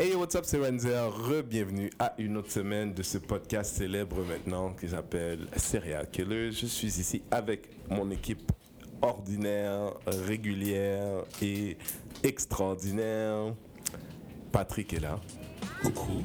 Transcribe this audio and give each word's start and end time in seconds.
Hey, 0.00 0.14
what's 0.14 0.36
up, 0.36 0.44
c'est 0.46 0.64
Renzer. 0.64 1.10
Re-bienvenue 1.10 1.90
à 1.98 2.14
une 2.18 2.36
autre 2.36 2.52
semaine 2.52 2.94
de 2.94 3.02
ce 3.02 3.18
podcast 3.18 3.74
célèbre 3.74 4.22
maintenant 4.24 4.72
qui 4.72 4.90
s'appelle 4.90 5.48
Serial 5.56 6.08
Killer. 6.08 6.52
Je 6.52 6.66
suis 6.66 6.86
ici 6.86 7.20
avec 7.32 7.68
mon 7.90 8.08
équipe 8.12 8.52
ordinaire, 9.02 9.94
régulière 10.06 11.24
et 11.42 11.76
extraordinaire. 12.22 13.52
Patrick 14.52 14.92
est 14.92 15.00
là. 15.00 15.18
Coucou. 15.82 16.22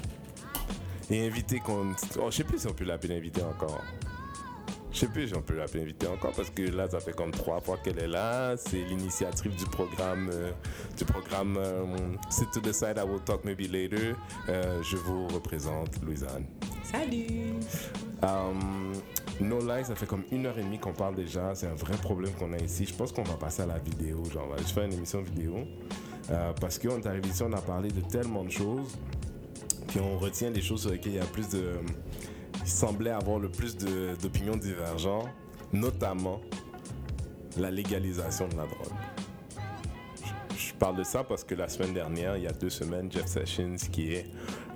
Et 1.09 1.25
invité 1.25 1.57
qu'on. 1.57 1.95
Oh, 2.19 2.29
je 2.29 2.35
sais 2.35 2.43
plus 2.43 2.59
si 2.59 2.67
on 2.67 2.73
peut 2.73 2.85
l'appeler 2.85 3.17
invité 3.17 3.41
encore. 3.41 3.81
Je 4.93 4.99
sais 4.99 5.07
plus 5.07 5.33
on 5.33 5.41
peut 5.41 5.55
l'appeler 5.55 5.81
invité 5.83 6.05
encore 6.07 6.33
parce 6.33 6.51
que 6.51 6.61
là, 6.61 6.87
ça 6.87 6.99
fait 6.99 7.15
comme 7.15 7.31
trois 7.31 7.59
fois 7.59 7.77
qu'elle 7.83 7.97
est 7.97 8.07
là. 8.07 8.55
C'est 8.57 8.83
l'initiatrice 8.83 9.55
du 9.55 9.65
programme, 9.65 10.29
euh, 10.31 10.51
du 10.95 11.03
programme 11.03 11.57
euh, 11.57 11.83
Sit 12.29 12.51
to 12.51 12.59
the 12.59 12.71
side, 12.71 12.97
I 12.97 13.03
will 13.03 13.19
talk 13.21 13.43
maybe 13.43 13.61
later. 13.71 14.15
Euh, 14.49 14.83
je 14.83 14.97
vous 14.97 15.27
représente, 15.29 15.99
Louisanne. 16.03 16.45
Salut 16.83 17.53
Um, 18.21 18.93
no 19.41 19.59
Lies, 19.59 19.85
ça 19.85 19.95
fait 19.95 20.05
comme 20.05 20.23
une 20.31 20.45
heure 20.45 20.57
et 20.57 20.63
demie 20.63 20.79
qu'on 20.79 20.93
parle 20.93 21.15
déjà. 21.15 21.55
C'est 21.55 21.67
un 21.67 21.75
vrai 21.75 21.97
problème 21.97 22.31
qu'on 22.33 22.53
a 22.53 22.57
ici. 22.57 22.85
Je 22.85 22.93
pense 22.93 23.11
qu'on 23.11 23.23
va 23.23 23.33
passer 23.33 23.63
à 23.63 23.65
la 23.65 23.79
vidéo. 23.79 24.23
Genre, 24.31 24.45
on 24.47 24.51
va 24.51 24.57
juste 24.57 24.71
faire 24.71 24.83
une 24.83 24.93
émission 24.93 25.21
vidéo. 25.21 25.57
Euh, 26.29 26.53
parce 26.61 26.79
qu'on 26.79 26.99
est 26.99 27.05
arrivé 27.05 27.27
ici, 27.27 27.43
on 27.43 27.51
a 27.51 27.61
parlé 27.61 27.89
de 27.89 27.99
tellement 28.01 28.43
de 28.43 28.51
choses. 28.51 28.97
Puis 29.87 29.99
on 29.99 30.17
retient 30.17 30.51
des 30.51 30.61
choses 30.61 30.81
sur 30.81 30.91
lesquelles 30.91 31.13
il 31.13 31.17
y 31.17 31.19
a 31.19 31.25
plus 31.25 31.49
de. 31.49 31.71
Semblait 32.65 33.11
avoir 33.11 33.39
le 33.39 33.49
plus 33.49 33.75
d'opinions 33.75 34.55
divergentes, 34.57 35.27
notamment 35.73 36.39
la 37.57 37.69
légalisation 37.71 38.47
de 38.47 38.55
la 38.55 38.63
drogue. 38.65 38.93
Je- 40.57 40.73
parle 40.79 40.97
de 40.97 41.03
ça 41.03 41.23
parce 41.23 41.43
que 41.45 41.55
la 41.55 41.69
semaine 41.69 41.93
dernière, 41.93 42.35
il 42.35 42.43
y 42.43 42.47
a 42.47 42.51
deux 42.51 42.69
semaines, 42.69 43.09
Jeff 43.11 43.27
Sessions, 43.27 43.75
qui 43.91 44.13
est 44.15 44.25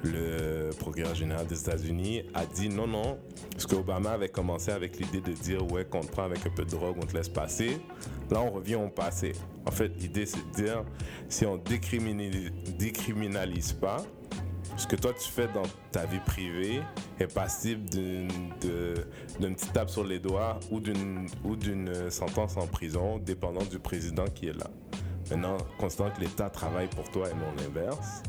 le 0.03 0.69
procureur 0.79 1.13
général 1.15 1.47
des 1.47 1.59
États-Unis, 1.59 2.23
a 2.33 2.45
dit 2.45 2.69
non, 2.69 2.87
non, 2.87 3.17
parce 3.51 3.65
qu'Obama 3.65 4.11
avait 4.11 4.29
commencé 4.29 4.71
avec 4.71 4.99
l'idée 4.99 5.19
de 5.19 5.31
dire 5.33 5.69
ouais, 5.71 5.83
qu'on 5.85 6.01
te 6.01 6.07
prend 6.11 6.23
avec 6.23 6.45
un 6.45 6.49
peu 6.51 6.63
de 6.63 6.69
drogue, 6.69 6.95
on 7.01 7.05
te 7.05 7.13
laisse 7.17 7.27
passer. 7.29 7.81
Là, 8.29 8.41
on 8.41 8.51
revient 8.51 8.75
au 8.75 8.87
passé. 8.89 9.33
En 9.65 9.71
fait, 9.71 9.91
l'idée, 9.99 10.25
c'est 10.25 10.37
de 10.51 10.63
dire 10.63 10.83
si 11.27 11.45
on 11.45 11.57
décriminalise, 11.57 12.51
décriminalise 12.77 13.73
pas, 13.73 13.97
ce 14.77 14.85
que 14.85 14.95
toi 14.95 15.11
tu 15.13 15.29
fais 15.29 15.47
dans 15.47 15.63
ta 15.91 16.05
vie 16.05 16.19
privée 16.19 16.81
est 17.19 17.33
passible 17.33 17.89
d'une 17.89 19.55
petite 19.55 19.73
tape 19.73 19.89
sur 19.89 20.03
les 20.03 20.19
doigts 20.19 20.59
ou 20.71 20.79
d'une 20.79 22.11
sentence 22.11 22.55
en 22.57 22.67
prison, 22.67 23.17
dépendant 23.17 23.63
du 23.63 23.79
président 23.79 24.25
qui 24.25 24.47
est 24.47 24.57
là. 24.57 24.67
Maintenant, 25.29 25.57
considérant 25.77 26.11
que 26.11 26.21
l'État 26.21 26.49
travaille 26.49 26.87
pour 26.87 27.09
toi 27.11 27.27
et 27.29 27.33
non 27.33 27.51
l'inverse, 27.57 28.23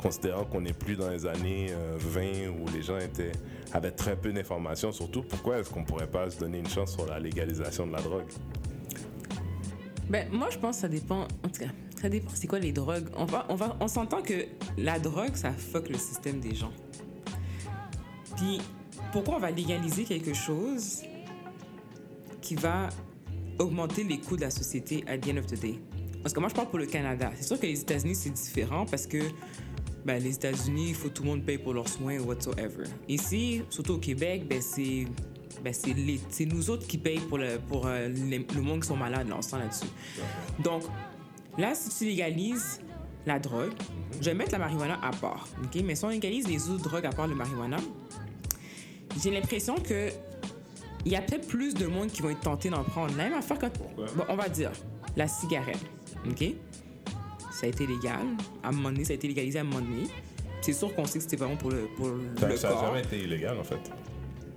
considérant 0.00 0.44
qu'on 0.44 0.60
n'est 0.60 0.72
plus 0.72 0.94
dans 0.94 1.08
les 1.08 1.26
années 1.26 1.68
euh, 1.70 1.96
20 1.98 2.50
où 2.50 2.68
les 2.72 2.82
gens 2.82 2.98
étaient, 2.98 3.32
avaient 3.72 3.90
très 3.90 4.14
peu 4.14 4.32
d'informations, 4.32 4.92
surtout 4.92 5.22
pourquoi 5.22 5.58
est-ce 5.58 5.70
qu'on 5.70 5.84
pourrait 5.84 6.06
pas 6.06 6.30
se 6.30 6.38
donner 6.38 6.58
une 6.58 6.68
chance 6.68 6.92
sur 6.92 7.06
la 7.06 7.18
légalisation 7.18 7.86
de 7.86 7.92
la 7.92 8.00
drogue? 8.00 8.28
Ben, 10.08 10.28
moi, 10.30 10.48
je 10.50 10.58
pense 10.58 10.76
que 10.76 10.82
ça 10.82 10.88
dépend. 10.88 11.22
En 11.22 11.48
tout 11.48 11.60
cas, 11.60 11.70
C'est 12.34 12.46
quoi 12.46 12.58
les 12.58 12.72
drogues? 12.72 13.08
On, 13.16 13.24
va, 13.24 13.46
on, 13.48 13.54
va, 13.54 13.76
on 13.80 13.88
s'entend 13.88 14.22
que 14.22 14.46
la 14.76 14.98
drogue, 14.98 15.34
ça 15.34 15.52
fuck 15.52 15.88
le 15.88 15.98
système 15.98 16.40
des 16.40 16.54
gens. 16.54 16.72
Puis, 18.36 18.60
pourquoi 19.12 19.36
on 19.36 19.40
va 19.40 19.50
légaliser 19.50 20.04
quelque 20.04 20.34
chose 20.34 21.02
qui 22.40 22.54
va 22.54 22.88
augmenter 23.58 24.04
les 24.04 24.18
coûts 24.18 24.36
de 24.36 24.42
la 24.42 24.50
société 24.50 25.04
à 25.06 25.18
the 25.18 25.28
end 25.28 25.38
of 25.38 25.46
the 25.46 25.60
day? 25.60 25.80
Parce 26.22 26.32
que 26.32 26.40
moi, 26.40 26.48
je 26.48 26.54
parle 26.54 26.68
pour 26.68 26.78
le 26.78 26.86
Canada. 26.86 27.32
C'est 27.36 27.46
sûr 27.46 27.58
que 27.58 27.66
les 27.66 27.80
États-Unis, 27.80 28.14
c'est 28.14 28.30
différent 28.30 28.86
parce 28.86 29.06
que 29.06 29.18
ben, 30.04 30.22
les 30.22 30.34
États-Unis, 30.34 30.90
il 30.90 30.94
faut 30.94 31.08
que 31.08 31.14
tout 31.14 31.22
le 31.22 31.30
monde 31.30 31.44
paye 31.44 31.58
pour 31.58 31.74
leurs 31.74 31.88
soins 31.88 32.18
whatsoever. 32.20 32.84
Ici, 33.08 33.62
surtout 33.70 33.94
au 33.94 33.98
Québec, 33.98 34.46
ben, 34.48 34.62
c'est 34.62 35.06
ben, 35.64 35.72
c'est 35.72 36.44
nous 36.44 36.70
autres 36.70 36.86
qui 36.86 36.98
payons 36.98 37.22
pour 37.22 37.38
le, 37.38 37.58
pour, 37.58 37.86
euh, 37.86 38.08
le 38.08 38.62
monde 38.62 38.82
qui 38.82 38.88
sont 38.88 38.96
malades, 38.96 39.28
là, 39.28 39.36
on 39.36 39.56
là-dessus. 39.56 39.88
Donc, 40.62 40.84
là, 41.58 41.74
si 41.74 41.90
tu 41.96 42.04
légalises 42.04 42.80
la 43.26 43.38
drogue, 43.38 43.72
je 44.20 44.26
vais 44.30 44.34
mettre 44.34 44.52
la 44.52 44.58
marijuana 44.58 44.98
à 45.02 45.10
part, 45.10 45.46
ok? 45.62 45.82
Mais 45.84 45.94
si 45.94 46.04
on 46.04 46.08
légalise 46.08 46.48
les 46.48 46.68
autres 46.70 46.84
drogues 46.88 47.06
à 47.06 47.10
part 47.10 47.26
le 47.26 47.34
marijuana, 47.34 47.76
j'ai 49.22 49.30
l'impression 49.30 49.74
que 49.76 50.08
il 51.04 51.12
y 51.12 51.16
a 51.16 51.22
peut-être 51.22 51.46
plus 51.46 51.74
de 51.74 51.86
monde 51.86 52.08
qui 52.08 52.22
vont 52.22 52.30
être 52.30 52.40
tentés 52.40 52.70
d'en 52.70 52.82
prendre. 52.82 53.16
La 53.16 53.24
même 53.24 53.34
affaire 53.34 53.58
quand... 53.58 53.70
Bon, 53.96 54.24
on 54.28 54.34
va 54.36 54.48
dire, 54.48 54.72
la 55.16 55.28
cigarette, 55.28 55.78
ok? 56.28 56.44
Ça 57.52 57.66
a 57.66 57.68
été 57.68 57.86
légal. 57.86 58.26
À 58.62 58.68
un 58.68 58.72
moment 58.72 58.90
donné, 58.90 59.04
ça 59.04 59.12
a 59.12 59.16
été 59.16 59.28
légalisé 59.28 59.58
à 59.58 59.62
un 59.62 59.64
moment 59.64 59.80
donné. 59.80 60.04
C'est 60.60 60.72
sûr 60.72 60.94
qu'on 60.94 61.04
sait 61.04 61.18
que 61.18 61.24
c'était 61.24 61.36
vraiment 61.36 61.56
pour 61.56 61.70
le, 61.70 61.86
pour 61.96 62.08
Ça 62.38 62.48
le 62.48 62.56
ça 62.56 62.68
corps. 62.68 62.86
jamais 62.86 63.00
été 63.02 63.18
illégal 63.20 63.56
en 63.58 63.64
fait. 63.64 63.78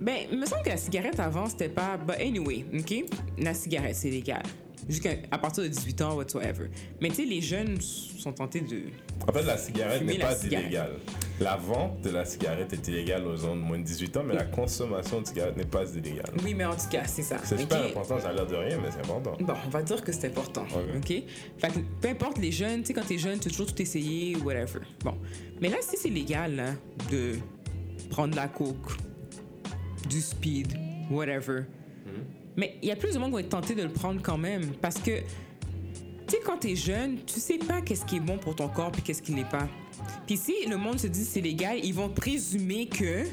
Ben, 0.00 0.26
il 0.30 0.38
me 0.38 0.46
semble 0.46 0.62
que 0.62 0.70
la 0.70 0.76
cigarette 0.76 1.18
avant, 1.20 1.46
c'était 1.46 1.68
pas. 1.68 1.96
But 1.96 2.16
anyway, 2.20 2.66
OK? 2.76 3.04
La 3.38 3.54
cigarette, 3.54 3.94
c'est 3.94 4.10
légal. 4.10 4.42
Jusqu'à 4.88 5.10
à 5.30 5.38
partir 5.38 5.62
de 5.62 5.68
18 5.68 6.02
ans, 6.02 6.16
whatsoever. 6.16 6.68
Mais 7.00 7.08
tu 7.08 7.16
sais, 7.16 7.24
les 7.24 7.40
jeunes 7.40 7.80
sont 7.80 8.32
tentés 8.32 8.60
de. 8.60 8.82
En 9.26 9.32
fait, 9.32 9.42
la 9.42 9.56
cigarette 9.56 10.02
n'est 10.02 10.18
pas 10.18 10.34
cigarette. 10.34 10.66
illégale. 10.66 10.92
La 11.40 11.56
vente 11.56 12.00
de 12.02 12.10
la 12.10 12.24
cigarette 12.24 12.72
est 12.72 12.88
illégale 12.88 13.26
aux 13.26 13.36
gens 13.36 13.54
de 13.56 13.60
moins 13.60 13.78
de 13.78 13.84
18 13.84 14.16
ans, 14.16 14.22
mais 14.24 14.34
la 14.34 14.44
consommation 14.44 15.20
de 15.20 15.26
cigarette 15.26 15.56
n'est 15.56 15.64
pas 15.64 15.84
illégale. 15.84 16.32
Oui, 16.44 16.54
mais 16.54 16.64
en 16.64 16.74
tout 16.74 16.88
cas, 16.90 17.04
c'est 17.06 17.22
ça. 17.22 17.38
C'est 17.44 17.54
OK? 17.54 17.60
super 17.60 17.84
important, 17.84 18.18
ça 18.20 18.28
a 18.28 18.32
l'air 18.32 18.46
de 18.46 18.56
rien, 18.56 18.78
mais 18.80 18.90
c'est 18.90 19.00
important. 19.00 19.36
Bon, 19.40 19.54
on 19.66 19.70
va 19.70 19.82
dire 19.82 20.02
que 20.02 20.12
c'est 20.12 20.26
important. 20.26 20.66
Ok. 20.74 20.96
OK? 20.96 21.22
Fait 21.58 21.68
que 21.68 21.78
peu 22.00 22.08
importe 22.08 22.38
les 22.38 22.52
jeunes, 22.52 22.80
tu 22.80 22.88
sais, 22.88 22.94
quand 22.94 23.06
t'es 23.06 23.18
jeune, 23.18 23.38
tu 23.38 23.48
toujours 23.50 23.66
tout 23.66 23.80
essayé, 23.80 24.36
whatever. 24.36 24.80
Bon. 25.04 25.14
Mais 25.60 25.68
là, 25.68 25.76
si 25.80 25.96
c'est 25.96 26.10
légal, 26.10 26.56
là, 26.56 26.74
de 27.10 27.36
prendre 28.10 28.36
la 28.36 28.48
coke, 28.48 28.96
du 30.08 30.20
speed, 30.20 30.76
whatever. 31.10 31.62
Mais 32.56 32.76
il 32.82 32.88
y 32.88 32.92
a 32.92 32.96
plus 32.96 33.14
de 33.14 33.18
monde 33.18 33.28
qui 33.28 33.32
vont 33.32 33.38
être 33.38 33.48
tentés 33.48 33.74
de 33.74 33.82
le 33.82 33.88
prendre 33.88 34.20
quand 34.22 34.38
même. 34.38 34.72
Parce 34.80 34.98
que, 34.98 35.20
tu 35.20 35.24
sais, 36.28 36.40
quand 36.44 36.58
t'es 36.58 36.76
jeune, 36.76 37.18
tu 37.24 37.40
sais 37.40 37.58
pas 37.58 37.80
qu'est-ce 37.80 38.04
qui 38.04 38.16
est 38.16 38.20
bon 38.20 38.38
pour 38.38 38.54
ton 38.54 38.68
corps 38.68 38.92
puis 38.92 39.02
qu'est-ce 39.02 39.22
qui 39.22 39.32
n'est 39.32 39.44
pas. 39.44 39.68
Puis 40.26 40.36
si 40.36 40.66
le 40.68 40.76
monde 40.76 40.98
se 40.98 41.06
dit 41.06 41.24
c'est 41.24 41.40
légal, 41.40 41.78
ils 41.82 41.94
vont 41.94 42.08
présumer 42.08 42.86
que 42.86 43.24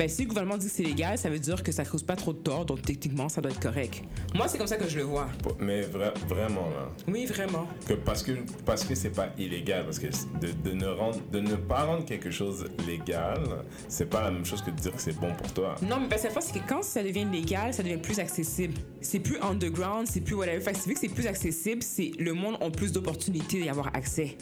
ben, 0.00 0.08
si 0.08 0.22
le 0.22 0.28
gouvernement 0.28 0.56
dit 0.56 0.64
que 0.66 0.72
c'est 0.72 0.82
légal, 0.82 1.18
ça 1.18 1.28
veut 1.28 1.38
dire 1.38 1.62
que 1.62 1.70
ça 1.72 1.84
cause 1.84 2.02
pas 2.02 2.16
trop 2.16 2.32
de 2.32 2.38
tort, 2.38 2.64
donc 2.64 2.80
techniquement, 2.80 3.28
ça 3.28 3.42
doit 3.42 3.50
être 3.50 3.60
correct. 3.60 4.02
Moi, 4.34 4.48
c'est 4.48 4.56
comme 4.56 4.66
ça 4.66 4.78
que 4.78 4.88
je 4.88 4.96
le 4.96 5.02
vois. 5.04 5.28
Mais 5.58 5.82
vra- 5.82 6.14
vraiment, 6.26 6.70
là. 6.70 6.88
Oui, 7.06 7.26
vraiment. 7.26 7.68
Que 7.86 7.92
parce 7.92 8.22
que 8.22 8.32
parce 8.64 8.82
que 8.82 8.94
c'est 8.94 9.10
pas 9.10 9.28
illégal, 9.36 9.84
parce 9.84 9.98
que 9.98 10.06
de, 10.06 10.52
de 10.52 10.74
ne 10.74 10.86
rendre, 10.86 11.18
de 11.30 11.40
ne 11.40 11.54
pas 11.54 11.84
rendre 11.84 12.06
quelque 12.06 12.30
chose 12.30 12.64
légal, 12.86 13.42
c'est 13.88 14.06
pas 14.08 14.22
la 14.22 14.30
même 14.30 14.46
chose 14.46 14.62
que 14.62 14.70
de 14.70 14.76
dire 14.76 14.92
que 14.96 15.02
c'est 15.02 15.20
bon 15.20 15.34
pour 15.34 15.52
toi. 15.52 15.74
Non, 15.82 16.00
mais 16.00 16.08
parce 16.08 16.22
que 16.22 16.28
la 16.28 16.32
fois, 16.32 16.40
c'est 16.40 16.58
que 16.58 16.66
quand 16.66 16.82
ça 16.82 17.02
devient 17.02 17.26
légal, 17.30 17.74
ça 17.74 17.82
devient 17.82 17.98
plus 17.98 18.18
accessible. 18.20 18.72
C'est 19.02 19.20
plus 19.20 19.36
underground, 19.42 20.06
c'est 20.10 20.22
plus 20.22 20.34
whatever. 20.34 20.60
Fait 20.60 20.72
que 20.72 20.78
vu 20.78 20.94
que 20.94 21.00
c'est 21.00 21.08
plus 21.08 21.26
accessible, 21.26 21.82
c'est 21.82 22.12
le 22.18 22.32
monde 22.32 22.56
a 22.62 22.70
plus 22.70 22.90
d'opportunités 22.90 23.60
d'y 23.60 23.68
avoir 23.68 23.88
accès. 23.94 24.38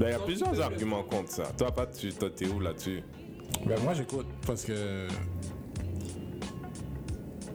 Ben, 0.00 0.08
il 0.08 0.10
y 0.10 0.14
a 0.14 0.18
plusieurs 0.18 0.60
arguments 0.60 1.04
contre 1.04 1.30
ça. 1.30 1.44
Toi, 1.56 1.70
pas, 1.70 1.86
tu, 1.86 2.12
toi, 2.12 2.28
t'es 2.34 2.48
où 2.48 2.58
là-dessus? 2.58 3.04
Ben 3.64 3.78
moi 3.82 3.94
j'écoute 3.94 4.26
parce 4.46 4.64
que 4.64 5.08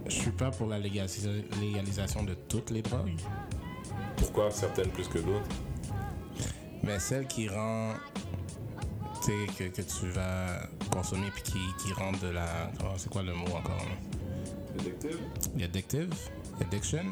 je 0.08 0.12
suis 0.12 0.32
pas 0.32 0.52
pour 0.52 0.68
la 0.68 0.80
légalisa- 0.80 1.44
légalisation 1.62 2.24
de 2.24 2.34
toutes 2.34 2.70
les 2.72 2.82
drogues, 2.82 3.16
Pourquoi 4.18 4.52
certaines 4.52 4.90
plus 4.90 5.08
que 5.08 5.20
d'autres? 5.20 5.48
mais 6.84 7.00
celle 7.00 7.28
qui 7.28 7.48
rend 7.48 7.94
que, 9.26 9.70
que 9.70 9.82
tu 9.82 10.08
vas 10.10 10.64
consommer 10.92 11.30
puis 11.34 11.44
qui, 11.44 11.60
qui 11.84 11.94
rend 11.94 12.12
de 12.14 12.28
la 12.34 12.72
comment- 12.80 12.98
c'est 12.98 13.10
quoi 13.10 13.24
le 13.24 13.34
mot 13.34 13.46
encore 13.56 13.78
là? 13.78 14.84
Addictive, 15.64 16.10
addiction. 16.60 17.04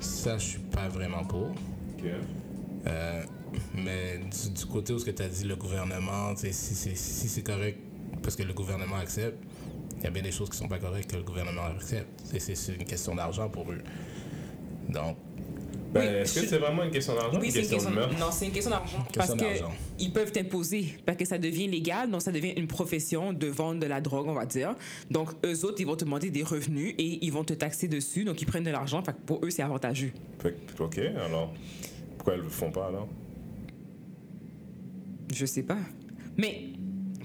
Ça 0.00 0.36
je 0.38 0.44
suis 0.44 0.58
pas 0.58 0.88
vraiment 0.88 1.24
pour. 1.24 1.52
Euh, 2.86 3.22
mais 3.74 4.18
du, 4.18 4.50
du 4.50 4.66
côté 4.66 4.92
où 4.92 4.98
ce 4.98 5.04
que 5.04 5.10
tu 5.10 5.22
as 5.22 5.28
dit, 5.28 5.44
le 5.44 5.56
gouvernement, 5.56 6.34
si 6.36 6.52
c'est 6.52 6.94
si 6.96 7.28
c'est 7.28 7.42
correct 7.42 7.78
parce 8.22 8.36
que 8.36 8.42
le 8.42 8.52
gouvernement 8.52 8.96
accepte, 8.96 9.38
il 9.98 10.04
y 10.04 10.06
a 10.06 10.10
bien 10.10 10.22
des 10.22 10.32
choses 10.32 10.48
qui 10.50 10.56
sont 10.56 10.68
pas 10.68 10.78
correctes 10.78 11.10
que 11.10 11.16
le 11.16 11.22
gouvernement 11.22 11.62
accepte. 11.76 12.08
C'est- 12.38 12.74
une 12.74 12.84
question 12.84 13.14
d'argent 13.14 13.48
pour 13.48 13.70
eux. 13.72 13.80
Donc, 14.88 15.16
Ben, 15.90 16.00
Oui, 16.02 16.06
est-ce 16.20 16.34
que 16.34 16.40
je- 16.42 16.46
c'est 16.48 16.58
vraiment 16.58 16.82
une 16.84 16.90
question 16.90 17.14
d'argent 17.14 17.38
ou 17.38 17.40
Oui, 17.40 17.50
c'est 17.50 17.60
une 17.60 17.62
question 17.62 17.76
question 17.78 17.90
de 17.92 17.96
meurtre? 17.96 18.18
Non, 18.20 18.26
c'est 18.30 18.44
une 18.44 18.52
question 18.52 18.70
d'argent. 18.70 19.06
Parce 19.14 19.32
que 19.32 19.38
d'argent. 19.38 19.72
ils 19.98 20.12
peuvent 20.12 20.30
t'imposer, 20.30 20.98
parce 21.06 21.16
que 21.16 21.24
ça 21.24 21.38
devient 21.38 21.66
légal, 21.66 22.10
donc 22.10 22.20
ça 22.20 22.30
devient 22.30 22.52
une 22.58 22.66
profession 22.66 23.32
de 23.32 23.46
vendre 23.46 23.80
de 23.80 23.86
la 23.86 24.02
drogue, 24.02 24.26
on 24.28 24.34
va 24.34 24.44
dire. 24.44 24.74
Donc, 25.10 25.30
eux 25.46 25.64
autres, 25.64 25.76
ils 25.80 25.86
vont 25.86 25.96
te 25.96 26.04
demander 26.04 26.28
des 26.30 26.42
revenus 26.42 26.94
et 26.98 27.24
ils 27.24 27.32
vont 27.32 27.42
te 27.42 27.54
taxer 27.54 27.88
dessus, 27.88 28.24
donc 28.24 28.42
ils 28.42 28.44
prennent 28.44 28.64
de 28.64 28.70
l'argent. 28.70 29.02
Pour 29.24 29.42
eux, 29.42 29.48
c'est 29.48 29.62
avantageux. 29.62 30.12
Ok, 30.78 30.98
alors, 30.98 31.54
pourquoi 32.18 32.34
elles 32.34 32.40
le 32.42 32.48
font 32.48 32.70
pas 32.70 32.88
alors? 32.88 33.08
Je 35.34 35.46
sais 35.46 35.62
pas. 35.62 35.78
Mais 36.36 36.70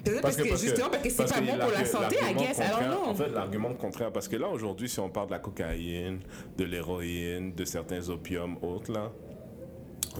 peut-être 0.03 0.21
Parce 0.21 0.35
parce, 0.35 0.37
que- 0.37 0.43
que, 0.43 0.49
parce 0.49 0.61
justement, 0.63 0.89
parce 0.89 1.03
que 1.03 1.09
c'est 1.09 1.29
pas 1.29 1.41
bon 1.41 1.57
pour 1.59 1.71
la 1.71 1.85
santé, 1.85 2.15
I 2.21 2.33
guess. 2.35 2.59
Alors 2.59 2.81
non. 2.81 3.09
En 3.09 3.15
fait, 3.15 3.29
l'argument 3.29 3.73
contraire, 3.73 4.11
parce 4.11 4.27
que 4.27 4.35
là, 4.35 4.47
aujourd'hui, 4.49 4.89
si 4.89 4.99
on 4.99 5.09
parle 5.09 5.27
de 5.27 5.31
la 5.31 5.39
cocaïne, 5.39 6.19
de 6.57 6.63
l'héroïne, 6.65 7.53
de 7.53 7.65
certains 7.65 8.09
opiums 8.09 8.57
autres, 8.61 8.91
là, 8.91 9.11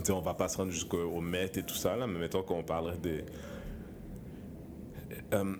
on 0.10 0.20
va 0.22 0.34
pas 0.34 0.48
se 0.48 0.58
rendre 0.58 0.72
jusqu'au 0.72 1.20
Met 1.22 1.52
et 1.56 1.64
tout 1.64 1.76
ça, 1.76 1.96
là, 1.96 2.08
mais 2.08 2.20
mettons 2.20 2.42
qu'on 2.44 2.64
parlerait 2.64 2.98
des. 2.98 3.24
Euh, 5.34 5.56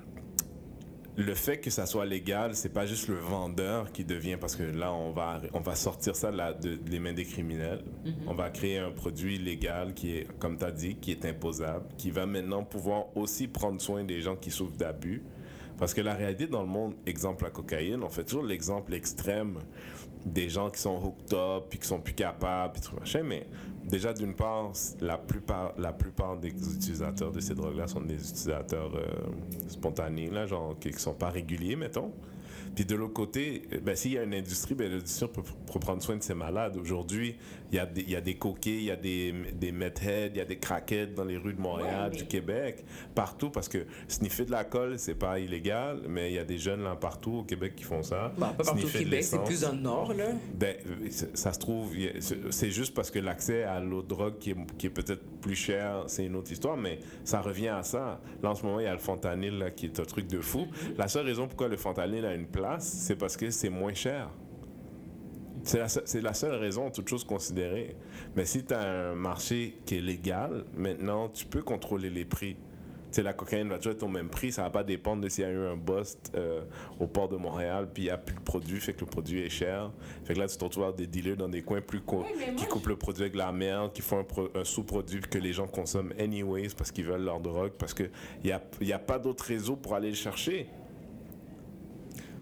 le 1.16 1.36
fait 1.36 1.58
que 1.58 1.70
ça 1.70 1.86
soit 1.86 2.06
légal, 2.06 2.56
c'est 2.56 2.74
pas 2.74 2.86
juste 2.86 3.08
le 3.08 3.18
vendeur 3.18 3.92
qui 3.92 4.04
devient, 4.04 4.38
parce 4.40 4.56
que 4.56 4.64
là, 4.64 4.92
on 4.94 5.12
va, 5.12 5.42
on 5.54 5.60
va 5.60 5.76
sortir 5.76 6.16
ça 6.16 6.32
là, 6.32 6.54
de, 6.54 6.80
les 6.88 7.00
mains 7.00 7.14
des 7.14 7.26
criminels. 7.26 7.84
On 8.28 8.34
va 8.34 8.50
créer 8.50 8.80
un 8.80 8.92
produit 8.92 9.38
légal 9.38 9.94
qui 9.94 10.18
est, 10.18 10.28
comme 10.40 10.58
tu 10.58 10.66
as 10.66 10.72
dit, 10.72 10.96
qui 10.96 11.12
est 11.12 11.26
imposable, 11.26 11.86
qui 11.98 12.10
va 12.10 12.26
maintenant 12.26 12.64
pouvoir 12.64 13.16
aussi 13.16 13.48
prendre 13.48 13.80
soin 13.80 14.04
des 14.04 14.22
gens 14.22 14.36
qui 14.36 14.50
souffrent 14.50 14.78
d'abus. 14.78 15.24
Parce 15.78 15.94
que 15.94 16.02
la 16.02 16.14
réalité 16.14 16.48
dans 16.48 16.62
le 16.62 16.68
monde, 16.68 16.94
exemple 17.06 17.44
la 17.44 17.50
cocaïne, 17.50 18.04
on 18.04 18.10
fait 18.10 18.24
toujours 18.24 18.44
l'exemple 18.44 18.94
extrême 18.94 19.60
des 20.26 20.50
gens 20.50 20.70
qui 20.70 20.80
sont 20.80 20.96
hooked 20.96 21.34
up, 21.34 21.66
puis 21.70 21.80
qui 21.80 21.88
sont 21.88 22.00
plus 22.00 22.14
capables, 22.14 22.74
puis 22.74 22.82
tout 22.82 22.96
machin, 22.96 23.24
mais 23.24 23.46
déjà 23.84 24.14
d'une 24.14 24.34
part, 24.34 24.72
la 25.02 25.18
plupart, 25.18 25.74
la 25.78 25.94
plupart 25.94 26.38
des 26.38 26.50
utilisateurs 26.50 27.32
de 27.32 27.40
ces 27.40 27.56
drogues-là 27.56 27.88
sont 27.88 28.02
des 28.02 28.16
utilisateurs 28.16 28.96
euh, 28.96 29.06
spontanés, 29.68 30.30
là, 30.30 30.46
genre 30.46 30.78
qui 30.80 30.90
ne 30.90 30.98
sont 30.98 31.14
pas 31.14 31.30
réguliers, 31.30 31.76
mettons. 31.76 32.12
Puis 32.76 32.86
de 32.86 32.96
l'autre 32.96 33.14
côté, 33.14 33.64
ben, 33.84 33.96
s'il 33.96 34.14
y 34.14 34.18
a 34.18 34.24
une 34.24 34.34
industrie, 34.34 34.74
ben, 34.74 34.92
l'industrie 34.92 35.28
peut, 35.28 35.44
peut, 35.44 35.80
prendre 35.80 36.02
soin 36.02 36.16
de 36.16 36.24
ces 36.24 36.34
malades. 36.34 36.76
Aujourd'hui, 36.78 37.36
il 37.74 37.78
y, 37.78 37.80
a 37.80 37.86
des, 37.88 38.02
il 38.02 38.10
y 38.12 38.16
a 38.16 38.22
des 38.22 38.36
coquets, 38.36 38.76
il 38.76 38.84
y 38.84 38.92
a 38.92 38.96
des, 38.96 39.34
des 39.56 39.70
heads, 39.70 40.30
il 40.30 40.38
y 40.38 40.42
a 40.42 40.46
des 40.46 40.60
craquettes 40.60 41.16
dans 41.16 41.24
les 41.24 41.38
rues 41.38 41.56
de 41.56 41.60
Montréal, 41.60 42.12
du 42.12 42.26
Québec, 42.26 42.86
partout, 43.16 43.50
parce 43.50 43.68
que 43.68 43.88
sniffer 44.08 44.46
de 44.46 44.52
la 44.52 44.64
colle, 44.64 45.00
c'est 45.00 45.16
pas 45.16 45.40
illégal, 45.40 46.02
mais 46.08 46.32
il 46.32 46.36
y 46.36 46.40
a 46.40 46.44
des 46.44 46.60
jeunes 46.60 46.84
là 46.84 46.96
partout 46.96 47.38
au 47.38 47.44
Québec 47.44 47.76
qui 47.76 47.84
font 47.84 48.04
ça. 48.04 48.32
Bah, 48.38 48.54
pas 48.56 48.64
partout 48.64 48.86
au 48.86 48.90
Québec, 48.90 49.24
c'est 49.24 49.44
plus 49.44 49.62
dans 49.62 49.72
le 49.72 49.80
nord, 49.80 50.14
là. 50.14 50.26
Ben, 50.54 50.76
ça 51.10 51.52
se 51.52 51.58
trouve, 51.58 51.96
c'est 52.52 52.70
juste 52.70 52.94
parce 52.94 53.10
que 53.10 53.18
l'accès 53.18 53.64
à 53.64 53.80
l'autre 53.80 54.08
drogue 54.08 54.38
qui 54.38 54.52
est, 54.52 54.78
qui 54.78 54.86
est 54.86 54.92
peut-être 54.92 55.24
plus 55.42 55.56
cher, 55.56 56.04
c'est 56.06 56.26
une 56.26 56.36
autre 56.36 56.52
histoire, 56.52 56.78
mais 56.78 57.00
ça 57.24 57.42
revient 57.42 57.70
à 57.70 57.82
ça. 57.82 58.22
Là, 58.44 58.52
en 58.52 58.56
ce 58.56 58.64
moment, 58.64 58.80
il 58.82 58.86
y 58.86 58.88
a 58.88 58.94
le 58.94 59.00
fentanyl 59.00 59.58
là, 59.58 59.72
qui 59.72 59.88
est 59.88 60.00
un 60.00 60.06
truc 60.06 60.28
de 60.28 60.42
fou. 60.42 60.68
La 60.96 61.08
seule 61.08 61.26
raison 61.26 61.48
pourquoi 61.48 61.70
le 61.70 61.78
fentanyl 61.78 62.24
a 62.26 62.36
une 62.36 62.48
place, 62.48 62.86
c'est 62.86 63.16
parce 63.16 63.36
que 63.36 63.50
c'est 63.50 63.70
moins 63.70 63.96
cher. 63.96 64.30
C'est 65.64 65.80
la, 65.80 66.22
la, 66.22 66.34
seule 66.34 66.56
raison, 66.56 66.90
toute 66.90 67.08
chose 67.08 67.24
considérée. 67.24 67.96
Mais 68.36 68.46
si 68.46 68.66
tu 68.66 68.74
as 68.74 68.82
un 68.82 69.16
marché 69.16 69.78
qui 69.86 69.98
est 69.98 70.02
légal, 70.02 70.66
maintenant, 70.76 71.30
tu 71.30 71.46
peux 71.46 71.62
contrôler 71.62 72.10
les 72.10 72.26
prix. 72.26 72.58
sais, 73.12 73.24
la 73.24 73.32
cocaïne 73.32 73.70
va 73.70 73.78
toujours 73.78 73.94
être 73.94 74.04
au 74.04 74.10
même 74.10 74.28
prix, 74.28 74.52
ça 74.52 74.64
va 74.64 74.70
pas 74.70 74.84
dépendre 74.84 75.22
de 75.22 75.30
s'il 75.30 75.46
y 75.46 75.48
a 75.48 75.52
eu 75.52 75.66
un 75.66 75.78
bust 75.78 76.34
euh, 76.36 76.64
au 77.00 77.08
port 77.08 77.30
de 77.30 77.38
Montréal, 77.38 77.88
puis 77.94 78.04
il 78.04 78.06
n'y 78.08 78.12
a 78.12 78.18
plus 78.18 78.36
de 78.36 78.42
produit, 78.42 78.80
fait 78.82 78.94
que 78.94 79.02
le 79.02 79.06
produit 79.06 79.42
est 79.42 79.50
cher. 79.50 79.92
Fait 80.26 80.34
que 80.34 80.40
là, 80.40 80.48
tu 80.48 80.58
te 80.58 80.64
retrouves 80.64 80.94
des 80.98 81.08
dealers 81.08 81.38
dans 81.38 81.48
des 81.48 81.62
coins 81.62 81.82
plus 81.82 82.02
co 82.02 82.26
qui 82.58 82.66
coupent 82.66 82.88
le 82.88 82.98
produit 82.98 83.24
avec 83.24 83.36
la 83.36 83.54
merde, 83.54 83.94
qui 83.94 84.02
font 84.02 84.20
un, 84.20 84.60
un 84.60 84.64
sous-produit 84.66 85.22
que 85.22 85.38
les 85.38 85.54
gens 85.54 85.68
consomment 85.68 86.14
anyways 86.20 86.70
parce 86.78 86.92
qu'ils 86.92 87.06
veulent 87.06 87.24
leur 87.24 87.40
drogue, 87.40 87.72
parce 87.78 87.94
qu'il 87.94 88.12
n'y 88.44 88.52
a, 88.52 88.62
y 88.82 88.92
a 88.92 89.00
pas 89.00 89.18
d'autre 89.18 89.46
réseau 89.46 89.78
pour 89.78 89.96
aller 89.96 90.10
le 90.10 90.16
chercher. 90.16 90.68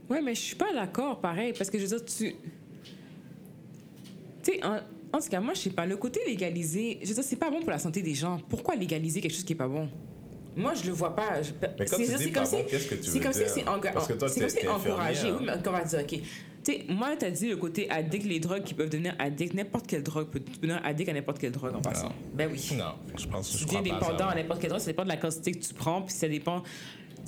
Ouais, 0.09 0.21
mais 0.21 0.35
je 0.35 0.41
suis 0.41 0.55
pas 0.55 0.73
d'accord, 0.73 1.21
pareil, 1.21 1.53
parce 1.55 1.69
que 1.69 1.77
je 1.77 1.85
veux 1.85 1.97
dire, 1.97 2.05
tu. 2.05 2.35
Tu 4.43 4.53
sais, 4.53 4.65
en, 4.65 4.77
en, 5.13 5.19
tout 5.19 5.29
cas, 5.29 5.39
moi, 5.39 5.53
je 5.53 5.61
sais 5.61 5.69
pas, 5.69 5.85
le 5.85 5.97
côté 5.97 6.19
légalisé, 6.25 6.99
je 7.01 7.07
veux 7.09 7.15
dire, 7.15 7.23
c'est 7.23 7.35
pas 7.35 7.49
bon 7.49 7.59
pour 7.59 7.71
la 7.71 7.79
santé 7.79 8.01
des 8.01 8.13
gens. 8.13 8.39
Pourquoi 8.49 8.75
légaliser 8.75 9.21
quelque 9.21 9.33
chose 9.33 9.43
qui 9.43 9.53
est 9.53 9.57
pas 9.57 9.67
bon? 9.67 9.89
Moi, 10.55 10.73
je 10.73 10.85
le 10.85 10.91
vois 10.91 11.15
pas. 11.15 11.41
Je... 11.41 11.51
Mais 11.61 11.85
quand 11.85 11.97
tu 11.97 12.03
dis 12.03 12.27
pas 12.31 12.43
bon, 12.43 12.63
qu'est-ce 12.67 12.87
que 12.87 12.95
tu 12.95 13.09
veux 13.09 13.19
comme 13.19 13.31
dire? 13.31 13.47
C'est 13.49 14.19
comme 14.19 14.29
si 14.29 14.49
c'est 14.49 14.67
encouragé. 14.67 15.31
Oui, 15.31 15.45
mais 15.45 15.53
on 15.65 15.71
va 15.71 15.83
dire, 15.83 15.99
OK. 15.99 16.19
Tu 16.63 16.73
sais, 16.73 16.85
moi, 16.89 17.15
tu 17.17 17.25
as 17.25 17.31
dit 17.31 17.49
le 17.49 17.55
côté 17.55 17.89
addict, 17.89 18.25
les 18.25 18.39
drogues 18.39 18.63
qui 18.63 18.73
peuvent 18.75 18.89
devenir 18.89 19.15
addict, 19.17 19.53
n'importe 19.55 19.87
quelle 19.87 20.03
drogue 20.03 20.27
peut 20.27 20.39
devenir 20.39 20.79
addict 20.83 21.09
à 21.09 21.13
n'importe 21.13 21.39
quelle 21.39 21.51
drogue 21.51 21.75
en 21.75 21.81
passant. 21.81 22.11
Ben 22.33 22.49
oui. 22.51 22.77
Non, 22.77 22.93
je 23.17 23.25
pense 23.25 23.49
que 23.49 23.57
tu 23.57 23.63
je 23.63 23.67
crois 23.67 23.81
dépendant 23.81 24.27
à 24.27 24.35
n'importe 24.35 24.61
quelle 24.61 24.69
drogue, 24.69 24.81
ça 24.81 24.87
dépend 24.87 25.03
de 25.03 25.09
la 25.09 25.17
quantité 25.17 25.53
que 25.53 25.59
tu 25.59 25.73
prends, 25.73 26.03
puis 26.03 26.13
ça 26.13 26.27
dépend 26.27 26.61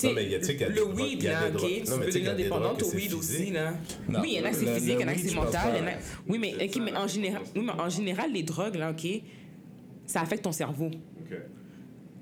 non, 0.04 0.14
mais 0.14 0.26
y 0.26 0.36
a, 0.36 0.40
y 0.40 0.64
a 0.64 0.70
le 0.70 0.84
weed, 0.84 1.24
là, 1.24 1.50
OK, 1.54 1.62
tu 1.62 1.92
peux 1.92 2.06
devenir 2.06 2.36
dépendante 2.36 2.84
au 2.84 2.90
weed 2.92 3.14
aussi, 3.14 3.52
là. 3.52 3.74
Non. 4.10 4.22
Oui, 4.22 4.34
il 4.34 4.40
y 4.40 4.42
en 4.42 4.46
a 4.46 4.54
c'est 4.54 4.66
physique, 4.66 4.96
il 5.00 5.02
y 5.02 5.06
en 5.06 5.08
a 5.08 5.16
c'est 5.16 5.36
mental. 5.36 6.00
Oui, 6.28 6.38
mais, 6.40 6.56
okay, 6.56 6.80
mais, 6.80 6.96
en 6.96 7.08
général, 7.08 7.42
oui, 7.56 7.62
mais 7.66 7.82
en 7.82 7.90
général, 7.90 8.32
les 8.32 8.44
drogues, 8.44 8.76
là, 8.76 8.92
OK, 8.92 9.08
ça 10.06 10.22
affecte 10.22 10.44
ton 10.44 10.52
cerveau. 10.52 10.92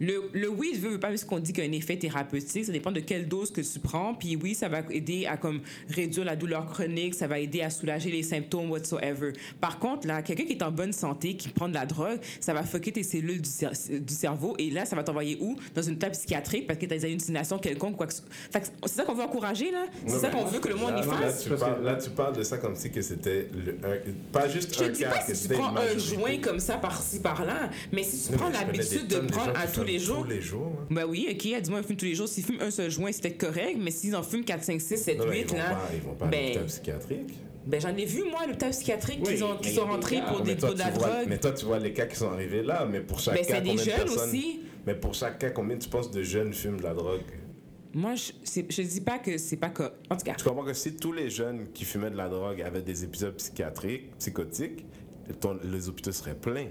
Le, 0.01 0.29
le 0.33 0.49
oui, 0.49 0.71
je 0.73 0.79
veux 0.79 0.99
pas 0.99 1.09
parce 1.09 1.23
qu'on 1.23 1.37
dit 1.37 1.53
qu'il 1.53 1.63
y 1.63 1.67
a 1.67 1.69
un 1.69 1.73
effet 1.73 1.95
thérapeutique, 1.95 2.65
ça 2.65 2.71
dépend 2.71 2.91
de 2.91 3.01
quelle 3.01 3.27
dose 3.27 3.51
que 3.51 3.61
tu 3.61 3.79
prends. 3.79 4.15
Puis 4.15 4.35
oui, 4.35 4.55
ça 4.55 4.67
va 4.67 4.81
aider 4.89 5.27
à 5.27 5.37
comme 5.37 5.61
réduire 5.89 6.25
la 6.25 6.35
douleur 6.35 6.65
chronique, 6.65 7.13
ça 7.13 7.27
va 7.27 7.37
aider 7.37 7.61
à 7.61 7.69
soulager 7.69 8.09
les 8.09 8.23
symptômes 8.23 8.71
whatsoever. 8.71 9.33
Par 9.59 9.77
contre, 9.77 10.07
là, 10.07 10.23
quelqu'un 10.23 10.45
qui 10.45 10.53
est 10.53 10.63
en 10.63 10.71
bonne 10.71 10.91
santé, 10.91 11.35
qui 11.35 11.49
prend 11.49 11.69
de 11.69 11.75
la 11.75 11.85
drogue, 11.85 12.19
ça 12.39 12.51
va 12.51 12.63
fucker 12.63 12.91
tes 12.91 13.03
cellules 13.03 13.41
du, 13.41 13.49
cer 13.49 13.71
du 13.89 14.13
cerveau 14.13 14.55
et 14.57 14.71
là, 14.71 14.85
ça 14.85 14.95
va 14.95 15.03
t'envoyer 15.03 15.37
où? 15.39 15.55
Dans 15.75 15.83
une 15.83 15.99
table 15.99 16.13
psychiatrique 16.13 16.65
parce 16.65 16.79
que 16.79 16.87
tu 16.87 16.93
as 16.93 16.97
des 16.97 17.05
hallucinations 17.05 17.59
quelconques. 17.59 17.95
Quoi 17.95 18.07
que... 18.07 18.13
C'est 18.13 18.87
ça 18.87 19.03
qu'on 19.03 19.13
veut 19.13 19.23
encourager 19.23 19.69
là? 19.69 19.85
C'est 20.07 20.17
ça 20.17 20.29
qu'on 20.29 20.45
veut 20.45 20.59
que 20.59 20.69
le 20.69 20.75
monde 20.75 20.95
y 20.97 21.03
fasse. 21.03 21.47
Là 21.47 21.55
tu, 21.55 21.59
parles, 21.59 21.83
là, 21.83 21.95
tu 21.95 22.09
parles 22.09 22.35
de 22.35 22.43
ça 22.43 22.57
comme 22.57 22.75
si 22.75 22.89
que 22.89 23.01
c'était 23.03 23.49
pas 24.31 24.47
juste 24.47 24.75
je 24.75 24.83
un 24.83 24.89
dis 24.89 25.01
cas. 25.01 25.11
Pas 25.11 25.21
si 25.21 25.47
tu 25.47 25.53
prends 25.53 25.75
un 25.75 25.97
joint 25.97 26.37
comme 26.41 26.59
ça 26.59 26.77
par-ci 26.77 27.19
par-là, 27.19 27.69
mais 27.91 28.01
si 28.03 28.31
tu 28.31 28.37
prends 28.37 28.49
l'habitude 28.49 29.07
de 29.07 29.19
prendre 29.19 29.53
à 29.55 29.67
tous 29.67 29.83
les 29.83 29.90
jours. 29.99 30.23
Tous 30.23 30.29
les 30.29 30.41
jours. 30.41 30.71
hein. 30.81 30.87
Ben 30.89 31.05
oui, 31.07 31.27
ok, 31.29 31.61
dis-moi, 31.61 31.79
ils 31.81 31.85
fument 31.85 31.97
tous 31.97 32.05
les 32.05 32.15
jours. 32.15 32.27
S'ils 32.27 32.43
fument 32.43 32.61
un 32.61 32.71
seul 32.71 32.89
joint, 32.91 33.11
c'était 33.11 33.33
correct, 33.33 33.77
mais 33.79 33.91
s'ils 33.91 34.15
en 34.15 34.23
fument 34.23 34.43
4, 34.43 34.63
5, 34.63 34.81
6, 34.81 34.97
7, 34.97 35.17
Non, 35.19 35.25
mais 35.27 35.39
8, 35.39 35.41
ils 35.41 35.47
vont 35.51 35.57
là. 35.57 35.69
pas, 35.71 35.81
ils 35.93 36.01
vont 36.01 36.13
pas 36.15 36.25
à 36.25 36.29
ben, 36.29 36.41
l'hôpital 36.43 36.65
psychiatrique. 36.65 37.33
ben 37.65 37.81
j'en 37.81 37.95
ai 37.95 38.05
vu, 38.05 38.23
moi, 38.29 38.41
à 38.43 38.47
l'hôpital 38.47 38.71
psychiatrique, 38.71 39.19
Oui, 39.25 39.35
qui, 39.35 39.43
ont, 39.43 39.57
qui 39.57 39.69
sont 39.71 39.85
des 39.85 39.91
rentrés 39.91 40.21
pour, 40.27 40.41
des, 40.41 40.51
mais, 40.55 40.57
toi, 40.59 40.73
de 40.73 40.79
la 40.79 40.89
vois, 40.91 41.07
drogue. 41.07 41.25
mais 41.27 41.37
toi, 41.39 41.51
tu 41.51 41.65
vois 41.65 41.79
les 41.79 41.93
cas 41.93 42.05
qui 42.05 42.15
sont 42.15 42.29
arrivés 42.31 42.63
là, 42.63 42.85
mais 42.89 43.01
pour 43.01 43.19
chaque 43.19 43.35
Ben, 43.35 43.45
cas, 43.45 43.55
c'est 43.55 43.61
des 43.61 43.69
combien 43.69 43.83
de 43.85 43.89
jeunes 43.89 43.99
personnes... 44.05 44.29
aussi. 44.29 44.59
Mais 44.87 44.95
pour 44.95 45.13
chaque 45.13 45.39
cas, 45.39 45.49
combien 45.51 45.77
tu 45.77 45.87
penses 45.89 46.09
de 46.11 46.23
jeunes 46.23 46.53
fument 46.53 46.77
de 46.77 46.83
la 46.83 46.93
drogue? 46.93 47.21
Moi, 47.93 48.15
je, 48.15 48.31
je 48.69 48.81
dis 48.83 49.01
pas 49.01 49.19
que 49.19 49.37
c'est 49.37 49.57
pas 49.57 49.69
que. 49.69 49.83
En 50.09 50.15
tout 50.15 50.23
cas, 50.23 50.33
Tu 50.35 50.45
comprends 50.45 50.63
que 50.63 50.73
si 50.73 50.95
tous 50.95 51.11
les 51.11 51.29
jeunes 51.29 51.67
qui 51.73 51.83
fumaient 51.83 52.09
de 52.09 52.15
la 52.15 52.29
drogue 52.29 52.61
avaient 52.61 52.81
des 52.81 53.03
épisodes 53.03 53.35
psychiatriques, 53.35 54.17
psychotiques, 54.17 54.85
ton- 55.41 55.59
les 55.63 55.89
hôpitaux 55.89 56.13
seraient 56.13 56.35
pleins. 56.35 56.67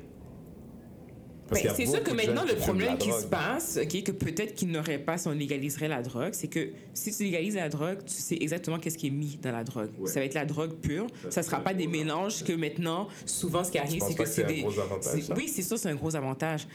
Ben, 1.52 1.72
c'est 1.74 1.86
sûr 1.86 2.02
que 2.02 2.12
maintenant, 2.12 2.44
le 2.44 2.54
problème 2.54 2.96
qui 2.98 3.10
se 3.12 3.26
passe, 3.26 3.78
ok, 3.82 4.02
que 4.04 4.12
peut-être 4.12 4.54
qu'il 4.54 4.68
n'aurait 4.70 4.98
pas 4.98 5.18
si 5.18 5.26
on 5.28 5.32
légaliserait 5.32 5.88
la 5.88 6.02
drogue, 6.02 6.30
c'est 6.32 6.48
que 6.48 6.70
si 6.94 7.10
tu 7.14 7.24
légalises 7.24 7.56
la 7.56 7.68
drogue, 7.68 7.98
tu 8.04 8.12
sais 8.14 8.36
exactement 8.40 8.78
qu'est-ce 8.78 8.96
qui 8.98 9.08
est 9.08 9.10
mis 9.10 9.38
dans 9.42 9.52
la 9.52 9.64
drogue. 9.64 9.90
Ouais. 9.98 10.08
Ça 10.08 10.20
va 10.20 10.26
être 10.26 10.34
la 10.34 10.44
drogue 10.44 10.74
pure. 10.76 11.06
Ça, 11.24 11.42
c'est 11.42 11.50
sera 11.50 11.60
pas 11.60 11.74
des 11.74 11.86
mélanges 11.86 12.44
que 12.44 12.52
maintenant, 12.52 13.08
souvent, 13.26 13.64
ce 13.64 13.70
qui 13.72 13.78
arrive, 13.78 14.02
c'est 14.06 14.14
que 14.14 14.24
c'est 14.24 14.44
des. 14.44 14.60
gros 14.62 14.78
avantage, 14.78 15.12
c'est- 15.12 15.22
ça? 15.22 15.34
Oui, 15.36 15.48
c'est 15.48 15.62
sûr, 15.62 15.78
c'est 15.78 15.88
un 15.88 15.94
gros 15.96 16.14
avantage. 16.14 16.66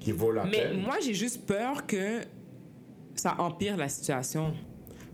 Qui 0.00 0.12
vaut 0.12 0.32
la 0.32 0.44
Mais 0.44 0.50
peine. 0.68 0.80
moi, 0.80 0.96
j'ai 1.04 1.14
juste 1.14 1.44
peur 1.46 1.86
que 1.86 2.20
ça 3.14 3.34
empire 3.40 3.76
la 3.76 3.88
situation. 3.88 4.52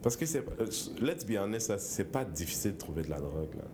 Parce 0.02 0.16
que 0.16 0.26
c'est. 0.26 0.38
euh, 0.60 0.66
Let's 1.00 1.24
be 1.24 1.36
honest, 1.38 1.76
c'est 1.78 2.10
pas 2.10 2.24
difficile 2.24 2.72
de 2.72 2.78
trouver 2.78 3.02
de 3.02 3.10
la 3.10 3.18
drogue, 3.20 3.54
là. 3.56 3.64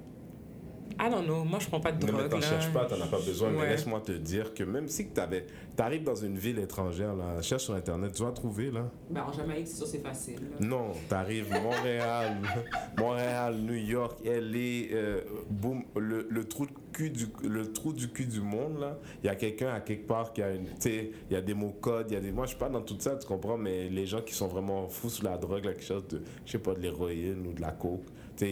Ah 1.02 1.08
non, 1.08 1.22
non, 1.22 1.44
moi, 1.46 1.58
je 1.60 1.66
prends 1.66 1.80
pas 1.80 1.92
de 1.92 2.04
Non, 2.06 2.12
mais 2.12 2.18
drogue. 2.28 2.40
t'en 2.42 2.46
cherches 2.46 2.70
pas, 2.72 2.84
t'en 2.84 3.00
as 3.00 3.06
pas 3.06 3.18
besoin. 3.20 3.50
Mais 3.50 3.68
laisse-moi 3.70 4.00
te 4.00 4.12
dire 4.12 4.52
que 4.52 4.64
même 4.64 4.86
si 4.86 5.08
tu 5.08 5.82
arrives 5.82 6.04
dans 6.04 6.14
une 6.14 6.36
ville 6.36 6.58
étrangère, 6.58 7.16
là, 7.16 7.40
cherche 7.40 7.64
sur 7.64 7.74
Internet, 7.74 8.12
tu 8.12 8.22
vas 8.22 8.32
trouver, 8.32 8.70
là. 8.70 8.90
Ben, 9.08 9.22
en 9.22 9.32
Jamaïque, 9.32 9.66
c'est 9.68 9.76
sûr, 9.76 9.86
c'est 9.86 10.02
facile. 10.02 10.34
là. 10.50 10.66
Non, 10.66 10.88
t'arrives 11.08 11.50
Montréal, 11.50 12.36
Montréal, 12.98 13.56
New 13.62 13.74
York, 13.74 14.18
LA, 14.24 14.94
euh, 14.94 15.20
boum, 15.48 15.84
le, 15.96 16.26
le 16.28 16.44
trou 16.44 16.66
de 16.66 16.72
cul 16.92 17.10
du 17.10 17.26
le 17.44 17.72
trou 17.72 17.92
du 17.92 18.08
cul 18.10 18.26
du 18.26 18.40
monde 18.40 18.80
là. 18.80 18.98
Il 19.22 19.26
y 19.26 19.28
a 19.30 19.36
quelqu'un 19.36 19.72
à 19.72 19.80
quelque 19.80 20.06
part 20.06 20.32
qui 20.32 20.42
a 20.42 20.50
une, 20.52 20.64
tu 20.64 20.72
sais, 20.80 21.10
il 21.30 21.32
y 21.32 21.36
a 21.36 21.40
des 21.40 21.54
mots 21.54 21.74
codes, 21.80 22.06
il 22.10 22.14
y 22.14 22.16
a 22.16 22.20
des, 22.20 22.32
moi 22.32 22.44
je 22.46 22.50
suis 22.50 22.58
pas 22.58 22.68
dans 22.68 22.82
tout 22.82 22.96
ça, 22.98 23.16
tu 23.16 23.26
comprends, 23.26 23.56
mais 23.56 23.88
les 23.88 24.06
gens 24.06 24.20
qui 24.20 24.34
sont 24.34 24.48
vraiment 24.48 24.88
fous 24.88 25.08
sous 25.08 25.24
la 25.24 25.38
drogue, 25.38 25.64
là, 25.64 25.72
quelque 25.72 25.84
chose 25.84 26.06
de, 26.08 26.20
je 26.44 26.50
sais 26.52 26.58
pas, 26.58 26.74
de 26.74 26.80
l'héroïne 26.80 27.46
ou 27.46 27.52
de 27.52 27.60
la 27.60 27.70
coke, 27.70 28.02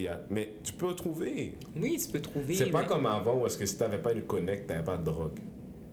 a, 0.09 0.21
mais 0.31 0.55
tu 0.63 0.73
peux 0.73 0.95
trouver. 0.95 1.55
Oui, 1.77 1.99
tu 2.05 2.11
peux 2.13 2.21
trouver. 2.21 2.55
C'est 2.55 2.71
pas 2.71 2.83
mais- 2.83 2.89
comme 2.89 3.07
avant 3.07 3.41
où 3.41 3.47
est-ce 3.47 3.57
que 3.57 3.65
si 3.67 3.77
t'avais 3.79 3.99
pas 3.99 4.13
une 4.13 4.23
connect, 4.23 4.67
t'avais 4.67 4.85
pas 4.85 4.97
de 4.99 5.05
drogue. 5.05 5.37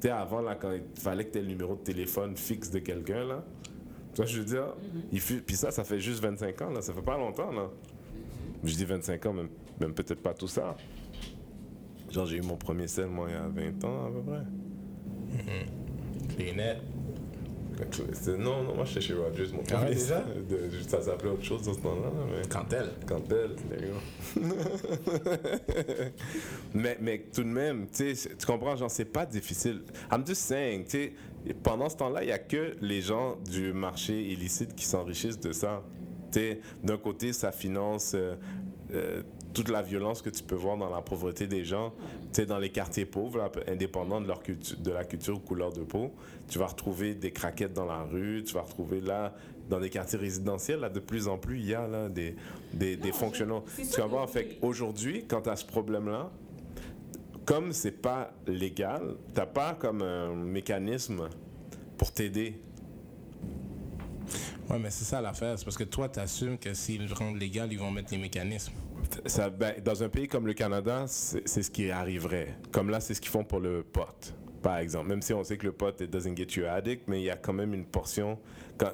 Tu 0.01 0.07
sais, 0.07 0.09
avant, 0.09 0.41
là, 0.41 0.55
quand 0.55 0.71
il 0.73 0.81
fallait 0.99 1.25
que 1.25 1.31
t'aies 1.31 1.41
le 1.41 1.47
numéro 1.47 1.75
de 1.75 1.79
téléphone 1.81 2.35
fixe 2.35 2.69
de 2.71 2.79
quelqu'un, 2.79 3.25
là. 3.25 3.43
Tu 4.13 4.17
vois, 4.17 4.25
je 4.25 4.39
veux 4.39 4.45
dire, 4.45 4.73
il 5.11 5.19
fut, 5.19 5.41
puis 5.41 5.55
ça, 5.55 5.71
ça 5.71 5.83
fait 5.83 5.99
juste 5.99 6.21
25 6.21 6.61
ans, 6.61 6.69
là. 6.71 6.81
Ça 6.81 6.93
fait 6.93 7.01
pas 7.01 7.17
longtemps, 7.17 7.51
là. 7.51 7.69
Je 8.63 8.73
dis 8.75 8.85
25 8.85 9.25
ans, 9.25 9.33
même, 9.33 9.49
même 9.79 9.93
peut-être 9.93 10.21
pas 10.21 10.33
tout 10.33 10.47
ça. 10.47 10.75
Genre, 12.11 12.25
j'ai 12.25 12.37
eu 12.37 12.41
mon 12.41 12.55
premier 12.57 12.87
sel, 12.87 13.07
moi, 13.07 13.27
il 13.29 13.33
y 13.33 13.35
a 13.35 13.47
20 13.47 13.83
ans, 13.85 14.05
à 14.07 14.11
peu 14.11 14.21
près. 14.21 14.41
C'est- 16.37 16.53
Non, 18.37 18.63
non, 18.63 18.75
moi, 18.75 18.85
j'étais 18.85 19.01
chez 19.01 19.13
Rogers, 19.13 19.51
mon 19.53 19.63
Ah 19.71 19.73
ouais, 19.73 19.79
premier 19.79 19.95
déjà? 19.95 20.21
De- 20.49 20.69
ça 20.87 21.01
s'appelait 21.01 21.29
autre 21.29 21.43
chose 21.43 21.63
dans 21.63 21.73
ce 21.73 21.79
temps-là, 21.79 22.07
là, 22.07 22.25
mais... 22.31 22.47
Quand 22.47 22.65
elle, 23.31 23.55
d'ailleurs. 23.69 24.01
mais, 26.73 26.97
mais 27.01 27.25
tout 27.33 27.43
de 27.43 27.49
même, 27.49 27.87
tu 27.91 28.15
comprends, 28.45 28.75
genre, 28.75 28.91
c'est 28.91 29.05
pas 29.05 29.25
difficile. 29.25 29.81
I'm 30.11 30.25
just 30.25 30.41
saying, 30.41 30.85
tu 30.85 30.89
sais, 30.91 31.13
pendant 31.63 31.89
ce 31.89 31.97
temps-là, 31.97 32.23
il 32.23 32.29
y 32.29 32.33
a 32.33 32.39
que 32.39 32.75
les 32.81 33.01
gens 33.01 33.37
du 33.49 33.73
marché 33.73 34.21
illicite 34.21 34.75
qui 34.75 34.85
s'enrichissent 34.85 35.39
de 35.39 35.51
ça. 35.51 35.83
Tu 36.31 36.39
sais, 36.39 36.59
d'un 36.83 36.97
côté, 36.97 37.33
ça 37.33 37.51
finance 37.51 38.13
euh, 38.15 38.35
euh, 38.93 39.21
toute 39.53 39.69
la 39.69 39.81
violence 39.81 40.21
que 40.21 40.29
tu 40.29 40.43
peux 40.43 40.55
voir 40.55 40.75
dans 40.77 40.89
la 40.89 41.01
pauvreté 41.01 41.47
des 41.47 41.63
gens, 41.63 41.93
tu 42.33 42.41
sais, 42.41 42.45
dans 42.45 42.57
les 42.57 42.69
quartiers 42.69 43.05
pauvres, 43.05 43.37
là, 43.37 43.49
indépendants 43.67 44.19
de, 44.19 44.27
leur 44.27 44.43
culture, 44.43 44.77
de 44.77 44.91
la 44.91 45.05
culture 45.05 45.37
ou 45.37 45.39
couleur 45.39 45.71
de 45.71 45.81
peau, 45.81 46.11
tu 46.47 46.59
vas 46.59 46.67
retrouver 46.67 47.15
des 47.15 47.31
craquettes 47.31 47.73
dans 47.73 47.85
la 47.85 48.03
rue, 48.03 48.43
tu 48.43 48.53
vas 48.53 48.61
retrouver 48.61 49.01
là, 49.01 49.33
dans 49.69 49.79
des 49.79 49.89
quartiers 49.89 50.19
résidentiels, 50.19 50.79
là, 50.79 50.89
de 50.89 50.99
plus 50.99 51.27
en 51.27 51.37
plus, 51.37 51.59
il 51.59 51.65
y 51.65 51.73
a 51.73 51.87
là, 51.87 52.09
des, 52.09 52.35
des, 52.73 52.97
des 52.97 53.11
fonctionnements. 53.11 53.63
Tu 53.77 53.99
vas 53.99 54.05
voir, 54.05 54.23
en 54.23 54.27
fait, 54.27 54.57
aujourd'hui, 54.61 55.25
quand 55.27 55.41
tu 55.41 55.49
as 55.49 55.55
ce 55.55 55.65
problème-là, 55.65 56.31
comme 57.45 57.71
c'est 57.71 57.91
pas 57.91 58.31
légal, 58.47 59.15
t'as 59.33 59.45
pas 59.45 59.73
comme 59.73 60.01
un 60.01 60.33
mécanisme 60.33 61.29
pour 61.97 62.11
t'aider. 62.11 62.59
Ouais, 64.69 64.79
mais 64.79 64.89
c'est 64.89 65.05
ça 65.05 65.21
l'affaire. 65.21 65.57
C'est 65.57 65.65
parce 65.65 65.77
que 65.77 65.83
toi, 65.83 66.09
tu 66.09 66.19
assumes 66.19 66.57
que 66.57 66.73
s'ils 66.73 67.07
le 67.07 67.13
rendent 67.13 67.39
légal, 67.39 67.71
ils 67.71 67.77
vont 67.77 67.91
mettre 67.91 68.11
les 68.11 68.17
mécanismes. 68.17 68.73
Ça, 69.27 69.51
ben, 69.51 69.75
dans 69.83 70.01
un 70.01 70.09
pays 70.09 70.27
comme 70.27 70.47
le 70.47 70.53
Canada, 70.53 71.05
c'est 71.07 71.45
ce 71.45 71.69
qui 71.69 71.91
arriverait. 71.91 72.57
Comme 72.71 72.89
là, 72.89 72.99
c'est 72.99 73.13
ce 73.13 73.21
qu'ils 73.21 73.29
font 73.29 73.43
pour 73.43 73.59
le 73.59 73.83
pot, 73.83 74.33
par 74.65 74.79
exemple. 74.79 75.09
Même 75.09 75.21
si 75.21 75.31
on 75.31 75.43
sait 75.43 75.57
que 75.57 75.67
le 75.67 75.73
pot, 75.73 76.01
it 76.01 76.09
doesn't 76.09 76.35
get 76.35 76.59
you 76.59 76.65
addict, 76.65 77.07
mais 77.07 77.21
il 77.21 77.25
y 77.25 77.29
a 77.29 77.35
quand 77.35 77.53
même 77.53 77.75
une 77.75 77.85
portion 77.85 78.39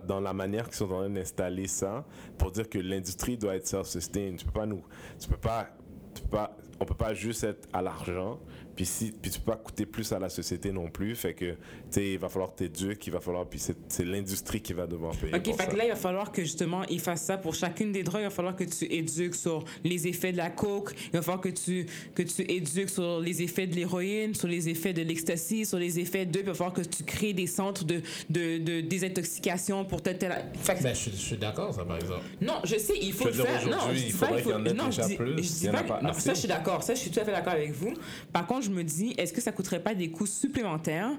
dans 0.05 0.19
la 0.19 0.33
manière 0.33 0.65
qu'ils 0.65 0.75
sont 0.75 0.91
en 0.91 0.99
train 0.99 1.09
d'installer 1.09 1.65
ça 1.65 2.03
pour 2.37 2.51
dire 2.51 2.69
que 2.69 2.77
l'industrie 2.77 3.37
doit 3.37 3.55
être 3.55 3.67
self-sustained. 3.67 4.35
Tu 4.35 4.45
peux 4.45 4.51
pas 4.51 4.65
nous, 4.65 4.83
tu 5.17 5.29
peux 5.29 5.37
pas, 5.37 5.69
tu 6.13 6.23
peux 6.23 6.27
pas, 6.27 6.57
on 6.77 6.83
peut 6.83 6.93
pas 6.93 7.13
juste 7.13 7.45
être 7.45 7.69
à 7.71 7.81
l'argent. 7.81 8.37
Puis 8.75 8.85
si, 8.85 9.11
puis 9.11 9.29
tu 9.31 9.39
peux 9.39 9.51
pas 9.51 9.57
coûter 9.57 9.85
plus 9.85 10.11
à 10.13 10.19
la 10.19 10.29
société 10.29 10.71
non 10.71 10.89
plus. 10.89 11.15
Fait 11.15 11.33
que, 11.33 11.51
tu 11.51 11.57
sais, 11.91 12.11
il 12.13 12.17
va 12.19 12.29
falloir 12.29 12.51
que 12.53 12.59
t'éduques, 12.59 13.05
il 13.07 13.13
va 13.13 13.19
falloir, 13.19 13.45
puis 13.47 13.59
c'est 13.59 13.75
c'est 13.87 14.05
l'industrie 14.05 14.61
qui 14.61 14.73
va 14.73 14.87
devoir 14.87 15.15
payer 15.15 15.33
Ok, 15.35 15.43
pour 15.43 15.55
fait 15.57 15.63
ça. 15.63 15.69
que 15.71 15.75
là, 15.77 15.85
il 15.85 15.89
va 15.89 15.95
falloir 15.95 16.31
que 16.31 16.41
justement, 16.41 16.83
ils 16.89 16.99
fassent 16.99 17.23
ça 17.25 17.37
pour 17.37 17.53
chacune 17.55 17.91
des 17.91 18.03
drogues. 18.03 18.21
Il 18.21 18.25
va 18.25 18.29
falloir 18.29 18.55
que 18.55 18.63
tu 18.63 18.85
éduques 18.85 19.35
sur 19.35 19.63
les 19.83 20.07
effets 20.07 20.31
de 20.31 20.37
la 20.37 20.49
coke. 20.49 20.93
Il 21.07 21.11
va 21.17 21.21
falloir 21.21 21.41
que 21.41 21.49
tu, 21.49 21.85
que 22.15 22.23
tu 22.23 22.41
éduques 22.49 22.89
sur 22.89 23.19
les 23.19 23.41
effets 23.41 23.67
de 23.67 23.75
l'héroïne, 23.75 24.33
sur 24.35 24.47
les 24.47 24.69
effets 24.69 24.93
de 24.93 25.01
l'ecstasy, 25.01 25.65
sur 25.65 25.77
les 25.77 25.99
effets 25.99 26.25
de. 26.25 26.39
Il 26.39 26.45
va 26.45 26.53
falloir 26.53 26.73
que 26.73 26.81
tu 26.81 27.03
crées 27.03 27.33
des 27.33 27.47
centres 27.47 27.83
de, 27.85 28.01
de, 28.29 28.57
de 28.57 28.81
désintoxication 28.81 29.85
pour 29.85 30.01
telle, 30.01 30.17
telle. 30.17 30.45
Fait 30.55 30.75
que- 30.75 30.83
Ben, 30.83 30.93
je, 30.95 30.99
suis- 30.99 31.11
je 31.11 31.17
suis 31.17 31.37
d'accord, 31.37 31.73
ça, 31.73 31.83
par 31.85 31.97
exemple. 31.97 32.21
non, 32.41 32.55
je 32.63 32.77
sais, 32.77 32.93
il 33.01 33.13
faut 33.13 33.27
Je 33.27 33.33
dire, 33.33 33.45
faire. 33.45 33.67
Non, 33.67 33.77
je 33.89 33.97
il 33.97 34.05
dis 34.05 34.13
pas, 34.13 34.25
faudrait 34.27 34.41
qu'il 34.41 34.51
y 34.51 34.53
en 34.53 34.65
ait 34.65 34.73
non, 34.73 34.85
déjà 34.85 35.03
je 35.03 35.07
dis- 35.09 35.15
plus. 35.15 35.31
je 35.37 35.41
Il 35.41 35.41
dis 35.59 35.67
pas 35.67 35.99
non, 36.01 36.13
ça, 36.13 36.33
je 36.33 36.39
suis 36.39 36.47
d'accord. 36.47 36.83
Ça, 36.83 36.93
je 36.95 36.99
suis 36.99 37.11
tout 37.11 37.19
à 37.19 37.25
fait 37.25 37.31
d'accord 37.31 37.53
avec 37.53 37.71
vous. 37.71 37.93
Par 38.33 38.45
contre, 38.47 38.60
je 38.61 38.69
me 38.69 38.83
dis, 38.83 39.13
est-ce 39.17 39.33
que 39.33 39.41
ça 39.41 39.51
coûterait 39.51 39.81
pas 39.81 39.93
des 39.95 40.09
coûts 40.11 40.25
supplémentaires? 40.25 41.11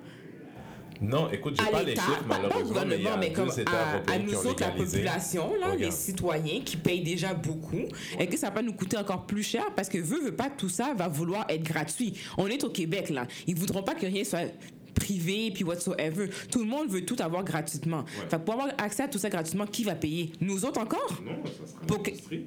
Non, 1.00 1.28
écoute, 1.32 1.60
à 1.60 1.64
pas 1.70 1.82
les 1.82 1.96
chiffres 1.96 2.22
pas- 2.28 2.36
pas 2.38 2.46
au 2.46 2.48
malheureusement, 2.48 2.82
mais 2.86 2.94
il 2.96 3.00
y 3.00 3.04
gouvernement, 3.04 3.10
a 3.14 3.16
mais 3.16 3.32
comme 3.32 3.48
à, 3.50 4.12
à 4.12 4.18
nous 4.20 4.34
autres, 4.46 4.60
la 4.60 4.70
population, 4.70 5.52
là, 5.60 5.74
les 5.74 5.90
citoyens 5.90 6.60
qui 6.64 6.76
payent 6.76 7.02
déjà 7.02 7.34
beaucoup, 7.34 7.88
est-ce 8.20 8.30
que 8.30 8.36
ça 8.36 8.46
va 8.48 8.52
pas 8.52 8.62
nous 8.62 8.72
coûter 8.72 8.96
encore 8.98 9.26
plus 9.26 9.42
cher? 9.42 9.64
Parce 9.74 9.88
que 9.88 9.98
veut, 9.98 10.20
veut 10.22 10.36
pas, 10.36 10.48
tout 10.48 10.68
ça 10.68 10.94
va 10.94 11.08
vouloir 11.08 11.44
être 11.48 11.64
gratuit. 11.64 12.14
On 12.38 12.46
est 12.46 12.62
au 12.62 12.70
Québec, 12.70 13.10
là. 13.10 13.26
Ils 13.48 13.56
voudront 13.56 13.82
pas 13.82 13.94
que 13.96 14.06
rien 14.06 14.22
soit 14.22 14.52
privé 14.94 15.50
puis 15.52 15.64
whatsoever. 15.64 16.28
Tout 16.52 16.60
le 16.60 16.66
monde 16.66 16.88
veut 16.88 17.04
tout 17.04 17.16
avoir 17.18 17.42
gratuitement. 17.42 18.04
Fait 18.28 18.36
que 18.36 18.42
pour 18.44 18.54
avoir 18.54 18.68
accès 18.78 19.02
à 19.02 19.08
tout 19.08 19.18
ça 19.18 19.28
gratuitement, 19.28 19.66
qui 19.66 19.82
va 19.82 19.96
payer? 19.96 20.30
Nous 20.40 20.64
autres 20.64 20.80
encore? 20.80 21.20
Non, 21.24 21.42
ça 21.46 21.66
sera 21.66 21.80
Pour 21.80 22.00
que- 22.04 22.10
l'industrie. 22.10 22.46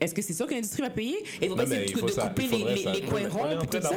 Est-ce 0.00 0.14
que 0.14 0.22
c'est 0.22 0.32
sûr 0.32 0.46
que 0.46 0.54
l'industrie 0.54 0.82
va 0.82 0.90
payer? 0.90 1.16
Et 1.42 1.48
Non, 1.48 1.56
essayer 1.56 1.68
mais 1.68 1.84
de, 1.84 1.90
il 1.90 1.96
faut 1.98 2.06
de 2.06 2.10
ça- 2.12 2.28
couper 2.28 2.42
il 2.44 2.50
les, 2.50 2.56
faudrait 2.58 2.74
les, 2.74 2.82
ça. 2.82 2.92
les 2.92 3.00
coins 3.02 3.28
ronds 3.28 3.38
train 3.56 3.66
tout 3.66 3.80
ça. 3.82 3.90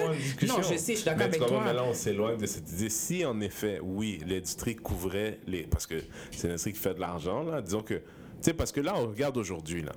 Non, 0.47 0.57
je 0.61 0.75
sais, 0.77 0.93
je 0.93 0.97
suis 0.99 1.05
d'accord 1.05 1.21
avec 1.23 1.39
toi. 1.39 1.61
mais 1.65 1.73
là, 1.73 1.83
on 1.85 1.93
s'éloigne 1.93 2.37
de 2.37 2.45
cette 2.45 2.69
idée. 2.71 2.89
Si, 2.89 3.23
en 3.25 3.39
effet, 3.41 3.79
oui, 3.81 4.19
l'industrie 4.27 4.75
couvrait 4.75 5.39
les... 5.47 5.63
Parce 5.63 5.87
que 5.87 5.95
c'est 6.31 6.47
l'industrie 6.47 6.73
qui 6.73 6.79
fait 6.79 6.93
de 6.93 6.99
l'argent, 6.99 7.43
là. 7.43 7.61
Disons 7.61 7.81
que... 7.81 7.93
Tu 7.95 8.01
sais, 8.49 8.53
parce 8.53 8.71
que 8.73 8.81
là, 8.81 8.93
on 8.97 9.07
regarde 9.07 9.37
aujourd'hui, 9.37 9.81
là. 9.81 9.93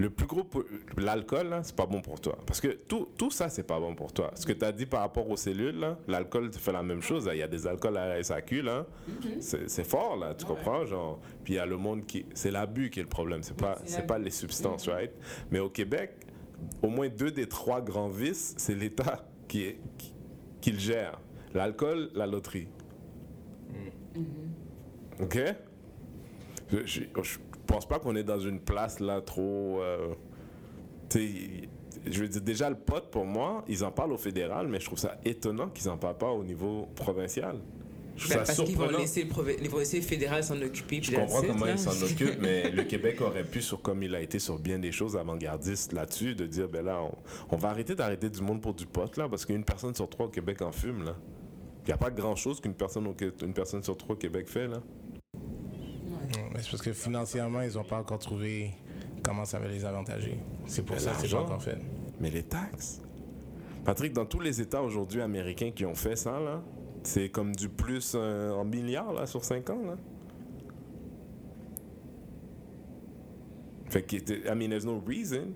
Le 0.00 0.08
plus 0.08 0.26
gros... 0.26 0.48
L'alcool, 0.96 1.48
là, 1.48 1.62
c'est 1.62 1.76
pas 1.76 1.84
bon 1.84 2.00
pour 2.00 2.18
toi. 2.22 2.38
Parce 2.46 2.58
que 2.58 2.68
tout, 2.68 3.08
tout 3.18 3.30
ça, 3.30 3.50
c'est 3.50 3.64
pas 3.64 3.78
bon 3.78 3.94
pour 3.94 4.14
toi. 4.14 4.30
Ce 4.34 4.46
que 4.46 4.54
tu 4.54 4.64
as 4.64 4.72
dit 4.72 4.86
par 4.86 5.00
rapport 5.00 5.28
aux 5.28 5.36
cellules, 5.36 5.78
là, 5.78 5.98
l'alcool 6.08 6.50
fait 6.54 6.72
la 6.72 6.82
même 6.82 7.02
chose. 7.02 7.26
là. 7.26 7.34
Il 7.34 7.38
y 7.38 7.42
a 7.42 7.48
des 7.48 7.66
alcools 7.66 7.98
à 7.98 8.08
la 8.08 8.22
SAQ, 8.22 8.62
là. 8.62 8.86
Mm-hmm. 9.08 9.40
C'est 9.40 9.68
c'est 9.68 9.84
fort, 9.84 10.16
là, 10.16 10.34
tu 10.34 10.46
comprends? 10.46 10.86
Genre... 10.86 11.20
Puis 11.44 11.52
il 11.52 11.56
y 11.56 11.58
a 11.58 11.66
le 11.66 11.76
monde 11.76 12.06
qui... 12.06 12.24
C'est 12.32 12.50
l'abus 12.50 12.88
qui 12.88 13.00
est 13.00 13.02
le 13.02 13.10
problème. 13.10 13.42
C'est 13.42 13.56
pas, 13.56 13.76
c'est 13.84 14.06
pas 14.06 14.18
les 14.18 14.30
substances, 14.30 14.86
Mm-hmm. 14.86 14.90
right? 14.92 15.12
Mais 15.50 15.58
au 15.58 15.68
Québec, 15.68 16.12
au 16.82 16.88
moins 16.88 17.10
deux 17.10 17.30
des 17.30 17.46
trois 17.46 17.82
grands 17.82 18.08
vices, 18.08 18.54
c'est 18.56 18.74
l'État 18.74 19.26
qui, 19.48 19.64
est, 19.64 19.80
qui, 19.98 20.14
qui 20.62 20.72
le 20.72 20.78
gère. 20.78 21.20
L'alcool, 21.52 22.10
la 22.14 22.26
loterie. 22.26 22.68
OK? 25.20 25.38
Je, 26.72 26.86
je, 26.86 27.00
je 27.22 27.38
pense 27.72 27.86
pas 27.86 27.98
qu'on 27.98 28.16
est 28.16 28.24
dans 28.24 28.40
une 28.40 28.60
place 28.60 29.00
là 29.00 29.20
trop... 29.20 29.80
euh, 29.80 30.14
je 32.06 32.20
veux 32.20 32.28
dire, 32.28 32.40
déjà 32.40 32.70
le 32.70 32.76
pote, 32.76 33.10
pour 33.10 33.24
moi, 33.24 33.64
ils 33.68 33.84
en 33.84 33.90
parlent 33.90 34.12
au 34.12 34.18
fédéral, 34.18 34.68
mais 34.68 34.80
je 34.80 34.86
trouve 34.86 34.98
ça 34.98 35.18
étonnant 35.24 35.68
qu'ils 35.68 35.88
en 35.88 35.98
parlent 35.98 36.18
pas 36.18 36.30
au 36.30 36.44
niveau 36.44 36.88
provincial. 36.94 37.56
Je 38.16 38.24
trouve 38.24 38.36
Ben, 38.36 38.44
ça 38.44 38.54
parce 38.54 38.68
qu'ils 38.68 38.78
vont 38.78 38.98
laisser 38.98 39.28
les 39.60 39.68
policiers 39.68 40.00
fédéraux 40.02 40.42
s'en 40.42 40.60
occuper. 40.60 41.00
Je 41.02 41.14
comprends 41.14 41.40
comment 41.42 41.66
là. 41.66 41.72
il 41.72 41.78
s'en 41.78 42.02
occupe, 42.04 42.38
mais 42.40 42.70
le 42.70 42.84
Québec 42.84 43.20
aurait 43.20 43.44
pu, 43.44 43.62
sur, 43.62 43.80
comme 43.80 44.02
il 44.02 44.14
a 44.14 44.20
été 44.20 44.38
sur 44.38 44.58
bien 44.58 44.78
des 44.78 44.92
choses 44.92 45.16
avant-gardistes 45.16 45.92
là-dessus, 45.92 46.34
de 46.34 46.46
dire, 46.46 46.68
ben 46.68 46.84
là, 46.84 47.02
on, 47.02 47.14
on 47.54 47.56
va 47.56 47.70
arrêter 47.70 47.94
d'arrêter 47.94 48.28
du 48.28 48.42
monde 48.42 48.60
pour 48.60 48.74
du 48.74 48.86
pot, 48.86 49.16
là, 49.16 49.28
parce 49.28 49.46
qu'une 49.46 49.64
personne 49.64 49.94
sur 49.94 50.08
trois 50.08 50.26
au 50.26 50.30
Québec 50.30 50.60
en 50.62 50.72
fume, 50.72 51.04
là. 51.04 51.16
Il 51.84 51.86
n'y 51.86 51.92
a 51.94 51.96
pas 51.96 52.10
grand-chose 52.10 52.60
qu'une 52.60 52.74
personne, 52.74 53.12
une 53.42 53.54
personne 53.54 53.82
sur 53.82 53.96
trois 53.96 54.14
au 54.14 54.18
Québec 54.18 54.48
fait, 54.48 54.68
là. 54.68 54.82
Mais 56.60 56.64
c'est 56.64 56.72
parce 56.72 56.82
que 56.82 56.92
financièrement, 56.92 57.62
ils 57.62 57.72
n'ont 57.72 57.84
pas 57.84 57.96
encore 57.96 58.18
trouvé 58.18 58.72
comment 59.22 59.46
ça 59.46 59.58
va 59.58 59.66
les 59.66 59.82
avantager. 59.86 60.36
C'est 60.66 60.84
pour 60.84 60.96
Mais 60.96 61.00
ça 61.00 61.12
que 61.12 61.22
c'est 61.26 61.30
pas 61.30 61.40
encore 61.40 61.62
fait. 61.62 61.78
Mais 62.20 62.28
les 62.28 62.42
taxes. 62.42 63.00
Patrick, 63.82 64.12
dans 64.12 64.26
tous 64.26 64.40
les 64.40 64.60
États 64.60 64.82
aujourd'hui 64.82 65.22
américains 65.22 65.70
qui 65.70 65.86
ont 65.86 65.94
fait 65.94 66.16
ça, 66.16 66.38
là, 66.38 66.62
c'est 67.02 67.30
comme 67.30 67.56
du 67.56 67.70
plus 67.70 68.12
euh, 68.14 68.52
en 68.52 68.66
milliards, 68.66 69.14
là, 69.14 69.26
sur 69.26 69.42
5 69.42 69.70
ans, 69.70 69.82
là. 69.86 69.96
Fait 73.88 74.02
que, 74.02 74.16
I 74.16 74.54
mean, 74.54 74.68
there's 74.68 74.84
no 74.84 75.02
reason. 75.06 75.54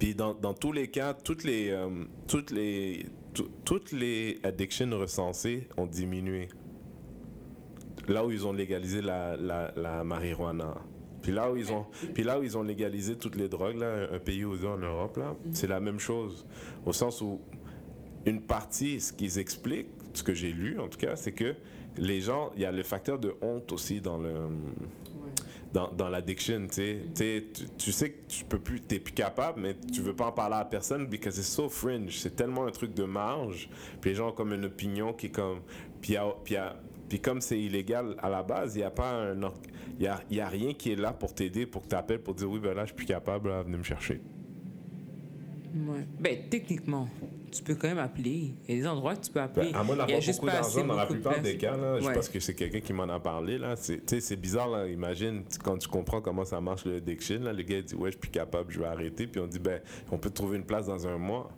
Puis 0.00 0.16
dans, 0.16 0.34
dans 0.34 0.52
tous 0.52 0.72
les 0.72 0.88
cas, 0.90 1.14
toutes 1.14 1.44
les, 1.44 1.70
euh, 1.70 1.88
toutes 2.26 2.50
les, 2.50 3.06
tout- 3.34 3.50
toutes 3.64 3.92
les 3.92 4.40
addictions 4.42 4.90
recensées 4.98 5.68
ont 5.76 5.86
diminué. 5.86 6.48
Là 8.08 8.24
où 8.24 8.30
ils 8.30 8.46
ont 8.46 8.52
légalisé 8.52 9.00
la, 9.02 9.36
la, 9.36 9.72
la 9.76 10.04
marijuana. 10.04 10.74
Puis 11.22 11.32
là 11.32 11.50
où 11.50 11.56
ils 11.56 11.72
ont, 11.72 11.86
puis 12.14 12.22
là 12.22 12.38
où 12.38 12.42
ils 12.44 12.56
ont 12.56 12.62
légalisé 12.62 13.16
toutes 13.16 13.34
les 13.36 13.48
drogues, 13.48 13.78
là, 13.78 14.06
un 14.12 14.18
pays 14.20 14.44
ou 14.44 14.56
deux 14.56 14.66
en 14.68 14.76
Europe, 14.78 15.16
là, 15.16 15.34
c'est 15.52 15.66
la 15.66 15.80
même 15.80 15.98
chose. 15.98 16.46
Au 16.84 16.92
sens 16.92 17.20
où 17.20 17.40
une 18.26 18.40
partie, 18.42 19.00
ce 19.00 19.12
qu'ils 19.12 19.38
expliquent, 19.38 19.88
ce 20.14 20.22
que 20.22 20.34
j'ai 20.34 20.52
lu 20.52 20.78
en 20.78 20.88
tout 20.88 20.98
cas, 20.98 21.16
c'est 21.16 21.32
que 21.32 21.54
les 21.98 22.20
gens, 22.20 22.52
il 22.54 22.62
y 22.62 22.64
a 22.64 22.70
le 22.72 22.82
facteur 22.84 23.18
de 23.18 23.34
honte 23.42 23.72
aussi 23.72 24.00
dans 24.00 24.18
le 24.18 24.32
dans, 25.72 25.90
dans 25.92 26.08
l'addiction, 26.08 26.66
tu 26.68 26.74
sais. 26.74 26.98
Tu 27.14 27.16
sais, 27.16 27.44
tu- 27.76 27.92
sais 27.92 28.10
que 28.10 28.28
tu 28.28 28.44
peux 28.44 28.58
plus, 28.58 28.80
t'es 28.80 28.98
plus 28.98 29.12
capable, 29.12 29.60
mais 29.60 29.76
tu 29.92 30.00
veux 30.00 30.14
pas 30.14 30.26
en 30.26 30.32
parler 30.32 30.54
à 30.56 30.64
personne 30.64 31.06
because 31.06 31.36
it's 31.38 31.48
so 31.48 31.68
fringe. 31.68 32.18
C'est 32.18 32.34
tellement 32.36 32.66
un 32.66 32.70
truc 32.70 32.94
de 32.94 33.02
marge. 33.04 33.68
Puis 34.00 34.10
les 34.10 34.16
gens 34.16 34.28
ont 34.28 34.32
comme 34.32 34.52
une 34.54 34.64
opinion 34.64 35.12
qui 35.12 35.26
est 35.26 35.30
comme, 35.30 35.60
puis, 36.00 36.12
il 36.12 36.14
y 36.14 36.16
a- 36.18 36.34
puis, 36.44 36.54
y 36.54 36.56
a- 36.56 36.76
puis 37.08 37.20
comme 37.20 37.40
c'est 37.40 37.60
illégal 37.60 38.16
à 38.18 38.28
la 38.28 38.42
base, 38.42 38.76
il 38.76 38.80
y 38.80 38.84
a 38.84 38.90
pas 38.90 39.10
un, 39.12 39.40
y 39.98 40.06
a, 40.06 40.20
il 40.30 40.36
y 40.36 40.40
a 40.40 40.48
rien 40.48 40.72
qui 40.74 40.92
est 40.92 40.96
là 40.96 41.12
pour 41.12 41.34
t'aider, 41.34 41.66
pour 41.66 41.82
que 41.82 41.88
tu 41.88 41.94
appelles, 41.94 42.20
pour 42.22 42.34
dire 42.34 42.50
oui 42.50 42.58
ben 42.60 42.74
là 42.74 42.82
je 42.82 42.88
suis 42.88 42.96
plus 42.96 43.06
capable, 43.06 43.48
là, 43.48 43.62
venez 43.62 43.76
me 43.76 43.82
chercher. 43.82 44.20
Ouais. 45.74 46.06
Ben, 46.18 46.38
techniquement, 46.48 47.06
tu 47.52 47.62
peux 47.62 47.74
quand 47.74 47.88
même 47.88 47.98
appeler. 47.98 48.54
Il 48.66 48.74
y 48.74 48.78
a 48.78 48.80
des 48.82 48.86
endroits 48.86 49.14
que 49.14 49.26
tu 49.26 49.30
peux 49.30 49.40
appeler. 49.42 49.72
Ben, 49.72 49.78
à 49.78 49.80
a 49.80 49.84
d'avoir 49.84 50.06
beaucoup 50.06 50.46
d'argent, 50.46 50.86
dans 50.86 50.94
la 50.96 51.04
de 51.04 51.12
plupart 51.12 51.40
des 51.42 51.56
cas, 51.58 51.76
là, 51.76 52.00
je 52.00 52.06
Ouais. 52.06 52.14
pense 52.14 52.28
que 52.30 52.40
c'est 52.40 52.54
quelqu'un 52.54 52.80
qui 52.80 52.92
m'en 52.94 53.02
a 53.04 53.20
parlé. 53.20 53.58
Là. 53.58 53.76
C'est, 53.76 53.98
tu 53.98 54.02
sais, 54.06 54.20
c'est 54.20 54.36
bizarre, 54.36 54.68
là. 54.70 54.88
imagine 54.88 55.42
quand 55.62 55.76
tu 55.76 55.86
comprends 55.88 56.22
comment 56.22 56.44
ça 56.46 56.60
marche 56.62 56.86
le 56.86 56.96
addiction. 56.96 57.40
Là, 57.40 57.52
le 57.52 57.62
gars 57.62 57.82
dit 57.82 57.94
Ouais, 57.94 58.08
je 58.08 58.12
suis 58.12 58.20
plus 58.20 58.30
capable, 58.30 58.72
je 58.72 58.78
vais 58.78 58.86
arrêter. 58.86 59.26
Puis 59.26 59.38
on 59.40 59.46
dit 59.46 59.58
Ben, 59.58 59.80
on 60.10 60.16
peut 60.18 60.30
trouver 60.30 60.56
une 60.56 60.64
place 60.64 60.86
dans 60.86 61.06
un 61.06 61.18
mois. 61.18 61.50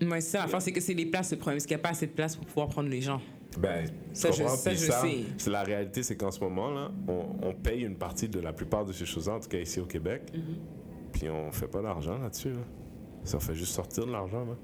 Ouais, 0.00 0.20
c'est 0.20 0.38
ça. 0.38 0.44
Enfin, 0.44 0.58
c'est 0.58 0.72
que 0.72 0.80
c'est 0.80 0.94
les 0.94 1.06
places 1.06 1.30
le 1.30 1.38
problème. 1.38 1.58
Parce 1.58 1.66
qu'il 1.66 1.76
n'y 1.76 1.80
a 1.80 1.84
pas 1.84 1.90
assez 1.90 2.06
de 2.08 2.12
place 2.12 2.34
pour 2.34 2.46
pouvoir 2.46 2.68
prendre 2.68 2.88
les 2.88 3.00
gens. 3.00 3.20
Ben, 3.58 3.86
Ça, 4.12 4.30
je- 4.30 4.38
comprends? 4.42 4.56
ça, 4.56 4.70
Puis 4.70 4.78
je 4.80 4.84
ça, 4.86 5.00
sais. 5.02 5.16
c'est 5.38 5.50
la 5.50 5.62
réalité, 5.62 6.02
c'est 6.02 6.16
qu'en 6.16 6.30
ce 6.30 6.40
moment, 6.40 6.70
là, 6.70 6.90
on, 7.08 7.48
on 7.48 7.52
paye 7.54 7.82
une 7.82 7.96
partie 7.96 8.28
de 8.28 8.40
la 8.40 8.52
plupart 8.52 8.84
de 8.84 8.92
ces 8.92 9.04
choses-là, 9.06 9.34
en 9.34 9.40
tout 9.40 9.48
cas 9.48 9.58
ici 9.58 9.80
au 9.80 9.86
Québec. 9.86 10.22
Mm-hmm. 10.34 11.12
Puis 11.12 11.28
on 11.28 11.50
fait 11.52 11.68
pas 11.68 11.82
d'argent 11.82 12.18
là-dessus. 12.18 12.50
là. 12.50 12.60
Ça 13.24 13.38
fait 13.38 13.54
juste 13.54 13.72
sortir 13.72 14.06
de 14.06 14.12
l'argent. 14.12 14.44
Là. 14.44 14.56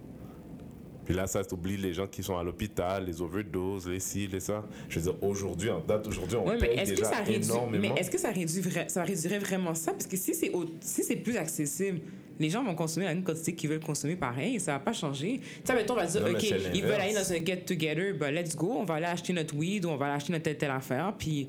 Puis 1.04 1.14
là, 1.14 1.26
ça 1.26 1.42
t'oublie 1.44 1.76
les 1.78 1.94
gens 1.94 2.06
qui 2.06 2.22
sont 2.22 2.36
à 2.36 2.42
l'hôpital, 2.42 3.06
les 3.06 3.22
overdoses, 3.22 3.88
les 3.88 4.00
ci, 4.00 4.26
les 4.26 4.40
ça. 4.40 4.64
Je 4.90 4.98
veux 5.00 5.10
dire, 5.12 5.22
aujourd'hui, 5.22 5.70
en 5.70 5.80
date 5.80 6.04
d'aujourd'hui, 6.04 6.36
on 6.36 6.46
Oui, 6.46 6.56
mais 6.60 6.68
paye 6.68 6.78
est-ce 6.80 6.90
que 6.92 6.96
déjà 6.96 7.08
ça 7.10 7.22
réduit, 7.22 7.50
énormément. 7.50 7.94
mais 7.94 8.00
est-ce 8.00 8.10
que 8.10 8.18
ça 8.18 9.02
réduirait 9.04 9.38
vraiment 9.38 9.74
ça? 9.74 9.92
Parce 9.92 10.06
que 10.06 10.16
si 10.18 10.34
c'est 10.34 10.50
au- 10.52 10.66
si 10.80 11.02
c'est 11.04 11.16
plus 11.16 11.36
accessible, 11.38 12.00
les 12.40 12.50
gens 12.50 12.62
vont 12.64 12.74
consommer 12.74 13.06
la 13.06 13.14
même 13.14 13.24
quantité 13.24 13.54
qu'ils 13.54 13.70
veulent 13.70 13.80
consommer 13.80 14.16
pareil, 14.16 14.60
ça 14.60 14.72
va 14.72 14.78
pas 14.80 14.92
changer. 14.92 15.40
Tu 15.40 15.50
sais, 15.64 15.74
mettons, 15.74 15.94
on 15.94 15.96
va 15.96 16.06
dire, 16.06 16.20
Non, 16.20 16.30
ok, 16.32 16.54
ils 16.74 16.82
veulent 16.82 16.92
aller 17.00 17.14
dans 17.14 17.32
un 17.32 17.44
get 17.44 17.58
together, 17.66 18.14
ben 18.18 18.30
let's 18.34 18.54
go, 18.56 18.74
on 18.78 18.84
va 18.84 18.94
aller 18.94 19.06
acheter 19.06 19.32
notre 19.32 19.56
weed 19.56 19.84
ou 19.84 19.88
on 19.90 19.96
va 19.96 20.06
aller 20.06 20.14
acheter 20.16 20.32
notre 20.32 20.44
telle 20.44 20.58
telle 20.58 20.70
affaire, 20.70 21.14
puis 21.18 21.48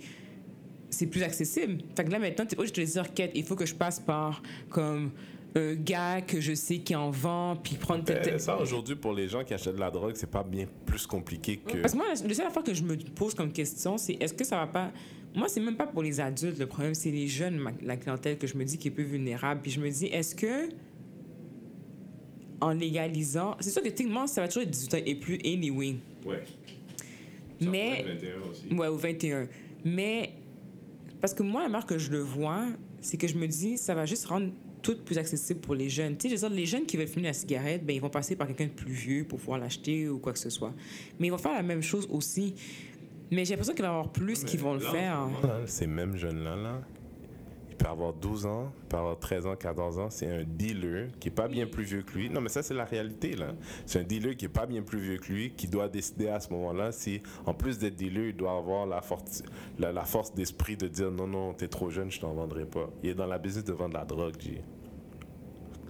c'est 0.90 1.08
plus 1.08 1.24
accessible. 1.24 1.78
Fait 1.96 2.04
que 2.04 2.12
là, 2.12 2.20
maintenant, 2.20 2.46
t'es 2.46 2.56
pas 2.56 2.66
je 2.66 2.72
te 2.72 2.82
dire, 2.82 3.14
quête, 3.14 3.32
il 3.36 3.44
faut 3.44 3.56
que 3.56 3.66
je 3.66 3.76
passe 3.76 4.00
par 4.00 4.42
comme 4.70 5.12
un 5.56 5.74
gars 5.74 6.22
que 6.22 6.40
je 6.40 6.54
sais 6.54 6.78
qui 6.80 6.96
en 6.96 7.10
vend, 7.10 7.56
puis 7.56 7.76
prendre 7.76 8.04
Ben, 8.04 8.38
ça, 8.40 8.58
aujourd'hui, 8.60 8.96
pour 8.96 9.14
les 9.14 9.28
gens 9.28 9.44
qui 9.44 9.54
achètent 9.54 9.76
de 9.76 9.80
la 9.80 9.90
drogue, 9.92 10.14
c'est 10.16 10.30
pas 10.30 10.44
bien 10.44 10.66
plus 10.86 11.08
compliqué 11.08 11.58
que. 11.58 11.78
Parce 11.78 11.94
que 11.94 11.98
moi, 11.98 12.08
la- 12.14 12.28
le 12.28 12.34
seule 12.34 12.46
affaire 12.48 12.64
que 12.64 12.74
je 12.74 12.84
me 12.84 12.96
pose 12.96 13.34
comme 13.34 13.52
question, 13.52 13.98
c'est 13.98 14.14
est-ce 14.20 14.34
que 14.34 14.44
ça 14.44 14.58
va 14.58 14.68
pas. 14.68 14.92
Moi, 15.36 15.48
c'est 15.48 15.60
même 15.62 15.76
pas 15.78 15.86
pour 15.88 16.02
les 16.04 16.20
adultes 16.20 16.58
le 16.60 16.66
problème, 16.66 16.94
c'est 16.96 17.12
les 17.12 17.28
jeunes, 17.28 17.58
ma- 17.58 17.72
la 17.84 17.98
clientèle 17.98 18.38
que 18.38 18.48
je 18.48 18.58
me 18.58 18.64
dis 18.66 18.78
qui 18.78 18.88
est 18.88 18.92
peu 18.92 19.04
vulnérable. 19.04 19.62
Puis 19.62 19.72
je 19.72 19.80
me 19.80 19.90
dis, 19.90 20.06
est-ce 20.08 20.36
que 20.36 20.70
en 22.62 22.72
légalisant. 22.74 23.56
C'est 23.60 23.70
sûr 23.70 23.82
que 23.82 23.88
techniquement, 23.90 24.28
ça 24.28 24.42
va 24.42 24.48
toujours 24.48 24.64
être 24.64 24.70
18 24.72 24.94
ans 24.96 25.04
et 25.06 25.16
plus, 25.16 25.40
anyway. 25.46 25.96
Ouais. 26.26 26.44
Mais. 27.62 28.06
Ouais, 28.72 28.88
au 28.88 28.96
21. 28.98 29.48
Mais, 29.86 30.34
parce 31.22 31.34
que 31.34 31.44
moi, 31.44 31.64
la 31.64 31.70
marque 31.70 31.90
que 31.90 31.98
je 31.98 32.12
le 32.12 32.20
vois, 32.20 32.66
c'est 33.02 33.18
que 33.18 33.28
je 33.28 33.36
me 33.38 33.48
dis, 33.48 33.78
ça 33.78 33.96
va 33.96 34.06
juste 34.06 34.26
rendre 34.26 34.52
tout 34.82 34.98
plus 34.98 35.18
accessible 35.18 35.60
pour 35.62 35.76
les 35.76 35.90
jeunes. 35.90 36.18
Tu 36.18 36.24
sais, 36.30 36.36
je 36.36 36.42
veux 36.42 36.50
dire, 36.50 36.58
les 36.58 36.66
jeunes 36.66 36.86
qui 36.86 36.98
veulent 36.98 37.08
fumer 37.08 37.28
la 37.28 37.34
cigarette, 37.34 37.86
ben, 37.86 37.94
ils 37.96 38.02
vont 38.02 38.10
passer 38.10 38.36
par 38.36 38.48
quelqu'un 38.48 38.66
de 38.66 38.72
plus 38.72 38.92
vieux 38.94 39.24
pour 39.26 39.40
pouvoir 39.40 39.60
l'acheter 39.60 40.08
ou 40.10 40.20
quoi 40.20 40.34
que 40.34 40.40
ce 40.40 40.50
soit. 40.50 40.74
Mais 41.20 41.28
ils 41.28 41.32
vont 41.32 41.38
faire 41.38 41.54
la 41.54 41.64
même 41.64 41.82
chose 41.82 42.08
aussi. 42.12 42.56
Mais 43.32 43.46
j'ai 43.46 43.52
l'impression 43.52 43.74
qu'il 43.74 43.84
va 43.84 43.90
y 43.90 43.92
avoir 43.92 44.10
plus 44.12 44.44
qui 44.44 44.58
vont 44.58 44.74
le 44.74 44.80
faire. 44.80 45.28
Là, 45.44 45.60
Ces 45.66 45.88
mêmes 45.88 46.16
jeunes-là, 46.16 46.56
là, 46.56 46.82
il 47.70 47.76
peut 47.76 47.88
avoir 47.88 48.12
12 48.14 48.46
ans, 48.48 48.72
il 48.84 48.88
peut 48.90 48.98
avoir 48.98 49.18
13 49.20 49.46
ans, 49.46 49.56
14 49.56 50.00
ans. 50.00 50.10
C'est 50.10 50.28
un 50.30 50.44
dealer 50.44 51.10
qui 51.20 51.30
est 51.30 51.32
pas 51.32 51.48
bien 51.48 51.66
plus 51.68 51.84
vieux 51.84 52.02
que 52.02 52.14
lui. 52.18 52.30
Non, 52.30 52.42
mais 52.42 52.50
ça, 52.50 52.62
c'est 52.64 52.74
la 52.74 52.84
réalité, 52.86 53.36
là. 53.36 53.54
C'est 53.86 54.00
un 54.00 54.04
dealer 54.04 54.36
qui 54.36 54.46
est 54.46 54.50
pas 54.50 54.66
bien 54.66 54.82
plus 54.82 55.00
vieux 55.00 55.18
que 55.18 55.32
lui, 55.32 55.52
qui 55.52 55.68
doit 55.68 55.88
décider 55.88 56.28
à 56.28 56.40
ce 56.40 56.52
moment-là 56.54 56.92
si, 56.92 57.22
en 57.46 57.54
plus 57.54 57.78
d'être 57.78 57.96
dealer, 57.96 58.30
il 58.30 58.36
doit 58.36 58.58
avoir 58.58 58.86
la, 58.86 59.00
forti- 59.00 59.44
la, 59.78 59.92
la 59.94 60.04
force 60.04 60.34
d'esprit 60.34 60.76
de 60.76 60.88
dire 60.88 61.12
non, 61.12 61.28
non, 61.28 61.54
t'es 61.54 61.68
trop 61.68 61.90
jeune, 61.90 62.12
je 62.12 62.20
t'en 62.20 62.34
vendrai 62.34 62.66
pas. 62.66 62.90
Il 63.04 63.12
est 63.12 63.16
dans 63.16 63.28
la 63.28 63.38
business 63.38 63.64
de 63.64 63.74
vendre 63.74 63.94
la 63.94 64.04
drogue, 64.06 64.36
G. 64.40 64.62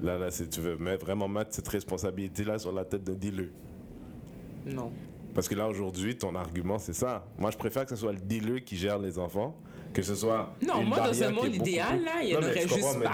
Là, 0.01 0.17
là, 0.17 0.29
si 0.29 0.48
tu 0.48 0.60
veux 0.62 0.77
mettre, 0.77 1.05
vraiment 1.05 1.27
mettre 1.27 1.53
cette 1.55 1.67
responsabilité-là 1.67 2.60
sur 2.60 2.72
la 2.72 2.86
tête 2.86 3.03
d'un 3.03 3.15
dealer. 3.15 3.50
Non. 4.65 4.91
Parce 5.33 5.48
que 5.48 5.55
là, 5.55 5.67
aujourd'hui, 5.67 6.17
ton 6.17 6.36
argument, 6.36 6.79
c'est 6.79 6.93
ça. 6.93 7.25
Moi, 7.38 7.51
je 7.51 7.57
préfère 7.57 7.83
que 7.83 7.91
ce 7.91 7.95
soit 7.95 8.12
le 8.13 8.19
dealer 8.19 8.63
qui 8.63 8.75
gère 8.75 8.98
les 9.00 9.17
enfants, 9.19 9.55
que 9.93 10.01
ce 10.01 10.15
soit. 10.15 10.53
Non, 10.65 10.81
une 10.81 10.88
moi, 10.89 11.00
dans 11.00 11.24
un 11.24 11.31
monde 11.31 11.53
idéal, 11.55 11.98
plus- 11.98 12.05
là, 12.05 12.12
il 12.24 12.29
y 12.29 12.36
en 12.36 12.39
aurait 12.39 12.62
juste 12.67 13.03
pas. 13.03 13.13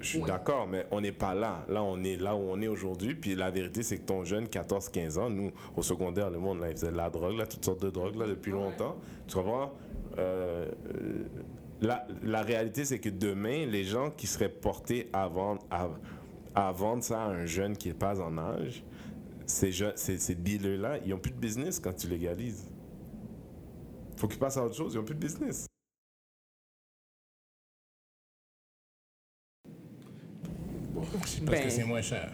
Je 0.00 0.08
suis 0.08 0.18
Ouais. 0.18 0.26
d'accord, 0.26 0.66
mais 0.66 0.84
on 0.90 1.00
n'est 1.00 1.12
pas 1.12 1.32
là. 1.32 1.64
Là, 1.68 1.80
on 1.84 2.02
est 2.02 2.16
là 2.16 2.34
où 2.34 2.40
on 2.50 2.60
est 2.60 2.66
aujourd'hui. 2.66 3.14
Puis 3.14 3.36
la 3.36 3.52
vérité, 3.52 3.84
c'est 3.84 3.98
que 3.98 4.04
ton 4.04 4.24
jeune, 4.24 4.48
14-15 4.48 5.16
ans, 5.16 5.30
nous, 5.30 5.52
au 5.76 5.82
secondaire, 5.82 6.28
le 6.28 6.38
monde, 6.40 6.58
là, 6.60 6.70
il 6.70 6.72
faisait 6.76 6.90
de 6.90 6.96
la 6.96 7.08
drogue, 7.08 7.36
là, 7.36 7.46
toutes 7.46 7.64
sortes 7.64 7.82
de 7.84 7.90
drogues, 7.90 8.16
là, 8.16 8.26
depuis 8.26 8.50
longtemps. 8.50 8.96
Tu 9.28 9.34
comprends? 9.36 9.72
Euh, 10.18 10.66
euh, 10.96 11.24
la, 11.80 12.04
la 12.24 12.42
réalité, 12.42 12.84
c'est 12.84 12.98
que 12.98 13.08
demain, 13.10 13.64
les 13.66 13.84
gens 13.84 14.10
qui 14.10 14.26
seraient 14.26 14.48
portés 14.48 15.08
à 15.12 15.28
vendre, 15.28 15.62
à, 15.70 15.88
à 16.56 16.72
vendre 16.72 17.04
ça 17.04 17.22
à 17.22 17.26
un 17.28 17.46
jeune 17.46 17.76
qui 17.76 17.86
n'est 17.88 17.94
pas 17.94 18.20
en 18.20 18.36
âge, 18.38 18.82
ces, 19.52 19.72
ces, 19.96 20.18
ces 20.18 20.34
dealers-là, 20.34 20.98
ils 21.04 21.10
n'ont 21.10 21.18
plus 21.18 21.32
de 21.32 21.36
business 21.38 21.78
quand 21.78 21.92
tu 21.92 22.08
légalises. 22.08 22.68
faut 24.16 24.28
qu'ils 24.28 24.38
passent 24.38 24.56
à 24.56 24.64
autre 24.64 24.76
chose, 24.76 24.94
ils 24.94 24.98
n'ont 24.98 25.04
plus 25.04 25.14
de 25.14 25.20
business. 25.20 25.66
Parce 30.94 31.40
Ben, 31.40 31.62
que 31.64 31.70
c'est 31.70 31.84
moins 31.84 32.02
cher. 32.02 32.30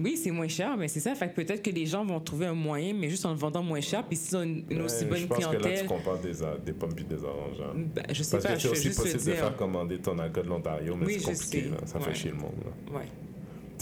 Oui, 0.00 0.16
c'est 0.16 0.30
moins 0.30 0.48
cher, 0.48 0.76
mais 0.76 0.88
c'est 0.88 1.00
ça. 1.00 1.14
Fait 1.14 1.28
que 1.28 1.34
peut-être 1.34 1.62
que 1.62 1.70
les 1.70 1.86
gens 1.86 2.04
vont 2.04 2.18
trouver 2.18 2.46
un 2.46 2.54
moyen, 2.54 2.94
mais 2.94 3.08
juste 3.10 3.24
en 3.26 3.30
le 3.30 3.36
vendant 3.36 3.62
moins 3.62 3.80
cher. 3.80 4.04
Puis 4.06 4.16
s'ils 4.16 4.36
ont 4.36 4.42
une, 4.42 4.64
une 4.70 4.82
aussi 4.82 5.04
bonne 5.04 5.18
je 5.18 5.26
pense 5.26 5.38
que 5.38 5.52
là, 5.52 5.58
clientèle. 5.58 5.82
tu 5.82 5.86
compares 5.86 6.18
des, 6.20 6.42
a- 6.42 6.56
des 6.58 6.72
pommes 6.72 6.94
et 6.98 7.02
des 7.04 7.22
oranges. 7.22 7.60
hein. 7.60 7.74
Ben, 7.94 8.04
je 8.10 8.22
sais 8.22 8.32
Parce 8.38 8.44
pas, 8.44 8.54
que 8.54 8.60
c'est 8.60 8.68
aussi 8.68 8.88
possible 8.88 9.18
de 9.18 9.24
dire. 9.24 9.34
faire 9.36 9.56
commander 9.56 9.98
ton 9.98 10.18
alcool 10.18 10.44
de 10.44 10.48
l'Ontario, 10.48 10.96
mais 10.96 11.06
Oui, 11.06 11.16
c'est 11.20 11.32
compliqué. 11.32 11.62
sais. 11.62 11.68
là. 11.68 11.76
Ça 11.86 11.98
Ouais. 11.98 12.04
fait 12.04 12.14
chier 12.14 12.30
le 12.30 12.36
monde. 12.38 12.54
là. 12.64 12.98
Ouais. 12.98 13.06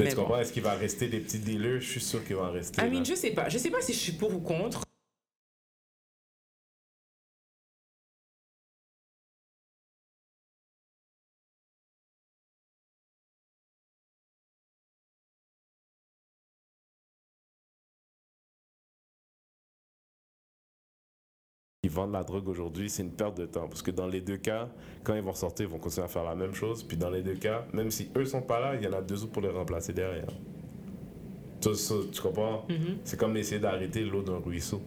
Tu 0.08 0.16
bon. 0.16 0.36
Est-ce 0.36 0.52
qu'il 0.52 0.62
va 0.62 0.74
rester 0.74 1.08
des 1.08 1.20
petits 1.20 1.38
dealers? 1.38 1.80
Je 1.80 1.88
suis 1.88 2.00
sûr 2.00 2.24
qu'il 2.24 2.36
va 2.36 2.44
en 2.44 2.52
rester. 2.52 2.80
I 2.82 2.90
mean, 2.90 3.04
je 3.04 3.14
sais 3.14 3.30
pas. 3.30 3.48
Je 3.48 3.58
sais 3.58 3.70
pas 3.70 3.80
si 3.80 3.92
je 3.92 3.98
suis 3.98 4.12
pour 4.12 4.34
ou 4.34 4.40
contre. 4.40 4.82
Ils 21.90 21.96
vendent 21.96 22.12
la 22.12 22.22
drogue 22.22 22.48
aujourd'hui, 22.48 22.88
c'est 22.88 23.02
une 23.02 23.10
perte 23.10 23.36
de 23.36 23.46
temps. 23.46 23.66
Parce 23.66 23.82
que 23.82 23.90
dans 23.90 24.06
les 24.06 24.20
deux 24.20 24.36
cas, 24.36 24.68
quand 25.02 25.16
ils 25.16 25.22
vont 25.22 25.34
sortir, 25.34 25.66
ils 25.66 25.72
vont 25.72 25.80
continuer 25.80 26.04
à 26.04 26.08
faire 26.08 26.22
la 26.22 26.36
même 26.36 26.54
chose. 26.54 26.84
Puis 26.84 26.96
dans 26.96 27.10
les 27.10 27.20
deux 27.20 27.34
cas, 27.34 27.64
même 27.72 27.90
si 27.90 28.08
eux 28.16 28.24
sont 28.24 28.42
pas 28.42 28.60
là, 28.60 28.76
il 28.76 28.84
y 28.84 28.86
en 28.86 28.92
a 28.92 29.02
deux 29.02 29.24
autres 29.24 29.32
pour 29.32 29.42
les 29.42 29.48
remplacer 29.48 29.92
derrière. 29.92 30.28
Tu 31.60 31.70
comprends? 32.22 32.64
Mm-hmm. 32.68 32.96
C'est 33.02 33.18
comme 33.18 33.36
essayer 33.36 33.60
d'arrêter 33.60 34.04
l'eau 34.04 34.22
d'un 34.22 34.38
ruisseau. 34.38 34.80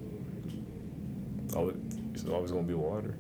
Oh, 1.58 1.72
it's 2.14 2.24
always 2.26 2.50
gonna 2.50 2.64
be 2.64 2.72
water. 2.74 3.14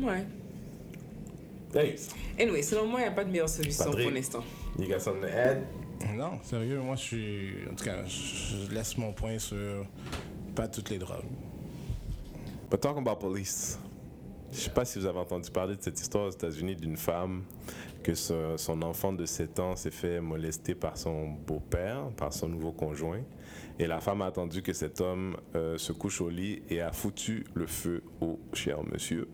Ouais. 0.00 0.24
Hey, 1.74 1.96
Anyway, 2.40 2.62
selon 2.62 2.86
moi, 2.86 3.00
il 3.00 3.02
n'y 3.02 3.08
a 3.08 3.12
pas 3.12 3.24
de 3.24 3.30
meilleure 3.30 3.50
solution 3.50 3.84
Patrick. 3.84 4.06
pour 4.06 4.14
l'instant. 4.14 4.44
you 4.78 4.88
got 4.88 5.00
something 5.00 5.20
to 5.20 5.28
add? 5.28 5.62
Non, 6.16 6.38
sérieux, 6.42 6.80
moi 6.80 6.96
je 6.96 7.02
suis. 7.02 7.50
En 7.70 7.74
tout 7.74 7.84
cas, 7.84 8.04
je 8.06 8.72
laisse 8.72 8.96
mon 8.96 9.12
point 9.12 9.38
sur 9.38 9.84
pas 10.58 10.66
toutes 10.66 10.90
les 10.90 10.98
drogues. 10.98 11.24
But 12.68 12.80
talking 12.80 13.06
about 13.06 13.20
police. 13.20 13.78
Je 14.50 14.58
sais 14.58 14.70
pas 14.70 14.84
si 14.84 14.98
vous 14.98 15.06
avez 15.06 15.18
entendu 15.20 15.50
parler 15.50 15.76
de 15.76 15.82
cette 15.82 16.00
histoire 16.00 16.26
aux 16.26 16.30
États-Unis 16.30 16.74
d'une 16.74 16.96
femme 16.96 17.44
que 18.02 18.14
ce- 18.14 18.56
son 18.56 18.82
enfant 18.82 19.12
de 19.12 19.24
7 19.24 19.60
ans 19.60 19.76
s'est 19.76 19.92
fait 19.92 20.20
molester 20.20 20.74
par 20.74 20.96
son 20.96 21.28
beau-père, 21.46 22.08
par 22.16 22.32
son 22.32 22.48
nouveau 22.48 22.72
conjoint. 22.72 23.20
Et 23.78 23.86
la 23.86 24.00
femme 24.00 24.20
a 24.22 24.26
attendu 24.26 24.62
que 24.62 24.72
cet 24.72 25.00
homme 25.00 25.36
euh, 25.54 25.78
se 25.78 25.92
couche 25.92 26.20
au 26.20 26.28
lit 26.28 26.62
et 26.70 26.80
a 26.80 26.90
foutu 26.90 27.44
le 27.54 27.66
feu 27.68 28.02
au 28.20 28.40
cher 28.52 28.78
monsieur. 28.90 29.28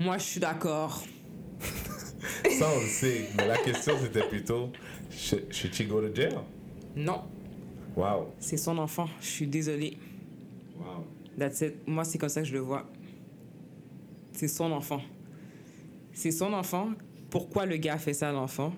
Moi, 0.00 0.18
je 0.18 0.24
suis 0.24 0.40
d'accord. 0.40 1.02
Ça, 2.58 2.66
on 2.76 2.80
le 2.80 2.86
sait. 2.88 3.28
Mais 3.36 3.46
la 3.46 3.58
question, 3.58 3.94
c'était 4.02 4.26
plutôt 4.28 4.70
should, 5.10 5.52
should 5.52 5.72
she 5.74 5.86
go 5.86 6.00
to 6.00 6.12
jail? 6.14 6.34
Non, 6.96 7.22
Wow. 7.96 8.28
c'est 8.38 8.58
son 8.58 8.76
enfant. 8.78 9.08
Je 9.20 9.26
suis 9.26 9.46
désolée. 9.46 9.96
Wow. 10.78 11.04
That's 11.38 11.62
it. 11.62 11.74
Moi, 11.86 12.04
c'est 12.04 12.18
comme 12.18 12.28
ça 12.28 12.42
que 12.42 12.46
je 12.46 12.52
le 12.52 12.60
vois. 12.60 12.84
C'est 14.32 14.48
son 14.48 14.70
enfant. 14.72 15.00
C'est 16.12 16.30
son 16.30 16.52
enfant. 16.52 16.90
Pourquoi 17.30 17.64
le 17.66 17.76
gars 17.78 17.94
a 17.94 17.98
fait 17.98 18.12
ça 18.12 18.28
à 18.28 18.32
l'enfant? 18.32 18.72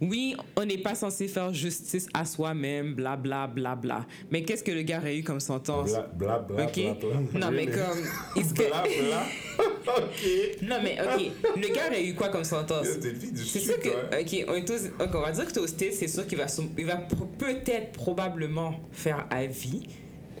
Oui, 0.00 0.36
on 0.56 0.64
n'est 0.64 0.78
pas 0.78 0.94
censé 0.94 1.28
faire 1.28 1.52
justice 1.52 2.06
à 2.14 2.24
soi-même, 2.24 2.94
bla 2.94 3.16
bla 3.16 3.46
bla 3.46 3.74
bla. 3.76 4.06
Mais 4.30 4.42
qu'est-ce 4.42 4.62
que 4.64 4.72
le 4.72 4.82
gars 4.82 4.98
aurait 4.98 5.16
eu 5.18 5.22
comme 5.24 5.40
sentence? 5.40 5.90
Bla, 5.92 6.10
bla, 6.14 6.38
bla, 6.38 6.64
ok? 6.66 6.74
bla, 6.74 6.94
bla. 6.94 7.40
Non, 7.40 7.50
mais 7.54 7.66
comme. 7.66 8.42
Bla, 8.54 8.82
bla. 8.82 9.22
OK. 9.86 10.62
Non, 10.62 10.76
mais 10.82 10.96
ok. 11.00 11.30
Le 11.56 11.74
gars 11.74 11.86
aurait 11.88 12.04
eu 12.06 12.14
quoi 12.14 12.28
comme 12.28 12.44
sentence? 12.44 12.86
C'est 13.34 13.58
sûr 13.60 13.78
que. 13.80 13.88
Ok, 14.20 14.44
on, 14.48 14.54
est 14.54 14.64
tous- 14.64 14.90
ok, 15.00 15.10
on 15.14 15.20
va 15.20 15.32
dire 15.32 15.46
que 15.46 15.52
t'es 15.52 15.60
au 15.60 15.66
States, 15.66 15.92
c'est 15.94 16.08
sûr 16.08 16.26
qu'il 16.26 16.38
va, 16.38 16.48
sou- 16.48 16.70
il 16.78 16.86
va 16.86 16.96
peut-être, 16.96 17.92
probablement 17.92 18.80
faire 18.92 19.26
à 19.30 19.46
vie. 19.46 19.82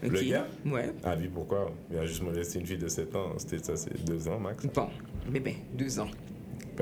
Ok? 0.04 0.10
Le 0.12 0.22
gars? 0.22 0.46
Ouais. 0.66 0.90
Ah 1.04 1.14
oui, 1.18 1.28
pourquoi? 1.32 1.70
Il 1.90 1.98
a 1.98 2.06
juste 2.06 2.22
molesté 2.22 2.58
une 2.58 2.66
fille 2.66 2.78
de 2.78 2.88
7 2.88 3.14
ans. 3.14 3.32
C'était 3.36 3.62
ça, 3.62 3.76
c'est 3.76 4.04
2 4.04 4.28
ans 4.28 4.38
max? 4.40 4.64
Bon, 4.74 4.88
bébé, 5.28 5.56
deux 5.74 5.98
ans. 6.00 6.08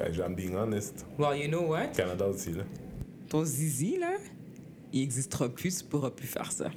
Ben, 0.01 0.15
I'm 0.25 0.35
being 0.35 0.57
honest. 0.57 1.05
Well, 1.19 1.35
you 1.37 1.49
know 1.49 1.63
what? 1.63 1.93
Canada 1.95 2.27
aussi, 2.27 2.53
là. 2.53 2.65
Ton 3.29 3.45
zizi, 3.45 3.99
là, 3.99 4.13
il 4.93 5.03
existera 5.03 5.49
plus, 5.49 5.79
tu 5.79 5.85
pourras 5.85 6.11
plus 6.11 6.27
faire 6.27 6.51
ça. 6.51 6.71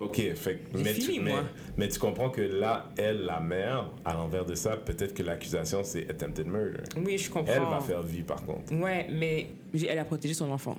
Ok, 0.00 0.16
fait 0.34 0.60
mais, 0.74 0.92
fini, 0.94 1.16
tu, 1.16 1.20
mais, 1.22 1.30
moi. 1.32 1.44
mais 1.76 1.88
tu 1.88 1.98
comprends 1.98 2.30
que 2.30 2.40
là, 2.40 2.88
elle, 2.96 3.22
la 3.22 3.40
mère, 3.40 3.90
à 4.04 4.14
l'envers 4.14 4.44
de 4.44 4.54
ça, 4.54 4.76
peut-être 4.76 5.12
que 5.14 5.22
l'accusation 5.24 5.82
c'est 5.82 6.08
attempted 6.08 6.46
murder. 6.46 6.84
Oui, 7.04 7.18
je 7.18 7.28
comprends. 7.30 7.52
Elle 7.52 7.62
va 7.62 7.80
faire 7.80 8.02
vie 8.02 8.22
par 8.22 8.42
contre. 8.44 8.72
Ouais, 8.74 9.08
mais 9.10 9.48
elle 9.88 9.98
a 9.98 10.04
protégé 10.04 10.34
son 10.34 10.50
enfant. 10.52 10.76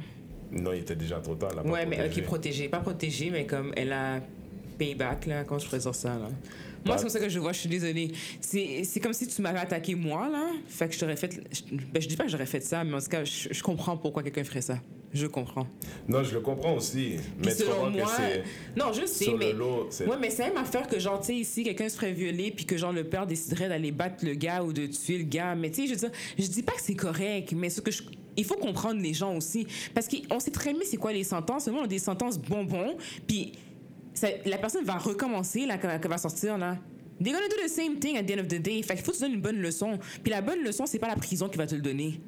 Non, 0.52 0.72
il 0.72 0.80
était 0.80 0.96
déjà 0.96 1.20
trop 1.20 1.36
tard. 1.36 1.50
elle 1.52 1.60
a 1.60 1.64
pas 1.64 1.70
Ouais, 1.70 1.86
mais 1.86 1.98
protégé. 1.98 2.22
ok, 2.22 2.28
protégé. 2.28 2.70
Pas 2.70 2.80
protégé, 2.80 3.30
mais 3.30 3.46
comme 3.46 3.74
elle 3.76 3.92
a 3.92 4.22
payback, 4.78 5.26
là, 5.26 5.44
quand 5.44 5.60
je 5.60 5.76
dire 5.76 5.96
ça, 5.96 6.10
là. 6.18 6.30
Moi, 6.86 6.98
c'est 6.98 7.04
comme 7.04 7.10
ça 7.12 7.20
que 7.20 7.30
je 7.30 7.40
vois, 7.40 7.52
je 7.54 7.60
suis 7.60 7.70
désolée. 7.70 8.12
C'est 8.42 9.00
comme 9.02 9.14
si 9.14 9.28
tu 9.28 9.42
m'avais 9.42 9.60
attaqué 9.60 9.96
moi, 9.96 10.30
là. 10.30 10.48
Fait 10.68 10.88
que 10.88 10.94
je 10.94 11.00
t'aurais 11.00 11.16
fait. 11.16 11.40
je- 11.52 11.76
Ben, 11.92 12.02
je 12.02 12.08
dis 12.08 12.16
pas 12.16 12.26
que 12.26 12.32
j'aurais 12.32 12.46
fait 12.46 12.62
ça, 12.62 12.84
mais 12.84 12.94
en 12.96 13.00
tout 13.00 13.08
cas, 13.08 13.24
je, 13.24 13.50
je 13.52 13.64
comprends 13.64 13.98
pourquoi 13.98 14.24
quelqu'un 14.24 14.44
ferait 14.44 14.62
ça. 14.62 14.80
Je 15.12 15.26
comprends. 15.26 15.66
Non, 16.08 16.24
je 16.24 16.36
le 16.36 16.40
comprends 16.42 16.76
aussi. 16.76 17.16
Mais 17.44 17.52
tu 17.56 17.64
selon 17.64 17.90
moi. 17.90 18.04
que 18.06 18.10
c'est. 18.16 18.44
Non, 18.80 18.94
je 18.94 19.08
sais, 19.08 19.24
Sur 19.26 19.38
mais. 19.40 19.52
le 19.54 19.58
lot. 19.58 19.90
Ouais, 20.02 20.18
mais 20.22 20.30
c'est 20.30 20.44
même 20.44 20.58
affaire 20.58 20.88
que, 20.88 21.00
genre, 21.00 21.20
tu 21.20 21.28
sais, 21.28 21.36
ici, 21.36 21.64
quelqu'un 21.64 21.90
se 21.90 21.96
ferait 21.96 22.12
violer, 22.14 22.52
puis 22.52 22.66
que, 22.66 22.78
genre, 22.78 22.94
le 22.94 23.04
père 23.04 23.26
déciderait 23.26 23.70
d'aller 23.70 23.92
battre 23.92 24.24
le 24.24 24.36
gars 24.36 24.64
ou 24.64 24.72
de 24.72 24.86
tuer 24.86 25.18
le 25.18 25.24
gars. 25.24 25.56
Mais, 25.56 25.72
tu 25.72 25.82
sais, 25.82 25.88
je 25.88 25.94
veux 25.94 26.00
dire, 26.10 26.12
je 26.38 26.46
dis 26.46 26.62
pas 26.62 26.74
que 26.74 26.82
c'est 26.82 26.94
correct, 26.96 27.54
mais 27.56 27.70
ce 27.72 27.82
que 27.82 27.90
je. 27.92 28.04
Il 28.38 28.46
faut 28.46 28.56
comprendre 28.56 29.02
les 29.02 29.14
gens 29.16 29.36
aussi. 29.36 29.66
Parce 29.96 30.08
qu'on 30.08 30.40
sait 30.40 30.52
très 30.52 30.72
bien 30.74 30.84
c'est 30.86 30.96
quoi 30.98 31.12
les 31.12 31.24
sentences. 31.26 31.68
Nous, 31.68 31.74
on 31.78 31.84
a 31.84 31.88
des 31.88 32.00
sentences 32.00 32.38
bonbons, 32.38 32.96
puis 33.28 33.52
la 34.46 34.58
personne 34.58 34.84
va 34.86 34.98
recommencer, 34.98 35.66
là, 35.66 35.78
quand 35.78 35.90
elle 35.90 36.10
va 36.10 36.18
sortir, 36.18 36.58
là. 36.58 36.78
They're 37.22 37.34
gonna 37.34 37.50
do 37.50 37.56
the 37.66 37.70
same 37.70 38.00
thing 38.00 38.16
at 38.18 38.24
the 38.24 38.32
end 38.32 38.40
of 38.42 38.48
the 38.48 38.62
day. 38.62 38.82
Fait 38.82 38.96
qu'il 38.96 39.04
faut 39.04 39.12
que 39.12 39.18
tu 39.18 39.24
donnes 39.24 39.34
une 39.34 39.42
bonne 39.42 39.62
leçon. 39.62 40.00
Puis 40.24 40.32
la 40.32 40.42
bonne 40.42 40.64
leçon, 40.64 40.86
c'est 40.86 41.00
pas 41.00 41.10
la 41.10 41.16
prison 41.18 41.50
qui 41.50 41.58
va 41.58 41.68
te 41.68 41.76
le 41.76 41.82
donner. 41.82 42.22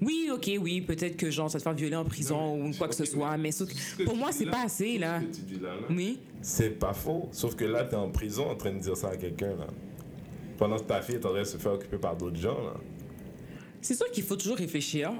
Oui, 0.00 0.30
ok, 0.32 0.50
oui, 0.60 0.80
peut-être 0.80 1.16
que 1.16 1.30
genre, 1.30 1.50
ça 1.50 1.58
te 1.58 1.62
faire 1.62 1.74
violer 1.74 1.94
en 1.96 2.04
prison 2.04 2.66
ou 2.66 2.72
quoi 2.72 2.88
que 2.88 2.94
ce 2.94 3.04
soit, 3.04 3.36
mais 3.36 3.52
sauf 3.52 3.68
que- 3.68 4.02
pour 4.04 4.16
moi, 4.16 4.32
c'est 4.32 4.46
pas 4.46 4.62
assez, 4.64 4.98
là. 4.98 5.20
Ce 5.20 5.26
que 5.26 5.34
tu 5.34 5.40
dis 5.54 5.60
là, 5.62 5.74
là, 5.74 5.86
Oui. 5.90 6.18
C'est 6.40 6.70
pas 6.70 6.92
faux. 6.92 7.28
Sauf 7.30 7.54
que 7.54 7.64
là, 7.64 7.84
t'es 7.84 7.94
en 7.94 8.10
prison 8.10 8.50
en 8.50 8.56
train 8.56 8.72
de 8.72 8.78
dire 8.80 8.96
ça 8.96 9.10
à 9.10 9.16
quelqu'un, 9.16 9.54
là. 9.56 9.66
Pendant 10.58 10.76
que 10.76 10.82
ta 10.84 11.00
fille 11.02 11.16
est 11.16 11.26
en 11.26 11.30
train 11.30 11.40
de 11.40 11.44
se 11.44 11.56
faire 11.58 11.72
occuper 11.74 11.98
par 11.98 12.16
d'autres 12.16 12.36
gens, 12.40 12.58
là. 12.64 12.74
C'est 13.80 13.94
sûr 13.94 14.10
qu'il 14.10 14.24
faut 14.24 14.36
toujours 14.36 14.56
réfléchir 14.56 15.12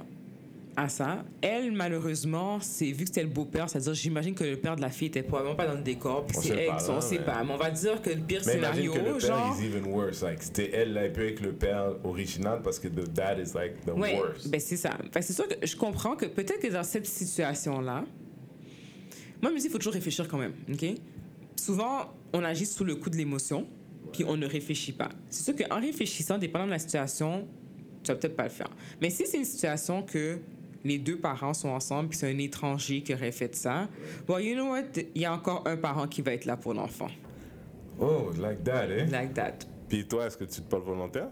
à 0.75 0.89
ça. 0.89 1.23
Elle, 1.41 1.71
malheureusement, 1.71 2.59
c'est 2.61 2.85
vu 2.91 3.03
que 3.03 3.09
c'était 3.09 3.23
le 3.23 3.29
beau-père, 3.29 3.69
c'est-à-dire, 3.69 3.93
j'imagine 3.93 4.33
que 4.33 4.43
le 4.43 4.57
père 4.57 4.75
de 4.75 4.81
la 4.81 4.89
fille 4.89 5.07
était 5.07 5.23
probablement 5.23 5.55
pas 5.55 5.67
dans 5.67 5.75
le 5.75 5.81
décor, 5.83 6.25
puis 6.25 6.37
On 6.37 6.41
c'est 6.41 6.47
sait 6.49 6.55
elle, 6.61 6.67
pas, 6.67 6.89
on 6.89 6.95
là, 6.95 7.01
sait 7.01 7.19
pas. 7.19 7.43
Mais 7.43 7.51
on 7.53 7.57
va 7.57 7.71
dire 7.71 8.01
que 8.01 8.09
le 8.09 8.21
pire 8.21 8.41
Mais 8.45 8.53
scénario, 8.53 8.93
que 8.93 8.97
le 8.97 9.03
père 9.03 9.19
genre. 9.19 9.57
is 9.59 9.65
even 9.65 9.85
worse. 9.87 10.21
Like, 10.23 10.41
c'était 10.41 10.71
elle, 10.73 10.93
là, 10.93 11.05
et 11.05 11.09
puis 11.11 11.23
avec 11.23 11.41
le 11.41 11.53
père 11.53 11.93
original, 12.03 12.61
parce 12.63 12.79
que 12.79 12.87
the 12.87 13.07
dad 13.13 13.39
is 13.39 13.53
like 13.53 13.85
the 13.85 13.91
Ouais, 13.91 14.17
worst. 14.19 14.49
ben 14.49 14.59
c'est 14.59 14.77
ça. 14.77 14.97
Que 15.11 15.21
c'est 15.21 15.33
sûr 15.33 15.47
que 15.47 15.65
je 15.65 15.75
comprends 15.75 16.15
que 16.15 16.25
peut-être 16.25 16.59
que 16.59 16.67
dans 16.71 16.83
cette 16.83 17.05
situation-là, 17.05 18.03
moi, 19.41 19.49
je 19.51 19.55
me 19.55 19.59
dis, 19.59 19.65
il 19.67 19.71
faut 19.71 19.77
toujours 19.77 19.93
réfléchir 19.93 20.27
quand 20.27 20.37
même, 20.37 20.53
OK? 20.71 20.85
Souvent, 21.59 22.13
on 22.33 22.43
agit 22.43 22.65
sous 22.65 22.83
le 22.83 22.95
coup 22.95 23.09
de 23.09 23.15
l'émotion, 23.17 23.67
puis 24.11 24.23
on 24.27 24.37
ne 24.37 24.45
réfléchit 24.47 24.93
pas. 24.93 25.09
C'est 25.29 25.43
sûr 25.43 25.55
qu'en 25.55 25.79
réfléchissant, 25.79 26.37
dépendant 26.37 26.65
de 26.65 26.71
la 26.71 26.79
situation, 26.79 27.47
tu 28.03 28.11
vas 28.11 28.17
peut-être 28.17 28.35
pas 28.35 28.43
le 28.43 28.49
faire. 28.49 28.69
Mais 29.01 29.09
si 29.09 29.25
c'est 29.25 29.37
une 29.37 29.45
situation 29.45 30.01
que 30.03 30.39
les 30.83 30.97
deux 30.97 31.17
parents 31.17 31.53
sont 31.53 31.69
ensemble, 31.69 32.09
puis 32.09 32.17
c'est 32.17 32.31
un 32.31 32.37
étranger 32.37 33.01
qui 33.01 33.13
aurait 33.13 33.31
fait 33.31 33.55
ça, 33.55 33.87
bon, 34.27 34.37
you 34.39 34.55
know 34.55 34.71
what? 34.71 34.83
Il 35.15 35.21
y 35.21 35.25
a 35.25 35.33
encore 35.33 35.63
un 35.65 35.77
parent 35.77 36.07
qui 36.07 36.21
va 36.21 36.33
être 36.33 36.45
là 36.45 36.57
pour 36.57 36.73
l'enfant. 36.73 37.09
Oh, 37.99 38.31
like 38.39 38.63
that, 38.63 38.87
eh? 38.89 39.05
Like 39.05 39.33
that. 39.33 39.53
Puis 39.87 40.07
toi, 40.07 40.27
est-ce 40.27 40.37
que 40.37 40.45
tu 40.45 40.61
te 40.61 40.69
portes 40.69 40.85
volontaire? 40.85 41.29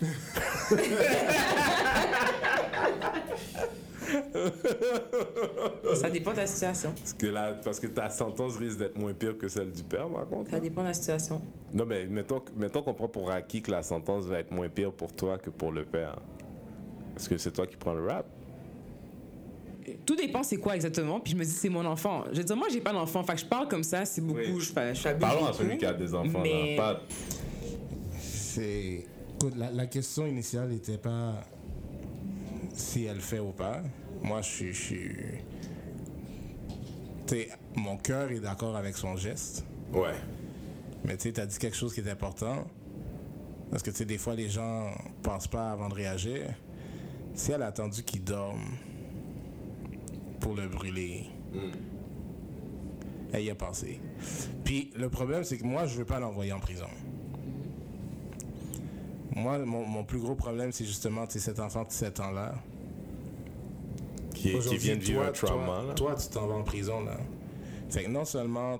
Ça 5.94 6.10
dépend 6.10 6.32
de 6.32 6.38
la 6.38 6.46
situation. 6.46 6.92
Parce 6.96 7.12
que, 7.14 7.26
là, 7.26 7.54
parce 7.64 7.80
que 7.80 7.86
ta 7.86 8.10
sentence 8.10 8.56
risque 8.56 8.78
d'être 8.78 8.98
moins 8.98 9.14
pire 9.14 9.36
que 9.38 9.48
celle 9.48 9.70
du 9.70 9.82
père, 9.82 10.08
par 10.08 10.28
contre. 10.28 10.50
Ça 10.50 10.60
dépend 10.60 10.82
de 10.82 10.88
la 10.88 10.94
situation. 10.94 11.40
Non, 11.72 11.86
mais 11.86 12.06
mettons, 12.06 12.42
mettons 12.56 12.82
qu'on 12.82 12.94
prend 12.94 13.08
pour 13.08 13.30
acquis 13.30 13.62
que 13.62 13.70
la 13.70 13.82
sentence 13.82 14.26
va 14.26 14.40
être 14.40 14.50
moins 14.50 14.68
pire 14.68 14.92
pour 14.92 15.12
toi 15.12 15.38
que 15.38 15.50
pour 15.50 15.72
le 15.72 15.84
père. 15.84 16.18
Est-ce 17.16 17.28
que 17.28 17.38
c'est 17.38 17.52
toi 17.52 17.66
qui 17.66 17.76
prends 17.76 17.94
le 17.94 18.06
rap? 18.06 18.26
Tout 20.06 20.16
dépend 20.16 20.42
c'est 20.42 20.56
quoi 20.56 20.74
exactement, 20.74 21.20
puis 21.20 21.32
je 21.32 21.36
me 21.36 21.44
dis 21.44 21.50
c'est 21.50 21.68
mon 21.68 21.84
enfant. 21.84 22.24
Je 22.32 22.38
veux 22.38 22.44
dire, 22.44 22.56
moi 22.56 22.68
j'ai 22.70 22.80
pas 22.80 22.92
d'enfant, 22.92 23.22
fait 23.22 23.34
que 23.34 23.40
je 23.40 23.44
parle 23.46 23.68
comme 23.68 23.82
ça, 23.84 24.04
c'est 24.04 24.20
beaucoup, 24.20 24.38
Oui. 24.38 24.60
je, 24.60 24.64
je 24.94 25.08
Parlons 25.18 25.46
à 25.46 25.52
celui 25.52 25.76
qui 25.78 25.86
a 25.86 25.92
des 25.92 26.14
enfants, 26.14 26.40
mais- 26.42 26.76
là. 26.76 26.94
Pas... 26.94 27.00
C'est. 28.20 29.04
Écoute, 29.34 29.56
la, 29.56 29.70
la 29.70 29.86
question 29.86 30.26
initiale 30.26 30.68
n'était 30.68 30.96
pas 30.98 31.40
si 32.72 33.04
elle 33.04 33.20
fait 33.20 33.40
ou 33.40 33.50
pas. 33.52 33.82
Moi, 34.22 34.40
je 34.42 34.48
suis. 34.48 34.72
je 34.74 34.80
suis- 34.82 35.16
Tu 37.26 37.34
sais, 37.36 37.48
mon 37.74 37.96
cœur 37.96 38.30
est 38.30 38.40
d'accord 38.40 38.76
avec 38.76 38.96
son 38.96 39.16
geste. 39.16 39.64
Ouais. 39.92 40.14
Mais 41.04 41.16
tu 41.16 41.24
sais, 41.24 41.32
t'as 41.32 41.46
dit 41.46 41.58
quelque 41.58 41.76
chose 41.76 41.92
qui 41.94 42.00
est 42.00 42.08
important. 42.10 42.64
Parce 43.70 43.82
que 43.82 43.90
tu 43.90 43.96
sais, 43.98 44.04
des 44.04 44.18
fois, 44.18 44.34
les 44.34 44.48
gens 44.48 44.90
pensent 45.22 45.48
pas 45.48 45.72
avant 45.72 45.88
de 45.88 45.94
réagir. 45.94 46.54
Si 47.34 47.50
elle 47.50 47.62
a 47.62 47.66
attendu 47.66 48.02
qu'il 48.04 48.22
dorme 48.22 48.62
pour 50.44 50.54
le 50.54 50.68
brûler, 50.68 51.24
elle 53.32 53.44
y 53.44 53.50
a 53.50 53.54
pensé. 53.54 53.98
Puis 54.62 54.90
le 54.94 55.08
problème, 55.08 55.42
c'est 55.42 55.56
que 55.56 55.64
moi, 55.64 55.86
je 55.86 55.96
veux 55.96 56.04
pas 56.04 56.20
l'envoyer 56.20 56.52
en 56.52 56.60
prison. 56.60 56.86
Moi, 59.34 59.58
mon, 59.64 59.86
mon 59.86 60.04
plus 60.04 60.18
gros 60.18 60.34
problème, 60.34 60.70
c'est 60.70 60.84
justement 60.84 61.26
sais, 61.28 61.38
cet 61.40 61.58
enfant 61.60 61.84
de 61.84 61.90
7 61.90 62.20
ans-là. 62.20 62.54
Qui, 64.34 64.52
qui 64.58 64.76
vient 64.76 64.96
de 64.96 65.00
vivre 65.00 65.20
toi- 65.20 65.28
un 65.28 65.32
trauma, 65.32 65.66
toi, 65.66 65.82
là. 65.86 65.94
Toi, 65.94 66.14
tu 66.16 66.28
t'en 66.28 66.46
vas 66.46 66.54
en 66.56 66.62
prison, 66.62 67.02
là. 67.04 67.16
Fait 67.88 68.04
que 68.04 68.10
non 68.10 68.26
seulement 68.26 68.78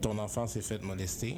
ton 0.00 0.18
enfant 0.18 0.48
s'est 0.48 0.60
fait 0.62 0.82
molester, 0.82 1.36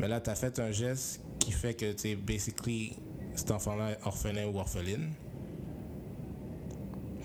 mais 0.00 0.08
là, 0.08 0.20
tu 0.20 0.28
as 0.30 0.34
fait 0.34 0.58
un 0.58 0.72
geste 0.72 1.20
qui 1.38 1.52
fait 1.52 1.74
que, 1.74 1.92
tu 1.92 2.16
basically, 2.16 2.96
cet 3.36 3.52
enfant-là 3.52 3.92
est 3.92 3.98
orphelin 4.04 4.46
ou 4.48 4.58
orpheline. 4.58 5.10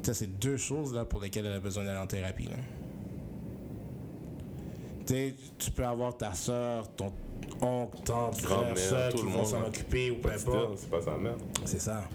Ça, 0.04 0.14
c'est 0.14 0.40
deux 0.40 0.58
choses, 0.58 0.94
là, 0.94 1.06
pour 1.06 1.22
lesquelles 1.22 1.46
elle 1.46 1.54
a 1.54 1.60
besoin 1.60 1.86
d'aller 1.86 2.00
en 2.00 2.08
thérapie, 2.08 2.46
là. 2.46 2.58
Tu 5.06 5.72
peux 5.72 5.86
avoir 5.86 6.16
ta 6.18 6.34
soeur, 6.34 6.94
ton 6.96 7.12
oncle, 7.62 7.98
tante, 8.04 8.38
frère, 8.38 8.58
Grand-mère, 8.60 8.78
soeur 8.78 9.12
tout 9.12 9.18
qui 9.18 9.24
le 9.24 9.30
vont 9.30 9.38
monde, 9.40 9.46
s'en 9.48 9.60
là. 9.62 9.68
occuper 9.68 10.12
ou 10.12 10.16
peu 10.16 10.32
importe. 10.32 10.78
C'est 10.78 10.90
pas 10.90 11.02
sa 11.02 11.18
mère. 11.18 11.36
C'est 11.66 11.80
ça. 11.80 12.10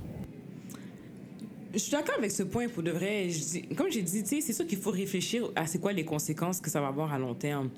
Je 1.73 1.79
suis 1.79 1.93
d'accord 1.93 2.15
avec 2.19 2.31
ce 2.31 2.43
point 2.43 2.67
pour 2.69 2.83
de 2.83 2.91
vrai. 2.91 3.29
Je 3.29 3.39
dis- 3.39 3.69
comme 3.77 3.91
j'ai 3.91 4.03
dit, 4.03 4.25
c'est 4.43 4.53
sûr 4.53 4.67
qu'il 4.67 4.79
faut 4.79 4.91
réfléchir 4.91 5.51
à 5.55 5.67
c'est 5.67 5.79
quoi 5.79 5.93
les 5.93 6.05
conséquences 6.05 6.61
que 6.61 6.71
ça 6.71 6.81
va 6.81 6.89
avoir 6.89 7.13
à 7.13 7.19
long 7.19 7.35
terme. 7.35 7.69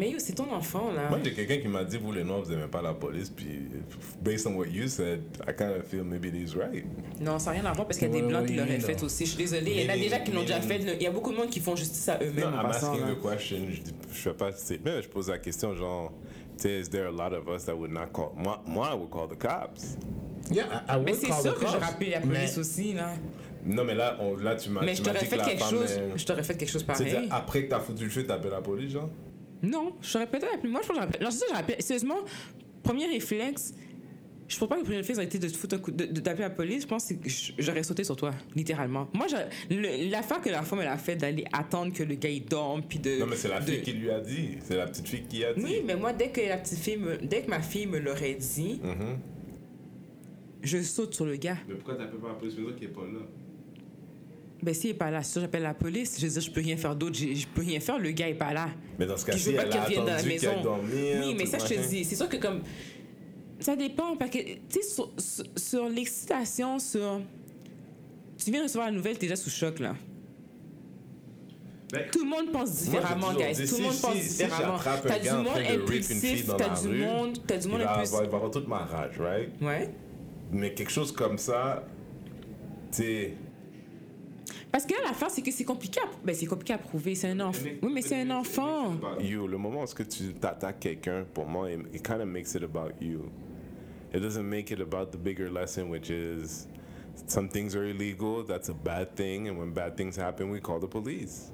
Mais 0.00 0.08
yo, 0.12 0.18
c'est 0.18 0.32
ton 0.32 0.50
enfant 0.50 0.90
là. 0.96 1.10
Moi, 1.10 1.18
j'ai 1.22 1.34
quelqu'un 1.34 1.58
qui 1.58 1.68
m'a 1.68 1.84
dit, 1.84 1.98
vous 1.98 2.10
les 2.10 2.24
Noirs, 2.24 2.40
vous 2.40 2.50
aimez 2.54 2.68
pas 2.68 2.80
la 2.80 2.94
police, 2.94 3.28
puis 3.28 3.68
based 4.22 4.46
on 4.46 4.54
what 4.54 4.64
you 4.68 4.88
said, 4.88 5.20
I 5.46 5.52
kind 5.54 5.72
of 5.78 5.84
feel 5.84 6.04
maybe 6.04 6.34
he's 6.34 6.56
right. 6.56 6.86
Non, 7.20 7.38
ça 7.38 7.50
n'a 7.52 7.60
rien 7.60 7.70
à 7.70 7.74
voir 7.74 7.86
parce 7.86 7.98
qu'il 7.98 8.08
y 8.08 8.10
a 8.10 8.14
des 8.22 8.26
blancs 8.26 8.46
qui 8.46 8.54
l'auraient 8.54 8.80
fait 8.80 9.02
aussi. 9.02 9.26
Je 9.26 9.32
suis 9.32 9.38
désolée. 9.38 9.72
Il 9.72 9.82
y 9.82 9.86
en 9.86 9.92
a 9.92 9.98
déjà 9.98 10.20
qui 10.20 10.32
l'ont 10.32 10.40
déjà 10.40 10.58
fait. 10.62 10.78
Il 10.78 11.02
y 11.02 11.06
a 11.06 11.10
beaucoup 11.10 11.32
de 11.32 11.36
monde 11.36 11.50
qui 11.50 11.60
font 11.60 11.76
justice 11.76 12.08
à 12.08 12.18
eux-mêmes 12.22 12.50
Non, 12.50 12.60
I'm 12.60 12.66
asking 12.70 13.00
the 13.14 13.22
question. 13.22 13.58
Je, 14.10 14.20
fais 14.20 14.32
pas 14.32 14.50
mais 14.82 15.02
je 15.02 15.08
pose 15.08 15.28
la 15.28 15.38
question, 15.38 15.74
genre, 15.76 16.14
tu 16.56 16.62
sais, 16.62 16.80
is 16.80 16.88
there 16.88 17.08
a 17.08 17.10
lot 17.10 17.36
of 17.36 17.46
us 17.54 17.66
that 17.66 17.74
would 17.74 17.92
not 17.92 18.06
call. 18.14 18.30
Moi, 18.36 18.58
moi 18.66 18.88
I 18.92 18.96
would 18.96 19.10
call 19.10 19.28
the 19.28 19.38
cops. 19.38 19.98
Yeah, 20.50 20.64
I, 20.88 20.96
I 20.96 21.00
Mais 21.04 21.12
would 21.12 21.20
c'est 21.20 21.42
sûr 21.42 21.54
que 21.58 21.66
je 21.66 21.76
rappelle 21.76 22.10
la 22.10 22.20
mais- 22.20 22.26
police 22.38 22.56
aussi 22.56 22.94
là. 22.94 23.10
Non, 23.66 23.84
mais 23.84 23.94
là, 23.94 24.16
on, 24.18 24.36
là 24.36 24.56
tu 24.56 24.70
m'as 24.70 24.80
Mais 24.80 24.94
dit 24.94 25.02
fait 25.02 25.10
que 25.10 25.36
la 25.36 25.44
quelque 25.44 25.58
femme 25.60 25.70
chose. 25.70 25.90
est- 25.92 26.16
Je 26.18 26.24
t'aurais 26.24 26.42
fait 26.42 26.56
quelque 26.56 26.70
chose 26.70 26.82
pareil. 26.82 27.28
Après 27.30 27.64
que 27.64 27.68
t'as 27.68 27.80
foutu 27.80 28.04
le 28.04 28.10
feu, 28.10 28.24
t'appelles 28.24 28.50
la 28.52 28.62
police, 28.62 28.92
genre? 28.92 29.10
Non, 29.62 29.92
je 30.00 30.12
t'aurais 30.12 30.26
peut-être 30.26 30.46
appelé. 30.54 30.70
Moi, 30.70 30.80
je 30.82 30.88
pense 30.88 30.96
que 30.96 31.02
j'aurais 31.02 31.08
appelé. 31.08 31.24
Non, 31.24 31.30
c'est 31.30 31.38
ça, 31.38 31.44
j'aurais 31.48 31.60
appelé. 31.60 31.76
Sérieusement, 31.80 32.16
premier 32.82 33.06
réflexe. 33.06 33.74
Je 34.48 34.58
pense 34.58 34.68
pas 34.68 34.74
que 34.74 34.80
le 34.80 34.84
premier 34.84 34.96
réflexe 34.98 35.18
aurait 35.18 35.26
été 35.26 35.38
de 35.38 35.46
te 35.48 35.56
foutre 35.56 35.76
un 35.76 35.78
coup, 35.78 35.92
de, 35.92 36.06
de 36.06 36.20
t'appeler 36.20 36.42
la 36.42 36.50
police. 36.50 36.82
Je 36.82 36.88
pense 36.88 37.06
que 37.08 37.14
j'aurais 37.58 37.84
sauté 37.84 38.02
sur 38.02 38.16
toi, 38.16 38.32
littéralement. 38.56 39.06
Moi, 39.12 39.26
l'affaire 40.10 40.40
que 40.40 40.48
la 40.50 40.62
femme 40.62 40.80
elle 40.80 40.88
a 40.88 40.96
fait 40.98 41.14
d'aller 41.14 41.44
attendre 41.52 41.92
que 41.92 42.02
le 42.02 42.16
gars 42.16 42.30
il 42.30 42.44
dorme, 42.46 42.82
puis 42.82 42.98
de. 42.98 43.20
Non, 43.20 43.26
mais 43.26 43.36
c'est 43.36 43.46
la 43.48 43.60
de- 43.60 43.70
fille 43.70 43.82
qui 43.82 43.92
lui 43.92 44.10
a 44.10 44.18
dit. 44.18 44.58
C'est 44.64 44.76
la 44.76 44.86
petite 44.88 45.06
fille 45.06 45.22
qui 45.28 45.44
a 45.44 45.54
dit. 45.54 45.62
Oui, 45.62 45.82
mais 45.86 45.94
moi, 45.94 46.12
dès 46.12 46.30
que 46.30 46.40
la 46.40 46.56
petite 46.56 46.78
fille, 46.80 46.96
me- 46.96 47.16
dès 47.18 47.42
que 47.42 47.50
ma 47.50 47.60
fille 47.62 47.86
me 47.86 48.00
l'aurait 48.00 48.34
dit, 48.34 48.80
Mhm. 48.82 49.18
je 50.62 50.82
saute 50.82 51.14
sur 51.14 51.26
le 51.26 51.36
gars. 51.36 51.58
Mais 51.68 51.74
pourquoi 51.76 51.94
t'appelles 51.94 52.18
pas 52.18 52.28
la 52.28 52.34
police 52.34 52.56
maison 52.56 52.72
qui 52.76 52.84
est 52.86 52.88
pas 52.88 53.02
là? 53.02 53.20
Ben, 54.62 54.74
s'il 54.74 54.90
est 54.90 54.94
pas 54.94 55.10
là, 55.10 55.22
si 55.22 55.40
j'appelle 55.40 55.62
la 55.62 55.72
police, 55.74 56.16
je 56.20 56.26
veux 56.26 56.32
dire, 56.32 56.42
je 56.42 56.50
peux 56.50 56.60
rien 56.60 56.76
faire 56.76 56.94
d'autre. 56.94 57.16
Je 57.16 57.34
je 57.34 57.46
peux 57.46 57.62
rien 57.62 57.80
faire, 57.80 57.98
le 57.98 58.10
gars 58.10 58.28
est 58.28 58.34
pas 58.34 58.52
là. 58.52 58.68
Mais 58.98 59.06
dans 59.06 59.16
ce 59.16 59.24
cas-ci, 59.24 59.50
veux 59.50 59.56
pas 59.56 59.62
elle 59.62 59.68
qu'il 59.70 59.78
a 59.78 59.84
revienne 59.84 60.00
dans 60.00 60.06
la 60.06 60.14
attendu 60.16 60.28
maison. 60.28 60.62
dormir. 60.62 61.16
Oui, 61.24 61.34
mais 61.38 61.46
ça, 61.46 61.58
je 61.58 61.74
te 61.74 61.88
dis. 61.88 62.04
C'est 62.04 62.16
sûr 62.16 62.28
que 62.28 62.36
comme. 62.36 62.60
Ça 63.58 63.74
dépend. 63.76 64.16
Parce 64.16 64.30
que, 64.30 64.38
tu 64.38 64.58
sais, 64.70 64.82
sur, 64.82 65.10
sur- 65.18 65.44
sur 65.56 65.88
l'excitation, 65.88 66.78
sur. 66.78 67.20
Tu 68.42 68.50
viens 68.50 68.60
de 68.60 68.64
recevoir 68.64 68.86
la 68.90 68.92
nouvelle, 68.96 69.14
t'es 69.18 69.26
déjà 69.26 69.36
sous 69.36 69.50
choc, 69.50 69.78
là. 69.80 69.94
Ben, 71.92 72.04
Tout 72.12 72.22
le 72.22 72.30
monde 72.30 72.52
pense 72.52 72.70
différemment, 72.84 73.32
guys. 73.34 73.52
dit, 73.54 73.54
Tout 73.54 73.60
le 73.62 73.66
si- 73.66 73.82
monde 73.82 74.00
pense 74.00 74.14
si- 74.14 74.22
si 74.28 74.44
différemment. 74.44 74.74
un 74.76 74.98
T'as 75.08 75.18
du 75.18 75.30
monde 75.30 75.48
impulsif, 75.68 76.46
t'as 76.56 76.80
du 76.82 76.88
monde, 76.88 77.38
t'as 77.46 77.56
du 77.58 77.66
Il 77.66 77.70
monde 77.70 77.80
va 77.80 77.92
impulsif. 77.94 78.12
avoir, 78.14 78.24
il 78.24 78.30
va 78.30 78.36
avoir 78.36 78.50
toute 78.52 78.68
ma 78.68 78.78
rage, 78.78 79.18
right? 79.18 79.50
Ouais. 79.60 79.90
Mais 80.52 80.72
quelque 80.74 80.92
chose 80.92 81.10
comme 81.12 81.36
ça, 81.38 81.84
tu 82.92 83.02
sais. 83.02 83.34
Parce 84.72 84.86
que 84.86 84.92
là, 84.94 85.00
l'affaire, 85.06 85.30
c'est 85.30 85.42
que 85.42 85.50
c'est 85.50 85.64
compliqué 85.64 86.00
à, 86.00 86.08
ben, 86.24 86.34
c'est 86.34 86.46
compliqué 86.46 86.72
à 86.72 86.78
prouver. 86.78 87.14
C'est 87.14 87.28
un 87.28 87.40
enfant. 87.40 87.68
Oui, 87.82 87.90
mais 87.92 88.02
c'est 88.02 88.20
un 88.20 88.30
enfant. 88.30 88.96
You, 89.20 89.46
le 89.46 89.58
moment 89.58 89.82
où 89.82 90.04
tu 90.04 90.34
t'attaques 90.34 90.80
quelqu'un, 90.80 91.24
pour 91.34 91.46
moi, 91.46 91.70
it, 91.70 91.80
it 91.92 92.02
kind 92.02 92.20
of 92.20 92.28
makes 92.28 92.54
it 92.54 92.62
about 92.62 92.92
you. 93.00 93.30
It 94.12 94.20
doesn't 94.20 94.48
make 94.48 94.70
it 94.70 94.80
about 94.80 95.12
the 95.12 95.18
bigger 95.18 95.50
lesson, 95.50 95.88
which 95.88 96.10
is 96.10 96.66
some 97.26 97.48
things 97.48 97.74
are 97.74 97.84
illegal, 97.84 98.44
that's 98.44 98.68
a 98.68 98.74
bad 98.74 99.14
thing, 99.14 99.48
and 99.48 99.58
when 99.58 99.72
bad 99.72 99.96
things 99.96 100.16
happen, 100.16 100.50
we 100.50 100.60
call 100.60 100.80
the 100.80 100.88
police. 100.88 101.50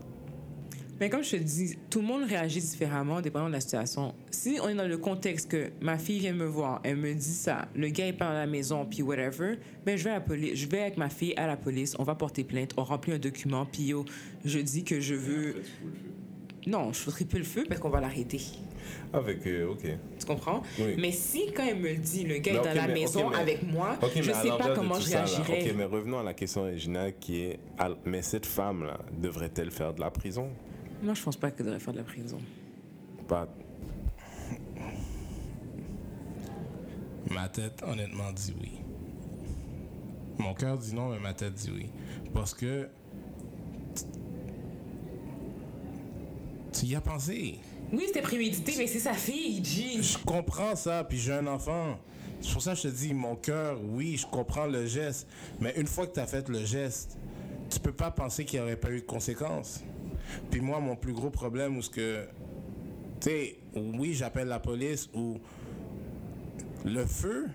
Mais 0.98 1.10
comme 1.10 1.22
je 1.22 1.32
te 1.32 1.36
dis, 1.36 1.76
tout 1.90 2.00
le 2.00 2.06
monde 2.06 2.24
réagit 2.24 2.60
différemment 2.60 3.20
dépendant 3.20 3.48
de 3.48 3.52
la 3.52 3.60
situation. 3.60 4.14
Si 4.30 4.58
on 4.62 4.68
est 4.68 4.74
dans 4.74 4.88
le 4.88 4.96
contexte 4.96 5.50
que 5.50 5.70
ma 5.82 5.98
fille 5.98 6.18
vient 6.20 6.32
me 6.32 6.46
voir, 6.46 6.80
elle 6.84 6.96
me 6.96 7.12
dit 7.12 7.20
ça, 7.22 7.68
le 7.74 7.88
gars 7.88 8.06
est 8.06 8.12
pas 8.14 8.30
à 8.30 8.34
la 8.34 8.46
maison, 8.46 8.86
puis 8.86 9.02
whatever, 9.02 9.56
ben 9.84 9.98
je 9.98 10.04
vais 10.04 10.18
police, 10.20 10.54
je 10.58 10.66
vais 10.66 10.80
avec 10.80 10.96
ma 10.96 11.10
fille 11.10 11.34
à 11.36 11.46
la 11.46 11.56
police, 11.58 11.94
on 11.98 12.02
va 12.04 12.14
porter 12.14 12.44
plainte, 12.44 12.72
on 12.78 12.84
remplit 12.84 13.12
un 13.12 13.18
document, 13.18 13.66
puis 13.66 13.82
yo, 13.84 14.04
je 14.44 14.58
dis 14.58 14.84
que 14.84 15.00
je 15.00 15.14
veux. 15.14 15.56
Non, 16.66 16.92
je 16.92 16.98
foutrai 16.98 17.24
plus 17.26 17.38
le 17.40 17.44
feu 17.44 17.64
parce 17.68 17.80
qu'on 17.80 17.90
va 17.90 18.00
l'arrêter. 18.00 18.40
Avec, 19.12 19.46
euh, 19.46 19.68
ok. 19.70 19.82
Tu 20.18 20.26
comprends? 20.26 20.62
Oui. 20.80 20.94
Mais 20.98 21.12
si 21.12 21.52
quand 21.54 21.64
elle 21.64 21.78
me 21.78 21.90
le 21.90 21.96
dit, 21.96 22.24
le 22.24 22.38
gars 22.38 22.52
Mais 22.54 22.58
est 22.58 22.62
dans 22.62 22.74
la 22.74 22.86
mais- 22.88 22.94
maison 22.94 23.30
mais- 23.30 23.36
avec 23.36 23.62
moi, 23.62 23.96
je 24.20 24.30
à 24.30 24.34
sais 24.42 24.48
pas 24.48 24.74
comment 24.74 24.94
je 24.96 25.02
ça, 25.08 25.24
réagirais. 25.24 25.62
Ok, 25.68 25.74
mais 25.76 25.84
revenons 25.84 26.18
à 26.18 26.22
la 26.24 26.34
question 26.34 26.62
originale 26.62 27.12
qui 27.20 27.40
est, 27.42 27.58
à- 27.78 27.90
mais 28.04 28.22
cette 28.22 28.46
femme-là, 28.46 28.98
devrait-elle 29.20 29.70
faire 29.70 29.92
de 29.94 30.00
la 30.00 30.10
prison? 30.10 30.48
Moi, 31.02 31.14
je 31.14 31.22
pense 31.22 31.36
pas 31.36 31.50
qu'il 31.50 31.64
devrait 31.64 31.80
faire 31.80 31.92
de 31.92 31.98
la 31.98 32.04
prison. 32.04 32.38
Pas. 33.28 33.48
Ma 37.30 37.48
tête, 37.48 37.82
honnêtement, 37.82 38.32
dit 38.32 38.54
oui. 38.60 38.72
Mon 40.38 40.54
cœur 40.54 40.78
dit 40.78 40.94
non, 40.94 41.10
mais 41.10 41.18
ma 41.18 41.34
tête 41.34 41.54
dit 41.54 41.70
oui. 41.74 41.90
Parce 42.32 42.54
que. 42.54 42.88
Tu 46.72 46.86
y 46.86 46.94
as 46.94 47.00
pensé. 47.00 47.58
Oui, 47.92 48.04
c'était 48.06 48.22
prémédité, 48.22 48.74
mais 48.76 48.86
c'est 48.86 48.98
sa 48.98 49.14
fille, 49.14 49.64
G. 49.64 50.02
Je 50.02 50.18
comprends 50.18 50.74
ça, 50.76 51.04
puis 51.04 51.18
j'ai 51.18 51.32
un 51.32 51.46
enfant. 51.46 51.98
C'est 52.40 52.52
pour 52.52 52.62
ça 52.62 52.72
que 52.72 52.78
je 52.78 52.82
te 52.82 52.88
dis, 52.88 53.14
mon 53.14 53.36
cœur, 53.36 53.78
oui, 53.82 54.16
je 54.16 54.26
comprends 54.26 54.66
le 54.66 54.86
geste. 54.86 55.26
Mais 55.60 55.72
une 55.76 55.86
fois 55.86 56.06
que 56.06 56.14
tu 56.14 56.20
as 56.20 56.26
fait 56.26 56.48
le 56.48 56.64
geste, 56.64 57.16
tu 57.70 57.80
peux 57.80 57.92
pas 57.92 58.10
penser 58.10 58.44
qu'il 58.44 58.60
n'y 58.60 58.66
aurait 58.66 58.76
pas 58.76 58.90
eu 58.90 59.00
de 59.00 59.06
conséquences. 59.06 59.82
Puis 60.50 60.60
moi, 60.60 60.80
mon 60.80 60.96
plus 60.96 61.12
gros 61.12 61.30
problème, 61.30 61.76
où 61.76 61.82
ce 61.82 61.90
que. 61.90 62.26
Tu 63.20 63.30
sais, 63.30 63.56
oui, 63.74 64.14
j'appelle 64.14 64.48
la 64.48 64.58
police 64.60 65.08
ou. 65.14 65.38
Le 66.84 67.04
feu. 67.04 67.46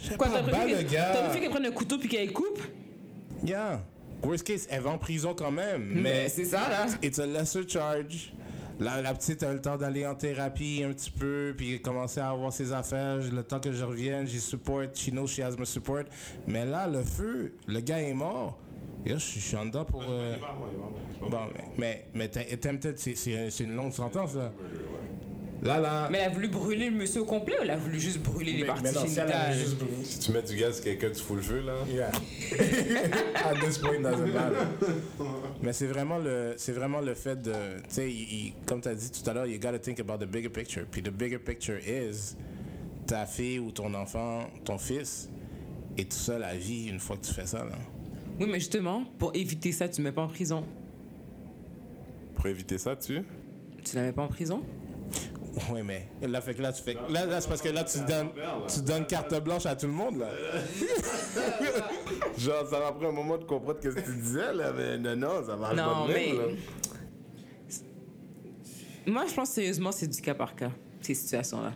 Sais 0.00 0.16
Quoi, 0.16 0.28
t'as 0.28 0.42
préféré 0.42 0.84
t'as 0.86 1.22
préféré 1.22 1.40
qu'elle 1.40 1.50
prenne 1.50 1.66
un 1.66 1.70
couteau 1.72 1.98
puis 1.98 2.08
qu'elle 2.08 2.32
coupe? 2.32 2.60
Yeah. 3.44 3.82
Worst 4.22 4.46
case, 4.46 4.66
elle 4.70 4.82
va 4.82 4.90
en 4.90 4.98
prison 4.98 5.34
quand 5.34 5.50
même. 5.50 5.82
Mais 5.84 6.00
Mais 6.00 6.28
c'est 6.28 6.44
ça, 6.44 6.68
là. 6.68 6.86
It's 7.02 7.18
a 7.18 7.26
lesser 7.26 7.68
charge. 7.68 8.32
La, 8.80 9.02
la 9.02 9.14
petite 9.14 9.42
a 9.42 9.52
le 9.52 9.60
temps 9.60 9.76
d'aller 9.76 10.06
en 10.06 10.14
thérapie 10.14 10.82
un 10.84 10.92
petit 10.92 11.10
peu, 11.10 11.54
puis 11.56 11.80
commencer 11.80 12.20
à 12.20 12.30
avoir 12.30 12.52
ses 12.52 12.72
affaires. 12.72 13.18
Le 13.18 13.42
temps 13.42 13.60
que 13.60 13.70
je 13.70 13.84
revienne, 13.84 14.26
j'ai 14.26 14.38
support. 14.38 14.84
She 14.94 15.10
knows 15.10 15.26
she 15.28 15.40
has 15.40 15.56
my 15.58 15.66
support. 15.66 16.04
Mais 16.46 16.64
là, 16.64 16.86
le 16.88 17.02
feu, 17.02 17.54
le 17.66 17.80
gars 17.80 18.00
est 18.00 18.14
mort. 18.14 18.58
Yo, 19.06 19.16
je 19.18 19.38
suis- 19.38 19.56
en 19.56 19.66
dedans 19.66 19.84
pour. 19.84 20.02
euh, 20.08 20.36
Bon, 21.20 21.38
mais, 21.78 22.06
mais 22.14 22.28
t'as- 22.28 22.40
attempted, 22.52 22.96
c'est- 22.98 23.60
une 23.60 23.74
longue 23.76 23.92
sentence, 23.92 24.34
là. 24.34 24.50
Là, 25.62 25.80
là. 25.80 26.08
Mais 26.10 26.18
elle 26.18 26.30
a 26.30 26.34
voulu 26.34 26.48
brûler 26.48 26.90
le 26.90 26.96
monsieur 26.96 27.22
au 27.22 27.24
complet 27.24 27.54
ou 27.58 27.62
elle 27.62 27.70
a 27.70 27.76
voulu 27.76 27.98
juste 27.98 28.18
brûler 28.18 28.52
les 28.52 28.60
Mais- 28.62 28.66
parties 28.66 28.82
mais 28.82 28.92
non, 28.92 29.00
si 29.06 29.58
juste 29.58 30.20
tu 30.26 30.32
mets 30.32 30.42
du 30.42 30.56
gaz 30.56 30.80
quelqu'un, 30.80 31.08
tu 31.10 31.22
fous 31.22 31.36
le 31.36 31.40
feu, 31.42 31.62
là. 31.62 31.72
Yeah. 31.88 32.10
At 33.44 33.54
this 33.64 33.78
point, 33.78 34.00
doesn't 34.00 34.26
matter. 34.32 34.56
Mais 35.62 35.72
c'est 35.72 35.86
vraiment 35.86 36.18
le, 36.18 36.54
c'est 36.58 36.72
vraiment 36.72 37.00
le 37.00 37.14
fait 37.14 37.40
de, 37.40 37.52
tu 37.52 37.94
sais, 37.94 38.12
comme 38.66 38.80
tu 38.82 38.88
as 38.88 38.94
dit 38.94 39.10
tout 39.10 39.28
à 39.30 39.32
l'heure, 39.32 39.46
you 39.46 39.58
gotta 39.58 39.78
think 39.78 40.00
about 40.00 40.18
the 40.18 40.28
bigger 40.28 40.50
picture. 40.50 40.84
Puis 40.90 41.02
the 41.02 41.10
bigger 41.10 41.38
picture 41.38 41.78
is 41.78 42.34
ta 43.06 43.24
fille 43.24 43.58
ou 43.58 43.70
ton 43.70 43.94
enfant, 43.94 44.50
ton 44.64 44.76
fils, 44.76 45.30
et 45.96 46.04
tout 46.04 46.16
ça 46.16 46.38
la 46.38 46.54
vie 46.56 46.88
une 46.88 47.00
fois 47.00 47.16
que 47.16 47.24
tu 47.24 47.32
fais 47.32 47.46
ça. 47.46 47.58
Là. 47.64 47.76
Oui, 48.40 48.46
mais 48.48 48.58
justement, 48.58 49.04
pour 49.18 49.30
éviter 49.34 49.72
ça, 49.72 49.88
tu 49.88 50.00
ne 50.00 50.06
mets 50.06 50.12
pas 50.12 50.22
en 50.22 50.28
prison. 50.28 50.64
Pour 52.34 52.46
éviter 52.46 52.78
ça, 52.78 52.96
tu? 52.96 53.22
Tu 53.84 53.96
la 53.96 54.02
mets 54.02 54.12
pas 54.12 54.22
en 54.22 54.28
prison? 54.28 54.62
Oui, 55.72 55.82
mais 55.84 56.08
là, 56.20 56.40
fait 56.40 56.54
que 56.54 56.62
là, 56.62 56.72
tu 56.72 56.82
fais, 56.82 56.94
là, 57.10 57.26
là, 57.26 57.40
c'est 57.40 57.48
parce 57.48 57.62
que 57.62 57.68
là, 57.68 57.84
tu 57.84 57.98
donnes, 58.00 58.30
tu 58.66 58.80
donnes 58.82 59.06
carte 59.06 59.40
blanche 59.44 59.66
à 59.66 59.76
tout 59.76 59.86
le 59.86 59.92
monde 59.92 60.18
là. 60.18 60.28
Genre, 62.38 62.66
ça 62.68 62.80
m'a 62.80 62.90
pris 62.90 63.06
un 63.06 63.12
moment 63.12 63.38
de 63.38 63.44
comprendre 63.44 63.78
ce 63.80 63.88
que 63.88 64.00
tu 64.00 64.16
disais, 64.16 64.52
là, 64.52 64.72
mais 64.76 64.98
non, 64.98 65.14
non, 65.14 65.46
ça 65.46 65.56
marche 65.56 65.76
Non, 65.76 66.06
pas 66.06 66.08
de 66.08 66.12
mais- 66.12 66.32
là. 66.32 66.42
Moi, 69.06 69.26
je 69.28 69.34
pense 69.34 69.50
sérieusement, 69.50 69.92
c'est 69.92 70.08
du 70.08 70.20
cas 70.20 70.34
par 70.34 70.56
cas, 70.56 70.72
ces 71.02 71.14
situations-là. 71.14 71.72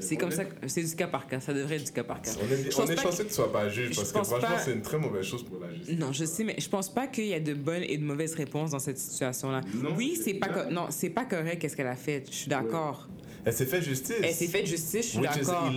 C'est 0.00 0.16
comme 0.16 0.30
ça, 0.30 0.44
que- 0.44 0.68
c'est 0.68 0.82
du 0.82 0.94
cas 0.96 1.06
par 1.06 1.26
cas. 1.26 1.40
Ça 1.40 1.52
devrait 1.54 1.76
être 1.76 1.84
du 1.86 1.92
cas 1.92 2.04
par 2.04 2.20
cas. 2.22 2.30
On 2.40 2.52
est, 2.52 2.78
on 2.78 2.86
est 2.90 2.96
chanceux 3.00 3.24
que 3.24 3.28
tu 3.28 3.34
sois 3.34 3.52
pas 3.52 3.68
juge, 3.68 3.94
parce 3.96 4.12
que 4.12 4.22
franchement, 4.24 4.48
pas- 4.48 4.58
c'est 4.58 4.72
une 4.72 4.82
très 4.82 4.98
mauvaise 4.98 5.24
chose 5.24 5.44
pour 5.44 5.58
la 5.60 5.72
justice. 5.74 5.98
Non, 5.98 6.12
je 6.12 6.24
sais, 6.24 6.44
mais 6.44 6.56
je 6.58 6.68
pense 6.68 6.92
pas 6.92 7.06
qu'il 7.06 7.26
y 7.26 7.34
a 7.34 7.40
de 7.40 7.54
bonnes 7.54 7.82
et 7.82 7.96
de 7.98 8.04
mauvaises 8.04 8.34
réponses 8.34 8.70
dans 8.70 8.78
cette 8.78 8.98
situation-là. 8.98 9.60
Oui, 9.96 10.18
c'est 10.22 10.34
pas 10.34 10.48
clair. 10.48 10.66
co- 10.66 10.72
non, 10.72 10.86
c'est 10.90 11.10
pas 11.10 11.24
correct 11.24 11.58
qu'est-ce 11.60 11.76
qu'elle 11.76 11.86
a 11.86 11.96
fait. 11.96 12.24
Je 12.30 12.34
suis 12.34 12.48
d'accord. 12.48 13.08
Elle 13.44 13.52
s'est 13.54 13.66
fait 13.66 13.80
justice. 13.82 14.16
Elle 14.22 14.34
s'est 14.34 14.46
fait 14.48 14.66
justice, 14.66 15.06
je 15.06 15.10
suis 15.10 15.18
d'accord. 15.20 15.72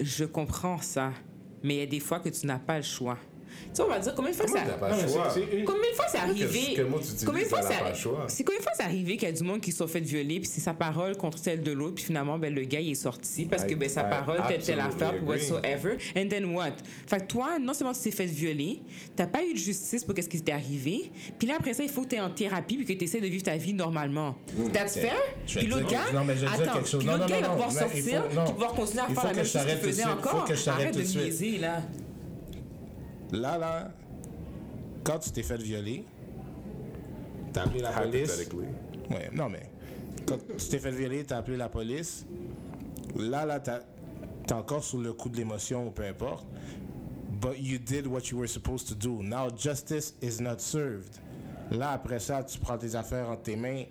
Je 0.00 0.24
comprends 0.24 0.78
ça, 0.80 1.12
mais 1.64 1.74
il 1.74 1.78
y 1.80 1.82
a 1.82 1.86
des 1.86 2.00
fois 2.00 2.20
que 2.20 2.28
tu 2.28 2.46
n'as 2.46 2.58
pas 2.58 2.76
le 2.76 2.84
choix. 2.84 3.18
Tu 3.72 3.76
sais, 3.76 3.82
on 3.82 3.88
va 3.88 3.98
dire 3.98 4.14
combien 4.14 4.30
de 4.30 4.36
fois 4.36 4.46
ça. 4.48 4.60
Combien 5.64 5.90
de 5.90 5.94
fois 5.94 6.06
c'est 6.10 6.18
arrivé 6.18 6.76
Combien 7.24 7.42
de 7.42 7.48
fois? 7.48 7.60
C'est 8.28 8.44
combien 8.44 8.58
de 8.58 8.62
fois 8.62 8.72
c'est 8.76 8.82
arrivé 8.82 9.16
qu'il 9.16 9.28
y 9.28 9.32
a 9.32 9.34
du 9.34 9.42
monde 9.42 9.60
qui 9.60 9.72
se 9.72 9.78
sont 9.78 9.86
fait 9.86 10.00
violer 10.00 10.40
puis 10.40 10.48
c'est 10.52 10.60
sa 10.60 10.74
parole 10.74 11.16
contre 11.16 11.38
celle 11.38 11.62
de 11.62 11.72
l'autre 11.72 11.96
puis 11.96 12.04
finalement 12.04 12.38
ben 12.38 12.54
le 12.54 12.62
gars 12.62 12.80
il 12.80 12.92
est 12.92 12.94
sorti 12.94 13.44
parce 13.46 13.64
que 13.64 13.74
ben 13.74 13.88
sa 13.88 14.02
I 14.02 14.10
parole 14.10 14.40
telle 14.48 14.62
telle 14.62 14.80
affaire 14.80 15.14
whatsoever 15.26 15.96
and 16.16 16.28
then 16.28 16.54
what? 16.54 16.72
Fait 17.06 17.20
que 17.20 17.26
toi 17.26 17.58
non 17.60 17.74
seulement 17.74 17.92
tu 17.92 18.00
t'es 18.00 18.10
fait 18.10 18.26
violer, 18.26 18.82
t'as 19.16 19.26
pas 19.26 19.44
eu 19.44 19.52
de 19.52 19.58
justice 19.58 20.04
pour 20.04 20.14
qu'est-ce 20.14 20.28
qui 20.28 20.40
t'est 20.40 20.52
arrivé, 20.52 21.10
puis 21.38 21.48
là 21.48 21.54
après 21.58 21.74
ça 21.74 21.82
il 21.82 21.88
faut 21.88 22.02
que 22.02 22.08
tu 22.08 22.16
es 22.16 22.20
en 22.20 22.30
thérapie 22.30 22.76
puis 22.76 22.86
que 22.86 22.92
tu 22.92 23.04
essaies 23.04 23.20
de 23.20 23.26
vivre 23.26 23.44
ta 23.44 23.56
vie 23.56 23.74
normalement. 23.74 24.36
That's 24.72 24.98
fair? 24.98 25.16
Puis 25.46 25.66
l'autre 25.66 25.88
gars? 25.88 26.04
attends, 26.06 26.80
l'autre 26.80 27.26
il 27.28 27.42
va 27.42 27.48
pouvoir 27.48 27.72
il 27.94 28.52
pouvoir 28.52 28.74
continuer 28.74 29.02
à 29.02 29.06
faire 29.06 29.24
la 29.24 29.32
même 29.32 29.44
chose 29.44 29.66
qu'il 29.66 29.76
faisait 29.78 30.04
encore. 30.04 30.46
Arrête 30.66 30.96
de 30.96 31.02
niaiser 31.02 31.58
là. 31.58 31.82
Là, 33.32 33.56
là, 33.56 33.90
quand 35.04 35.18
tu 35.18 35.30
t'es 35.30 35.42
fait 35.42 35.56
violer, 35.56 36.04
t'as 37.52 37.62
appelé 37.62 37.80
la 37.80 37.90
police. 37.90 38.48
Ouais, 39.10 39.30
non, 39.32 39.48
mais 39.48 39.70
quand 40.26 40.38
tu 40.38 40.68
t'es 40.68 40.78
fait 40.78 40.90
violer, 40.90 41.24
t'as 41.24 41.38
appelé 41.38 41.56
la 41.56 41.68
police. 41.68 42.26
Là, 43.16 43.46
là, 43.46 43.58
t'es 43.58 44.52
encore 44.52 44.84
sous 44.84 45.00
le 45.00 45.12
coup 45.12 45.28
de 45.28 45.36
l'émotion 45.38 45.86
ou 45.86 45.90
peu 45.90 46.04
importe. 46.04 46.46
But 47.40 47.58
you 47.58 47.78
did 47.78 48.06
what 48.06 48.30
you 48.30 48.38
were 48.38 48.48
supposed 48.48 48.86
to 48.88 48.94
do. 48.94 49.22
Now, 49.22 49.48
justice 49.50 50.14
is 50.22 50.40
not 50.40 50.58
served. 50.58 51.16
Là, 51.70 51.90
après 51.92 52.20
ça, 52.20 52.44
tu 52.44 52.58
prends 52.58 52.78
tes 52.78 52.94
affaires 52.94 53.30
entre 53.30 53.42
tes 53.42 53.56
mains. 53.56 53.84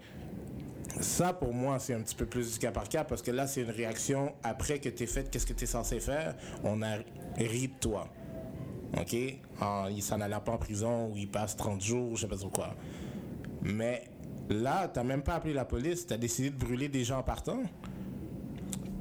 Ça, 0.99 1.33
pour 1.33 1.53
moi, 1.53 1.79
c'est 1.79 1.93
un 1.93 2.01
petit 2.01 2.15
peu 2.15 2.25
plus 2.25 2.53
du 2.53 2.59
cas 2.59 2.71
par 2.71 2.87
cas 2.87 3.03
parce 3.03 3.21
que 3.21 3.31
là, 3.31 3.47
c'est 3.47 3.61
une 3.61 3.71
réaction 3.71 4.33
après 4.43 4.79
que 4.79 4.89
tu 4.89 5.07
fait 5.07 5.29
qu'est-ce 5.29 5.45
que 5.45 5.53
tu 5.53 5.63
es 5.63 5.67
censé 5.67 5.99
faire? 5.99 6.35
On 6.63 6.81
a 6.81 6.97
ri 7.37 7.67
de 7.69 7.73
toi. 7.79 8.07
OK? 8.97 9.15
Ah, 9.59 9.87
il 9.89 10.01
s'en 10.01 10.19
allait 10.19 10.35
pas 10.43 10.53
en 10.53 10.57
prison 10.57 11.11
ou 11.11 11.17
il 11.17 11.29
passe 11.29 11.55
30 11.55 11.81
jours, 11.81 12.15
je 12.15 12.21
sais 12.21 12.27
pas 12.27 12.35
trop 12.35 12.49
quoi. 12.49 12.75
Mais 13.61 14.03
là, 14.49 14.87
t'as 14.87 15.03
même 15.03 15.21
pas 15.21 15.35
appelé 15.35 15.53
la 15.53 15.65
police, 15.65 16.05
t'as 16.07 16.17
décidé 16.17 16.49
de 16.49 16.57
brûler 16.57 16.89
des 16.89 17.03
gens 17.03 17.19
en 17.19 17.23
partant. 17.23 17.61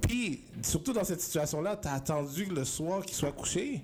Puis, 0.03 0.45
surtout 0.63 0.93
dans 0.93 1.05
cette 1.05 1.21
situation-là, 1.21 1.77
t'as 1.77 1.93
attendu 1.93 2.45
le 2.45 2.65
soir 2.65 3.05
qu'il 3.05 3.17
soit 3.17 3.33
couché. 3.33 3.83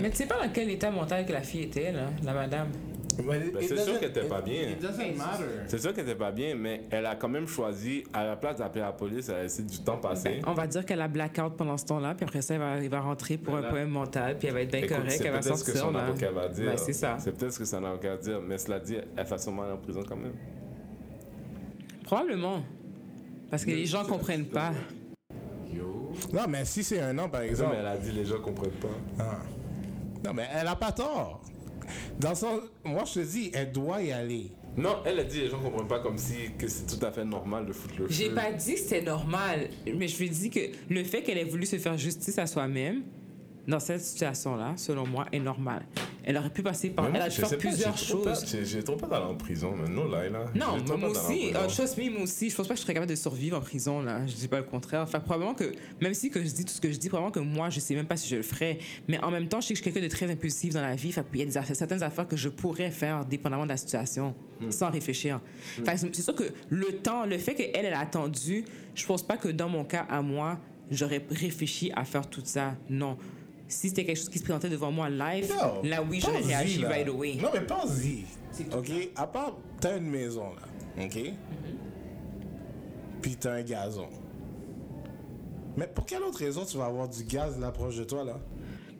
Mais 0.00 0.10
tu 0.10 0.16
sais 0.16 0.26
pas 0.26 0.44
dans 0.44 0.52
quel 0.52 0.70
état 0.70 0.90
mental 0.90 1.26
que 1.26 1.32
la 1.32 1.42
fille 1.42 1.62
était 1.62 1.92
là, 1.92 2.10
la 2.22 2.34
madame? 2.34 2.68
Ben, 3.18 3.42
c'est 3.60 3.76
sûr 3.78 3.98
qu'elle 4.00 4.10
était 4.10 4.24
pas 4.24 4.40
bien. 4.40 4.70
It 4.70 4.80
doesn't 4.80 5.16
matter. 5.16 5.44
C'est 5.66 5.78
sûr 5.78 5.92
qu'elle 5.94 6.04
était 6.04 6.14
pas 6.18 6.30
bien, 6.32 6.54
mais 6.54 6.84
elle 6.90 7.06
a 7.06 7.14
quand 7.16 7.28
même 7.28 7.46
choisi, 7.46 8.04
à 8.12 8.24
la 8.24 8.36
place 8.36 8.56
d'appeler 8.56 8.80
la 8.82 8.92
police, 8.92 9.28
elle 9.28 9.34
a 9.36 9.42
laissé 9.42 9.62
du 9.62 9.78
temps 9.80 9.98
passer. 9.98 10.40
On 10.46 10.52
va 10.54 10.66
dire 10.66 10.84
qu'elle 10.86 11.00
a 11.00 11.08
blackout 11.08 11.56
pendant 11.56 11.76
ce 11.76 11.84
temps-là, 11.86 12.14
puis 12.14 12.24
après 12.24 12.42
ça, 12.42 12.54
elle 12.54 12.60
va, 12.60 12.76
elle 12.76 12.88
va 12.88 13.00
rentrer 13.00 13.36
pour 13.36 13.56
un 13.56 13.62
poème 13.62 13.90
mental, 13.90 14.38
puis 14.38 14.48
elle 14.48 14.54
va 14.54 14.62
être 14.62 14.72
bien 14.72 14.86
correcte, 14.86 15.10
c'est 15.10 15.24
elle 15.26 15.32
va 15.32 15.40
peut-être 15.40 15.56
ce 15.58 15.64
que 15.64 15.72
sortir. 15.72 15.90
son 15.90 15.94
avocat 15.94 16.30
va 16.30 16.48
dire. 16.48 16.66
Ben, 16.70 16.76
c'est 16.78 16.92
ça. 16.92 17.16
C'est 17.18 17.32
peut-être 17.36 17.52
ce 17.52 17.58
que 17.58 17.64
son 17.64 17.84
avocat 17.84 18.10
va 18.10 18.16
dire, 18.16 18.40
mais 18.40 18.58
cela 18.58 18.78
dit, 18.80 18.96
elle 19.16 19.26
va 19.26 19.38
sûrement 19.38 19.62
aller 19.62 19.72
en 19.72 19.78
prison 19.78 20.00
quand 20.08 20.16
même. 20.16 20.34
Probablement. 22.04 22.62
Parce 23.50 23.64
que 23.64 23.70
les 23.70 23.86
gens 23.86 24.04
comprennent 24.04 24.46
pas. 24.46 24.72
Non, 26.32 26.42
mais 26.48 26.64
si 26.64 26.82
c'est 26.84 27.00
un 27.00 27.18
an, 27.18 27.28
par 27.28 27.40
Non, 27.40 27.46
exemple. 27.46 27.70
mais 27.74 27.80
elle 27.80 27.86
a 27.86 27.96
dit 27.96 28.12
les 28.12 28.24
gens 28.24 28.40
comprennent 28.40 28.70
pas. 28.72 28.88
Ah. 29.18 29.38
Non, 30.24 30.32
mais 30.34 30.46
elle 30.54 30.66
a 30.68 30.76
pas 30.76 30.92
tort. 30.92 31.40
Dans 32.18 32.34
son... 32.34 32.60
Moi, 32.84 33.04
je 33.06 33.20
te 33.20 33.20
dis, 33.20 33.50
elle 33.54 33.72
doit 33.72 34.02
y 34.02 34.12
aller. 34.12 34.52
Non, 34.76 34.96
elle 35.04 35.20
a 35.20 35.24
dit 35.24 35.40
les 35.40 35.48
gens 35.50 35.60
comprennent 35.60 35.86
pas 35.86 36.00
comme 36.00 36.16
si 36.16 36.34
que 36.58 36.66
c'est 36.66 36.86
tout 36.86 37.04
à 37.04 37.12
fait 37.12 37.24
normal 37.24 37.66
de 37.66 37.72
foutre 37.72 37.94
le 37.98 38.08
feu. 38.08 38.14
J'ai 38.14 38.30
pas 38.30 38.50
dit 38.52 38.74
que 38.74 38.80
c'était 38.80 39.02
normal, 39.02 39.68
mais 39.86 40.08
je 40.08 40.18
lui 40.18 40.30
dis 40.30 40.48
que 40.48 40.60
le 40.88 41.04
fait 41.04 41.22
qu'elle 41.22 41.36
ait 41.36 41.44
voulu 41.44 41.66
se 41.66 41.76
faire 41.76 41.98
justice 41.98 42.38
à 42.38 42.46
soi-même, 42.46 43.02
dans 43.66 43.78
cette 43.80 44.00
situation-là, 44.00 44.74
selon 44.76 45.06
moi, 45.06 45.26
est 45.32 45.38
normal. 45.38 45.84
Elle 46.24 46.36
aurait 46.36 46.50
pu 46.50 46.62
passer 46.62 46.90
par. 46.90 47.04
Mais 47.04 47.10
moi, 47.12 47.18
elle 47.20 47.26
a 47.26 47.28
dû 47.28 47.36
faire 47.36 47.48
pas, 47.50 47.56
plusieurs 47.56 47.96
choses. 47.98 48.44
J'ai 48.64 48.82
trop 48.82 48.96
peur 48.96 49.08
d'aller 49.08 49.24
en 49.24 49.34
prison, 49.36 49.74
mais 49.76 49.88
non, 49.88 50.08
là, 50.08 50.28
là. 50.28 50.44
Non, 50.54 50.82
trop 50.84 50.96
moi, 50.96 51.10
aussi, 51.10 51.52
chose 51.68 51.96
me, 51.96 52.10
moi 52.10 52.22
aussi, 52.22 52.50
je 52.50 52.56
pense 52.56 52.66
pas 52.68 52.74
que 52.74 52.78
je 52.78 52.82
serais 52.82 52.94
capable 52.94 53.10
de 53.10 53.16
survivre 53.16 53.56
en 53.56 53.60
prison, 53.60 54.02
là. 54.02 54.26
Je 54.26 54.34
dis 54.34 54.48
pas 54.48 54.58
le 54.58 54.64
contraire. 54.64 55.02
Enfin, 55.02 55.20
probablement 55.20 55.54
que, 55.54 55.72
même 56.00 56.14
si 56.14 56.30
que 56.30 56.40
je 56.44 56.50
dis 56.50 56.64
tout 56.64 56.72
ce 56.72 56.80
que 56.80 56.90
je 56.92 56.98
dis, 56.98 57.08
probablement 57.08 57.32
que 57.32 57.40
moi, 57.40 57.70
je 57.70 57.80
sais 57.80 57.94
même 57.94 58.06
pas 58.06 58.16
si 58.16 58.28
je 58.28 58.36
le 58.36 58.42
ferais. 58.42 58.78
Mais 59.08 59.22
en 59.22 59.30
même 59.30 59.48
temps, 59.48 59.60
je 59.60 59.68
sais 59.68 59.74
que 59.74 59.78
je 59.78 59.82
suis 59.82 59.92
quelqu'un 59.92 60.06
de 60.06 60.12
très 60.12 60.30
impulsif 60.30 60.74
dans 60.74 60.82
la 60.82 60.94
vie. 60.94 61.12
Fait, 61.12 61.24
il 61.34 61.38
y 61.40 61.42
a 61.42 61.46
des 61.46 61.56
affaires- 61.56 61.76
certaines 61.76 62.02
affaires 62.02 62.26
que 62.28 62.36
je 62.36 62.48
pourrais 62.48 62.90
faire 62.90 63.24
dépendamment 63.24 63.64
de 63.64 63.70
la 63.70 63.76
situation, 63.76 64.34
sans 64.70 64.90
réfléchir. 64.90 65.40
Fait, 65.84 65.96
c'est 65.96 66.14
c'est 66.14 66.22
sûr 66.22 66.34
que 66.34 66.44
le 66.68 66.92
temps, 66.98 67.26
le 67.26 67.38
fait 67.38 67.54
qu'elle, 67.54 67.70
elle 67.86 67.94
a 67.94 68.00
attendu, 68.00 68.64
je 68.94 69.06
pense 69.06 69.22
pas 69.26 69.36
que 69.36 69.48
dans 69.48 69.68
mon 69.68 69.84
cas, 69.84 70.06
à 70.08 70.22
moi, 70.22 70.58
j'aurais 70.90 71.24
réfléchi 71.30 71.90
à 71.96 72.04
faire 72.04 72.28
tout 72.28 72.42
ça. 72.44 72.74
Non. 72.88 73.16
Si 73.72 73.88
c'était 73.88 74.04
quelque 74.04 74.18
chose 74.18 74.28
qui 74.28 74.38
se 74.38 74.44
présentait 74.44 74.68
devant 74.68 74.92
moi 74.92 75.08
live, 75.08 75.50
Non, 75.50 75.82
là 75.82 76.02
oui, 76.02 76.20
j'aurais 76.20 76.40
réagi 76.40 76.82
là. 76.82 76.88
right 76.88 77.08
away. 77.08 77.34
Non, 77.40 77.48
mais 77.52 77.62
pense-y. 77.62 78.24
OK? 78.76 78.90
À 79.16 79.26
part, 79.26 79.56
t'as 79.80 79.96
une 79.96 80.10
maison, 80.10 80.50
là. 80.54 81.04
OK? 81.04 81.14
Mm-hmm. 81.14 81.32
Puis 83.22 83.36
t'as 83.36 83.54
un 83.54 83.62
gazon. 83.62 84.08
Mais 85.76 85.86
pour 85.86 86.04
quelle 86.04 86.22
autre 86.22 86.38
raison 86.38 86.64
tu 86.66 86.76
vas 86.76 86.84
avoir 86.84 87.08
du 87.08 87.24
gaz 87.24 87.58
là 87.58 87.70
proche 87.72 87.96
de 87.96 88.04
toi, 88.04 88.24
là? 88.24 88.38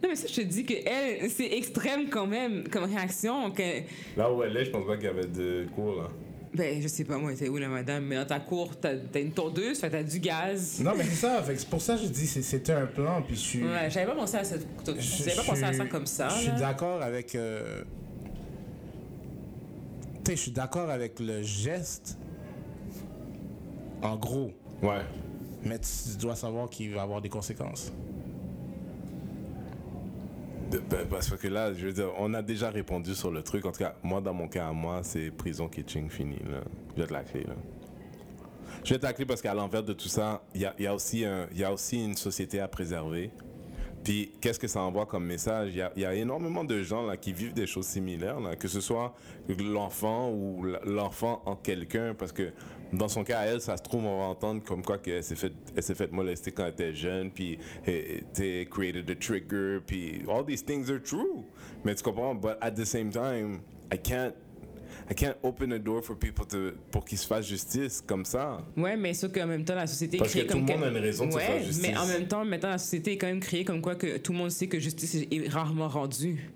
Non, 0.02 0.08
mais 0.08 0.16
ça, 0.16 0.26
je 0.26 0.34
te 0.34 0.40
dis 0.40 0.64
que 0.64 0.74
elle, 0.86 1.30
c'est 1.30 1.52
extrême 1.52 2.08
quand 2.08 2.26
même 2.26 2.66
comme 2.68 2.84
réaction. 2.84 3.50
Que... 3.50 3.82
Là 4.16 4.32
où 4.32 4.42
elle 4.42 4.56
est, 4.56 4.64
je 4.64 4.70
pense 4.70 4.86
pas 4.86 4.96
qu'il 4.96 5.04
y 5.04 5.08
avait 5.08 5.26
de 5.26 5.66
cours, 5.74 5.96
là. 5.96 6.08
Ben, 6.54 6.82
je 6.82 6.88
sais 6.88 7.04
pas, 7.04 7.16
moi, 7.16 7.32
t'es 7.34 7.48
où 7.48 7.56
la 7.56 7.68
madame? 7.68 8.04
Mais 8.04 8.16
dans 8.16 8.26
ta 8.26 8.38
cour, 8.38 8.76
t'as 8.78 8.92
as 9.14 9.18
une 9.18 9.32
tondeuse, 9.32 9.78
fait 9.78 9.88
t'as 9.88 10.02
du 10.02 10.18
gaz. 10.18 10.80
Non, 10.80 10.92
mais 10.96 11.04
c'est 11.04 11.26
ça. 11.26 11.42
c'est 11.46 11.68
pour 11.68 11.80
ça 11.80 11.96
que 11.96 12.02
je 12.02 12.08
dis 12.08 12.26
c'était 12.26 12.72
un 12.72 12.86
plan, 12.86 13.22
puis 13.22 13.36
je 13.36 13.40
suis. 13.40 13.64
Ouais, 13.64 13.88
j'avais 13.88 14.06
pas 14.06 14.14
pensé 14.14 14.36
à 14.36 14.44
ça. 14.44 14.56
J'avais 14.86 15.34
pas 15.36 15.42
pensé 15.44 15.62
à 15.62 15.72
ça 15.72 15.86
comme 15.86 16.06
ça. 16.06 16.28
Je 16.28 16.40
suis 16.42 16.52
d'accord 16.58 17.02
avec. 17.02 17.34
Euh... 17.34 17.84
Tu 20.24 20.30
sais, 20.30 20.36
je 20.36 20.42
suis 20.42 20.52
d'accord 20.52 20.90
avec 20.90 21.18
le 21.20 21.42
geste. 21.42 22.18
En 24.02 24.16
gros. 24.16 24.52
Ouais. 24.82 25.02
Mais 25.64 25.78
tu 25.78 26.16
dois 26.18 26.34
savoir 26.34 26.68
qu'il 26.68 26.92
va 26.92 27.02
avoir 27.02 27.22
des 27.22 27.28
conséquences. 27.28 27.92
Ben, 30.78 31.06
parce 31.08 31.30
que 31.36 31.48
là, 31.48 31.72
je 31.74 31.86
veux 31.86 31.92
dire, 31.92 32.10
on 32.18 32.32
a 32.34 32.42
déjà 32.42 32.70
répondu 32.70 33.14
sur 33.14 33.30
le 33.30 33.42
truc. 33.42 33.64
En 33.66 33.72
tout 33.72 33.78
cas, 33.78 33.94
moi, 34.02 34.20
dans 34.20 34.32
mon 34.32 34.48
cas 34.48 34.68
à 34.68 34.72
moi, 34.72 35.00
c'est 35.02 35.30
prison 35.30 35.68
kitchen 35.68 36.08
fini. 36.08 36.38
Là. 36.38 36.60
Je 36.96 37.02
vais 37.02 37.08
te 37.08 37.12
la 37.12 37.22
clé. 37.22 37.44
Là. 37.44 37.54
Je 38.84 38.94
vais 38.94 38.98
te 38.98 39.04
la 39.04 39.12
clé 39.12 39.26
parce 39.26 39.42
qu'à 39.42 39.54
l'envers 39.54 39.82
de 39.82 39.92
tout 39.92 40.08
ça, 40.08 40.42
il 40.54 40.62
y 40.62 40.66
a, 40.66 40.90
a 40.90 40.94
aussi 40.94 41.24
y 41.54 41.64
a 41.64 41.72
aussi 41.72 42.02
une 42.02 42.16
société 42.16 42.60
à 42.60 42.68
préserver. 42.68 43.30
Puis, 44.02 44.32
qu'est-ce 44.40 44.58
que 44.58 44.66
ça 44.66 44.80
envoie 44.80 45.06
comme 45.06 45.24
message? 45.24 45.70
Il 45.74 45.90
y, 45.96 46.00
y 46.00 46.04
a, 46.04 46.14
énormément 46.14 46.64
de 46.64 46.82
gens 46.82 47.06
là, 47.06 47.16
qui 47.16 47.32
vivent 47.32 47.54
des 47.54 47.66
choses 47.66 47.86
similaires, 47.86 48.40
là, 48.40 48.56
que 48.56 48.66
ce 48.66 48.80
soit 48.80 49.14
l'enfant 49.60 50.30
ou 50.30 50.66
l'enfant 50.84 51.42
en 51.46 51.54
quelqu'un, 51.54 52.14
parce 52.14 52.32
que 52.32 52.52
dans 52.92 53.08
son 53.08 53.24
cas, 53.24 53.42
elle, 53.42 53.60
ça 53.60 53.76
se 53.76 53.82
trouve, 53.82 54.04
on 54.04 54.18
va 54.18 54.24
entendre 54.24 54.62
comme 54.62 54.82
quoi 54.82 54.98
qu'elle 54.98 55.24
s'est 55.24 55.36
fait, 55.36 55.52
elle 55.74 55.82
s'est 55.82 55.94
fait 55.94 56.12
molester 56.12 56.52
quand 56.52 56.64
elle 56.64 56.72
était 56.72 56.94
jeune, 56.94 57.30
puis 57.30 57.58
elle, 57.86 58.68
created 58.68 59.10
a 59.10 59.14
trigger, 59.14 59.80
puis 59.86 60.22
all 60.28 60.44
these 60.44 60.64
things 60.64 60.90
are 60.90 61.00
true. 61.02 61.44
Mais 61.84 61.94
tu 61.94 62.02
comprends? 62.02 62.34
But 62.34 62.58
at 62.60 62.72
the 62.72 62.84
same 62.84 63.10
time, 63.10 63.60
I 63.92 63.96
can't 63.98 64.34
I 65.10 65.14
can't 65.14 65.36
open 65.42 65.72
a 65.72 65.78
door 65.78 66.02
for 66.02 66.14
people 66.16 66.46
to, 66.46 66.72
pour 66.90 67.04
qu'ils 67.04 67.18
se 67.18 67.26
fassent 67.26 67.46
justice 67.46 68.02
comme 68.06 68.24
ça. 68.24 68.58
Ouais, 68.76 68.96
mais 68.96 69.14
sauf 69.14 69.32
qu'en 69.32 69.46
même 69.46 69.64
temps, 69.64 69.74
la 69.74 69.86
société 69.86 70.16
est 70.16 70.20
Parce 70.20 70.30
créée 70.30 70.46
que 70.46 70.52
comme. 70.52 70.64
tout 70.64 70.72
le 70.72 70.78
monde 70.78 70.84
a 70.84 70.90
une 70.90 70.96
raison 71.04 71.26
de 71.26 71.32
ouais, 71.32 71.40
se 71.40 71.46
faire 71.46 71.62
justice. 71.62 71.82
mais 71.82 71.96
en 71.96 72.06
même 72.06 72.28
temps, 72.28 72.44
maintenant, 72.44 72.70
la 72.70 72.78
société 72.78 73.12
est 73.12 73.18
quand 73.18 73.26
même 73.26 73.40
créée 73.40 73.64
comme 73.64 73.80
quoi 73.80 73.94
que 73.94 74.18
tout 74.18 74.32
le 74.32 74.38
monde 74.38 74.50
sait 74.50 74.68
que 74.68 74.78
justice 74.78 75.26
est 75.30 75.48
rarement 75.48 75.88
rendue. 75.88 76.50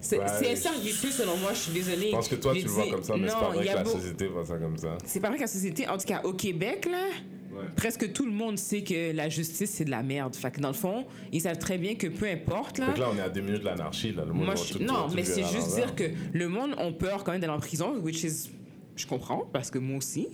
C'est 0.00 0.18
ouais, 0.18 0.24
un 0.24 0.56
service 0.56 1.00
selon 1.10 1.36
moi, 1.38 1.52
je 1.52 1.58
suis 1.58 1.72
désolée. 1.72 2.10
Je 2.10 2.16
pense 2.16 2.28
que 2.28 2.36
toi, 2.36 2.54
tu 2.54 2.62
le 2.62 2.68
vois 2.68 2.90
comme 2.90 3.02
ça, 3.02 3.16
mais 3.16 3.28
c'est 3.28 3.34
pas 3.34 3.50
vrai 3.50 3.66
que 3.66 3.74
la 3.74 3.84
société 3.84 4.26
voit 4.28 4.44
ça 4.44 4.56
comme 4.56 4.76
ça. 4.76 4.98
C'est 5.04 5.20
pas 5.20 5.28
vrai 5.28 5.36
que 5.36 5.42
la 5.42 5.48
société, 5.48 5.88
en 5.88 5.98
tout 5.98 6.06
cas 6.06 6.20
au 6.22 6.32
Québec, 6.32 6.86
là, 6.90 7.04
ouais. 7.52 7.64
presque 7.76 8.12
tout 8.12 8.24
le 8.24 8.32
monde 8.32 8.58
sait 8.58 8.82
que 8.82 9.12
la 9.12 9.28
justice, 9.28 9.70
c'est 9.70 9.84
de 9.84 9.90
la 9.90 10.02
merde. 10.02 10.36
Fait 10.36 10.50
que 10.50 10.60
dans 10.60 10.68
le 10.68 10.74
fond, 10.74 11.04
ils 11.32 11.40
savent 11.40 11.58
très 11.58 11.78
bien 11.78 11.96
que 11.96 12.06
peu 12.06 12.26
importe. 12.26 12.78
Là, 12.78 12.86
Donc 12.86 12.98
là, 12.98 13.08
on 13.12 13.16
est 13.16 13.20
à 13.20 13.28
deux 13.28 13.40
minutes 13.40 13.60
de 13.60 13.66
l'anarchie. 13.66 14.12
Là. 14.12 14.24
Le 14.24 14.32
monde 14.32 14.44
moi, 14.44 14.54
je, 14.54 14.74
tout, 14.74 14.82
non, 14.82 15.08
tout, 15.08 15.14
mais 15.14 15.24
c'est 15.24 15.42
juste 15.42 15.74
dire 15.74 15.94
que 15.94 16.04
le 16.32 16.48
monde 16.48 16.74
a 16.78 16.90
peur 16.92 17.24
quand 17.24 17.32
même 17.32 17.40
d'aller 17.40 17.52
en 17.52 17.60
prison, 17.60 17.96
which 17.98 18.22
is. 18.22 18.50
Je 18.94 19.06
comprends, 19.06 19.48
parce 19.52 19.70
que 19.70 19.78
moi 19.78 19.98
aussi. 19.98 20.28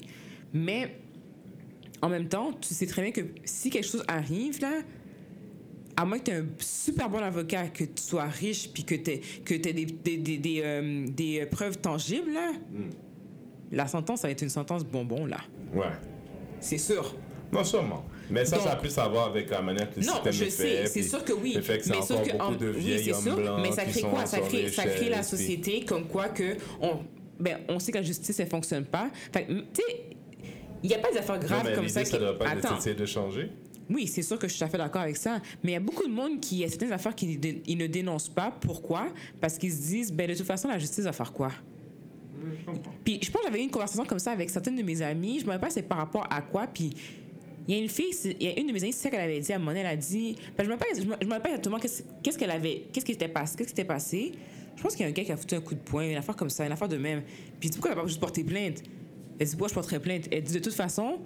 Mais 0.53 0.97
en 2.01 2.09
même 2.09 2.29
temps, 2.29 2.53
tu 2.61 2.75
sais 2.75 2.87
très 2.87 3.03
bien 3.03 3.13
que 3.13 3.23
si 3.45 3.71
quelque 3.71 3.87
chose 3.87 4.05
arrive, 4.09 4.61
là, 4.61 4.83
à 5.97 6.05
moins 6.05 6.19
que 6.19 6.25
tu 6.25 6.31
aies 6.31 6.37
un 6.37 6.47
super 6.59 7.09
bon 7.09 7.19
avocat, 7.19 7.69
que 7.69 7.85
tu 7.85 8.03
sois 8.03 8.25
riche, 8.25 8.71
puis 8.73 8.85
que 8.85 8.95
tu 8.95 9.11
aies, 9.11 9.21
que 9.45 9.55
aies 9.55 9.59
des, 9.59 9.85
des, 9.85 10.17
des, 10.17 10.39
des, 10.39 10.63
euh, 10.65 11.07
des 11.09 11.47
preuves 11.47 11.79
tangibles, 11.79 12.33
là, 12.33 12.53
mm. 12.53 12.91
la 13.73 13.87
sentence, 13.87 14.21
ça 14.21 14.29
va 14.29 14.33
être 14.33 14.43
une 14.43 14.49
sentence 14.49 14.85
bonbon, 14.85 15.27
là. 15.27 15.39
Ouais. 15.75 15.87
C'est 16.61 16.79
sûr. 16.79 17.15
Non, 17.53 17.63
sûrement. 17.63 18.05
Mais 18.31 18.45
ça, 18.45 18.57
Donc, 18.57 18.67
ça 18.67 18.73
a 18.73 18.77
plus 18.77 18.97
à 18.99 19.07
voir 19.07 19.27
avec 19.29 19.51
la 19.51 19.61
manière 19.63 19.91
que 19.91 20.01
le 20.01 20.07
non, 20.07 20.15
système 20.15 20.33
je 20.33 20.45
est 20.45 20.51
sais, 20.51 20.87
c'est 20.87 21.03
sûr 21.03 21.25
que 21.25 21.33
oui. 21.33 21.57
Fait 21.63 21.79
que 21.79 21.89
mais 21.91 21.97
c'est 22.03 22.15
encore 22.15 22.27
que 22.27 22.43
en, 22.43 22.53
de 22.53 22.73
oui, 22.75 23.15
sûr, 23.15 23.37
blancs 23.37 23.61
Mais 23.63 23.73
ça 23.73 23.85
crée 23.85 24.01
quoi? 24.01 24.27
Ça 24.27 24.41
crée, 24.41 24.71
ça 24.71 24.87
crée 24.87 25.11
la 25.11 25.23
société 25.23 25.73
puis... 25.73 25.85
comme 25.85 26.07
quoi 26.09 26.31
que 26.31 26.57
on, 26.81 27.01
ben, 27.39 27.59
on 27.69 27.79
sait 27.79 27.93
que 27.93 27.99
la 27.99 28.03
justice, 28.03 28.41
elle 28.41 28.49
fonctionne 28.49 28.87
pas. 28.87 29.11
Tu 29.33 29.41
sais, 29.41 29.85
il 30.83 30.89
n'y 30.89 30.95
a 30.95 30.99
pas 30.99 31.11
des 31.11 31.19
affaires 31.19 31.39
graves 31.39 31.65
non, 31.65 31.71
mais 31.71 31.77
comme 31.77 31.89
ça. 31.89 32.05
ça 32.05 32.17
qui... 32.17 32.19
doit 32.19 32.39
pas 32.39 32.49
Attends. 32.49 32.79
de 32.79 33.07
changer. 33.07 33.51
Oui, 33.91 34.07
c'est 34.07 34.23
sûr 34.23 34.39
que 34.39 34.49
je 34.49 34.53
suis 34.53 34.61
tout 34.61 34.65
à 34.65 34.69
fait 34.69 34.79
d'accord 34.79 35.03
avec 35.03 35.17
ça. 35.17 35.41
Mais 35.63 35.73
il 35.73 35.75
y 35.75 35.77
a 35.77 35.81
beaucoup 35.81 36.07
de 36.07 36.13
monde 36.13 36.41
qui, 36.41 36.57
il 36.57 36.61
y 36.61 36.65
a 36.65 36.69
certaines 36.69 36.93
affaires 36.93 37.15
qu'ils 37.15 37.39
ils 37.67 37.79
ne 37.79 37.87
dénoncent 37.87 38.29
pas. 38.29 38.51
Pourquoi? 38.51 39.09
Parce 39.41 39.59
qu'ils 39.59 39.73
se 39.73 39.83
disent, 39.83 40.13
ben, 40.13 40.29
de 40.29 40.35
toute 40.35 40.47
façon, 40.47 40.69
la 40.69 40.79
justice 40.79 41.05
va 41.05 41.13
faire 41.13 41.33
quoi? 41.33 41.51
Puis 43.05 43.19
je 43.23 43.31
pense 43.31 43.43
que 43.43 43.47
j'avais 43.49 43.61
eu 43.61 43.65
une 43.65 43.71
conversation 43.71 44.05
comme 44.05 44.19
ça 44.19 44.33
avec 44.33 44.51
certaines 44.51 44.77
de 44.77 44.83
mes 44.83 45.01
amies. 45.03 45.39
Je 45.39 45.45
ne 45.45 45.47
me 45.47 45.53
rappelle 45.53 45.69
pas 45.69 45.71
c'est 45.71 45.83
par 45.83 45.99
rapport 45.99 46.27
à 46.31 46.41
quoi. 46.43 46.67
Puis 46.67 46.91
il 47.67 47.75
y 47.75 47.79
a 47.79 47.83
une 47.83 47.89
fille, 47.89 48.13
il 48.39 48.47
y 48.47 48.49
a 48.49 48.59
une 48.59 48.67
de 48.67 48.73
mes 48.73 48.83
amies, 48.83 48.93
c'est 48.93 49.05
ça 49.05 49.11
qu'elle 49.11 49.21
avait 49.21 49.41
dit 49.41 49.53
à 49.53 49.59
Monet, 49.59 49.81
elle 49.81 49.87
a 49.87 49.97
dit, 49.97 50.37
ben, 50.57 50.65
je 50.65 50.69
me 50.69 50.75
rappelle, 50.75 50.89
je 50.97 51.09
me, 51.09 51.15
je 51.21 51.27
me 51.27 51.33
rappelle 51.33 51.53
exactement 51.53 51.79
qu'est-ce 51.79 52.39
qu'elle 52.39 52.51
avait, 52.51 52.85
qu'est-ce 52.93 53.05
qui 53.05 53.13
était 53.13 53.29
passé, 53.29 53.57
qu'est-ce 53.57 53.69
qui 53.69 53.81
était 53.81 53.85
passé. 53.85 54.33
Je 54.77 54.83
pense 54.83 54.95
qu'il 54.95 55.03
y 55.03 55.07
a 55.07 55.09
un 55.09 55.13
gars 55.13 55.25
qui 55.25 55.33
a 55.33 55.37
foutu 55.37 55.55
un 55.55 55.61
coup 55.61 55.75
de 55.75 55.81
poing, 55.81 56.11
une 56.11 56.17
affaire 56.17 56.37
comme 56.37 56.51
ça, 56.51 56.67
une 56.67 56.73
affaire 56.73 56.89
de 56.89 56.97
même. 56.97 57.23
Puis 57.61 57.71
pourquoi 57.71 57.93
elle 57.93 57.97
n'a 57.97 58.03
pas 58.03 58.09
juste 58.09 58.21
porté 58.21 58.45
plainte? 58.45 58.83
Elle 59.39 59.47
dit, 59.47 59.53
pourquoi 59.53 59.69
je 59.69 59.75
porterais 59.75 60.01
plainte? 60.01 60.29
Elle 60.31 60.43
dit, 60.43 60.53
de 60.53 60.59
toute 60.59 60.75
façon, 60.75 61.21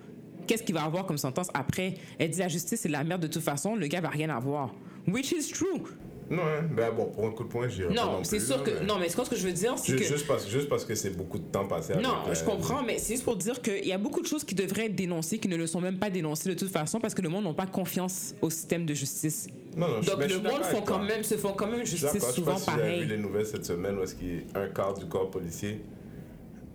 qu'est-ce 0.48 0.64
qu'il 0.64 0.74
va 0.74 0.82
avoir 0.82 1.06
comme 1.06 1.18
sentence 1.18 1.48
après? 1.54 1.94
Elle 2.18 2.30
dit, 2.30 2.40
la 2.40 2.48
justice, 2.48 2.80
c'est 2.80 2.88
de 2.88 2.92
la 2.94 3.04
merde 3.04 3.22
de 3.22 3.28
toute 3.28 3.42
façon, 3.42 3.76
le 3.76 3.86
gars 3.86 4.00
va 4.00 4.08
rien 4.08 4.30
avoir. 4.30 4.74
Which 5.06 5.30
is 5.32 5.52
true. 5.52 5.82
Non, 6.30 6.42
hein? 6.42 6.68
ben 6.76 6.90
bon, 6.94 7.06
pour 7.06 7.24
un 7.26 7.30
coup 7.30 7.44
de 7.44 7.48
poing, 7.48 7.68
j'irai 7.68 7.88
pas 7.94 8.04
Non, 8.04 8.18
c'est 8.22 8.38
sûr 8.38 8.58
là, 8.58 8.62
que. 8.62 8.70
mais- 8.80 8.84
Non, 8.84 8.98
mais 8.98 9.08
ce 9.08 9.16
que 9.16 9.34
je 9.34 9.46
veux 9.46 9.52
dire, 9.52 9.74
c'est 9.78 9.92
Juste, 9.96 10.04
que. 10.10 10.14
juste 10.14 10.26
parce, 10.26 10.46
juste 10.46 10.68
parce 10.68 10.84
que 10.84 10.94
c'est 10.94 11.16
beaucoup 11.16 11.38
de 11.38 11.44
temps 11.44 11.66
passé 11.66 11.94
avec 11.94 12.04
Non, 12.04 12.16
la- 12.26 12.34
je 12.34 12.44
comprends, 12.44 12.82
mais 12.82 12.98
c'est 12.98 13.14
juste 13.14 13.24
pour 13.24 13.36
dire 13.36 13.62
qu'il 13.62 13.86
y 13.86 13.92
a 13.92 13.96
beaucoup 13.98 14.20
de 14.20 14.26
choses 14.26 14.44
qui 14.44 14.54
devraient 14.54 14.86
être 14.86 14.94
dénoncées, 14.94 15.38
qui 15.38 15.48
ne 15.48 15.56
le 15.56 15.66
sont 15.66 15.80
même 15.80 15.96
pas 15.98 16.10
dénoncées 16.10 16.50
de 16.50 16.54
toute 16.54 16.68
façon, 16.70 17.00
parce 17.00 17.14
que 17.14 17.22
le 17.22 17.30
monde 17.30 17.44
n'a 17.44 17.54
pas 17.54 17.64
confiance 17.64 18.34
au 18.42 18.50
système 18.50 18.84
de 18.84 18.92
justice. 18.92 19.46
Non, 19.74 19.88
non, 19.88 20.02
je- 20.02 20.10
Donc 20.10 20.20
je 20.28 20.34
le 20.36 20.42
monde 20.42 20.62
font 20.64 20.82
quand 20.82 21.02
même, 21.02 21.22
se 21.22 21.36
font 21.38 21.54
quand 21.54 21.66
même 21.66 21.80
Je 21.86 21.92
justice. 21.92 22.10
Je 22.12 22.18
sais 22.18 22.26
pas 22.26 22.32
souvent 22.32 22.58
si 22.58 22.64
vous 22.64 22.70
avez 22.78 22.82
vu 22.82 22.88
pareil. 22.96 23.06
les 23.08 23.16
nouvelles 23.16 23.46
cette 23.46 23.64
semaine 23.64 23.96
où 23.98 24.02
est-ce 24.02 24.14
qu'il 24.14 24.28
y 24.28 24.42
a 24.54 24.60
un 24.60 24.68
quart 24.68 24.92
du 24.92 25.06
corps 25.06 25.30
policier. 25.30 25.80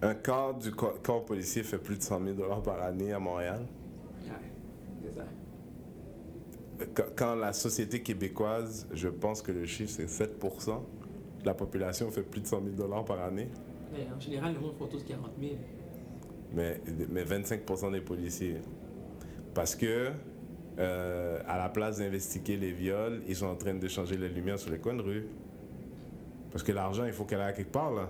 Un 0.04 0.16
quart 0.16 0.54
du 0.54 0.72
corps, 0.72 1.02
corps 1.02 1.24
policier 1.24 1.64
fait 1.64 1.78
plus 1.78 1.98
de 1.98 2.04
100 2.04 2.24
000 2.26 2.36
dollars 2.36 2.62
par 2.62 2.82
année 2.82 3.14
à 3.14 3.20
Montréal. 3.20 3.66
Quand, 6.94 7.04
quand 7.16 7.36
la 7.36 7.54
société 7.54 8.02
québécoise, 8.02 8.88
je 8.92 9.08
pense 9.08 9.42
que 9.42 9.54
le 9.54 9.66
chiffre 9.66 9.94
c'est 9.96 10.10
7 10.10 10.38
de 10.40 11.46
la 11.46 11.54
population 11.54 12.12
fait 12.12 12.24
plus 12.24 12.42
de 12.42 12.48
100 12.48 12.64
000 12.64 12.76
dollars 12.76 13.06
par 13.06 13.22
année, 13.22 13.48
Mais 13.94 14.08
en 14.14 14.20
général, 14.20 14.54
le 14.54 14.60
monde 14.60 14.74
font 14.78 14.88
tous 14.88 15.04
40 15.04 15.32
000. 15.40 15.54
mais, 16.54 16.82
mais 17.10 17.24
25% 17.24 17.92
des 17.92 18.02
policiers. 18.02 18.58
Parce 19.54 19.76
que, 19.76 20.12
euh, 20.80 21.40
à 21.48 21.58
la 21.58 21.70
place 21.70 22.00
d'investiguer 22.00 22.58
les 22.58 22.72
viols, 22.72 23.22
ils 23.28 23.36
sont 23.36 23.46
en 23.46 23.56
train 23.56 23.76
de 23.76 23.88
changer 23.88 24.18
les 24.18 24.30
lumières 24.30 24.60
sur 24.60 24.72
les 24.72 24.80
coins 24.80 24.96
de 24.96 25.02
rue. 25.02 25.28
Parce 26.52 26.64
que 26.64 26.72
l'argent, 26.74 27.06
il 27.06 27.14
faut 27.14 27.24
qu'elle 27.24 27.42
aille 27.42 27.54
quelque 27.54 27.72
part, 27.72 27.92
là. 27.92 28.10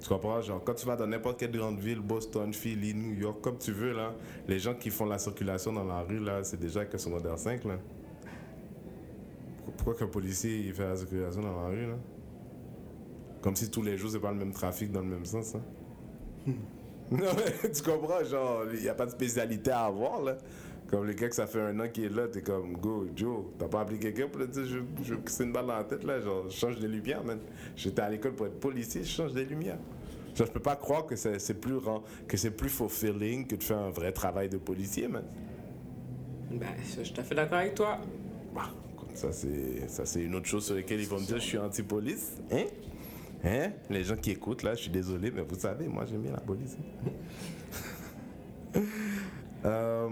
Tu 0.00 0.08
comprends? 0.08 0.40
Genre, 0.40 0.62
quand 0.64 0.74
tu 0.74 0.86
vas 0.86 0.96
dans 0.96 1.06
n'importe 1.06 1.38
quelle 1.38 1.52
grande 1.52 1.78
ville, 1.78 2.00
Boston, 2.00 2.52
Philly, 2.54 2.94
New 2.94 3.14
York, 3.14 3.40
comme 3.42 3.58
tu 3.58 3.72
veux, 3.72 3.92
là, 3.92 4.14
les 4.48 4.58
gens 4.58 4.74
qui 4.74 4.90
font 4.90 5.04
la 5.04 5.18
circulation 5.18 5.72
dans 5.72 5.84
la 5.84 6.00
rue, 6.00 6.18
là, 6.18 6.42
c'est 6.42 6.58
déjà 6.58 6.84
que 6.86 6.96
secondaire 6.96 7.38
5, 7.38 7.64
là. 7.64 7.78
Pourquoi 9.76 9.94
qu'un 9.94 10.06
policier, 10.10 10.58
il 10.58 10.72
fait 10.72 10.88
la 10.88 10.96
circulation 10.96 11.42
dans 11.42 11.62
la 11.62 11.68
rue, 11.68 11.86
là? 11.86 11.96
Comme 13.42 13.56
si 13.56 13.70
tous 13.70 13.82
les 13.82 13.96
jours, 13.96 14.10
c'est 14.10 14.20
pas 14.20 14.32
le 14.32 14.38
même 14.38 14.52
trafic 14.52 14.90
dans 14.90 15.00
le 15.00 15.06
même 15.06 15.24
sens, 15.24 15.54
hein? 15.54 15.62
Non, 17.10 17.26
mais 17.36 17.70
tu 17.70 17.82
comprends, 17.82 18.22
genre, 18.22 18.62
il 18.72 18.82
n'y 18.82 18.88
a 18.88 18.94
pas 18.94 19.04
de 19.04 19.10
spécialité 19.10 19.72
à 19.72 19.86
avoir, 19.86 20.22
là. 20.22 20.38
Comme 20.90 21.04
le 21.06 21.12
gars 21.12 21.28
que 21.28 21.34
ça 21.36 21.46
fait 21.46 21.60
un 21.60 21.78
an 21.78 21.88
qu'il 21.88 22.04
est 22.04 22.08
là, 22.08 22.26
t'es 22.26 22.42
comme, 22.42 22.72
go, 22.72 23.06
Joe, 23.14 23.44
t'as 23.58 23.68
pas 23.68 23.82
appelé 23.82 23.98
quelqu'un 24.00 24.26
pour 24.26 24.40
lui 24.40 24.48
dire, 24.48 24.64
je, 24.66 24.78
je 25.04 25.14
c'est 25.26 25.44
une 25.44 25.52
balle 25.52 25.66
dans 25.66 25.76
la 25.76 25.84
tête, 25.84 26.02
là, 26.02 26.20
genre, 26.20 26.46
je 26.48 26.56
change 26.56 26.80
des 26.80 26.88
lumières, 26.88 27.22
man. 27.22 27.38
J'étais 27.76 28.02
à 28.02 28.10
l'école 28.10 28.32
pour 28.32 28.46
être 28.46 28.58
policier, 28.58 29.04
je 29.04 29.08
change 29.08 29.32
des 29.32 29.44
lumières. 29.44 29.78
Genre, 30.34 30.48
je 30.48 30.52
peux 30.52 30.58
pas 30.60 30.74
croire 30.74 31.06
que 31.06 31.14
c'est 31.14 31.60
plus, 31.60 31.76
ren- 31.76 32.02
que 32.26 32.36
c'est 32.36 32.50
plus 32.50 32.68
fulfilling 32.70 33.46
que 33.46 33.54
de 33.54 33.62
faire 33.62 33.78
un 33.78 33.90
vrai 33.90 34.10
travail 34.10 34.48
de 34.48 34.56
policier, 34.56 35.06
man. 35.06 35.22
Ben, 36.50 36.66
je 36.82 37.02
suis 37.02 37.12
tout 37.14 37.20
à 37.20 37.24
fait 37.24 37.34
d'accord 37.36 37.58
avec 37.58 37.76
toi. 37.76 37.98
Bah, 38.52 38.70
écoute, 38.92 39.10
ça, 39.14 39.30
c'est, 39.30 39.88
ça, 39.88 40.04
c'est 40.04 40.22
une 40.22 40.34
autre 40.34 40.46
chose 40.46 40.66
sur 40.66 40.74
laquelle 40.74 41.00
ils 41.00 41.06
vont 41.06 41.20
me 41.20 41.24
dire, 41.26 41.36
je 41.36 41.44
suis 41.44 41.58
anti-police, 41.58 42.32
hein? 42.50 42.64
Hein? 43.44 43.70
Les 43.90 44.02
gens 44.02 44.16
qui 44.16 44.32
écoutent, 44.32 44.64
là, 44.64 44.74
je 44.74 44.80
suis 44.82 44.90
désolé, 44.90 45.30
mais 45.30 45.42
vous 45.42 45.54
savez, 45.58 45.86
moi, 45.86 46.04
j'aime 46.04 46.22
bien 46.22 46.32
la 46.32 46.40
police. 46.40 46.76
Euh, 49.62 50.08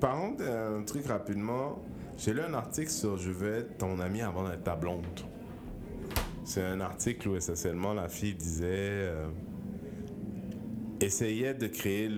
parlons 0.00 0.32
d'un 0.32 0.82
truc 0.84 1.06
rapidement. 1.06 1.78
J'ai 2.16 2.32
lu 2.32 2.40
un 2.40 2.54
article 2.54 2.90
sur 2.90 3.16
Je 3.16 3.30
vais 3.30 3.58
être 3.58 3.78
ton 3.78 4.00
ami 4.00 4.22
avant 4.22 4.48
d'être 4.48 4.64
ta 4.64 4.76
blonde. 4.76 5.04
C'est 6.44 6.62
un 6.62 6.80
article 6.80 7.28
où 7.28 7.36
essentiellement 7.36 7.94
la 7.94 8.08
fille 8.08 8.34
disait. 8.34 8.66
euh, 8.66 9.26
essayait 11.00 11.54
de 11.54 11.66
créer 11.66 12.08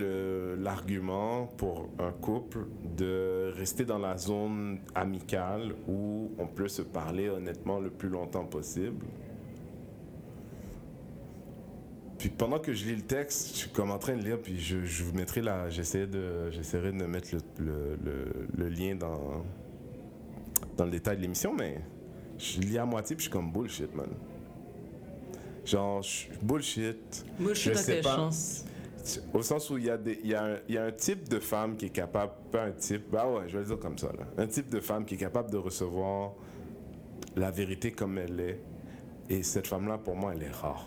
l'argument 0.59 1.47
pour 1.47 1.91
un 1.99 2.13
couple 2.13 2.67
de 2.97 3.53
rester 3.57 3.85
dans 3.85 3.99
la 3.99 4.17
zone 4.17 4.79
amicale 4.95 5.75
où 5.87 6.31
on 6.39 6.47
peut 6.47 6.69
se 6.69 6.83
parler 6.83 7.29
honnêtement 7.29 7.79
le 7.79 7.91
plus 7.91 8.09
longtemps 8.09 8.47
possible. 8.47 9.05
Puis 12.21 12.29
pendant 12.29 12.59
que 12.59 12.73
je 12.75 12.85
lis 12.85 12.97
le 12.97 13.03
texte, 13.03 13.49
je 13.53 13.57
suis 13.61 13.71
comme 13.71 13.91
en 13.91 13.97
train 13.99 14.15
de 14.15 14.23
lire, 14.23 14.39
puis 14.39 14.61
je, 14.61 14.85
je 14.85 15.03
vous 15.05 15.15
mettrai 15.15 15.41
la. 15.41 15.71
J'essaierai 15.71 16.07
de, 16.07 16.51
j'essaierai 16.51 16.93
de 16.93 17.05
mettre 17.07 17.29
le, 17.35 17.41
le, 17.65 17.97
le- 18.05 18.47
le 18.57 18.69
lien 18.69 18.95
dans, 18.95 19.43
dans 20.77 20.85
le 20.85 20.91
détail 20.91 21.17
de 21.17 21.23
l'émission, 21.23 21.55
mais 21.59 21.81
je 22.39 22.61
lis 22.61 22.77
à 22.77 22.85
moitié 22.85 23.17
puis 23.17 23.25
je 23.25 23.31
suis 23.31 23.33
comme 23.33 23.51
bullshit, 23.51 23.95
man. 23.95 24.09
Genre, 25.65 26.03
je- 26.03 26.27
bullshit. 26.43 27.25
Bullshit 27.39 27.73
Je 27.73 27.79
sais 27.79 27.93
quelle 27.95 28.05
pas. 28.05 28.17
chance. 28.17 28.65
Au 29.33 29.41
sens 29.41 29.71
où 29.71 29.79
il 29.79 29.85
y, 29.87 29.91
a 29.91 29.97
des- 29.97 30.21
y, 30.23 30.35
a 30.35 30.45
un- 30.45 30.59
il 30.69 30.75
y 30.75 30.79
a 30.79 30.85
un 30.85 30.93
type 30.93 31.27
de 31.27 31.39
femme 31.39 31.75
qui 31.77 31.87
est 31.87 31.91
capable, 31.91 32.33
pas 32.53 32.65
un 32.65 32.73
type, 32.73 33.11
bah 33.11 33.27
ouais, 33.27 33.45
je 33.49 33.55
vais 33.55 33.61
le 33.61 33.65
dire 33.67 33.79
comme 33.79 33.97
ça, 33.97 34.09
là. 34.09 34.27
Un 34.37 34.47
type 34.47 34.69
de 34.69 34.81
femme 34.81 35.07
qui 35.07 35.15
est 35.15 35.19
capable 35.19 35.51
de 35.51 35.57
recevoir 35.57 36.33
la 37.35 37.51
vérité 37.51 37.93
comme 37.93 38.19
elle 38.19 38.39
est. 38.41 38.61
Et 39.31 39.43
cette 39.43 39.67
femme-là, 39.69 39.97
pour 39.97 40.17
moi, 40.17 40.33
elle 40.35 40.43
est 40.43 40.51
rare. 40.55 40.87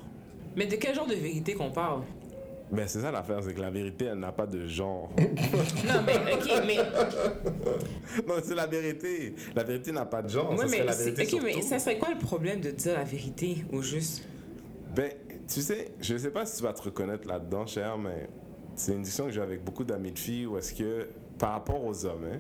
Mais 0.56 0.66
de 0.66 0.76
quel 0.76 0.96
genre 0.96 1.08
de 1.08 1.16
vérité 1.16 1.54
qu'on 1.54 1.72
parle? 1.72 2.02
Mais 2.72 2.88
c'est 2.88 3.02
ça 3.02 3.12
l'affaire, 3.12 3.40
c'est 3.44 3.54
que 3.54 3.62
la 3.62 3.70
vérité, 3.70 4.06
elle 4.06 4.20
n'a 4.20 4.32
pas 4.32 4.48
de 4.48 4.66
genre. 4.68 5.12
Non, 5.20 6.02
mais 6.06 6.34
ok, 6.34 6.64
mais. 6.66 6.78
non, 8.28 8.36
c'est 8.42 8.56
la 8.56 8.66
vérité. 8.66 9.36
La 9.56 9.64
vérité 9.64 9.92
n'a 9.92 10.06
pas 10.06 10.22
de 10.22 10.30
genre. 10.30 10.58
Ça 10.58 10.68
serait 10.68 10.80
mais, 10.80 10.86
la 10.86 10.96
vérité 10.96 11.36
ok, 11.36 11.42
mais 11.44 11.62
ça 11.62 11.78
serait 11.78 11.98
quoi 12.00 12.10
le 12.12 12.20
problème 12.20 12.62
de 12.62 12.72
dire 12.72 12.94
la 12.94 13.04
vérité 13.04 13.58
au 13.72 13.82
juste? 13.82 14.24
Ben, 14.96 15.12
tu 15.48 15.62
sais, 15.62 15.92
je 16.02 16.18
sais 16.18 16.32
pas 16.32 16.46
si 16.46 16.58
tu 16.58 16.64
vas 16.64 16.74
te 16.74 16.82
reconnaître 16.82 17.28
là-dedans, 17.28 17.68
cher, 17.68 17.98
mais 17.98 18.28
c'est 18.76 18.94
une 18.94 19.02
discussion 19.02 19.26
que 19.26 19.32
j'ai 19.32 19.42
avec 19.42 19.64
beaucoup 19.64 19.84
d'amis 19.84 20.12
de 20.12 20.20
filles 20.20 20.48
où 20.48 20.58
est-ce 20.58 20.74
que, 20.74 21.08
par 21.38 21.52
rapport 21.52 21.84
aux 21.84 22.06
hommes, 22.06 22.26
hein, 22.32 22.40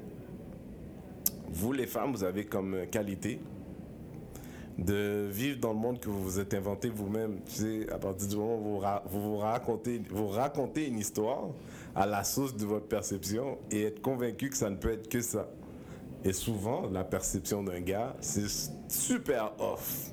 vous 1.51 1.73
les 1.73 1.85
femmes, 1.85 2.11
vous 2.11 2.23
avez 2.23 2.45
comme 2.45 2.87
qualité 2.89 3.39
de 4.77 5.27
vivre 5.29 5.59
dans 5.59 5.73
le 5.73 5.79
monde 5.79 5.99
que 5.99 6.09
vous 6.09 6.23
vous 6.23 6.39
êtes 6.39 6.53
inventé 6.53 6.89
vous-même. 6.89 7.39
Tu 7.45 7.51
sais, 7.53 7.91
à 7.91 7.97
partir 7.99 8.27
du 8.27 8.35
moment 8.35 8.57
où 8.57 8.63
vous 8.63 8.77
ra- 8.79 9.03
vous, 9.05 9.21
vous 9.21 9.37
racontez, 9.37 10.01
vous 10.09 10.27
racontez 10.27 10.87
une 10.87 10.99
histoire 10.99 11.49
à 11.95 12.05
la 12.05 12.23
source 12.23 12.55
de 12.55 12.65
votre 12.65 12.87
perception 12.87 13.57
et 13.69 13.83
être 13.83 14.01
convaincu 14.01 14.49
que 14.49 14.57
ça 14.57 14.69
ne 14.69 14.75
peut 14.77 14.91
être 14.91 15.07
que 15.09 15.21
ça. 15.21 15.47
Et 16.25 16.33
souvent, 16.33 16.89
la 16.89 17.03
perception 17.03 17.63
d'un 17.63 17.81
gars, 17.81 18.15
c'est 18.19 18.47
super 18.87 19.53
off. 19.59 20.09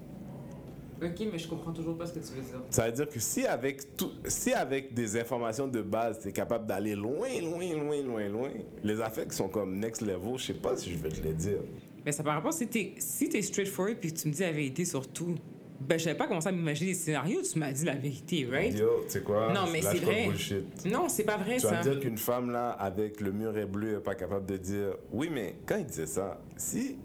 Ok, 1.03 1.23
mais 1.33 1.39
je 1.39 1.49
comprends 1.49 1.73
toujours 1.73 1.97
pas 1.97 2.05
ce 2.05 2.13
que 2.13 2.19
tu 2.19 2.35
veux 2.35 2.43
dire. 2.43 2.61
Ça 2.69 2.85
veut 2.85 2.93
dire 2.93 3.09
que 3.09 3.19
si 3.19 3.47
avec, 3.47 3.97
tout, 3.97 4.11
si 4.27 4.53
avec 4.53 4.93
des 4.93 5.19
informations 5.19 5.67
de 5.67 5.81
base, 5.81 6.19
tu 6.21 6.29
es 6.29 6.33
capable 6.33 6.67
d'aller 6.67 6.95
loin, 6.95 7.29
loin, 7.41 7.73
loin, 7.75 8.03
loin, 8.03 8.29
loin, 8.29 8.51
les 8.85 8.97
qui 9.27 9.35
sont 9.35 9.49
comme 9.49 9.79
next 9.79 10.03
level, 10.03 10.37
je 10.37 10.49
sais 10.49 10.55
pas 10.55 10.77
si 10.77 10.93
je 10.93 10.99
vais 10.99 11.09
te 11.09 11.23
les 11.23 11.33
dire. 11.33 11.61
Mais 12.05 12.13
ça 12.13 12.23
par 12.23 12.35
rapport, 12.35 12.53
si 12.53 12.67
t'es 12.67 12.95
si 12.99 13.29
t'es 13.29 13.43
straightforward 13.43 13.97
puis 14.01 14.13
tu 14.13 14.29
me 14.29 14.33
dis 14.33 14.41
la 14.43 14.53
vérité 14.53 14.85
sur 14.85 15.07
tout, 15.09 15.35
ben 15.81 15.99
je 15.99 16.05
savais 16.05 16.17
pas 16.17 16.27
commencer 16.27 16.49
à 16.49 16.53
m'imaginer 16.53 16.91
des 16.93 16.97
scénarios, 16.99 17.41
tu 17.43 17.59
m'as 17.59 17.73
dit 17.73 17.85
la 17.85 17.95
vérité, 17.95 18.47
right? 18.51 18.79
Yo, 18.79 19.03
tu 19.07 19.11
sais 19.13 19.21
quoi? 19.23 19.53
Non, 19.53 19.63
mais 19.73 19.81
c'est 19.81 19.99
vrai. 19.99 20.27
bullshit. 20.27 20.85
Non, 20.87 21.09
c'est 21.09 21.25
pas 21.25 21.37
vrai 21.39 21.57
Tu 21.57 21.63
vas 21.67 21.83
ça. 21.83 21.89
me 21.89 21.93
dire 21.95 22.01
qu'une 22.01 22.19
femme 22.19 22.51
là, 22.51 22.71
avec 22.71 23.21
le 23.21 23.33
mur 23.33 23.57
est 23.57 23.65
bleu, 23.67 23.97
est 23.97 24.01
pas 24.01 24.15
capable 24.15 24.45
de 24.47 24.57
dire 24.59 24.97
Oui, 25.13 25.31
mais 25.33 25.55
quand 25.67 25.77
il 25.77 25.87
disait 25.87 26.07
ça, 26.07 26.41
si. 26.57 26.97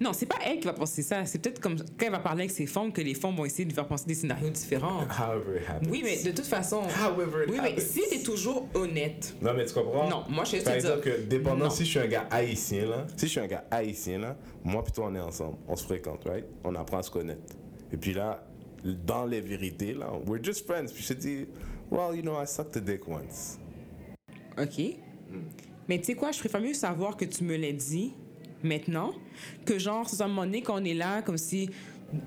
Non, 0.00 0.14
c'est 0.14 0.24
pas 0.26 0.36
elle 0.46 0.58
qui 0.60 0.66
va 0.66 0.72
penser 0.72 1.02
ça. 1.02 1.26
C'est 1.26 1.38
peut-être 1.40 1.60
comme 1.60 1.76
quand 1.76 2.06
elle 2.06 2.10
va 2.12 2.20
parler 2.20 2.44
avec 2.44 2.50
ses 2.50 2.64
femmes 2.66 2.90
que 2.90 3.02
les 3.02 3.12
femmes 3.14 3.36
vont 3.36 3.44
essayer 3.44 3.64
de 3.64 3.68
lui 3.70 3.74
faire 3.74 3.86
penser 3.86 4.06
des 4.06 4.14
scénarios 4.14 4.48
différents. 4.48 5.00
However 5.02 5.58
it 5.60 5.68
happens. 5.68 5.90
Oui, 5.90 6.00
mais 6.02 6.22
de 6.22 6.30
toute 6.34 6.46
façon. 6.46 6.82
However 7.04 7.44
it 7.44 7.50
Oui, 7.50 7.58
mais 7.62 7.78
si 7.78 8.00
t'es 8.08 8.22
toujours 8.22 8.66
honnête. 8.72 9.34
Non, 9.42 9.52
mais 9.54 9.66
tu 9.66 9.74
comprends? 9.74 10.08
Non, 10.08 10.24
moi, 10.30 10.44
je 10.44 10.56
veut 10.56 10.62
dire- 10.62 10.78
dire 10.78 11.00
que, 11.02 11.20
dépendant 11.20 11.64
Non. 11.64 11.70
si 11.70 11.84
je 11.84 11.90
suis 11.90 11.98
un 11.98 12.06
gars 12.06 12.26
haïtien, 12.30 12.86
là, 12.86 13.06
si 13.14 13.26
je 13.26 13.30
suis 13.30 13.40
un 13.40 13.46
gars 13.46 13.64
haïtien, 13.70 14.18
là, 14.18 14.36
moi 14.64 14.82
puis 14.82 14.92
toi, 14.92 15.08
on 15.10 15.14
est 15.14 15.20
ensemble. 15.20 15.58
On 15.68 15.76
se 15.76 15.84
fréquente, 15.84 16.24
right? 16.26 16.46
On 16.64 16.74
apprend 16.76 16.98
à 16.98 17.02
se 17.02 17.10
connaître. 17.10 17.54
Et 17.92 17.98
puis 17.98 18.14
là, 18.14 18.42
dans 19.06 19.26
les 19.26 19.42
vérités, 19.42 19.92
là, 19.92 20.10
we're 20.26 20.42
just 20.42 20.64
friends. 20.66 20.86
Puis 20.94 21.02
je 21.02 21.08
te 21.08 21.18
dis, 21.20 21.46
well, 21.90 22.16
you 22.16 22.22
know, 22.22 22.40
I 22.42 22.46
sucked 22.46 22.74
a 22.78 22.80
dick 22.80 23.06
once. 23.06 23.58
OK. 24.58 24.96
Mais 25.88 25.98
tu 25.98 26.04
sais 26.04 26.14
quoi, 26.14 26.32
je 26.32 26.38
préfère 26.38 26.60
mieux 26.62 26.72
savoir 26.74 27.16
que 27.18 27.24
tu 27.26 27.44
me 27.44 27.56
l'as 27.56 27.72
dit 27.72 28.14
maintenant 28.62 29.12
que 29.64 29.78
genre, 29.78 30.08
moment 30.28 30.44
donné 30.44 30.62
qu'on 30.62 30.84
est 30.84 30.94
là 30.94 31.22
comme 31.22 31.38
si 31.38 31.70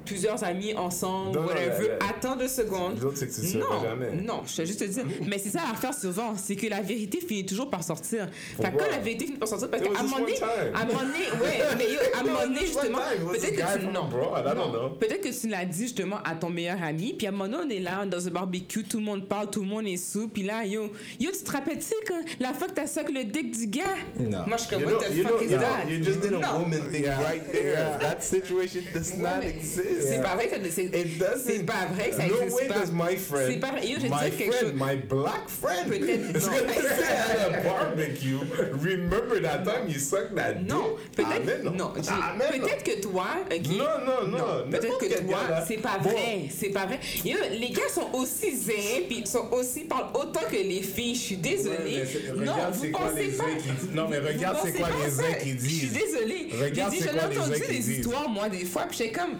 plusieurs 0.05 0.43
amis 0.43 0.73
ensemble, 0.75 1.35
Non, 1.35 1.41
non, 1.43 1.47
whatever. 1.47 1.87
la- 1.89 1.97
la- 1.99 2.09
Attends 2.09 2.35
deux 2.35 2.47
secondes. 2.47 2.99
L'autre, 3.01 3.17
c'est 3.17 3.27
que 3.27 3.33
tu 3.47 3.57
ne 3.57 3.61
non, 3.61 3.81
jamais. 3.83 4.11
non, 4.21 4.41
je 4.45 4.57
vais 4.57 4.65
juste 4.65 4.79
te 4.79 4.85
dire. 4.85 5.03
Mais 5.27 5.37
c'est 5.37 5.49
ça 5.49 5.61
l'affaire 5.69 5.93
souvent, 5.93 6.35
c'est 6.37 6.55
que 6.55 6.67
la 6.67 6.81
vérité 6.81 7.19
finit 7.19 7.45
toujours 7.45 7.69
par 7.69 7.83
sortir. 7.83 8.29
Fait 8.57 8.71
que 8.71 8.77
quand 8.77 8.89
la 8.89 8.99
vérité 8.99 9.25
finit 9.25 9.37
par 9.37 9.47
sortir, 9.49 9.69
parce 9.69 9.83
qu'à 9.83 9.89
un 9.99 10.03
moment 10.03 10.19
donné, 10.19 10.33
à 10.41 10.79
un 10.81 10.85
moment 10.85 10.99
donné, 10.99 11.43
ouais, 11.43 11.59
mais 11.77 11.83
yo, 11.91 11.99
à 12.15 12.19
un 12.19 12.23
moment 12.23 12.41
donné, 12.43 12.59
justement, 12.61 12.99
peut-être 13.31 13.55
que 13.55 13.79
tu, 13.79 13.85
non, 13.87 14.09
non. 14.09 14.89
peut-être 14.99 15.21
que 15.21 15.39
tu 15.41 15.47
l'as 15.47 15.65
dit 15.65 15.83
justement 15.83 16.17
à 16.23 16.35
ton 16.35 16.49
meilleur 16.49 16.81
ami, 16.81 17.13
puis 17.17 17.27
à 17.27 17.29
un 17.29 17.33
moment 17.33 17.49
donné, 17.49 17.63
on 17.65 17.77
est 17.77 17.79
là 17.83 18.05
dans 18.05 18.25
un 18.27 18.31
barbecue, 18.31 18.83
tout 18.83 18.97
le 18.99 19.03
monde 19.03 19.27
parle, 19.27 19.49
tout 19.49 19.61
le 19.61 19.67
monde 19.67 19.87
est 19.87 19.97
sous, 19.97 20.27
puis 20.29 20.43
là, 20.43 20.65
yo, 20.65 20.91
yo, 21.19 21.31
tu 21.31 21.43
te 21.43 21.51
rappelles, 21.51 21.79
tu 21.79 21.85
sais, 21.85 21.95
quand 22.07 22.21
la 22.39 22.53
fois 22.53 22.67
que 22.67 22.73
t'as 22.73 22.87
sucé 22.87 23.01
le 23.11 23.23
dick 23.25 23.51
du 23.57 23.67
gars? 23.67 23.83
Non. 24.19 24.43
Moi, 24.47 24.57
je 24.57 24.61
suis 24.63 24.69
comme, 24.69 24.81
You 24.83 24.95
what 24.95 25.03
the 25.03 25.27
fuck 25.27 25.41
is 25.41 25.49
that? 25.49 25.89
you 25.89 26.03
just 26.03 26.21
did 26.21 26.33
a 26.33 26.39
Non. 26.39 26.59
woman 26.61 26.81
thing 26.91 27.05
right 27.05 27.51
there. 27.51 27.97
That 27.99 28.21
situation 28.21 28.81
does 28.93 29.17
not 29.17 29.43
exist. 29.79 30.07
C'est 30.09 30.21
pas 30.21 30.35
vrai 30.35 30.47
que 30.47 30.55
ça 30.55 30.61
c'est 30.71 30.83
It 30.85 31.17
doesn't. 31.17 31.41
c'est 31.45 31.63
pas 31.65 31.85
vrai 31.93 32.09
que 32.09 32.15
ça 32.15 32.27
no 32.27 32.35
existe 32.41 32.55
way 32.57 32.67
pas. 32.67 32.79
does 32.79 32.91
my 32.93 33.17
friend, 33.17 33.47
C'est 33.51 33.59
pas 33.59 33.71
vrai. 33.71 33.87
Yo, 33.87 33.97
je 33.99 34.07
my 34.07 34.09
dire 34.09 34.37
quelque 34.37 34.51
friend, 34.53 34.71
chose. 34.71 34.73
my 34.73 34.95
black 34.97 35.49
friend, 35.49 35.87
Peut-être- 35.89 36.33
non. 36.33 36.53
at 36.53 37.57
a 37.57 37.61
barbecue, 37.63 38.37
remember 38.81 39.41
that 39.41 39.63
time 39.63 39.87
you 39.89 39.99
sucked 39.99 40.35
that? 40.35 40.55
Non, 40.65 40.95
peut-être 41.15 41.63
non. 41.63 41.91
peut-être 41.93 42.83
que 42.83 43.01
toi. 43.01 43.25
Non, 43.69 43.85
non, 44.05 44.27
non. 44.37 44.69
Peut-être 44.71 44.97
que 44.97 45.21
toi, 45.25 45.39
c'est 45.67 45.77
pas 45.77 45.97
vrai, 46.01 46.45
c'est 46.55 46.69
pas 46.69 46.85
vrai. 46.85 46.99
Yo, 47.25 47.37
les 47.51 47.69
gars 47.69 47.89
sont 47.93 48.09
aussi 48.13 48.55
zénés 48.55 49.05
puis 49.07 49.25
sont 49.25 49.49
aussi 49.51 49.81
parlent 49.81 50.09
autant 50.13 50.41
que 50.49 50.55
les 50.55 50.81
filles. 50.81 51.15
Je 51.15 51.19
suis 51.19 51.37
désolée. 51.37 51.77
mais 51.83 52.05
c'est- 52.05 52.33
non, 52.33 52.53
regarde 52.53 52.73
vous 52.73 52.81
c'est 52.83 52.91
quoi 52.91 53.07
pensez 53.09 53.23
les 53.23 53.31
pas. 53.31 53.43
uns 53.43 53.55
qui 53.57 53.69
disent. 53.69 53.89
Non, 53.93 54.07
mais 54.09 54.19
Vous 54.19 54.27
regarde 54.27 54.57
c'est 54.63 54.71
quoi 54.73 54.89
les 55.05 55.11
ça. 55.11 55.23
uns 55.23 55.33
qui 55.33 55.51
Je 55.51 55.57
suis 55.57 55.87
disent. 55.87 55.93
désolée. 55.93 56.49
Regarde 56.61 56.91
J'ai 56.93 56.97
dit, 56.99 57.03
c'est 57.03 57.17
quoi 57.17 57.27
les 57.29 57.37
entendu 57.39 57.59
des 57.69 57.91
histoires 57.91 58.29
moi 58.29 58.49
des 58.49 58.65
fois 58.65 58.83
puis 58.89 58.97
j'étais 58.97 59.11
comme. 59.11 59.35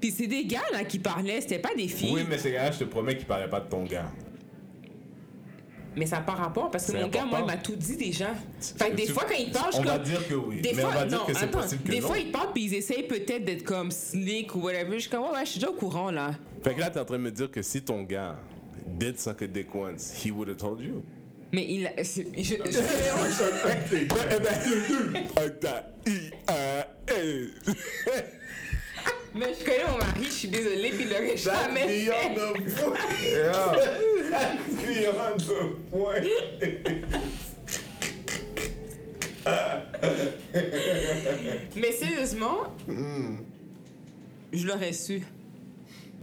Puis 0.00 0.10
c'est 0.10 0.26
des 0.26 0.44
gars 0.44 0.62
là 0.72 0.84
qui 0.84 0.98
parlaient, 0.98 1.40
c'était 1.40 1.58
pas 1.58 1.74
des 1.76 1.88
filles. 1.88 2.12
Oui, 2.14 2.22
mais 2.28 2.38
ces 2.38 2.52
gars-là, 2.52 2.70
je 2.72 2.78
te 2.80 2.84
promets 2.84 3.16
qu'ils 3.16 3.26
parlaient 3.26 3.48
pas 3.48 3.60
de 3.60 3.68
ton 3.68 3.84
gars. 3.84 4.10
Mais 5.98 6.04
ça 6.04 6.16
n'a 6.16 6.22
pas 6.22 6.32
rapport 6.34 6.70
parce 6.70 6.92
que 6.92 6.96
mon 6.98 7.08
gars, 7.08 7.24
moi, 7.24 7.38
il 7.40 7.46
m'a 7.46 7.56
tout 7.56 7.74
dit 7.74 7.96
déjà. 7.96 8.28
Fait 8.60 8.90
que 8.90 8.96
des 8.96 9.06
Tu- 9.06 9.12
fois, 9.12 9.24
quand 9.26 9.34
il 9.38 9.50
parle, 9.50 9.72
je 9.72 9.78
on 9.78 9.80
suis 9.80 9.88
va 9.88 9.94
comme- 9.96 10.02
dire 10.04 10.28
que 10.28 10.34
oui, 10.34 10.60
Des 10.60 10.74
mais 10.74 10.82
fois, 10.82 10.90
on 10.90 10.98
va 10.98 11.04
dire 11.06 11.18
non, 11.20 11.24
que 11.24 11.32
c'est 11.32 11.44
attends, 11.44 11.60
possible 11.62 11.82
que 11.84 11.90
Des 11.90 12.00
non. 12.00 12.06
fois, 12.08 12.18
ils 12.18 12.30
parlent 12.30 12.52
puis 12.52 12.64
ils 12.64 12.74
essayent 12.74 13.06
peut-être 13.08 13.46
d'être 13.46 13.64
comme 13.64 13.90
slick 13.90 14.54
ou 14.54 14.60
whatever. 14.60 14.96
Je 14.96 14.98
suis 15.00 15.10
comme, 15.10 15.22
ouais, 15.22 15.30
ouais, 15.30 15.44
je 15.46 15.50
suis 15.52 15.60
déjà 15.60 15.70
au 15.70 15.74
courant 15.74 16.10
là. 16.10 16.32
Fait 16.62 16.74
que 16.74 16.80
là, 16.80 16.90
t'es 16.90 17.00
en 17.00 17.04
train 17.06 17.16
de 17.16 17.22
me 17.22 17.30
dire 17.30 17.50
que 17.50 17.62
si 17.62 17.80
ton 17.80 18.02
gars 18.02 18.36
did 18.86 19.18
suck 19.18 19.40
a 19.40 19.46
dick 19.46 19.74
once, 19.74 20.12
he 20.22 20.30
would 20.30 20.50
have 20.50 20.58
told 20.58 20.80
you. 20.82 21.02
Mais 21.52 21.64
il 21.66 21.86
a. 21.86 21.92
Je, 22.02 22.22
je- 22.36 22.42
je- 22.42 22.82
mais 29.36 29.54
je 29.58 29.64
connais 29.64 29.84
mon 29.90 29.98
mari, 29.98 30.24
je 30.24 30.30
suis 30.30 30.48
désolée, 30.48 30.90
puis 30.90 31.04
il 31.04 31.10
l'aurait 31.10 31.36
jamais 31.36 31.80
fait. 31.86 32.34
beyond 34.86 35.36
the 35.38 35.76
point. 35.90 36.22
Mais 41.76 41.92
sérieusement, 41.92 42.74
je 44.52 44.66
l'aurais 44.66 44.92
su. 44.92 45.22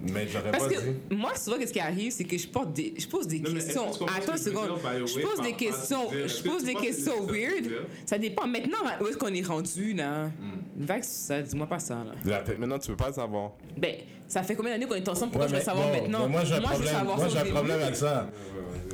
Mais 0.01 0.27
j'aurais 0.27 0.51
Parce 0.51 0.65
pas 0.67 0.69
que 0.73 0.79
dit. 0.81 1.15
moi, 1.15 1.33
souvent, 1.35 1.57
ce 1.65 1.71
qui 1.71 1.79
arrive, 1.79 2.11
c'est 2.11 2.25
que 2.25 2.37
je, 2.37 2.47
porte 2.47 2.73
des, 2.73 2.93
je 2.97 3.07
pose 3.07 3.25
des 3.27 3.39
Non, 3.39 3.53
questions. 3.53 3.89
Attends 3.89 4.31
une 4.33 4.37
veux 4.37 4.37
seconde. 4.37 4.69
Je 5.05 5.19
pose 5.21 5.41
des 5.41 5.53
questions. 5.53 6.09
Je 6.11 6.43
pose 6.43 6.63
des 6.65 6.73
questions 6.75 7.25
weird? 7.25 7.65
veux? 7.65 7.85
Ça 8.05 8.17
dépend. 8.17 8.45
Maintenant, 8.47 8.79
où 9.01 9.07
est-ce 9.07 9.17
qu'on 9.17 9.33
est 9.33 9.45
rendu, 9.45 9.93
là? 9.93 10.29
Vague, 10.75 11.03
ça, 11.03 11.41
dis-moi 11.41 11.67
pas 11.67 11.79
ça, 11.79 12.03
là. 12.25 12.43
Maintenant, 12.57 12.79
tu 12.79 12.89
peux 12.89 12.97
pas 12.97 13.13
savoir. 13.13 13.51
Ben, 13.77 13.95
ça 14.27 14.43
fait 14.43 14.55
combien 14.55 14.71
d'années 14.73 14.87
qu'on 14.87 14.95
est 14.95 15.07
ensemble? 15.07 15.31
Pourquoi 15.31 15.45
Ouais, 15.47 15.53
je 15.53 15.57
mais 15.59 15.63
savoir 15.63 15.87
bon, 15.87 15.93
maintenant? 16.01 16.27
moi, 16.27 16.43
j'ai 16.43 16.53
un 16.53 16.57
je 16.57 16.61
veux 16.61 16.67
problème, 16.67 16.93
savoir 16.93 17.17
moi, 17.17 17.25
ça 17.25 17.29
j'ai 17.29 17.35
au 17.37 17.39
un 17.39 17.43
début. 17.43 17.55
problème 17.55 17.81
avec 17.81 17.95
ça. 17.95 18.29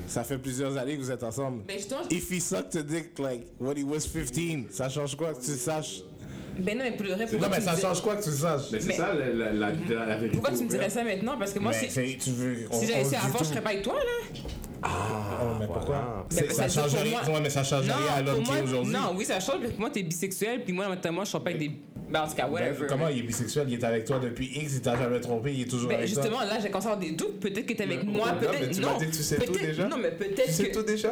Ça 0.07 0.23
fait 0.23 0.37
plusieurs 0.37 0.77
années 0.77 0.95
que 0.97 1.01
vous 1.01 1.11
êtes 1.11 1.23
ensemble. 1.23 1.63
Ben, 1.67 1.77
If 2.11 2.31
he 2.31 2.39
sucked 2.41 2.75
a 2.75 2.83
dick 2.83 3.17
like 3.19 3.47
when 3.59 3.77
he 3.77 3.83
was 3.83 4.01
15, 4.01 4.65
ça 4.71 4.89
change 4.89 5.15
quoi? 5.15 5.33
Que 5.33 5.39
tu 5.43 5.51
saches? 5.55 6.03
Ben 6.59 6.77
non, 6.77 6.83
mais 6.83 6.91
pour 6.91 7.05
le 7.05 7.13
vrai, 7.13 7.25
pourquoi 7.25 7.47
Non, 7.47 7.51
mais 7.51 7.59
tu 7.59 7.65
ça 7.65 7.71
me 7.71 7.75
dis- 7.75 7.81
change 7.81 8.01
quoi 8.01 8.15
que 8.15 8.23
tu 8.23 8.29
le 8.29 8.35
saches? 8.35 8.61
Mais 8.71 8.79
c'est 8.79 8.87
Mais- 8.87 8.93
ça 8.95 9.13
la, 9.13 9.25
la, 9.29 9.51
la, 9.53 9.69
la, 9.71 10.05
la 10.05 10.17
vérité. 10.17 10.37
Pourquoi 10.37 10.57
tu 10.57 10.63
me 10.63 10.69
dirais 10.69 10.85
ouverte. 10.85 10.91
ça 10.91 11.03
maintenant? 11.03 11.37
Parce 11.37 11.53
que 11.53 11.59
moi, 11.59 11.71
Mais 11.71 11.87
si, 11.87 11.93
c'est- 11.93 12.17
tu 12.19 12.29
veux. 12.31 12.67
on- 12.71 12.79
si 12.79 12.87
j'avais 12.87 12.99
on 13.01 13.03
su 13.03 13.05
se 13.05 13.09
dit 13.09 13.15
avant, 13.15 13.37
tout. 13.37 13.43
je 13.43 13.49
serais 13.49 13.61
pas 13.61 13.69
avec 13.69 13.81
toi, 13.83 13.93
là. 13.95 14.39
Oh, 14.83 15.45
mais 15.59 15.67
pourquoi? 15.67 16.25
Mais 16.31 16.37
C'est- 16.37 16.43
parce 16.45 16.55
Ça 16.57 16.65
que 16.65 16.71
change 16.71 16.91
pour 16.93 17.01
rien. 17.01 17.11
moi- 17.25 17.35
Ouais, 17.35 17.41
mais 17.43 17.49
ça 17.49 17.63
change 17.63 17.83
rien 17.83 17.95
à 18.17 18.23
pour 18.23 18.33
l'homme 18.33 18.43
qui 18.43 18.51
moi- 18.51 18.61
aujourd'hui. 18.63 18.93
Non, 18.93 19.13
oui, 19.15 19.25
ça 19.25 19.39
change, 19.39 19.57
mais 19.61 19.67
pour 19.69 19.79
moi, 19.79 19.89
t'es 19.89 20.03
bisexuel, 20.03 20.63
puis 20.63 20.73
moi, 20.73 20.87
moi, 21.11 21.23
je 21.25 21.29
sors 21.29 21.43
pas 21.43 21.49
avec 21.49 21.59
des. 21.61 21.71
Ben, 22.09 22.21
en 22.23 22.27
tout 22.27 22.35
cas, 22.35 22.47
Ben, 22.47 22.53
whatever. 22.53 22.87
Comment 22.87 23.07
il 23.09 23.19
est 23.19 23.23
bisexuel? 23.23 23.65
Il 23.67 23.73
est 23.75 23.83
avec 23.83 24.05
toi 24.05 24.19
depuis 24.19 24.47
X, 24.47 24.73
il 24.75 24.81
t'a 24.81 24.95
jamais 24.97 25.19
trompé, 25.19 25.53
il 25.53 25.61
est 25.61 25.65
toujours 25.69 25.89
Ben, 25.89 25.97
avec 25.99 26.11
toi. 26.13 26.23
justement, 26.23 26.41
là, 26.43 26.59
j'ai 26.61 26.69
commencé 26.69 26.87
à 26.87 26.91
avoir 26.93 27.05
des 27.05 27.11
doutes. 27.11 27.39
Peut-être 27.39 27.65
que 27.65 27.73
t'es 27.73 27.83
avec 27.83 28.03
moi, 28.03 28.31
non, 28.31 28.39
peut-être. 28.39 28.59
mais 28.61 28.69
tu 28.71 28.79
non, 28.81 28.93
m'as 28.93 28.97
dit 28.99 29.05
que 29.07 29.15
tu 29.15 29.21
sais 29.23 29.35
tout 29.35 29.51
peut-être- 29.51 29.65
déjà. 29.67 29.87
Non, 29.87 29.97
mais 29.97 30.11
Tu 30.11 30.17
peut-être 30.17 30.51
sais 30.51 30.69
que. 30.69 30.73
tout 30.79 30.83
déjà? 30.83 31.09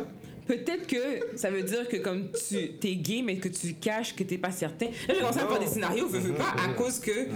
Peut-être 0.47 0.87
que 0.87 1.37
ça 1.37 1.49
veut 1.51 1.63
dire 1.63 1.87
que 1.89 1.97
comme 1.97 2.29
tu 2.47 2.69
t'es 2.79 2.95
gay, 2.95 3.21
mais 3.23 3.37
que 3.37 3.49
tu 3.49 3.73
caches 3.73 4.15
que 4.15 4.23
t'es 4.23 4.37
pas 4.37 4.51
certain. 4.51 4.85
Là, 4.85 4.91
j'ai 5.09 5.15
commencé 5.19 5.39
à 5.39 5.47
faire 5.47 5.59
des 5.59 5.67
scénarios, 5.67 6.07
veux, 6.07 6.19
veux 6.19 6.33
pas, 6.33 6.55
à 6.65 6.69
cause 6.73 6.99
que 6.99 7.27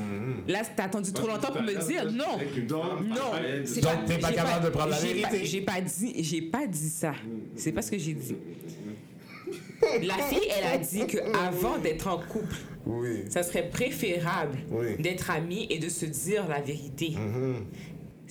là, 0.48 0.62
t'as 0.76 0.86
attendu 0.86 1.12
trop 1.12 1.28
longtemps 1.28 1.52
pour 1.52 1.62
me 1.62 1.74
dire. 1.88 2.12
Non, 2.12 2.38
non, 2.70 3.16
Donc, 3.82 4.06
t'es 4.08 4.18
pas 4.18 4.32
capable 4.32 4.66
de 4.66 4.70
prendre 4.70 4.92
la 4.92 5.00
j'ai 5.00 5.14
vérité. 5.14 5.40
pas- 5.40 5.44
J'ai 5.44 5.62
pas 5.62 5.82
dit, 5.82 6.14
j'ai 6.24 6.42
pas 6.42 6.68
dit 6.68 6.90
ça. 6.90 7.14
C'est 7.56 7.72
pas 7.72 7.82
ce 7.82 7.92
que 7.92 7.98
j'ai 7.98 8.14
dit. 8.14 8.36
La 10.04 10.14
fille, 10.16 10.48
elle 10.58 10.68
a 10.68 10.78
dit 10.78 11.06
qu'avant 11.08 11.78
d'être 11.80 12.08
en 12.08 12.20
couple, 12.20 12.56
Oui. 12.86 13.24
ça 13.30 13.42
serait 13.44 13.68
préférable 13.70 14.60
Oui. 14.70 14.96
d'être 15.00 15.32
amis 15.32 15.66
et 15.70 15.80
de 15.80 15.90
se 15.90 16.06
dire 16.06 16.48
la 16.48 16.62
vérité. 16.62 17.14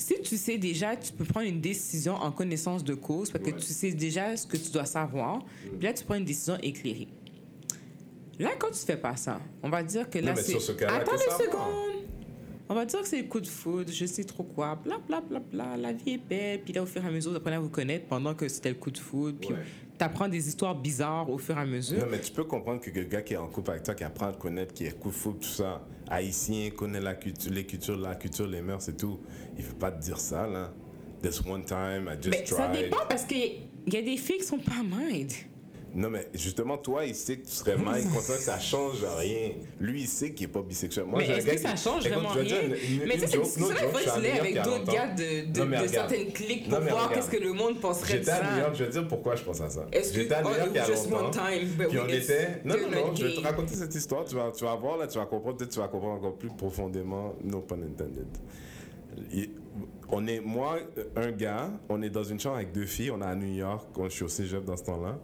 Si 0.01 0.15
tu 0.23 0.39
sais 0.39 0.57
déjà, 0.57 0.97
tu 0.97 1.13
peux 1.13 1.25
prendre 1.27 1.47
une 1.47 1.61
décision 1.61 2.15
en 2.15 2.33
connaissance 2.33 2.83
de 2.83 2.95
cause 2.95 3.31
parce 3.31 3.45
que 3.45 3.51
tu 3.51 3.67
sais 3.67 3.91
déjà 3.93 4.35
ce 4.35 4.47
que 4.47 4.57
tu 4.57 4.71
dois 4.71 4.87
savoir. 4.87 5.45
Puis 5.79 5.87
là, 5.87 5.93
tu 5.93 6.05
prends 6.05 6.15
une 6.15 6.25
décision 6.25 6.57
éclairée. 6.63 7.09
Là, 8.39 8.51
quand 8.59 8.71
tu 8.71 8.79
fais 8.79 8.97
pas 8.97 9.15
ça, 9.17 9.39
on 9.63 9.69
va 9.69 9.83
dire 9.83 10.09
que 10.09 10.19
là, 10.19 10.35
c'est... 10.37 10.59
ce 10.59 10.73
Attends 10.73 11.13
une 11.13 11.45
seconde. 11.45 12.07
On 12.71 12.75
va 12.75 12.87
dire 12.87 13.03
que 13.03 13.09
c'est 13.09 13.21
le 13.21 13.29
coup 13.29 13.41
de 13.41 13.47
foudre, 13.47 13.93
je 13.93 14.07
sais 14.07 14.25
trop 14.25 14.45
quoi, 14.45 14.77
bla 14.77 14.97
bla 15.07 15.21
bla 15.21 15.41
bla, 15.41 15.77
la 15.77 15.93
vie 15.93 16.13
est 16.13 16.19
belle. 16.29 16.63
Puis 16.63 16.73
là, 16.73 16.83
au 16.83 16.87
fur 16.87 17.05
et 17.05 17.07
à 17.07 17.11
mesure, 17.11 17.33
vous 17.33 17.37
apprenez 17.37 17.57
à 17.57 17.61
vous 17.61 17.69
connaître 17.69 18.07
pendant 18.07 18.33
que 18.35 18.49
c'était 18.49 18.69
le 18.71 18.77
coup 18.77 18.91
de 18.93 18.99
foudre. 18.99 19.37
Puis 19.39 19.51
Ouais. 19.53 19.59
t'apprends 19.99 20.29
des 20.29 20.49
histoires 20.49 20.75
bizarres 20.81 21.29
au 21.29 21.37
fur 21.37 21.59
et 21.59 21.61
à 21.61 21.67
mesure. 21.67 21.99
Non, 21.99 22.07
mais 22.11 22.21
tu 22.21 22.33
peux 22.33 22.45
comprendre 22.45 22.81
que 22.81 22.89
quelqu'un 22.91 23.21
qui 23.21 23.35
est 23.35 23.37
en 23.37 23.49
couple 23.49 23.73
avec 23.73 23.83
toi, 23.83 23.95
qui 23.95 24.05
apprend 24.05 24.29
à 24.29 24.33
te 24.33 24.39
connaître, 24.41 24.73
qui 24.73 24.87
est 24.87 24.99
coup 24.99 25.11
de 25.11 25.15
foot, 25.15 25.41
tout 25.41 25.49
ça, 25.49 25.85
haïtien, 26.11 26.71
connaît 26.71 27.01
la 27.01 27.15
culture, 27.15 27.53
les 27.53 27.65
cultures, 27.65 27.97
la 27.97 28.17
culture, 28.17 28.47
les 28.47 28.61
mœurs 28.61 28.89
et 28.89 28.97
tout, 28.97 29.21
il 29.57 29.65
veut 29.65 29.75
pas 29.75 29.93
te 29.93 30.03
dire 30.03 30.19
ça, 30.19 30.47
là. 30.47 30.73
This 31.23 31.41
one 31.45 31.65
time, 31.65 32.09
I 32.11 32.17
just 32.21 32.31
Mais 32.31 32.47
ça 32.47 32.69
dépend 32.69 33.05
parce 33.09 33.25
qu'il 33.25 33.69
y 33.87 33.97
a 33.97 34.03
des 34.03 34.17
filles 34.17 34.39
qui 34.39 34.45
sont 34.45 34.59
pas 34.59 34.83
mind. 34.83 35.31
Non, 35.93 36.09
mais 36.09 36.29
justement, 36.35 36.79
toi, 36.79 37.05
il 37.05 37.15
sait 37.17 37.39
que 37.39 37.47
tu 37.47 37.53
serais 37.53 37.77
mal 37.77 38.03
content 38.05 38.35
que 38.35 38.43
ça 38.43 38.59
change 38.61 39.05
rien. 39.19 39.51
Lui, 39.81 40.03
il 40.03 40.07
sait 40.07 40.33
qu'il 40.33 40.45
est 40.45 40.49
pas 40.49 40.63
bisexuel. 40.63 41.07
Moi, 41.07 41.19
Mais 41.19 41.29
est-ce 41.29 41.47
que 41.47 41.59
ça 41.59 41.75
change 41.75 42.07
vraiment 42.09 42.29
rien? 42.29 42.43
une- 42.63 42.71
une- 43.01 43.07
Mais 43.09 43.15
une 43.17 43.21
ça, 43.21 43.27
c'est 43.27 43.45
ça, 43.45 43.61
New 43.61 43.71
lire 44.23 44.35
York 44.37 44.41
avec 44.41 44.55
d'autres 44.63 44.79
longtemps. 44.79 44.93
gars 44.93 45.09
de, 45.83 45.87
certaines 45.89 46.33
cliques 46.33 46.69
pour 46.69 46.81
voir 46.81 47.11
qu'est-ce 47.13 47.31
que 47.31 47.43
le 47.43 47.53
monde 47.53 47.81
penserait 47.81 48.15
de 48.15 48.19
J'étais 48.19 48.31
à 48.31 48.41
New 48.43 48.49
ça. 48.51 48.59
York, 48.61 48.75
je 48.75 48.79
vais 48.85 48.87
te 48.91 48.93
dire 48.93 49.09
pourquoi 49.09 49.35
je 49.37 49.43
pense 49.43 49.61
à 49.61 49.69
ça. 49.69 49.87
Que- 49.91 49.99
J'étais 50.15 50.35
à 50.35 50.43
New 50.43 50.49
oh, 50.49 50.57
York 50.57 50.69
il 50.71 50.77
y 50.77 50.79
a 50.79 51.21
longtemps. 51.21 51.89
puis 51.89 51.99
on 51.99 52.09
était. 52.09 52.61
Non, 52.65 52.75
non, 52.77 52.91
non, 53.09 53.15
je 53.17 53.27
vais 53.27 53.35
te 53.35 53.41
raconter 53.41 53.75
cette 53.75 53.95
histoire. 53.95 54.25
Tu 54.25 54.35
vas, 54.37 54.53
tu 54.57 54.65
vas 54.65 54.75
voir, 54.77 54.97
là, 54.97 55.07
tu 55.09 55.19
vas 55.19 55.27
comprendre. 55.27 55.57
Peut-être 55.57 55.73
tu 55.73 55.79
vas 55.81 55.89
comprendre 55.89 56.15
encore 56.15 56.35
plus 56.37 56.51
profondément. 56.51 57.35
No 57.43 57.61
pun 57.63 57.77
intended. 57.83 58.27
Il- 59.33 59.51
On 60.13 60.27
est, 60.27 60.41
moi, 60.41 60.79
un 61.15 61.31
gars, 61.31 61.71
on 61.89 62.03
est 62.03 62.11
dans 62.11 62.25
une 62.25 62.41
chambre 62.41 62.57
avec 62.57 62.73
deux 62.73 62.87
filles. 62.87 63.13
On 63.13 63.21
est 63.23 63.25
à 63.27 63.35
New 63.37 63.55
York, 63.55 63.89
quand 63.95 64.05
je 64.05 64.09
suis 64.15 64.25
au 64.25 64.29
cégep 64.29 64.65
dans 64.65 64.77
ce 64.77 64.83
temps-là. 64.85 65.19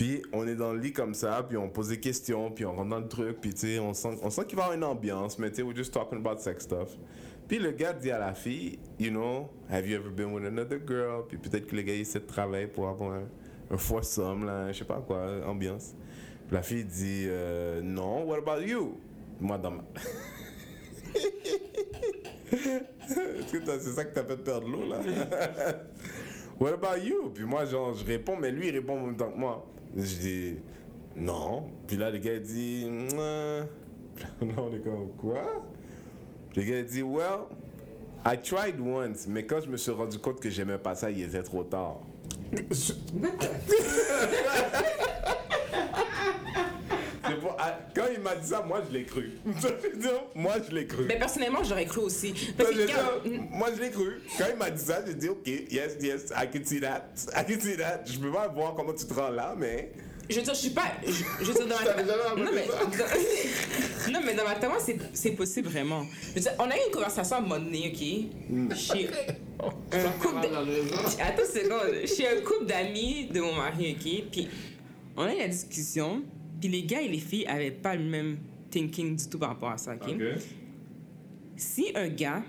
Puis 0.00 0.22
on 0.32 0.48
est 0.48 0.54
dans 0.54 0.72
le 0.72 0.78
lit 0.80 0.94
comme 0.94 1.12
ça, 1.12 1.44
puis 1.46 1.58
on 1.58 1.68
pose 1.68 1.88
des 1.90 2.00
questions, 2.00 2.50
puis 2.50 2.64
on 2.64 2.72
rentre 2.74 2.88
dans 2.88 3.00
le 3.00 3.06
truc, 3.08 3.38
puis 3.38 3.52
tu 3.52 3.66
sais, 3.74 3.78
on 3.78 3.92
sent, 3.92 4.16
qu'il 4.48 4.56
va 4.56 4.62
y 4.62 4.64
avoir 4.64 4.72
une 4.72 4.84
ambiance, 4.84 5.38
mais 5.38 5.50
tu 5.50 5.56
sais, 5.56 5.62
we're 5.62 5.76
just 5.76 5.92
talking 5.92 6.24
about 6.24 6.38
sex 6.40 6.64
stuff. 6.64 6.96
Puis 7.46 7.58
le 7.58 7.72
gars 7.72 7.92
dit 7.92 8.10
à 8.10 8.18
la 8.18 8.32
fille, 8.32 8.78
you 8.98 9.10
know, 9.10 9.50
have 9.68 9.86
you 9.86 9.94
ever 9.98 10.08
been 10.08 10.32
with 10.32 10.46
another 10.46 10.80
girl? 10.88 11.24
Puis 11.28 11.36
peut-être 11.36 11.66
que 11.66 11.76
le 11.76 11.82
gars 11.82 11.92
essaie 11.92 12.20
de 12.20 12.24
travailler 12.24 12.66
pour 12.66 12.88
avoir 12.88 13.12
un, 13.12 13.24
un 13.70 13.76
foursome, 13.76 14.46
là, 14.46 14.72
je 14.72 14.78
sais 14.78 14.84
pas 14.86 15.04
quoi, 15.06 15.46
ambiance. 15.46 15.94
Puis 16.46 16.56
la 16.56 16.62
fille 16.62 16.84
dit, 16.84 17.26
euh, 17.28 17.82
non, 17.82 18.24
what 18.24 18.38
about 18.38 18.62
you? 18.62 18.96
Moi, 19.38 19.58
dans 19.58 19.72
ma... 19.72 19.84
Est-ce 22.52 23.52
que 23.52 23.58
t'as- 23.66 23.78
c'est 23.80 23.90
ça 23.92 24.04
que 24.06 24.14
t'as 24.14 24.24
fait 24.24 24.38
perdre 24.38 24.66
l'eau, 24.66 24.86
là? 24.88 24.96
What 26.58 26.72
about 26.72 26.96
you? 27.04 27.30
Puis 27.34 27.44
moi, 27.44 27.66
genre, 27.66 27.92
je 27.94 28.04
réponds, 28.04 28.36
mais 28.36 28.50
lui, 28.50 28.68
il 28.68 28.72
répond 28.72 28.98
en 28.98 29.06
même 29.06 29.16
temps 29.16 29.30
que 29.30 29.38
moi. 29.38 29.66
Je 29.96 30.16
dis, 30.16 30.56
non. 31.16 31.64
Puis 31.86 31.96
là, 31.96 32.10
le 32.10 32.18
gars, 32.18 32.38
dit, 32.38 32.86
non, 32.88 33.66
on 34.56 34.74
est 34.74 34.80
comme, 34.80 35.08
quoi? 35.18 35.64
Le 36.56 36.62
gars, 36.62 36.82
dit, 36.82 37.02
well, 37.02 37.46
I 38.24 38.36
tried 38.36 38.80
once, 38.80 39.26
mais 39.26 39.44
quand 39.44 39.60
je 39.60 39.68
me 39.68 39.76
suis 39.76 39.92
rendu 39.92 40.18
compte 40.18 40.40
que 40.40 40.50
j'aimais 40.50 40.78
pas 40.78 40.94
ça, 40.94 41.10
il 41.10 41.22
était 41.22 41.42
trop 41.42 41.64
tard. 41.64 42.00
Ah, 47.62 47.78
Quand 47.94 48.04
il 48.14 48.20
m'a 48.20 48.34
dit 48.36 48.48
ça, 48.48 48.62
moi, 48.62 48.80
je 48.88 48.96
l'ai 48.96 49.04
cru. 49.04 49.32
moi, 50.34 50.54
je 50.68 50.74
l'ai 50.74 50.86
cru. 50.86 51.04
Mais 51.06 51.18
personnellement, 51.18 51.62
j'aurais 51.62 51.84
cru 51.86 52.00
aussi. 52.00 52.32
Parce 52.56 52.70
que, 52.70 52.86
dit, 53.28 53.38
moi, 53.50 53.68
je 53.76 53.82
l'ai 53.82 53.90
cru. 53.90 54.22
Quand 54.38 54.44
il 54.50 54.56
m'a 54.56 54.70
dit 54.70 54.82
ça, 54.82 55.02
j'ai 55.06 55.14
dit, 55.14 55.28
OK, 55.28 55.46
yes, 55.46 55.96
yes, 56.00 56.32
I 56.36 56.46
can 56.52 56.64
see 56.64 56.80
that. 56.80 57.04
I 57.36 57.44
can 57.44 57.60
see 57.60 57.76
that. 57.76 58.04
Je 58.06 58.18
peux 58.18 58.32
pas 58.32 58.48
voir 58.48 58.74
comment 58.74 58.92
tu 58.94 59.04
te 59.04 59.12
rends 59.12 59.30
là, 59.30 59.54
mais. 59.58 59.92
je 60.28 60.36
veux 60.36 60.42
dire, 60.42 60.54
je 60.54 60.58
suis 60.60 60.70
pas. 60.70 60.92
Je, 61.06 61.12
je 61.12 61.44
veux 61.44 61.54
dire, 61.54 61.66
dans 61.66 61.74
ma 61.76 61.76
raconté 61.92 62.42
non, 62.42 62.50
mais, 62.54 62.66
dans- 62.66 64.12
non, 64.12 64.20
mais 64.24 64.34
dans 64.34 64.44
ma 64.44 64.54
tête, 64.54 64.70
moi, 64.70 64.78
c'est, 64.80 64.96
c'est 65.12 65.32
possible 65.32 65.68
vraiment. 65.68 66.04
Je 66.30 66.34
veux 66.36 66.40
dire, 66.40 66.52
on 66.58 66.70
a 66.70 66.76
eu 66.76 66.80
une 66.86 66.92
conversation 66.92 67.36
à 67.36 67.38
un 67.40 67.42
moment 67.42 67.58
donné, 67.58 67.92
OK? 67.92 68.76
Chez 68.78 69.08
un 69.92 70.10
couple 70.20 70.40
de- 70.48 71.20
Attends 71.22 71.42
une 71.42 71.62
seconde. 71.62 72.06
Chez 72.06 72.26
un 72.28 72.40
couple 72.40 72.66
d'amis 72.66 73.26
de 73.32 73.40
mon 73.40 73.54
mari, 73.54 73.96
OK? 73.98 74.30
Puis 74.32 74.48
on 75.16 75.24
a 75.24 75.34
eu 75.34 75.38
la 75.38 75.48
discussion, 75.48 76.22
puis 76.60 76.68
les 76.68 76.82
gars 76.84 77.00
et 77.00 77.08
les 77.08 77.18
filles 77.18 77.46
avaient 77.46 77.70
pas 77.70 77.96
le 77.96 78.04
même 78.04 78.36
thinking 78.70 79.16
du 79.16 79.26
tout 79.28 79.38
par 79.38 79.50
rapport 79.50 79.70
à 79.70 79.78
ça, 79.78 79.94
OK? 79.94 80.14
Si 81.56 81.86
un 81.94 82.08
gars, 82.08 82.42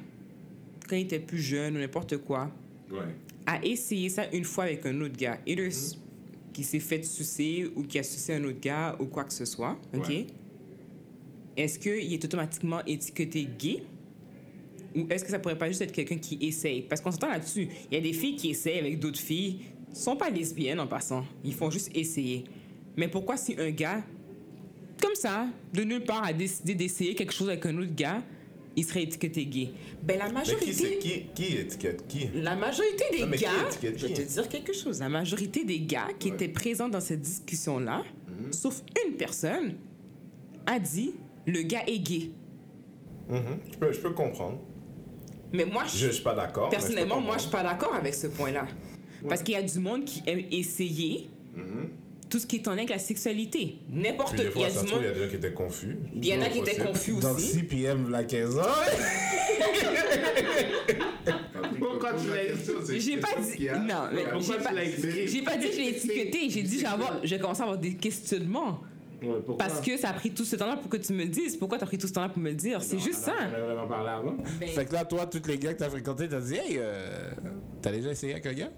quand 0.88 0.95
il 0.95 1.01
était 1.03 1.20
plus 1.20 1.39
jeune 1.39 1.76
ou 1.78 1.80
n'importe 1.80 2.18
quoi, 2.18 2.51
Ouais. 2.91 2.99
a 3.45 3.64
essayé 3.66 4.09
ça 4.09 4.30
une 4.32 4.43
fois 4.43 4.66
avec 4.66 4.86
un 4.86 4.99
autre 5.01 5.16
gars, 5.18 5.38
either 5.47 5.68
s- 5.68 5.97
qui 6.53 6.64
s'est 6.64 6.80
fait 6.80 7.03
sucer 7.03 7.72
ou 7.76 7.84
qui 7.84 7.97
a 7.99 8.03
sucé 8.03 8.34
un 8.34 8.43
autre 8.43 8.59
gars 8.59 8.95
ou 8.99 9.05
quoi 9.05 9.24
que 9.24 9.34
ce 9.34 9.45
soit, 9.45 9.78
ok? 9.93 10.07
Ouais. 10.09 10.28
Est-ce 11.57 11.80
qu'il 11.80 12.14
est 12.14 12.24
automatiquement 12.26 12.84
étiqueté 12.86 13.47
gay? 13.57 13.84
Ou 14.95 15.05
est-ce 15.09 15.24
que 15.24 15.32
ça 15.32 15.39
pourrait 15.39 15.57
pas 15.57 15.68
juste 15.70 15.82
être 15.82 15.91
quelqu'un 15.93 16.18
qui 16.18 16.38
essaye? 16.41 16.82
Parce 16.82 16.99
qu'on 17.01 17.12
s'entend 17.12 17.30
là-dessus. 17.30 17.68
Il 17.89 17.93
y 17.95 17.97
a 17.97 18.01
des 18.01 18.12
filles 18.14 18.36
qui 18.36 18.49
essayent 18.49 18.80
avec 18.80 18.99
d'autres 18.99 19.20
filles, 19.20 19.59
sont 19.93 20.16
pas 20.18 20.30
lesbiennes 20.30 20.80
en 20.82 20.88
passant. 20.88 21.26
Ils 21.45 21.53
font 21.53 21.70
juste 21.70 21.89
essayer. 21.95 22.43
Mais 22.98 23.08
pourquoi 23.08 23.38
si 23.38 23.56
un 23.60 23.72
gars, 23.72 24.04
comme 25.02 25.16
ça, 25.16 25.48
de 25.74 25.84
nulle 25.84 26.04
part, 26.04 26.24
a 26.24 26.34
décidé 26.34 26.76
d'essayer 26.76 27.16
quelque 27.16 27.34
chose 27.34 27.50
avec 27.50 27.66
un 27.66 27.78
autre 27.78 27.96
gars, 27.96 28.22
il 28.76 28.86
serait 28.86 29.04
étiqueté 29.04 29.46
gay? 29.46 29.70
Ben 30.04 30.18
la 30.20 30.30
Mais 30.32 30.42
qui, 30.44 30.50
c'est 30.50 30.84
majorité... 30.84 30.98
qui, 31.36 31.44
qui 31.48 31.58
étiquette 31.58 32.08
qui? 32.08 32.30
La 32.36 32.56
majorité 32.56 33.04
des 33.12 33.26
Non, 33.26 33.32
qui 33.32 33.44
gars, 33.44 33.50
étiquette 33.68 33.98
je 34.00 34.08
vais 34.08 34.14
qui? 34.14 34.24
te 34.24 34.32
dire 34.34 34.50
quelque 34.50 34.74
chose, 34.74 35.00
la 35.00 35.10
majorité 35.10 35.64
des 35.66 35.80
gars 35.82 36.08
qui 36.20 36.30
Ouais. 36.30 36.36
étaient 36.36 36.48
présents 36.48 36.89
dans 36.89 37.00
cette 37.02 37.22
discussion-là, 37.22 38.04
sauf 38.52 38.82
une 39.06 39.16
personne, 39.16 39.76
a 40.66 40.80
dit 40.80 41.14
le 41.48 41.62
gars 41.64 41.84
est 41.88 42.00
gay. 42.00 42.30
Mhm. 43.30 43.42
je, 43.72 43.78
peux, 43.78 43.92
je 43.94 44.00
peux 44.00 44.12
comprendre. 44.12 44.60
Mais 45.54 45.66
moi, 45.66 45.84
Je, 45.86 45.98
je, 46.08 46.12
suis 46.12 46.24
pas 46.24 46.34
d'accord. 46.36 46.66
je 46.68 46.72
personnellement, 46.72 47.20
moi, 47.20 47.36
je 47.38 47.44
suis 47.44 47.52
pas 47.52 47.64
d'accord 47.64 47.94
avec 47.96 48.14
ce 48.14 48.28
point-là. 48.28 48.68
Parce 49.28 49.44
qu'il 49.44 49.54
y 49.54 49.58
a 49.58 49.62
du 49.64 49.80
monde 49.80 50.06
qui 50.06 50.22
aime 50.26 50.44
essayer 50.52 51.30
tout 52.32 52.40
ce 52.40 52.48
qui 52.48 52.56
est 52.56 52.68
en 52.68 52.72
lien 52.72 52.78
avec 52.80 52.90
la 52.90 52.98
sexualité. 53.00 53.76
N'importe 53.92 54.36
des 54.36 54.48
Il 54.56 54.62
y 54.62 54.66
a 54.66 54.70
ça 54.72 54.80
se 54.80 54.86
du 54.86 54.92
trouve, 54.92 55.02
il 55.04 55.06
y 55.06 55.10
monde. 55.10 55.16
a 55.16 55.20
des 55.20 55.24
gens 55.26 55.30
qui 55.30 55.36
étaient 55.36 55.54
confus. 55.54 55.98
Il 56.16 56.26
y 56.26 56.34
en 56.36 56.42
a 56.42 56.46
qui 56.50 56.60
étaient 56.60 56.78
confus 56.84 57.12
Donc 57.14 57.38
aussi. 57.38 57.48
6 57.60 57.64
PM, 57.64 58.10
la 58.10 58.24
15 58.24 58.58
ans. 58.58 58.62
Pourquoi 61.80 62.14
tu 62.14 62.30
l'as 62.30 62.44
écouté 62.44 63.00
J'ai 63.00 63.18
pas 63.18 63.28
dit. 63.40 63.68
Non, 63.70 64.08
mais 64.14 64.24
Pourquoi 64.24 64.40
j'ai 64.42 64.58
tu 64.58 64.64
pas, 64.64 64.72
l'as 64.72 64.84
écrit? 64.84 65.28
j'ai 65.28 65.42
pas 65.42 65.58
dit 65.58 65.68
que 65.68 65.74
je 65.74 65.78
l'ai 65.80 65.90
étiqueté. 65.90 66.50
J'ai 66.50 66.64
dit, 66.64 66.80
j'ai 66.80 66.86
avoir- 66.86 67.20
j'ai 67.24 67.40
commencé 67.40 67.62
à 67.62 67.64
avoir 67.66 67.78
des 67.80 67.94
questionnements. 67.96 68.80
Ouais? 69.22 69.30
Parce 69.60 69.82
que 69.82 69.98
ça 69.98 70.10
a 70.10 70.14
pris 70.14 70.32
tout 70.32 70.46
ce 70.46 70.56
temps-là 70.56 70.78
pour 70.78 70.90
que 70.90 70.98
tu 70.98 71.14
me 71.14 71.20
le 71.24 71.30
dises. 71.30 71.56
Pourquoi 71.56 71.78
t'as 71.78 71.86
pris 71.86 71.98
tout 72.00 72.08
ce 72.08 72.14
temps-là 72.14 72.30
pour 72.30 72.42
me 72.42 72.50
le 72.50 72.56
dire? 72.56 72.82
C'est 72.82 72.98
juste 72.98 73.20
ça. 73.20 73.36
On 73.56 73.66
vraiment 73.66 73.88
parlé 73.88 74.10
avant. 74.10 74.36
Fait 74.66 74.86
que 74.86 74.94
là, 74.94 75.06
toi, 75.06 75.28
tous 75.28 75.48
les 75.48 75.60
gars 75.60 75.74
que 75.74 75.80
t'as 75.80 75.90
fréquentés, 75.90 76.28
t'as 76.28 76.40
dit, 76.40 76.56
hey, 76.56 76.78
euh, 76.80 77.30
t'as 77.84 77.92
déjà 77.92 78.10
essayé 78.12 78.34
avec 78.34 78.46
un 78.48 78.54
gars? 78.54 78.72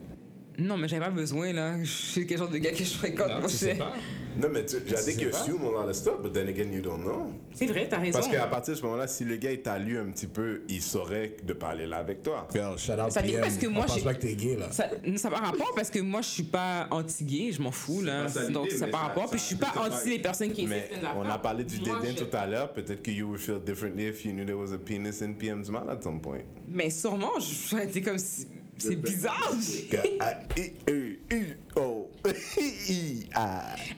Non, 0.60 0.78
mais 0.78 0.88
j'avais 0.88 1.06
pas 1.06 1.12
besoin, 1.12 1.51
là. 1.51 1.76
Je 1.84 1.89
sais 1.91 2.26
quel 2.26 2.38
genre 2.38 2.49
de 2.49 2.58
gars 2.60 2.72
que 2.72 2.84
je 2.84 2.93
fréquente. 2.93 3.28
moi, 3.39 3.47
tu 3.47 3.54
je 3.54 3.58
sais 3.58 3.76
pas. 3.76 3.93
Non, 4.36 4.47
mais 4.51 4.66
tu, 4.66 4.78
sais 4.95 5.14
que 5.16 5.26
pas. 5.30 5.38
assume 5.39 5.64
on 5.64 5.80
a 5.80 5.86
le 5.86 5.93
stuff, 5.93 6.16
but 6.24 6.34
then 6.34 6.47
again, 6.47 6.72
you 6.72 6.82
don't 6.82 7.01
know. 7.04 7.32
C'est 7.54 7.68
vrai, 7.68 7.88
t'as 7.88 7.99
raison. 7.99 8.18
Parce 8.20 8.32
qu'à 8.32 8.47
partir 8.47 8.74
de 8.74 8.80
ce 8.80 8.84
moment-là, 8.86 9.06
si 9.08 9.26
le 9.26 9.36
gars 9.36 9.56
t'a 9.58 9.78
lu 9.78 9.97
un 9.99 10.06
petit 10.06 10.26
peu, 10.26 10.62
il 10.70 10.82
saurait 10.82 11.36
de 11.43 11.54
parler 11.54 11.86
là 11.86 11.97
avec 11.97 12.24
toi. 12.24 12.47
Yo, 12.56 12.76
shout 12.78 12.93
out 12.93 13.12
Ça 13.12 13.22
PM. 13.22 13.41
parce 13.41 13.58
que 13.58 13.68
moi, 13.68 13.86
On 13.88 13.91
pense 13.93 14.01
pas 14.04 14.14
que 14.16 14.22
t'es 14.22 14.34
gay, 14.36 14.56
là. 14.58 14.72
Ça 14.72 14.89
n'a 15.30 15.36
pas 15.36 15.41
rapport 15.45 15.72
parce 15.76 15.91
que 15.91 15.99
moi, 15.99 16.22
je 16.22 16.30
suis 16.30 16.43
pas 16.43 16.88
anti-gay, 16.89 17.51
je 17.51 17.62
m'en 17.62 17.72
fous, 17.72 18.01
là. 18.01 18.28
ça 18.28 18.47
Donc, 18.49 18.72
ça 18.72 18.89
ça- 18.89 18.97
rapport. 18.97 19.26
ça- 19.26 19.30
Puis, 19.32 19.39
je 19.39 19.43
suis 19.45 19.56
pas 19.56 19.74
anti 19.78 20.10
les 20.10 20.20
personnes 20.20 20.51
qui 20.51 20.66
Mais 20.66 20.89
on 21.16 21.30
a 21.30 21.38
parlé 21.38 21.64
du 21.64 21.78
dédain 21.80 21.99
je- 22.16 22.24
tout 22.24 22.36
à 22.36 22.47
l'heure. 22.47 22.74
Peut-être 22.74 23.04
que 23.04 23.12
you 23.12 23.28
would 23.28 23.39
feel 23.39 23.60
differently 23.64 24.08
if 24.08 24.26
you 24.26 24.32
knew 24.32 24.45
there 24.45 24.58
was 24.58 24.74
a 24.74 24.78
penis 24.80 25.22
in 25.24 25.34
PM's 25.34 25.70
mouth 25.70 25.88
at 25.89 26.01
some 26.01 26.20
point. 26.20 26.41
Mais 26.68 26.89
sûrement, 26.89 27.39
je 27.39 27.78
été 27.78 28.01
comme 28.01 28.18
si. 28.18 28.47
C'est 28.78 28.95
bizarre. 28.95 29.53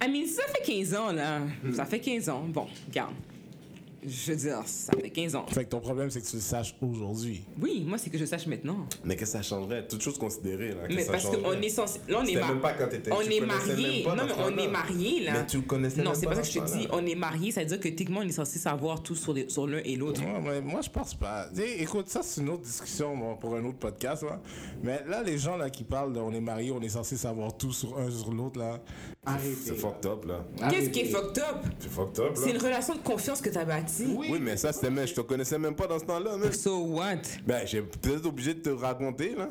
I 0.01 0.07
mean, 0.07 0.25
ça 0.27 0.43
fait 0.53 0.63
15 0.65 0.93
ans, 0.95 1.11
là. 1.11 1.41
Ça 1.73 1.85
fait 1.85 1.99
15 1.99 2.29
ans. 2.29 2.45
Bon, 2.47 2.67
regarde. 2.87 3.13
Je 4.07 4.31
veux 4.31 4.37
dire, 4.37 4.61
ça 4.65 4.93
fait 4.93 5.09
15 5.09 5.35
ans. 5.35 5.45
Fait 5.47 5.63
que 5.65 5.69
ton 5.69 5.79
problème, 5.79 6.09
c'est 6.09 6.21
que 6.21 6.27
tu 6.27 6.35
le 6.35 6.41
saches 6.41 6.75
aujourd'hui. 6.81 7.43
Oui, 7.61 7.83
moi, 7.87 7.97
c'est 7.97 8.09
que 8.09 8.17
je 8.17 8.25
sache 8.25 8.47
maintenant. 8.47 8.85
Mais 9.03 9.15
qu'est-ce 9.15 9.31
que 9.33 9.37
ça 9.37 9.41
changerait? 9.43 9.87
Toutes 9.87 10.01
choses 10.01 10.17
considérées. 10.17 10.69
Là, 10.69 10.75
Mais 10.89 11.03
ça 11.03 11.11
parce 11.13 11.25
qu'on 11.25 11.51
est 11.61 11.69
censé. 11.69 11.99
Là, 12.07 12.17
on 12.19 12.23
est, 12.23 12.27
C'était 12.27 12.39
mar- 12.39 12.49
même 12.49 12.61
pas 12.61 12.73
quand 12.73 12.87
t'étais- 12.87 13.11
on 13.11 13.21
tu 13.21 13.33
est 13.33 13.41
pas 14.03 14.15
Non, 14.15 14.23
mais 14.25 14.33
on 14.37 14.57
est 14.57 14.67
mariés, 14.67 15.23
là. 15.23 15.33
Mais 15.33 15.45
tu 15.45 15.57
le 15.57 15.63
connaissais 15.63 16.01
Non, 16.03 16.11
c'est 16.13 16.25
pas 16.25 16.35
ça 16.35 16.41
que 16.41 16.47
je 16.47 16.59
te 16.59 16.77
dis. 16.77 16.87
On 16.91 17.05
est 17.05 17.15
mariés, 17.15 17.51
ça 17.51 17.61
veut 17.61 17.67
dire 17.67 17.79
que 17.79 17.87
techniquement, 17.89 18.19
on 18.23 18.27
est 18.27 18.31
censé 18.31 18.59
savoir 18.59 19.01
tout 19.03 19.15
sur, 19.15 19.33
les- 19.33 19.49
sur 19.49 19.67
l'un 19.67 19.81
et 19.83 19.95
l'autre. 19.95 20.21
Moi, 20.21 20.39
moi, 20.39 20.61
moi, 20.61 20.81
je 20.81 20.89
pense 20.89 21.13
pas. 21.13 21.47
Écoute, 21.79 22.09
ça, 22.09 22.21
c'est 22.23 22.41
une 22.41 22.49
autre 22.49 22.63
discussion 22.63 23.15
bon, 23.17 23.35
pour 23.35 23.55
un 23.55 23.63
autre 23.65 23.77
podcast. 23.77 24.23
Là. 24.23 24.39
Mais 24.83 25.01
là, 25.07 25.23
les 25.23 25.37
gens 25.37 25.57
là, 25.57 25.69
qui 25.69 25.83
parlent 25.83 26.13
de 26.13 26.19
on 26.19 26.31
est 26.33 26.39
mariés, 26.41 26.71
on 26.71 26.81
est 26.81 26.89
censé 26.89 27.15
savoir 27.17 27.55
tout 27.57 27.71
sur 27.71 27.97
un 27.97 28.09
sur 28.09 28.31
l'autre. 28.31 28.59
là. 28.59 28.79
Arrêtez. 29.27 29.55
C'est 29.65 29.73
fucked 29.75 30.05
up, 30.05 30.25
là. 30.25 30.45
Qu'est-ce 30.69 30.89
qui 30.91 30.99
est 31.01 31.05
fucked 31.05 31.39
up? 31.39 31.65
C'est 31.79 31.89
fucked 31.89 32.19
up, 32.19 32.31
C'est 32.35 32.51
une 32.51 32.57
relation 32.61 32.93
de 32.93 32.99
confiance 32.99 33.41
que 33.41 33.49
t'as 33.49 33.65
bâtie. 33.65 33.94
Oui, 34.03 34.39
mais 34.41 34.57
ça, 34.57 34.73
c'était 34.73 34.89
même. 34.89 35.07
Je 35.07 35.13
te 35.13 35.21
connaissais 35.21 35.57
même 35.59 35.75
pas 35.75 35.87
dans 35.87 35.99
ce 35.99 36.05
temps-là, 36.05 36.37
même. 36.37 36.51
So 36.51 36.77
what? 36.85 37.17
Ben, 37.45 37.65
j'ai 37.65 37.81
peut-être 37.81 38.25
obligé 38.25 38.53
de 38.53 38.59
te 38.61 38.69
raconter, 38.69 39.35
là. 39.35 39.49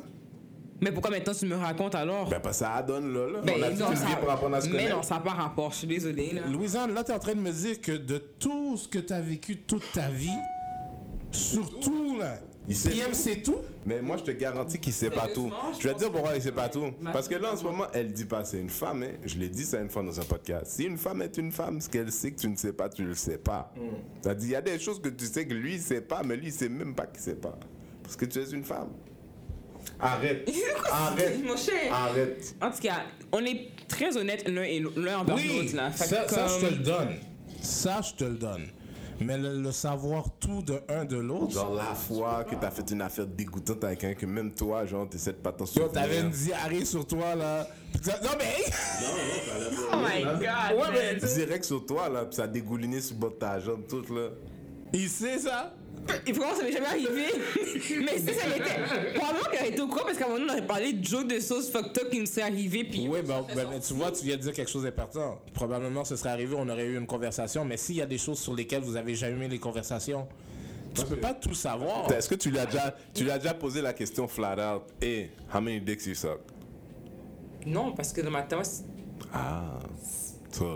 Mais 0.81 0.91
pourquoi 0.91 1.09
maintenant 1.09 1.33
tu 1.33 1.45
me 1.45 1.55
racontes 1.55 1.95
alors? 1.95 2.27
Ben, 2.29 2.39
parce 2.41 2.59
que 2.59 2.65
ça 2.65 2.81
donne, 2.83 3.13
là. 3.13 3.27
là. 3.31 3.39
Ben, 3.45 3.53
On 3.57 3.63
a 3.63 3.69
non, 3.69 3.91
une 3.91 3.95
ça- 3.97 4.15
pour 4.19 4.29
apprendre 4.29 4.55
à 4.57 4.61
se 4.61 4.65
Mais 4.67 4.73
connaître. 4.73 4.95
non, 4.97 5.03
ça 5.03 5.15
n'a 5.15 5.21
pas 5.21 5.31
rapport. 5.31 5.71
Je 5.71 5.77
suis 5.77 5.87
désolée. 5.87 6.31
Là. 6.33 6.41
Louisanne, 6.51 6.93
là, 6.93 7.03
tu 7.03 7.11
es 7.11 7.15
en 7.15 7.19
train 7.19 7.33
de 7.33 7.39
me 7.39 7.51
dire 7.51 7.79
que 7.79 7.93
de 7.93 8.17
tout 8.17 8.75
ce 8.75 8.87
que 8.89 8.99
tu 8.99 9.13
as 9.13 9.21
vécu 9.21 9.57
toute 9.61 9.89
ta 9.93 10.09
vie, 10.09 10.27
surtout 11.31 12.17
là, 12.19 12.37
Il 12.67 12.75
sait 12.75 12.89
PM, 12.89 13.09
tout. 13.09 13.13
c'est 13.13 13.41
tout. 13.43 13.57
Mais 13.85 14.01
moi, 14.01 14.17
je 14.17 14.23
te 14.23 14.31
garantis 14.31 14.79
qu'il 14.79 14.91
sait 14.93 15.11
pas 15.11 15.27
tout. 15.27 15.51
Je 15.77 15.81
Je 15.83 15.87
vais 15.87 15.93
te 15.93 15.99
dire 15.99 16.11
pourquoi 16.11 16.35
il 16.35 16.41
sait 16.41 16.51
pas 16.51 16.67
tout. 16.69 16.91
Parce 17.13 17.27
que 17.27 17.35
là, 17.35 17.53
en 17.53 17.57
ce 17.57 17.63
moment, 17.63 17.85
elle 17.93 18.11
dit 18.11 18.25
pas 18.25 18.43
c'est 18.43 18.59
une 18.59 18.69
femme. 18.69 19.03
Hein. 19.03 19.11
Je 19.23 19.37
l'ai 19.37 19.49
dit 19.49 19.63
ça 19.65 19.79
une 19.79 19.89
fois 19.89 20.01
dans 20.03 20.19
un 20.19 20.23
podcast. 20.23 20.71
Si 20.71 20.83
une 20.85 20.97
femme 20.97 21.21
est 21.21 21.37
une 21.37 21.51
femme, 21.51 21.79
ce 21.79 21.89
qu'elle 21.89 22.11
sait 22.11 22.31
que 22.31 22.39
tu 22.41 22.47
ne 22.49 22.55
sais 22.55 22.73
pas, 22.73 22.89
tu 22.89 23.03
le 23.03 23.13
sais 23.13 23.37
pas. 23.37 23.71
C'est-à-dire, 24.21 24.47
il 24.47 24.51
y 24.51 24.55
a 24.55 24.61
des 24.61 24.79
choses 24.79 24.99
que 25.01 25.09
tu 25.09 25.25
sais 25.25 25.45
que 25.45 25.53
lui, 25.53 25.75
il 25.75 25.81
sait 25.81 26.01
pas, 26.01 26.23
mais 26.23 26.35
lui, 26.37 26.47
il 26.47 26.53
sait 26.53 26.69
même 26.69 26.95
pas 26.95 27.05
qu'il 27.05 27.21
sait 27.21 27.35
pas. 27.35 27.57
Parce 28.01 28.15
que 28.15 28.25
tu 28.25 28.39
es 28.39 28.49
une 28.49 28.63
femme. 28.63 28.89
Arrête. 29.99 30.49
Arrête. 30.91 31.43
Mon 31.45 31.55
cher. 31.55 31.93
Arrête. 31.93 32.55
En 32.61 32.71
tout 32.71 32.81
cas, 32.81 33.03
on 33.31 33.45
est 33.45 33.67
très 33.87 34.17
honnêtes 34.17 34.47
l'un 34.47 34.63
et 34.63 34.79
l'un 34.95 35.19
envers 35.19 35.35
Oui, 35.35 35.59
l'autre. 35.61 35.75
là. 35.75 35.91
Fait 35.91 36.05
ça, 36.05 36.47
je 36.47 36.65
te 36.65 36.71
le 36.73 36.79
donne. 36.83 37.09
Ça, 37.61 38.01
je 38.01 38.13
te 38.13 38.23
le 38.23 38.35
donne. 38.35 38.65
Mais 39.21 39.37
le, 39.37 39.61
le 39.61 39.71
savoir 39.71 40.25
tout 40.39 40.61
de 40.61 40.79
un 40.89 41.05
de 41.05 41.15
l'autre, 41.17 41.51
Genre 41.51 41.73
la 41.73 41.95
fois 41.95 42.43
que 42.43 42.55
t'as 42.55 42.69
fait 42.69 42.89
une 42.91 43.01
affaire 43.01 43.25
dégoûtante 43.25 43.83
avec 43.83 44.03
un 44.03 44.13
que 44.13 44.25
même 44.25 44.51
toi, 44.53 44.85
genre, 44.85 45.07
t'essaies 45.07 45.31
de 45.31 45.37
pas 45.37 45.51
t'en 45.53 45.63
Yo, 45.65 45.71
souvenir. 45.71 45.91
t'avais 45.93 46.19
une 46.19 46.29
diarrhée 46.31 46.83
sur 46.85 47.05
toi, 47.07 47.33
là. 47.35 47.65
Non, 48.23 48.29
mais... 48.37 48.55
Oh 49.91 49.95
my 49.97 50.23
god. 50.23 50.41
Ouais, 50.77 51.15
mais-. 51.21 51.33
Direct 51.33 51.63
sur 51.63 51.85
toi, 51.85 52.09
là, 52.09 52.25
puis 52.25 52.35
ça 52.35 52.43
a 52.43 52.47
dégouliné 52.47 52.99
sur 52.99 53.15
le 53.15 53.21
bas 53.21 53.29
de 53.29 53.33
ta 53.33 53.59
jambe, 53.59 53.87
toute, 53.87 54.09
là. 54.09 54.29
Il 54.93 55.09
sait 55.09 55.39
ça? 55.39 55.73
Et 56.27 56.33
pourquoi 56.33 56.55
ça 56.55 56.63
m'est 56.63 56.71
jamais 56.71 56.85
arrivé? 56.85 57.25
mais 58.03 58.17
si 58.17 58.25
ça 58.39 58.47
l'était. 58.47 59.13
Probablement 59.15 59.49
qu'elle 59.51 59.67
était 59.67 59.81
au 59.81 59.87
courant 59.87 60.05
parce 60.05 60.17
qu'à 60.17 60.25
un 60.25 60.29
moment 60.29 60.39
donné, 60.39 60.51
on 60.51 60.57
avait 60.57 60.67
parlé 60.67 60.93
de 60.93 61.03
joke 61.05 61.27
de 61.27 61.39
sauce 61.39 61.69
fucked 61.71 61.97
up 61.97 62.09
qui 62.11 62.19
nous 62.19 62.25
s'est 62.25 62.41
arrivé. 62.41 62.83
Puis. 62.83 63.07
Oui, 63.09 63.19
ben, 63.25 63.43
ben, 63.55 63.67
mais 63.71 63.79
tu 63.79 63.93
vois, 63.93 64.11
tu 64.11 64.23
viens 64.25 64.37
de 64.37 64.41
dire 64.41 64.53
quelque 64.53 64.69
chose 64.69 64.83
d'important. 64.83 65.39
Probablement, 65.53 66.03
ce 66.05 66.15
serait 66.15 66.29
arrivé, 66.29 66.55
on 66.57 66.67
aurait 66.69 66.85
eu 66.85 66.97
une 66.97 67.07
conversation, 67.07 67.65
mais 67.65 67.77
s'il 67.77 67.95
y 67.95 68.01
a 68.01 68.05
des 68.05 68.17
choses 68.17 68.39
sur 68.39 68.53
lesquelles 68.55 68.83
vous 68.83 68.95
avez 68.95 69.15
jamais 69.15 69.45
eu 69.45 69.49
les 69.49 69.59
conversations, 69.59 70.27
tu 70.93 71.03
peux 71.05 71.17
pas 71.17 71.33
tout 71.33 71.53
savoir. 71.55 72.11
Est-ce 72.11 72.29
que 72.29 72.35
tu 72.35 72.49
lui 72.51 72.59
as 72.59 72.65
déjà, 72.67 72.95
tu 73.13 73.23
lui 73.23 73.31
as 73.31 73.37
déjà 73.39 73.53
posé 73.53 73.81
la 73.81 73.93
question 73.93 74.27
flat 74.27 74.75
out? 74.75 74.83
Hey, 75.01 75.31
how 75.53 75.59
many 75.59 75.81
dicks 75.81 76.05
you 76.05 76.15
suck? 76.15 76.39
Non, 77.65 77.93
parce 77.93 78.13
que 78.13 78.21
dans 78.21 78.31
ma 78.31 78.43
tête, 78.43 78.63
c'est- 78.65 78.83
Ah. 79.33 79.79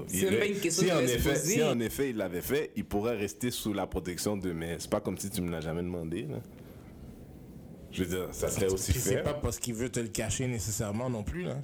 C'est 0.08 0.48
une 0.50 0.60
question 0.60 0.84
si, 0.84 0.90
que 0.90 0.96
en 0.96 1.00
effet, 1.00 1.36
si 1.36 1.64
en 1.64 1.80
effet 1.80 2.10
il 2.10 2.18
l'avait 2.18 2.42
fait, 2.42 2.72
il 2.76 2.86
pourrait 2.86 3.16
rester 3.18 3.52
sous 3.52 3.74
la 3.74 3.88
protection 3.88 4.38
de 4.38 4.52
mais 4.52 4.76
c'est 4.80 4.90
pas 4.90 5.00
comme 5.02 5.18
si 5.18 5.30
tu 5.30 5.42
me 5.42 5.52
l'as 5.52 5.62
jamais 5.62 5.84
demandé. 5.84 6.24
Là. 6.24 6.38
Je 7.92 8.04
veux 8.04 8.10
dire, 8.10 8.28
ça 8.32 8.50
serait 8.50 8.72
aussi 8.72 8.92
Puis 8.92 9.02
c'est 9.02 9.18
fait. 9.18 9.24
pas 9.24 9.34
parce 9.34 9.58
qu'il 9.60 9.74
veut 9.74 9.90
te 9.90 10.00
le 10.00 10.10
cacher 10.10 10.48
nécessairement 10.48 11.10
non 11.10 11.24
plus, 11.24 11.44
là. 11.44 11.56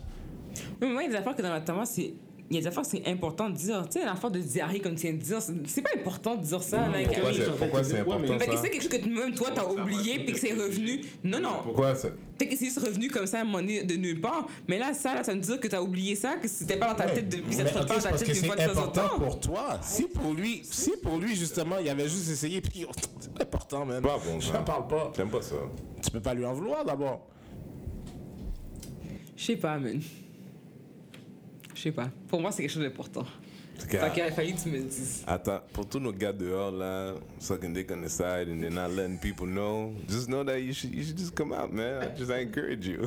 Oui, 0.82 0.88
mais 0.88 0.94
moi, 0.94 1.04
il 1.04 1.06
y 1.06 1.10
a 1.10 1.12
des 1.12 1.18
affaires 1.18 1.36
que 1.36 1.42
dans 1.42 1.50
ma 1.50 1.62
tête, 1.62 1.76
c'est. 1.86 2.14
Il 2.52 2.56
y 2.56 2.60
a 2.60 2.62
des 2.62 2.68
affaires 2.68 2.86
c'est 2.86 3.02
important 3.08 3.50
de 3.50 3.56
dire. 3.56 3.88
Tu 3.90 4.00
sais, 4.00 4.06
l'affaire 4.06 4.30
de 4.30 4.38
diarrhée, 4.40 4.80
comme 4.80 4.94
tu 4.94 5.02
viens 5.08 5.14
de 5.14 5.18
dire, 5.18 5.40
c'est 5.66 5.82
pas 5.82 5.90
important 5.98 6.36
de 6.36 6.44
dire 6.44 6.62
ça. 6.62 6.78
là, 6.88 7.00
Pourquoi 7.04 7.32
que- 7.32 7.36
c'est 7.38 7.58
pourquoi 7.58 7.84
c'est 7.84 8.00
important 8.00 8.40
ça? 8.40 8.46
c'est 8.62 8.70
quelque 8.70 8.82
chose 8.84 9.02
que 9.02 9.08
même 9.08 9.34
toi, 9.34 9.50
t'as 9.54 9.66
oublié, 9.66 10.20
puis 10.20 10.34
que 10.34 10.40
c'est 10.40 10.54
revenu. 10.54 11.02
Non, 11.24 11.40
non. 11.40 11.62
Pourquoi 11.64 11.96
ça? 11.96 12.10
Peut-être 12.38 12.52
que 12.52 12.56
c'est 12.58 12.66
juste 12.66 12.80
revenu 12.86 13.08
comme 13.10 13.26
ça 13.26 13.40
à 13.40 13.42
un 13.42 13.46
moment 13.46 13.60
donné 13.62 13.84
de 13.84 13.96
nulle 13.96 14.22
part. 14.22 14.46
Mais 14.68 14.78
là, 14.78 14.94
ça, 14.94 15.16
là, 15.16 15.24
ça 15.24 15.34
veut 15.34 15.40
dire 15.40 15.60
que 15.60 15.68
t'as 15.68 15.82
oublié 15.82 16.16
ça, 16.16 16.36
que 16.36 16.48
c'était 16.48 16.78
pas 16.78 16.90
dans 16.90 16.96
ta 16.96 17.06
tête 17.10 17.30
depuis 17.30 17.52
cette 17.54 17.70
fois 17.72 17.82
dans 17.82 17.88
ta 17.88 17.94
parce 17.96 18.20
tête 18.20 18.28
que 18.28 18.34
une 18.34 18.40
c'est 18.40 18.46
fois 18.46 18.56
de 18.58 18.62
temps 18.62 18.68
en 18.68 18.72
important 18.74 19.08
temps. 19.10 19.20
pour 19.20 19.40
toi. 19.40 19.80
Si 19.82 20.04
pour 20.04 20.34
lui, 20.34 20.62
si 20.70 20.92
pour 21.02 21.18
lui 21.18 21.36
justement, 21.36 21.78
il 21.80 21.90
avait 21.90 22.08
juste 22.08 22.30
essayé, 22.30 22.62
puis 22.62 22.86
c'est 23.20 23.42
important, 23.42 23.86
man. 23.88 24.04
Pas 24.04 24.20
bon. 24.24 24.40
J'en 24.40 24.64
parle 24.64 24.88
pas. 24.88 25.12
J'aime 25.18 25.30
pas 25.32 25.42
ça. 25.42 25.56
Tu 26.04 26.12
peux 26.12 26.20
pas 26.22 26.34
lui 26.36 26.46
en 26.46 26.54
vouloir 26.54 26.86
d'abord. 26.86 27.26
Je 29.36 29.44
sais 29.46 29.56
pas, 29.56 29.78
man. 29.80 30.00
Je 31.76 31.82
sais 31.82 31.92
pas. 31.92 32.10
Pour 32.28 32.42
moi, 32.42 32.52
c'est 32.52 32.64
quelque 32.64 32.72
chose 32.72 32.84
d'important. 32.84 33.26
Que- 33.90 34.14
qu'il 34.14 34.24
a 34.24 34.32
fallu 34.32 34.54
que 34.54 34.62
tu 34.62 34.70
me 34.70 34.78
le 34.78 34.84
dises. 34.84 35.22
Attends, 35.28 35.60
pour 35.74 35.86
tous 35.86 36.00
nos 36.00 36.14
gars 36.14 36.32
dehors 36.32 36.72
là, 36.72 37.14
sucking 37.40 37.74
dick 37.74 37.92
on 37.92 38.02
the 38.02 38.08
side 38.08 38.48
and 38.50 38.62
they're 38.62 38.72
not 38.72 38.88
letting 38.88 39.20
people 39.20 39.46
know, 39.46 39.92
just 40.08 40.28
know 40.28 40.46
that 40.46 40.60
you 40.62 40.72
should, 40.72 40.96
you 40.96 41.04
should 41.04 41.18
just 41.18 41.36
come 41.36 41.52
out, 41.52 41.74
man. 41.74 42.04
I 42.04 42.18
just 42.18 42.32
encourage 42.32 42.88
you. 42.88 43.02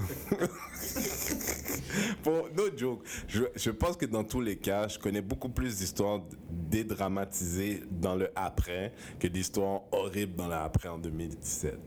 pour 2.22 2.50
no 2.54 2.64
joke, 2.76 3.02
je, 3.26 3.44
je 3.56 3.70
pense 3.70 3.96
que 3.96 4.04
dans 4.04 4.24
tous 4.24 4.42
les 4.42 4.56
cas, 4.56 4.88
je 4.88 4.98
connais 4.98 5.22
beaucoup 5.22 5.48
plus 5.48 5.78
d'histoires 5.78 6.20
dédramatisées 6.50 7.82
dans 7.90 8.14
le 8.14 8.28
après 8.36 8.92
que 9.18 9.26
d'histoires 9.26 9.80
horribles 9.90 10.36
dans 10.36 10.48
le 10.48 10.54
après 10.54 10.90
en 10.90 10.98
2017. 10.98 11.78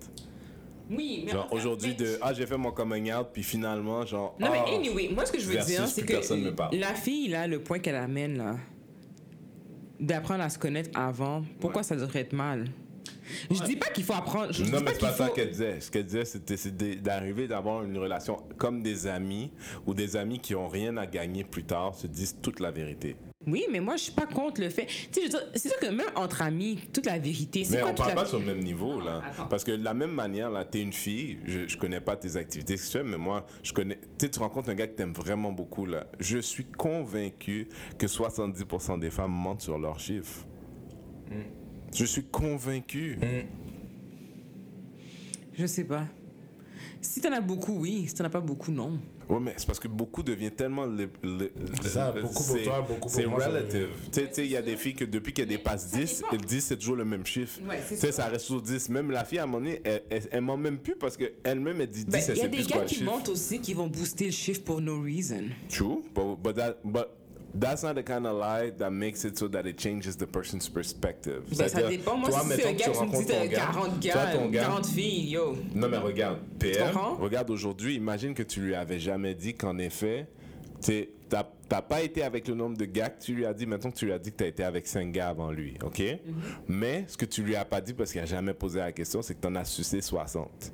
Oui, 0.91 1.23
mais. 1.25 1.31
Genre 1.31 1.47
aujourd'hui 1.51 1.95
de 1.95 2.17
ah 2.21 2.33
j'ai 2.33 2.45
fait 2.45 2.57
mon 2.57 2.71
coming 2.71 3.11
out 3.13 3.27
puis 3.31 3.43
finalement 3.43 4.05
genre 4.05 4.35
Non, 4.39 4.47
ah, 4.49 4.51
mais 4.65 4.75
anyway, 4.75 5.09
moi, 5.13 5.25
ce 5.25 5.31
que 5.31 5.39
je 5.39 5.45
veux 5.47 5.57
dire, 5.63 5.87
c'est 5.87 6.01
plus 6.03 6.13
personne 6.15 6.41
me 6.41 6.49
que 6.51 6.55
parle. 6.55 6.75
la 6.75 6.93
fille, 6.93 7.29
là, 7.29 7.47
le 7.47 7.59
point 7.59 7.79
qu'elle 7.79 7.95
amène, 7.95 8.37
là, 8.37 8.55
d'apprendre 9.99 10.43
à 10.43 10.49
se 10.49 10.59
connaître 10.59 10.89
avant, 10.99 11.43
pourquoi 11.59 11.83
ça 11.83 11.95
devrait 11.95 12.19
être 12.21 12.33
mal? 12.33 12.65
Je 13.49 13.63
dis 13.63 13.77
pas 13.77 13.89
qu'il 13.89 14.03
faut 14.03 14.13
apprendre. 14.13 14.51
Je 14.51 14.63
Non, 14.63 14.69
dis 14.69 14.73
mais 14.73 14.81
pas 14.83 14.91
c'est 14.91 14.97
qu'il 14.99 15.07
pas 15.07 15.13
ça 15.13 15.29
qu'elle 15.29 15.49
disait. 15.51 15.79
Ce 15.79 15.89
qu'elle 15.91 16.05
disait, 16.05 16.25
c'était 16.25 16.95
d'arriver 16.95 17.47
d'avoir 17.47 17.83
une 17.83 17.97
relation 17.97 18.43
comme 18.57 18.81
des 18.83 19.07
amis 19.07 19.51
ou 19.85 19.93
des 19.93 20.17
amis 20.17 20.39
qui 20.39 20.53
ont 20.55 20.67
rien 20.67 20.97
à 20.97 21.05
gagner 21.05 21.43
plus 21.45 21.63
tard 21.63 21.95
se 21.95 22.07
disent 22.07 22.35
toute 22.41 22.59
la 22.59 22.71
vérité. 22.71 23.15
Oui, 23.47 23.65
mais 23.71 23.79
moi, 23.79 23.95
je 23.95 24.03
suis 24.03 24.11
pas 24.11 24.27
contre 24.27 24.61
le 24.61 24.69
fait. 24.69 24.85
Tu 24.85 24.93
sais, 24.93 25.21
je 25.21 25.21
veux 25.23 25.29
dire, 25.29 25.47
c'est 25.55 25.69
sûr 25.69 25.79
que 25.79 25.87
même 25.87 26.11
entre 26.15 26.43
amis, 26.43 26.77
toute 26.93 27.07
la 27.07 27.17
vérité, 27.17 27.63
c'est 27.63 27.77
Mais 27.77 27.81
quoi 27.81 27.91
on 27.91 27.95
parle 27.95 28.09
la... 28.09 28.15
pas 28.15 28.25
sur 28.25 28.39
le 28.39 28.45
même 28.45 28.59
niveau, 28.59 29.01
là. 29.01 29.21
Attends. 29.25 29.47
Parce 29.47 29.63
que 29.63 29.71
de 29.71 29.83
la 29.83 29.93
même 29.95 30.11
manière, 30.11 30.51
là, 30.51 30.63
t'es 30.63 30.81
une 30.81 30.93
fille, 30.93 31.39
je, 31.45 31.67
je 31.67 31.77
connais 31.77 32.01
pas 32.01 32.15
tes 32.15 32.37
activités 32.37 32.77
sexuelles, 32.77 33.07
mais 33.07 33.17
moi, 33.17 33.47
je 33.63 33.73
connais. 33.73 33.95
Tu 34.17 34.25
sais, 34.25 34.29
tu 34.29 34.39
rencontres 34.39 34.69
un 34.69 34.75
gars 34.75 34.85
que 34.87 34.95
t'aimes 34.95 35.13
vraiment 35.13 35.51
beaucoup, 35.51 35.85
là. 35.87 36.05
Je 36.19 36.37
suis 36.37 36.65
convaincu 36.65 37.67
que 37.97 38.05
70% 38.05 38.99
des 38.99 39.09
femmes 39.09 39.31
mentent 39.31 39.61
sur 39.61 39.79
leurs 39.79 39.99
chiffres. 39.99 40.45
Je 41.93 42.05
suis 42.05 42.23
convaincu. 42.25 43.17
Je 45.53 45.65
sais 45.65 45.83
pas. 45.83 46.05
Si 47.01 47.19
t'en 47.21 47.31
as 47.31 47.41
beaucoup, 47.41 47.79
oui. 47.79 48.05
Si 48.07 48.13
t'en 48.13 48.25
as 48.25 48.29
pas 48.29 48.39
beaucoup, 48.39 48.71
non. 48.71 48.99
Ouais, 49.31 49.39
mais 49.39 49.53
c'est 49.55 49.65
parce 49.65 49.79
que 49.79 49.87
beaucoup 49.87 50.23
devient 50.23 50.51
tellement. 50.51 50.85
Le, 50.85 51.09
le- 51.23 51.51
C'est 51.81 51.87
ça, 51.89 52.11
le- 52.13 52.21
beaucoup 52.23 52.33
pour 52.43 52.55
c'est- 52.57 52.63
toi, 52.63 52.81
beaucoup 52.81 52.99
pour 52.99 53.09
C'est 53.09 53.25
moi, 53.25 53.39
ça 53.39 53.47
relative. 53.47 53.87
Tu 54.11 54.19
sais, 54.31 54.45
il 54.45 54.51
y 54.51 54.57
a 54.57 54.61
des 54.61 54.75
filles 54.75 54.93
que 54.93 55.05
depuis 55.05 55.31
qu'elles 55.31 55.47
dépassent 55.47 55.87
ça 55.87 55.97
10, 55.97 56.17
dépend. 56.17 56.27
elles 56.33 56.41
disent 56.45 56.65
c'est 56.65 56.77
toujours 56.77 56.97
le 56.97 57.05
même 57.05 57.25
chiffre. 57.25 57.59
Ouais, 57.67 57.79
c'est 57.87 57.95
tu 57.95 58.01
sais, 58.01 58.11
ça. 58.11 58.23
ça 58.23 58.29
reste 58.29 58.45
sur 58.45 58.61
10. 58.61 58.89
Même 58.89 59.09
la 59.09 59.23
fille, 59.23 59.39
à 59.39 59.43
un 59.43 59.45
moment 59.45 59.59
donné, 59.63 59.81
elle, 59.85 60.03
elle, 60.09 60.23
elle 60.31 60.41
ment 60.41 60.57
même 60.57 60.77
plus 60.79 60.95
parce 60.95 61.15
qu'elle-même, 61.15 61.79
elle 61.79 61.89
dit 61.89 62.03
10, 62.05 62.11
Ben, 62.11 62.21
elle 62.27 62.35
il 62.35 62.37
y 62.37 62.41
a 62.41 62.47
des 62.49 62.57
plus 62.57 62.67
gars 62.67 62.81
qui 62.85 63.03
mentent 63.03 63.29
aussi 63.29 63.59
qui 63.61 63.73
vont 63.73 63.87
booster 63.87 64.25
le 64.25 64.31
chiffre 64.31 64.61
pour 64.63 64.81
no 64.81 65.01
reason. 65.01 65.43
True, 65.69 66.01
but, 66.13 66.37
but, 66.43 66.55
that, 66.55 66.75
but 66.83 67.05
that's 67.53 67.83
not 67.83 67.95
the 67.95 68.03
kind 68.03 68.25
of 68.25 68.37
lie 68.37 68.71
that 68.77 68.91
makes 68.91 69.25
it 69.25 69.37
so 69.37 69.47
that 69.49 69.65
it 69.65 69.77
changes 69.77 70.15
the 70.15 70.27
person's 70.27 70.69
perspective. 70.69 71.43
Ben, 71.57 71.67
ça 71.67 71.83
dépend. 71.83 72.17
Moi, 72.17 72.29
toi, 72.29 72.39
si 72.41 72.49
c'est 72.49 72.67
un 72.67 72.73
gars 72.73 72.85
qui 72.85 72.89
me 72.89 72.93
dit 72.93 72.99
rencontres 72.99 73.27
ton 73.27 73.33
t'as 73.33 73.47
gars, 73.47 73.57
40 73.57 73.73
toi, 73.73 73.99
gars, 73.99 74.31
ton 74.33 74.49
gars, 74.49 74.61
40 74.61 74.85
filles, 74.87 75.29
yo. 75.31 75.57
Non, 75.75 75.89
mais 75.89 75.97
regarde, 75.97 76.39
PM, 76.59 76.95
regarde 77.19 77.49
aujourd'hui, 77.49 77.95
imagine 77.95 78.33
que 78.33 78.43
tu 78.43 78.61
lui 78.61 78.75
avais 78.75 78.99
jamais 78.99 79.35
dit 79.35 79.53
qu'en 79.53 79.77
effet, 79.77 80.27
tu 80.81 81.07
n'as 81.31 81.45
t'as 81.67 81.81
pas 81.81 82.01
été 82.01 82.23
avec 82.23 82.47
le 82.47 82.55
nombre 82.55 82.77
de 82.77 82.85
gars 82.85 83.09
que 83.09 83.21
tu 83.21 83.33
lui 83.33 83.45
as 83.45 83.53
dit. 83.53 83.65
Mettons 83.65 83.91
que 83.91 83.95
tu 83.97 84.05
lui 84.05 84.11
as 84.11 84.19
dit 84.19 84.31
que 84.31 84.37
tu 84.37 84.43
as 84.43 84.47
été 84.47 84.63
avec 84.63 84.87
5 84.87 85.11
gars 85.11 85.29
avant 85.29 85.51
lui, 85.51 85.77
OK? 85.83 85.99
Mm-hmm. 85.99 86.19
Mais 86.67 87.05
ce 87.07 87.15
que 87.15 87.25
tu 87.25 87.43
lui 87.43 87.55
as 87.55 87.63
pas 87.63 87.79
dit 87.79 87.93
parce 87.93 88.11
qu'il 88.11 88.21
a 88.21 88.25
jamais 88.25 88.53
posé 88.53 88.79
la 88.79 88.91
question, 88.91 89.21
c'est 89.21 89.35
que 89.35 89.41
tu 89.41 89.47
en 89.47 89.55
as 89.55 89.65
sucé 89.65 90.01
60. 90.01 90.73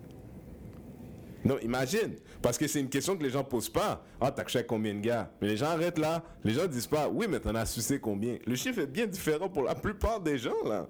Non, 1.45 1.57
imagine. 1.59 2.15
Parce 2.41 2.57
que 2.57 2.67
c'est 2.67 2.79
une 2.79 2.89
question 2.89 3.15
que 3.15 3.23
les 3.23 3.29
gens 3.29 3.43
posent 3.43 3.69
pas. 3.69 4.03
Ah, 4.19 4.31
t'as 4.31 4.43
couché 4.43 4.63
combien 4.63 4.93
de 4.93 4.99
gars? 4.99 5.31
Mais 5.41 5.47
les 5.47 5.57
gens 5.57 5.67
arrêtent 5.67 5.99
là. 5.99 6.23
Les 6.43 6.53
gens 6.53 6.67
disent 6.67 6.87
pas, 6.87 7.07
oui, 7.07 7.27
mais 7.29 7.39
t'en 7.39 7.55
as 7.55 7.65
sucé 7.65 7.99
combien? 7.99 8.37
Le 8.45 8.55
chiffre 8.55 8.79
est 8.79 8.87
bien 8.87 9.05
différent 9.05 9.49
pour 9.49 9.63
la 9.63 9.75
plupart 9.75 10.19
des 10.19 10.37
gens, 10.37 10.63
là. 10.65 10.87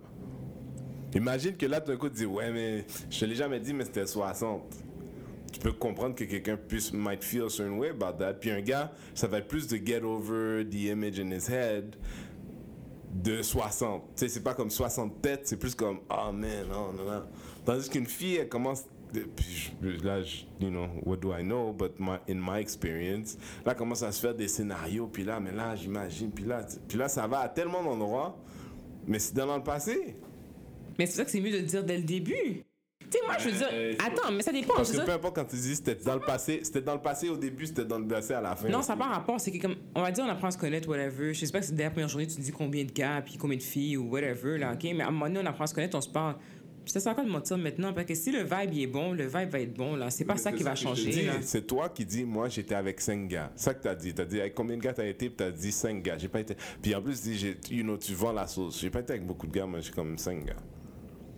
Imagine 1.15 1.55
que 1.55 1.65
là, 1.65 1.79
tout 1.81 1.91
d'un 1.91 1.97
coup, 1.97 2.09
tu 2.09 2.15
dis, 2.15 2.25
ouais, 2.25 2.51
mais 2.51 2.85
je 3.09 3.19
te 3.19 3.25
l'ai 3.25 3.35
jamais 3.35 3.59
dit, 3.59 3.73
mais 3.73 3.85
c'était 3.85 4.05
60. 4.05 4.61
Tu 5.51 5.59
peux 5.59 5.71
comprendre 5.71 6.15
que 6.15 6.25
quelqu'un 6.25 6.57
puisse, 6.57 6.91
might 6.93 7.23
feel 7.23 7.43
a 7.43 7.49
certain 7.49 7.77
way 7.77 7.89
about 7.89 8.17
that. 8.19 8.33
Puis 8.35 8.51
un 8.51 8.61
gars, 8.61 8.91
ça 9.13 9.27
va 9.27 9.39
être 9.39 9.47
plus 9.47 9.67
de 9.67 9.77
get 9.77 10.01
over 10.03 10.65
the 10.69 10.75
image 10.75 11.19
in 11.19 11.31
his 11.31 11.49
head 11.49 11.95
de 13.13 13.41
60. 13.41 14.03
Tu 14.03 14.09
sais, 14.15 14.29
c'est 14.29 14.43
pas 14.43 14.53
comme 14.53 14.69
60 14.69 15.21
têtes, 15.21 15.41
c'est 15.45 15.57
plus 15.57 15.73
comme, 15.73 15.99
oh 16.09 16.31
man, 16.31 16.67
non, 16.69 16.91
non, 16.93 17.11
non. 17.11 17.23
Tandis 17.65 17.89
qu'une 17.89 18.05
fille, 18.05 18.35
elle 18.35 18.49
commence. 18.49 18.83
Là, 19.13 20.21
je- 20.23 20.43
you 20.59 20.69
know, 20.69 20.87
what 21.05 21.17
do 21.17 21.31
I 21.33 21.41
know? 21.43 21.73
But 21.73 21.99
my, 21.99 22.17
in 22.29 22.35
my 22.35 22.59
experience, 22.59 23.37
là, 23.65 23.73
commence 23.75 24.03
à 24.03 24.11
se 24.11 24.19
faire 24.21 24.35
des 24.35 24.47
scénarios, 24.47 25.07
puis 25.07 25.23
là, 25.23 25.39
mais 25.39 25.51
là, 25.51 25.75
j'imagine, 25.75 26.31
puis 26.31 26.45
là, 26.45 26.65
puis 26.87 26.97
là, 26.97 27.07
ça 27.07 27.27
va 27.27 27.39
à 27.41 27.49
tellement 27.49 27.83
d'endroits, 27.83 28.37
mais 29.05 29.19
c'est 29.19 29.33
dans 29.35 29.55
le 29.57 29.63
passé. 29.63 30.15
Mais 30.99 31.05
c'est 31.05 31.17
ça 31.17 31.25
que 31.25 31.31
c'est 31.31 31.39
mieux 31.41 31.51
de 31.51 31.59
dire 31.59 31.83
dès 31.83 31.97
le 31.97 32.03
début. 32.03 32.63
Tu 33.09 33.19
sais, 33.19 33.25
moi, 33.25 33.37
je 33.39 33.45
veux 33.45 33.55
dire. 33.55 33.69
Euh, 33.71 33.93
Attends, 34.05 34.31
mais 34.33 34.43
ça 34.43 34.51
dépend. 34.51 34.73
Parce 34.75 34.91
que 34.91 34.97
peu 35.05 35.11
importe 35.13 35.35
quand 35.35 35.45
tu 35.45 35.55
dis 35.55 35.77
c'était 35.77 35.95
dans 35.95 36.15
le 36.15 36.19
passé, 36.19 36.59
c'était 36.63 36.81
dans 36.81 36.95
le 36.95 36.99
passé 37.01 37.29
au 37.29 37.37
début, 37.37 37.65
c'était 37.65 37.85
dans 37.85 37.99
le 37.99 38.05
passé 38.05 38.33
à 38.33 38.41
la 38.41 38.53
fin. 38.53 38.67
Non, 38.67 38.81
ça 38.81 38.95
n'a 38.97 39.05
pas 39.05 39.09
rapport. 39.11 39.39
C'est 39.39 39.49
que, 39.51 39.61
comme, 39.61 39.75
on 39.95 40.01
va 40.01 40.11
dire, 40.11 40.25
on 40.25 40.29
apprend 40.29 40.47
à 40.47 40.51
se 40.51 40.57
connaître, 40.57 40.89
whatever. 40.89 41.33
Je 41.33 41.45
sais 41.45 41.51
pas 41.53 41.61
que 41.61 41.65
c'est 41.67 41.75
dès 41.75 41.83
la 41.83 41.91
première 41.91 42.09
journée, 42.09 42.27
tu 42.27 42.35
te 42.35 42.41
dis 42.41 42.51
combien 42.51 42.83
de 42.83 42.91
gars, 42.91 43.21
puis 43.23 43.37
combien 43.37 43.55
de 43.55 43.61
filles, 43.63 43.95
ou 43.95 44.09
whatever, 44.09 44.57
là, 44.57 44.73
OK? 44.73 44.83
Mais 44.93 45.03
à 45.03 45.07
un 45.07 45.11
moment 45.11 45.27
donné, 45.27 45.39
on 45.41 45.45
apprend 45.45 45.63
à 45.63 45.67
se 45.67 45.73
connaître, 45.73 45.95
on 45.97 46.01
se 46.01 46.09
parle. 46.09 46.35
Puis 46.93 47.01
ça 47.01 47.13
quoi 47.13 47.25
de 47.25 47.29
mentir 47.29 47.57
maintenant? 47.57 47.91
Parce 47.91 48.07
que 48.07 48.15
si 48.15 48.31
le 48.31 48.43
vibe 48.43 48.71
il 48.73 48.81
est 48.83 48.87
bon, 48.87 49.11
le 49.11 49.25
vibe 49.25 49.49
va 49.49 49.59
être 49.59 49.73
bon, 49.73 49.95
là. 49.97 50.09
C'est 50.09 50.23
pas 50.23 50.37
ça 50.37 50.51
qui 50.53 50.63
va 50.63 50.73
changer. 50.73 51.29
C'est 51.41 51.67
toi 51.67 51.89
qui 51.89 52.05
dis, 52.05 52.23
moi 52.23 52.47
j'étais 52.47 52.75
avec 52.75 53.01
5 53.01 53.27
gars. 53.27 53.51
C'est 53.55 53.65
ça 53.65 53.73
que 53.73 53.83
t'as 53.83 53.93
dit. 53.95 54.13
T'as 54.13 54.23
dit, 54.25 54.39
avec 54.39 54.53
combien 54.55 54.77
de 54.77 54.81
gars 54.81 54.93
t'as 54.93 55.05
été? 55.05 55.27
Puis 55.27 55.35
t'as 55.35 55.51
dit 55.51 55.71
5 55.71 56.01
gars. 56.01 56.17
J'ai 56.17 56.29
pas 56.29 56.39
été. 56.39 56.55
Puis 56.81 56.95
en 56.95 57.01
plus, 57.01 57.29
j'ai- 57.33 57.57
you 57.71 57.83
know, 57.83 57.97
tu 57.97 58.13
vends 58.13 58.31
la 58.31 58.47
sauce. 58.47 58.79
J'ai 58.79 58.89
pas 58.89 59.01
été 59.01 59.13
avec 59.13 59.25
beaucoup 59.25 59.47
de 59.47 59.51
gars, 59.51 59.65
moi 59.65 59.81
j'ai 59.81 59.91
comme 59.91 60.17
5 60.17 60.45
gars. 60.45 60.53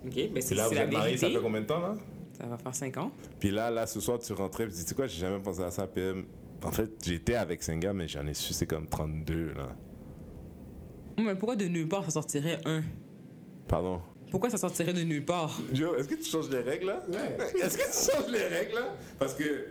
OK? 0.06 0.14
Ben, 0.14 0.34
Puis 0.34 0.44
c'est 0.44 0.54
là, 0.56 0.64
c'est 0.64 0.70
vous 0.70 0.76
la 0.76 0.84
êtes 0.84 0.94
mariés, 0.94 1.18
ça 1.18 1.30
fait 1.30 1.40
combien 1.42 1.62
de 1.62 1.66
temps 1.66 1.80
là? 1.82 1.96
Ça 2.40 2.46
va 2.46 2.58
faire 2.58 2.76
5 2.76 2.98
ans. 2.98 3.12
Puis 3.40 3.50
là, 3.52 3.70
là, 3.72 3.88
ce 3.88 4.00
soir, 4.00 4.20
tu 4.20 4.32
rentrais, 4.34 4.66
puis 4.66 4.74
tu 4.74 4.78
dis, 4.80 4.84
tu 4.86 4.90
sais 4.90 4.96
quoi, 4.96 5.08
j'ai 5.08 5.20
jamais 5.20 5.40
pensé 5.42 5.62
à 5.64 5.72
ça. 5.72 5.88
Euh, 5.98 6.22
en 6.64 6.72
fait, 6.72 6.90
j'étais 7.04 7.36
avec 7.36 7.64
5 7.64 7.80
gars, 7.80 7.92
mais 7.94 8.08
j'en 8.08 8.26
ai 8.28 8.34
su, 8.34 8.54
c'est 8.54 8.68
comme 8.68 8.88
32 8.88 9.54
là. 9.58 9.76
Mais 11.18 11.36
pourquoi 11.36 11.56
de 11.58 11.66
nulle 11.66 11.88
part 11.88 12.06
ça 12.06 12.12
sortirait 12.12 12.60
un? 12.66 12.82
Pardon? 13.68 14.00
Pourquoi 14.32 14.50
ça 14.50 14.58
sortirait 14.58 14.94
de 14.94 15.02
nulle 15.02 15.26
part? 15.26 15.60
Joe, 15.74 15.98
est-ce 16.00 16.08
que 16.08 16.16
tu 16.16 16.26
changes 16.30 16.50
les 16.50 16.60
règles 16.62 16.88
là? 16.88 17.04
Est-ce 17.64 17.78
que 17.78 17.84
tu 17.84 18.12
changes 18.12 18.32
les 18.32 18.44
règles 18.46 18.76
là? 18.76 18.96
Parce 19.18 19.34
que. 19.34 19.66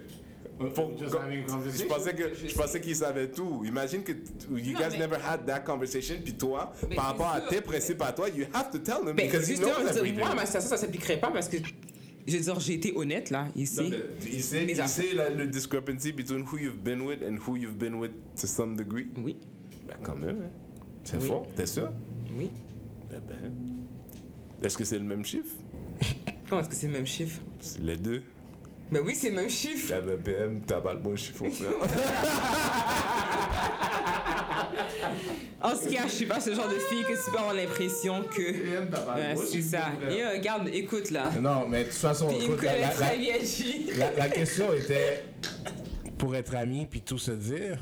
pour- 0.74 0.92
je 0.98 1.04
conversation. 1.06 1.86
pensais 1.88 2.14
que 2.14 2.34
je 2.34 2.54
pensais 2.54 2.80
qu'ils 2.80 2.96
savaient 2.96 3.30
tout. 3.30 3.62
Imagine 3.64 4.02
que 4.02 4.12
you 4.12 4.72
Non, 4.72 4.78
guys 4.80 4.86
mais- 4.92 4.98
never 4.98 5.16
had 5.24 5.46
that 5.46 5.60
conversation 5.60 6.16
puis 6.24 6.34
toi 6.34 6.72
Mais 6.88 6.96
par 6.96 7.06
rapport 7.06 7.28
à 7.28 7.40
tes 7.42 7.60
principes 7.60 8.02
à 8.02 8.12
toi, 8.12 8.28
you 8.28 8.46
have 8.52 8.70
to 8.70 8.78
tell 8.78 8.96
them 9.04 9.14
Ben, 9.14 9.26
because 9.30 9.48
veux 9.48 9.54
dire, 9.54 9.68
everything. 9.88 10.18
moi, 10.18 10.34
ma 10.34 10.44
situation, 10.46 10.70
ça 10.70 10.76
s'appliquerait 10.76 11.20
pas 11.20 11.30
parce 11.30 11.48
que, 11.48 11.58
je 12.26 12.36
veux 12.36 12.42
dire, 12.42 12.58
j'ai 12.60 12.74
été 12.74 12.92
honnête, 12.96 13.30
là, 13.30 13.46
ici. 13.54 13.80
Non, 13.82 13.88
mais 13.90 13.98
Il 14.32 14.42
sait, 14.42 14.64
il 14.68 14.88
sait 14.88 15.14
la- 15.14 15.30
le 15.30 15.46
discrepancy 15.46 16.10
between 16.12 16.42
who 16.42 16.58
you've 16.58 16.78
been 16.82 17.02
with 17.02 17.20
and 17.22 17.36
who 17.46 17.56
you've 17.56 17.76
been 17.78 17.94
with 17.94 18.10
to 18.40 18.46
some 18.48 18.74
degree. 18.76 19.06
Oui, 19.24 19.36
Ben 19.86 19.94
quand 20.02 20.16
même, 20.16 20.42
hein. 20.42 20.50
c'est 21.04 21.18
Oui. 21.22 21.28
fort, 21.28 21.46
t'es 21.54 21.66
sûr? 21.66 21.90
oui. 22.36 22.50
Eh 23.12 23.14
ben. 23.28 23.52
Est-ce 24.62 24.76
que 24.76 24.84
c'est 24.84 24.98
le 24.98 25.04
même 25.04 25.24
chiffre? 25.24 25.54
Comment 26.48 26.60
est-ce 26.62 26.68
que 26.70 26.74
c'est 26.74 26.86
le 26.88 26.92
même 26.94 27.06
chiffre? 27.06 27.40
C'est 27.60 27.80
les 27.80 27.96
deux. 27.96 28.22
Ben 28.90 29.02
oui, 29.04 29.14
c'est 29.14 29.30
le 29.30 29.36
même 29.36 29.50
chiffre. 29.50 29.90
La 29.92 30.00
BPM, 30.00 30.62
t'as 30.66 30.80
pas 30.80 30.94
le 30.94 31.00
bon 31.00 31.14
chiffre. 31.16 31.44
En 35.60 35.74
ce 35.74 35.88
cas, 35.88 36.02
je 36.04 36.12
suis 36.12 36.26
pas 36.26 36.38
ce 36.40 36.54
genre 36.54 36.68
de 36.68 36.74
fille 36.78 37.02
que 37.02 37.12
tu 37.24 37.30
peux 37.32 37.38
avoir 37.38 37.54
l'impression 37.54 38.22
que. 38.22 38.42
Ouais, 38.52 39.36
c'est 39.50 39.62
ça. 39.62 39.88
Et 40.08 40.22
euh, 40.22 40.30
regarde, 40.36 40.68
écoute 40.72 41.10
là. 41.10 41.30
Non, 41.40 41.66
mais 41.68 41.80
de 41.80 41.88
toute 41.88 41.94
façon, 41.98 42.28
Il 42.30 42.48
me 42.48 42.54
écoute, 42.54 42.62
la, 42.64 42.78
la- 42.78 42.88
très 42.88 43.16
la- 43.18 43.96
la- 43.96 44.12
la 44.16 44.28
question 44.28 44.72
était 44.72 45.24
pour 46.16 46.36
être 46.36 46.54
amis 46.54 46.86
puis 46.88 47.00
tout 47.00 47.18
se 47.18 47.32
dire. 47.32 47.78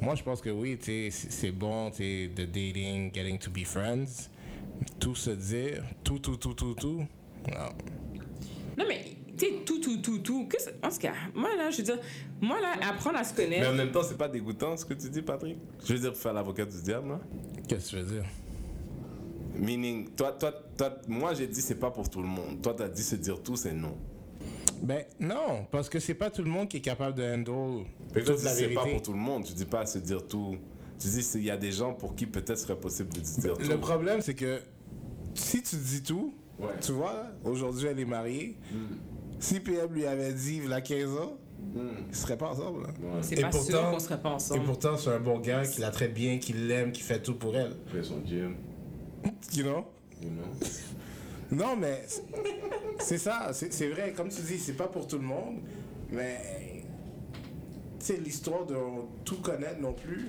Moi, 0.00 0.14
je 0.14 0.22
pense 0.22 0.40
que 0.40 0.50
oui, 0.50 0.78
c'est 0.80 1.08
c'est 1.10 1.50
bon, 1.50 1.90
de 1.90 2.44
dating, 2.44 3.12
getting 3.12 3.38
to 3.38 3.50
be 3.50 3.64
friends. 3.64 4.30
Tout 4.98 5.14
se 5.14 5.30
dire, 5.30 5.82
tout, 6.04 6.18
tout, 6.18 6.36
tout, 6.36 6.54
tout, 6.54 6.74
tout. 6.74 7.06
Non. 7.48 7.68
Non, 8.76 8.84
mais, 8.86 9.16
tu 9.36 9.46
sais, 9.46 9.52
tout, 9.64 9.80
tout, 9.80 9.98
tout, 9.98 10.18
tout. 10.18 10.46
Que 10.48 10.56
en 10.84 10.88
tout 10.90 10.98
cas, 10.98 11.12
moi 11.34 11.50
là, 11.56 11.70
je 11.70 11.78
veux 11.78 11.82
dire, 11.84 11.98
moi 12.40 12.60
là, 12.60 12.74
apprendre 12.88 13.18
à 13.18 13.24
se 13.24 13.34
Mais 13.36 13.42
en 13.42 13.44
connaître. 13.44 13.74
même 13.74 13.90
temps, 13.92 14.02
c'est 14.02 14.18
pas 14.18 14.28
dégoûtant 14.28 14.76
ce 14.76 14.84
que 14.84 14.94
tu 14.94 15.08
dis, 15.10 15.22
Patrick. 15.22 15.56
Je 15.84 15.92
veux 15.94 15.98
dire, 15.98 16.12
pour 16.12 16.20
faire 16.20 16.32
l'avocat 16.32 16.64
du 16.64 16.80
diable, 16.82 17.08
là. 17.08 17.20
Qu'est-ce 17.68 17.92
que 17.92 17.96
tu 17.98 18.02
veux 18.02 18.14
dire? 18.20 18.24
Meaning, 19.54 20.10
toi, 20.10 20.32
toi, 20.32 20.52
toi, 20.76 20.96
moi 21.08 21.34
j'ai 21.34 21.48
dit 21.48 21.60
c'est 21.60 21.74
pas 21.80 21.90
pour 21.90 22.08
tout 22.08 22.22
le 22.22 22.28
monde. 22.28 22.62
Toi, 22.62 22.74
t'as 22.76 22.88
dit 22.88 23.02
se 23.02 23.16
dire 23.16 23.42
tout, 23.42 23.56
c'est 23.56 23.72
non. 23.72 23.96
Ben 24.82 25.04
non, 25.18 25.66
parce 25.72 25.88
que 25.88 25.98
c'est 25.98 26.14
pas 26.14 26.30
tout 26.30 26.44
le 26.44 26.50
monde 26.50 26.68
qui 26.68 26.76
est 26.76 26.80
capable 26.80 27.16
de 27.16 27.24
handle 27.24 27.84
toi, 28.12 28.22
toute 28.22 28.38
tu 28.38 28.44
la 28.44 28.52
dis 28.54 28.58
c'est 28.60 28.68
pas 28.68 28.82
vérité. 28.84 28.90
pour 28.92 29.02
tout 29.02 29.12
le 29.12 29.18
monde. 29.18 29.44
Tu 29.44 29.52
dis 29.54 29.64
pas 29.64 29.84
se 29.86 29.98
dire 29.98 30.24
tout. 30.28 30.56
Tu 30.98 31.08
dis 31.08 31.26
il 31.36 31.44
y 31.44 31.50
a 31.50 31.56
des 31.56 31.70
gens 31.72 31.94
pour 31.94 32.14
qui 32.16 32.26
peut-être 32.26 32.58
serait 32.58 32.78
possible 32.78 33.10
de 33.12 33.20
dire 33.20 33.54
tout. 33.56 33.62
Le 33.68 33.78
problème, 33.78 34.20
c'est 34.20 34.34
que 34.34 34.60
si 35.34 35.62
tu 35.62 35.76
dis 35.76 36.02
tout, 36.02 36.34
Ouais. 36.58 36.66
tu 36.80 36.90
vois, 36.92 37.26
aujourd'hui 37.44 37.86
elle 37.86 38.00
est 38.00 38.04
mariée. 38.04 38.56
Si 39.38 39.60
PM 39.60 39.92
lui 39.94 40.04
avait 40.06 40.32
dit 40.32 40.60
il 40.64 40.72
a 40.72 40.80
15 40.80 41.10
ans, 41.16 41.36
ils 42.08 42.14
seraient 42.16 42.36
pas 42.36 42.48
ensemble. 42.50 42.82
là. 42.82 42.88
C'est 43.22 43.38
Et 43.38 43.42
pas 43.42 43.52
sûr 43.52 43.60
pourtant- 43.62 43.90
qu'on 43.92 43.98
serait 44.00 44.20
pas 44.20 44.30
Et 44.30 44.32
ensemble. 44.32 44.64
pourtant, 44.64 44.96
c'est 44.96 45.10
un 45.10 45.20
bon 45.20 45.38
gars 45.38 45.64
qui 45.64 45.80
la 45.80 45.90
traite 45.90 46.14
bien, 46.14 46.38
qui 46.38 46.52
l'aime, 46.52 46.90
qui 46.90 47.02
fait 47.02 47.22
tout 47.22 47.34
pour 47.36 47.54
elle. 47.56 47.76
Fait 47.86 48.02
son 48.02 48.24
gym, 48.26 48.56
You 49.54 49.62
know? 49.62 49.84
you 50.22 50.30
know. 50.30 50.44
Non, 51.52 51.76
mais 51.76 52.02
c'est- 52.08 52.24
c'est 53.00 53.18
ça, 53.18 53.50
c'est 53.52 53.72
c'est 53.72 53.88
vrai, 53.88 54.12
comme 54.12 54.28
tu 54.30 54.42
dis, 54.42 54.58
c'est 54.58 54.72
pas 54.76 54.88
pour 54.88 55.06
tout 55.06 55.18
le 55.18 55.24
monde, 55.24 55.58
mais 56.10 56.84
sais, 58.00 58.16
l'histoire 58.16 58.66
de 58.66 58.74
tout 59.24 59.36
connaître 59.40 59.80
non 59.80 59.92
plus. 59.92 60.28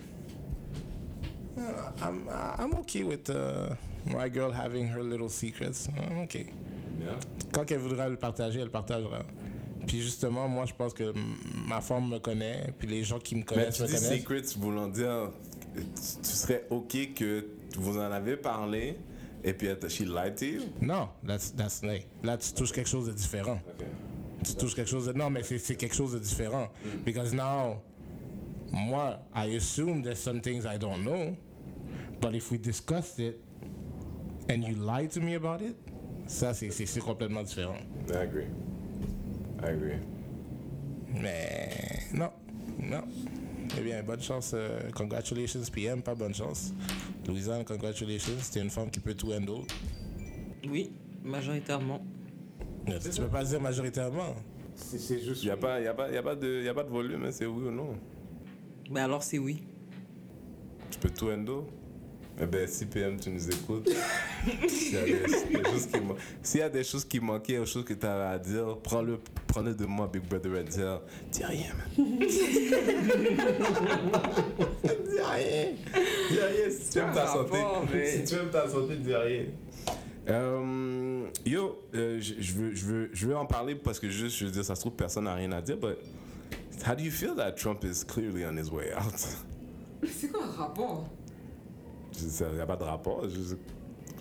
Uh, 1.59 2.05
I'm, 2.05 2.27
I'm 2.57 2.73
okay 2.79 3.03
with 3.03 3.29
uh, 3.29 3.75
my 4.05 4.29
girl 4.29 4.51
having 4.51 4.87
her 4.87 5.03
little 5.03 5.29
secrets. 5.29 5.87
I'm 5.97 6.19
okay. 6.23 6.47
Yeah. 6.99 7.15
Quand 7.51 7.69
elle 7.71 7.79
voudra 7.79 8.09
le 8.09 8.17
partager, 8.17 8.59
elle 8.59 8.65
le 8.65 8.71
partagera. 8.71 9.23
Puis 9.87 10.01
justement, 10.01 10.47
moi, 10.47 10.65
je 10.65 10.73
pense 10.73 10.93
que 10.93 11.13
ma 11.67 11.81
femme 11.81 12.09
me 12.09 12.19
connaît, 12.19 12.73
puis 12.77 12.87
les 12.87 13.03
gens 13.03 13.19
qui 13.19 13.35
me 13.35 13.39
Mais 13.39 13.45
connaissent 13.45 13.75
tu 13.77 13.81
me 13.83 13.87
dis 13.87 13.93
connaissent. 13.93 14.19
secrets 14.19 14.59
voulant 14.59 14.87
dire 14.87 15.31
tu 15.73 15.81
tu 16.21 16.29
serais 16.29 16.65
ok 16.69 17.13
que 17.15 17.45
vous 17.77 17.97
en 17.97 18.11
avez 18.11 18.35
parlé 18.35 18.97
et 19.43 19.53
puis 19.53 19.67
elle- 19.67 19.89
she 19.89 20.01
lied 20.01 20.35
to 20.35 20.45
you? 20.45 20.61
Non, 20.81 21.09
that's, 21.25 21.55
that's, 21.55 21.81
like, 21.83 22.07
là, 22.23 22.37
tu 22.37 22.51
touches 22.53 22.71
quelque 22.73 22.89
chose 22.89 23.07
de 23.07 23.13
différent. 23.13 23.59
Tu 24.43 24.53
touches 24.55 24.75
quelque 24.75 24.89
chose 24.89 25.05
de... 25.07 25.13
Non, 25.13 25.29
mais 25.29 25.41
c'est 25.43 25.75
quelque 25.75 25.95
chose 25.95 26.13
de 26.13 26.19
différent. 26.19 26.67
Because 27.05 27.33
now, 27.33 27.81
moi, 28.71 29.19
I 29.35 29.55
assume 29.55 30.01
there's 30.03 30.19
some 30.19 30.41
things 30.41 30.65
I 30.65 30.77
don't 30.77 31.01
know. 31.03 31.35
But 32.21 32.35
if 32.35 32.51
we 32.51 32.57
discussed 32.57 33.19
it 33.19 33.39
and 34.49 34.63
you 34.63 34.75
lied 34.75 35.11
to 35.11 35.21
me 35.21 35.35
about 35.35 35.61
it, 35.61 35.75
ça, 36.27 36.53
c'est- 36.53 36.71
c'est 36.71 36.85
c'est 36.85 36.99
complètement 36.99 37.43
différent. 37.43 37.77
I 38.11 38.17
agree. 38.17 38.47
I 39.63 39.67
agree. 39.69 39.99
Mais 41.13 41.69
non, 42.13 42.29
non. 42.79 43.01
Eh 43.77 43.81
bien, 43.81 44.03
bonne 44.03 44.21
chance. 44.21 44.51
euh, 44.53 44.89
congratulations, 44.95 45.61
PM, 45.71 46.01
pas 46.01 46.15
bonne 46.15 46.33
chance. 46.33 46.73
Louisanne, 47.27 47.63
congratulations. 47.63 48.33
T'es 48.51 48.61
une 48.61 48.69
femme 48.69 48.89
qui 48.89 48.99
peut 48.99 49.13
tout 49.13 49.31
handle. 49.31 49.65
Oui, 50.69 50.91
majoritairement. 51.23 52.01
Tu, 52.85 53.09
tu 53.11 53.21
peux 53.21 53.27
pas 53.27 53.43
dire 53.43 53.61
majoritairement. 53.61 54.35
C'est 54.75 54.97
c'est 54.97 55.19
juste... 55.19 55.43
Il 55.43 55.47
n'y 55.47 55.51
a, 55.51 55.57
pas- 55.57 55.79
y 55.81 55.87
a, 55.87 55.93
pas- 55.93 56.09
y 56.11 56.17
a, 56.17 56.23
pas 56.23 56.35
de- 56.35 56.63
y 56.63 56.67
a 56.69 56.73
pas 56.73 56.83
de 56.83 56.89
volume, 56.89 57.25
hein, 57.25 57.31
c'est 57.31 57.45
oui 57.45 57.67
ou 57.67 57.71
non. 57.71 57.95
Ben 58.89 59.03
alors, 59.03 59.21
c'est 59.23 59.37
oui. 59.37 59.63
Tu 60.89 60.99
peux 60.99 61.09
tout 61.09 61.29
endo. 61.29 61.67
Eh 62.41 62.45
ben, 62.45 62.65
si 62.67 62.85
PM, 62.85 63.19
tu 63.19 63.29
nous 63.31 63.49
écoutes, 63.49 63.89
s'il 64.69 64.93
y, 64.93 64.97
a 64.97 65.03
des- 65.03 65.57
des 65.57 65.63
choses 65.69 65.87
qui 65.87 65.99
man- 65.99 66.15
s'il 66.41 66.59
y 66.61 66.63
a 66.63 66.69
des 66.69 66.83
choses 66.85 67.03
qui 67.05 67.19
manquaient, 67.19 67.59
des 67.59 67.65
choses 67.65 67.83
que 67.83 67.93
tu 67.93 68.05
avais 68.05 68.33
à 68.35 68.39
dire, 68.39 68.77
prends-le 68.81 69.19
prends-le 69.47 69.73
de 69.73 69.85
moi, 69.85 70.09
Big 70.11 70.21
Brother 70.23 70.53
Red 70.53 70.69
dire, 70.69 71.01
dis 71.31 71.43
rien, 71.43 71.73
man. 71.75 72.17
dis 72.19 72.41
rien. 75.21 75.67
Dis 76.29 76.39
rien. 76.39 76.69
Si 76.69 76.89
tu 76.91 76.99
aimes 76.99 77.13
ta 77.13 77.27
santé, 77.27 77.57
si 78.05 78.23
tu 78.23 78.35
aimes 78.35 78.49
ta 78.51 78.69
santé, 78.69 78.95
dis 78.97 79.15
rien. 79.15 79.45
Euh, 80.29 81.25
yo, 81.45 81.81
euh, 81.95 82.19
je 82.21 82.35
je 82.39 82.53
veux, 82.53 82.75
je, 82.75 82.85
veux, 82.85 83.09
je 83.11 83.27
veux 83.27 83.35
en 83.35 83.45
parler 83.47 83.73
parce 83.75 83.99
que 83.99 84.07
juste, 84.09 84.37
je 84.37 84.45
veux 84.45 84.51
dire, 84.51 84.63
ça 84.63 84.75
se 84.75 84.81
trouve, 84.81 84.93
personne 84.93 85.23
n'a 85.23 85.33
rien 85.33 85.51
à 85.51 85.61
dire, 85.61 85.77
but 85.77 85.97
how 86.87 86.93
do 86.95 87.03
you 87.03 87.11
feel 87.11 87.35
that 87.35 87.53
Trump 87.53 87.83
is 87.83 88.03
clearly 88.05 88.45
on 88.45 88.55
his 88.57 88.69
way 88.71 88.93
out? 88.93 89.13
C'est 90.07 90.31
quoi 90.31 90.45
le 90.45 90.51
rapport? 90.51 91.09
Il 92.21 92.55
n'y 92.55 92.61
a 92.61 92.65
pas 92.65 92.75
de 92.75 92.83
rapport. 92.83 93.27
juste- 93.29 93.57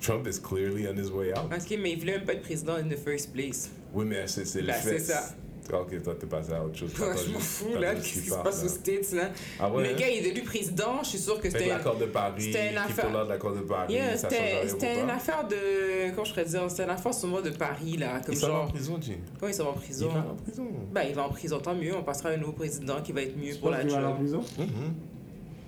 Trump 0.00 0.26
is 0.28 0.40
clearly 0.40 0.86
on 0.86 0.96
his 0.96 1.10
way 1.10 1.32
out. 1.32 1.46
Ok, 1.52 1.76
mais 1.80 1.92
il 1.92 1.98
voulait 1.98 2.12
même 2.18 2.24
pas 2.24 2.34
être 2.34 2.42
président 2.42 2.74
in 2.74 2.88
the 2.88 2.96
first 2.96 3.32
place. 3.32 3.68
Oui, 3.92 4.04
mais 4.06 4.26
c'est 4.28 4.44
c'est 4.44 4.60
le 4.60 4.68
Bah, 4.68 4.74
fait. 4.74 4.98
c'est 5.00 5.12
ça. 5.12 5.24
Ok, 5.70 6.02
toi, 6.02 6.14
t'es 6.18 6.26
passé 6.26 6.52
à 6.52 6.64
autre 6.64 6.76
chose. 6.78 6.94
T'attends 6.94 7.18
je 7.26 7.30
m'en 7.32 7.38
fous, 7.40 7.74
là, 7.78 7.94
qu'est-ce 7.94 8.20
qui 8.22 8.30
se 8.30 8.34
passe 8.36 8.64
aux 8.64 8.68
States, 8.68 9.12
là. 9.12 9.30
Ah 9.60 9.70
ouais, 9.70 9.82
le 9.82 9.90
hein? 9.90 9.96
gars, 9.98 10.08
il 10.08 10.24
est 10.24 10.30
devenu 10.30 10.42
président, 10.46 11.02
je 11.02 11.08
suis 11.10 11.18
sûr 11.18 11.38
que 11.40 11.50
c'était... 11.50 11.68
l'accord 11.68 11.96
de 11.98 12.06
Paris, 12.06 12.42
c'était 12.44 12.70
une 12.70 12.78
affaire- 12.78 13.24
de 13.24 13.28
l'accord 13.28 13.52
de 13.54 13.60
Paris, 13.60 13.92
Yeah, 13.92 14.16
c'était 14.16 14.62
une 14.62 15.04
toi. 15.06 15.14
affaire 15.14 15.46
de... 15.46 16.10
Comment 16.14 16.24
je 16.24 16.30
pourrais 16.30 16.44
dire? 16.46 16.70
C'était 16.70 16.84
une 16.84 16.90
affaire 16.90 17.12
sûrement 17.12 17.40
de 17.42 17.50
Paris, 17.50 17.96
là, 17.98 18.20
comme 18.24 18.34
Il 18.34 18.38
s'en 18.38 18.46
va 18.48 18.52
en 18.54 18.56
genre... 18.62 18.68
prison, 18.72 18.98
Jim. 18.98 19.16
Oui, 19.42 19.48
il 19.50 19.54
s'en 19.54 19.64
va 19.64 19.70
en 19.70 19.74
Il 19.74 19.80
prison. 19.80 20.08
va 20.08 20.20
en 20.20 20.34
prison. 20.36 20.66
Ben, 20.90 21.02
il 21.06 21.14
va 21.14 21.22
en 21.26 21.28
prison, 21.30 21.58
tant 21.60 21.74
mieux. 21.74 21.94
On 21.94 22.02
passera 22.04 22.30
à 22.30 22.32
un 22.32 22.36
nouveau 22.38 22.52
président 22.52 23.02
qui 23.02 23.12
va 23.12 23.20
être 23.22 23.36
mieux 23.36 23.54
pour 23.56 23.68
la 23.70 23.84
Tu 23.84 23.88
vas 23.88 23.96
aller 23.98 24.06
en 24.06 24.10
job. 24.10 24.18
prison? 24.20 24.42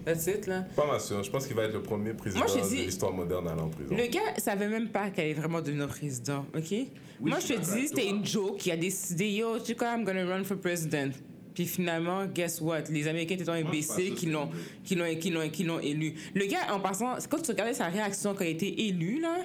That's 0.04 0.26
it, 0.26 0.46
là. 0.46 0.64
Pas 0.74 0.86
ma 0.86 0.98
sûr. 0.98 1.22
Je 1.22 1.30
pense 1.30 1.46
qu'il 1.46 1.56
va 1.56 1.64
être 1.64 1.72
le 1.74 1.82
premier 1.82 2.14
président 2.14 2.44
Moi, 2.44 2.54
de 2.54 2.74
l'histoire 2.74 3.12
moderne 3.12 3.48
à 3.48 3.52
aller 3.52 3.60
en 3.60 3.68
prison. 3.68 3.94
Le 3.94 4.06
gars 4.06 4.34
savait 4.38 4.68
même 4.68 4.88
pas 4.88 5.10
qu'elle 5.10 5.26
allait 5.26 5.34
vraiment 5.34 5.60
devenir 5.60 5.88
président, 5.88 6.46
ok? 6.56 6.74
Moi, 7.20 7.38
je 7.40 7.54
te 7.54 7.58
dis, 7.58 7.88
c'était 7.88 8.08
une 8.08 8.24
joke 8.24 8.56
qui 8.58 8.70
a 8.70 8.76
décidé, 8.76 9.30
yo, 9.30 9.58
tu 9.58 9.66
sais 9.66 9.74
quoi, 9.74 9.94
I'm 9.94 10.04
gonna 10.04 10.24
run 10.24 10.44
for 10.44 10.56
president. 10.56 11.12
Puis 11.54 11.66
finalement, 11.66 12.26
guess 12.26 12.60
what? 12.60 12.84
Les 12.90 13.08
Américains 13.08 13.34
étaient 13.34 13.50
imbéciles 13.50 14.14
qui 14.14 14.26
l'ont, 14.26 14.48
qui 14.84 14.94
l'ont, 14.94 15.14
qui 15.16 15.30
l'ont, 15.30 15.48
qui 15.50 15.64
l'ont 15.64 15.80
élu. 15.80 16.14
Le 16.34 16.46
gars, 16.46 16.72
en 16.72 16.80
passant, 16.80 17.16
quand 17.28 17.42
tu 17.42 17.50
regardais 17.50 17.74
sa 17.74 17.86
réaction 17.86 18.34
quand 18.34 18.44
il 18.44 18.50
était 18.50 18.74
élu, 18.82 19.20
là, 19.20 19.44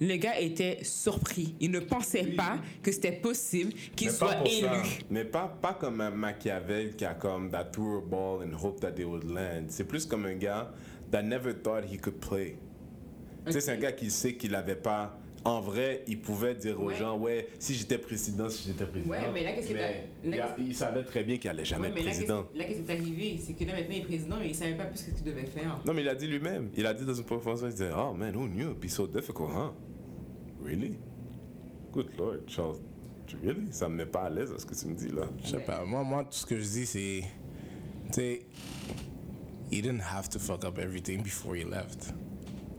le 0.00 0.16
gars 0.16 0.38
était 0.38 0.78
surpris. 0.82 1.54
Il 1.60 1.70
ne 1.70 1.80
pensait 1.80 2.24
pas 2.36 2.58
que 2.82 2.92
c'était 2.92 3.12
possible 3.12 3.72
qu'il 3.96 4.10
soit 4.10 4.46
élu. 4.46 4.66
ça. 4.66 4.82
Mais 5.10 5.24
pas, 5.24 5.48
pas 5.60 5.74
comme 5.74 6.00
un 6.00 6.10
Machiavel 6.10 6.94
qui 6.96 7.04
a 7.04 7.14
comme 7.14 7.50
that 7.50 7.64
threw 7.72 7.98
a 7.98 8.00
ball 8.00 8.46
and 8.46 8.56
hope 8.62 8.80
that 8.80 8.92
they 8.92 9.04
would 9.04 9.24
land. 9.24 9.64
C'est 9.68 9.84
plus 9.84 10.06
comme 10.06 10.26
un 10.26 10.34
gars 10.36 10.70
that 11.10 11.22
never 11.22 11.54
thought 11.54 11.84
he 11.90 11.98
could 12.00 12.18
play. 12.20 12.56
Tu 13.46 13.52
sais, 13.52 13.60
c'est 13.60 13.72
un 13.72 13.76
gars 13.76 13.92
qui 13.92 14.10
sait 14.10 14.34
qu'il 14.34 14.54
avait 14.54 14.76
pas. 14.76 15.18
En 15.44 15.60
vrai, 15.60 16.02
il 16.08 16.20
pouvait 16.20 16.54
dire 16.56 16.78
aux 16.82 16.90
gens, 16.90 17.16
ouais, 17.16 17.48
si 17.60 17.72
j'étais 17.72 17.96
président, 17.96 18.48
si 18.50 18.66
j'étais 18.68 18.84
président. 18.84 19.10
Ouais, 19.12 19.20
mais 19.32 19.44
là, 19.44 19.52
qu'est-ce 19.52 19.68
que 19.68 19.74
Mais 19.74 20.10
t'as- 20.32 20.36
là, 20.36 20.56
il 20.58 20.74
savait 20.74 21.04
très 21.04 21.22
bien 21.22 21.38
qu'il 21.38 21.48
allait 21.48 21.64
jamais 21.64 21.82
Ouais, 21.84 21.88
être 21.90 21.94
mais 21.94 22.02
président. 22.02 22.44
là, 22.54 22.64
qu'est-ce 22.64 22.80
qui 22.80 22.90
est 22.90 22.94
arrivé? 22.94 23.40
C'est 23.42 23.52
que 23.54 23.64
là, 23.64 23.72
maintenant, 23.74 23.94
il 23.94 23.98
est 24.02 24.04
président, 24.04 24.36
mais 24.40 24.48
il 24.48 24.54
savait 24.54 24.74
pas 24.74 24.84
plus 24.86 24.98
ce 24.98 25.04
qu'il 25.10 25.22
devait 25.24 25.46
faire. 25.46 25.80
Non, 25.86 25.94
mais 25.94 26.02
il 26.02 26.08
a 26.08 26.14
dit 26.16 26.26
lui-même. 26.26 26.68
Il 26.76 26.84
a 26.84 26.92
dit 26.92 27.04
dans 27.06 27.14
une 27.14 27.24
conférence, 27.24 27.60
il 27.62 27.70
disait, 27.70 27.90
oh 27.96 28.12
man, 28.12 28.34
who 28.36 28.46
knew? 28.48 28.72
It'd 28.72 28.80
be 28.80 28.88
so 28.88 29.06
difficult, 29.06 29.48
huh? 29.54 29.70
Really? 30.68 30.98
Good 31.92 32.10
Lord, 32.18 32.46
Charles. 32.46 32.76
Really? 33.42 33.72
Ça 33.72 33.88
me 33.88 33.96
met 33.96 34.06
pas 34.06 34.24
à 34.24 34.30
l'aise 34.30 34.52
à 34.52 34.58
ce 34.58 34.66
que 34.66 34.74
tu 34.74 34.86
me 34.86 34.94
dis 34.94 35.08
là. 35.08 35.22
Je 35.42 35.48
sais 35.48 35.60
pas. 35.60 35.82
Moi, 35.84 36.02
moi, 36.02 36.24
tout 36.24 36.32
ce 36.32 36.44
que 36.44 36.58
je 36.58 36.62
dis, 36.62 36.84
c'est. 36.86 37.22
Tu 38.08 38.12
sais. 38.12 38.40
He 39.70 39.80
didn't 39.82 40.00
have 40.00 40.28
to 40.30 40.38
fuck 40.38 40.64
up 40.64 40.78
everything 40.78 41.22
before 41.22 41.54
he 41.56 41.64
left. 41.64 42.12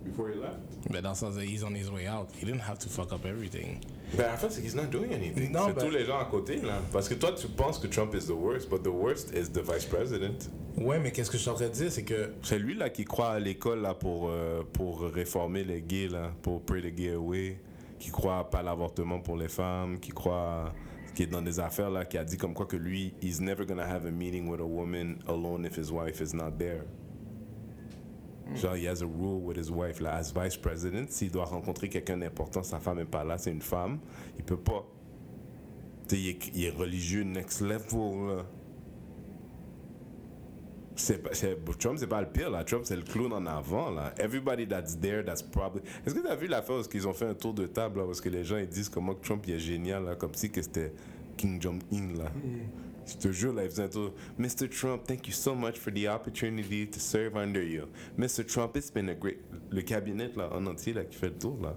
Before 0.06 0.30
he 0.30 0.36
left? 0.36 0.60
Mais 0.92 1.02
dans 1.02 1.10
le 1.10 1.16
sens, 1.16 1.36
he's 1.38 1.64
on 1.64 1.74
his 1.76 1.90
way 1.90 2.08
out. 2.08 2.30
He 2.40 2.46
didn't 2.46 2.62
have 2.62 2.78
to 2.80 2.90
fuck 2.90 3.12
up 3.12 3.26
everything. 3.26 3.80
Ben, 4.16 4.34
en 4.34 4.38
fait, 4.38 4.50
c'est 4.52 4.62
qu'il 4.62 4.76
not 4.76 4.88
doing 4.92 5.14
anything. 5.14 5.52
Non, 5.52 5.68
c'est 5.68 5.74
ben- 5.74 5.86
tous 5.86 5.92
les 5.92 6.06
gens 6.06 6.20
à 6.20 6.26
côté, 6.26 6.58
là. 6.58 6.82
Parce 6.92 7.10
que 7.10 7.16
toi, 7.16 7.32
tu 7.32 7.48
penses 7.48 7.80
que 7.80 7.88
Trump 7.88 8.14
is 8.16 8.26
the 8.26 8.32
worst, 8.32 8.70
but 8.70 8.84
the 8.84 8.88
worst 8.88 9.36
is 9.36 9.50
the 9.52 9.62
vice 9.62 9.86
president. 9.86 10.50
Ouais, 10.78 11.00
mais 11.00 11.12
qu'est-ce 11.12 11.30
que 11.30 11.38
je 11.38 11.42
suis 11.42 11.52
en 11.52 11.56
train 11.56 11.68
de 11.68 11.74
dire, 11.74 11.92
c'est 11.92 12.04
que. 12.04 12.34
C'est 12.44 12.60
lui, 12.60 12.76
là, 12.76 12.90
qui 12.90 13.06
croit 13.06 13.32
à 13.32 13.40
l'école, 13.40 13.82
là, 13.82 13.94
pour, 13.94 14.30
euh, 14.30 14.64
pour 14.74 15.02
réformer 15.02 15.64
les 15.64 15.82
gays, 15.82 16.08
là, 16.08 16.32
pour 16.42 16.62
pray 16.62 16.82
the 16.82 16.96
gay 16.96 17.12
away, 17.14 17.60
qui 18.00 18.10
croit 18.10 18.50
pas 18.50 18.60
à 18.60 18.64
l'avortement 18.64 19.20
pour 19.20 19.36
les 19.36 19.50
femmes, 19.50 20.00
qui 20.00 20.12
croit... 20.12 20.74
qui 21.14 21.24
est 21.24 21.28
dans 21.28 21.42
des 21.42 21.60
affaires, 21.60 21.90
là, 21.90 22.06
qui 22.06 22.18
a 22.18 22.24
dit 22.24 22.38
comme 22.38 22.54
quoi 22.54 22.66
que 22.66 22.78
lui, 22.78 23.14
he's 23.22 23.42
never 23.42 23.66
gonna 23.66 23.86
have 23.86 24.06
a 24.06 24.12
meeting 24.12 24.48
with 24.48 24.62
a 24.62 24.66
woman 24.66 25.18
alone 25.28 25.66
if 25.66 25.78
his 25.78 25.92
wife 25.92 26.22
is 26.22 26.34
not 26.34 26.52
there. 26.58 26.86
Genre, 28.56 28.76
he 28.76 28.88
has 28.88 29.02
a 29.02 29.06
rule 29.06 29.42
with 29.42 29.58
his 29.58 29.70
wife, 29.70 30.00
là, 30.00 30.16
as 30.16 30.32
vice 30.32 30.58
president, 30.58 31.12
s'il 31.12 31.30
doit 31.30 31.46
rencontrer 31.46 31.90
quelqu'un 31.90 32.18
d'important, 32.18 32.64
sa 32.64 32.80
femme 32.80 33.00
est 33.00 33.06
pas 33.06 33.24
là, 33.24 33.38
c'est 33.38 33.52
une 33.52 33.62
femme, 33.62 34.00
il 34.38 34.44
peut 34.44 34.58
pas. 34.58 34.86
Tu 36.08 36.16
sais, 36.16 36.22
il 36.22 36.30
est, 36.30 36.52
il 36.56 36.64
est 36.66 36.72
religieux 36.72 37.24
next 37.24 37.62
level, 37.62 38.28
là. 38.28 38.46
Trump, 41.80 41.98
c'est 41.98 42.08
pas 42.08 42.22
le 42.22 42.28
pire, 42.28 42.50
là. 42.50 42.64
Trump, 42.64 42.84
c'est 42.86 42.96
le 42.96 43.04
clown 43.04 43.32
en 43.34 43.46
avant, 43.46 43.90
là. 43.90 44.14
Everybody 44.18 44.68
that's 44.68 45.00
there, 45.00 45.24
that's 45.24 45.42
probably... 45.42 45.82
Est-ce 46.06 46.14
que 46.14 46.20
tu 46.20 46.28
as 46.28 46.36
vu 46.36 46.48
l'affaire 46.48 46.76
où 46.76 46.84
ils 46.94 47.08
ont 47.08 47.14
fait 47.14 47.26
un 47.26 47.34
tour 47.34 47.54
de 47.54 47.66
table, 47.68 48.00
là, 48.00 48.06
parce 48.06 48.22
que 48.22 48.30
les 48.30 48.44
gens, 48.44 48.58
ils 48.58 48.68
disent 48.68 48.90
comment 48.90 49.16
Trump, 49.16 49.44
il 49.48 49.54
est 49.54 49.60
génial, 49.60 50.04
là, 50.04 50.16
comme 50.16 50.34
si 50.34 50.50
que 50.52 50.62
c'était 50.62 50.94
King 51.38 51.62
Jong-un, 51.62 52.18
là? 52.18 52.32
Je 53.08 53.16
te 53.16 53.32
jure, 53.32 53.54
là, 53.54 53.64
ils 53.64 53.70
faisaient 53.70 53.84
un 53.84 53.90
tour. 53.90 54.14
Mr. 54.38 54.70
Trump, 54.70 55.04
thank 55.08 55.28
you 55.28 55.34
so 55.34 55.56
much 55.56 55.78
for 55.78 55.92
the 55.92 56.08
opportunity 56.08 56.86
to 56.86 57.00
serve 57.00 57.36
under 57.36 57.64
you. 57.64 57.88
Mr. 58.18 58.46
Trump, 58.46 58.76
it's 58.76 58.92
been 58.92 59.10
a 59.10 59.16
great... 59.16 59.40
Le 59.72 59.82
cabinet, 59.82 60.32
là, 60.36 60.50
en 60.54 60.66
entier, 60.68 60.94
là, 60.94 61.04
qui 61.06 61.18
fait 61.18 61.30
le 61.30 61.38
tour, 61.38 61.58
là. 61.62 61.76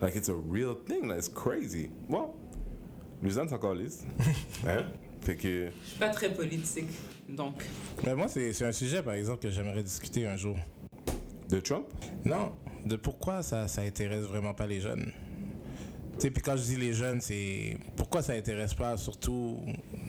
Like, 0.00 0.14
it's 0.16 0.28
a 0.28 0.34
real 0.34 0.74
thing, 0.74 1.08
là. 1.08 1.16
It's 1.16 1.28
crazy. 1.28 1.90
Well, 2.08 2.34
Luzanne, 3.22 3.48
c'est 3.48 3.54
encore 3.54 3.74
lisse. 3.74 4.04
hein? 4.66 4.84
Fait 5.20 5.36
que... 5.36 5.70
Je 5.84 5.88
suis 5.90 5.98
pas 5.98 6.08
très 6.08 6.32
politique, 6.32 6.88
donc. 7.32 7.54
Mais 8.04 8.14
moi, 8.14 8.28
c'est 8.28 8.52
c'est 8.52 8.64
un 8.64 8.72
sujet, 8.72 9.02
par 9.02 9.14
exemple, 9.14 9.40
que 9.42 9.50
j'aimerais 9.50 9.82
discuter 9.82 10.26
un 10.26 10.36
jour. 10.36 10.56
De 11.48 11.60
Trump? 11.60 11.86
Non, 12.24 12.52
de 12.86 12.96
pourquoi 12.96 13.42
ça, 13.42 13.68
ça 13.68 13.82
intéresse 13.82 14.24
vraiment 14.24 14.54
pas 14.54 14.66
les 14.66 14.80
jeunes. 14.80 15.12
Tu 16.14 16.20
sais, 16.28 16.30
puis 16.30 16.42
quand 16.42 16.56
je 16.56 16.62
dis 16.62 16.76
les 16.76 16.92
jeunes, 16.92 17.20
c'est 17.20 17.76
pourquoi 17.96 18.22
ça 18.22 18.32
intéresse 18.34 18.74
pas 18.74 18.96
surtout 18.96 19.58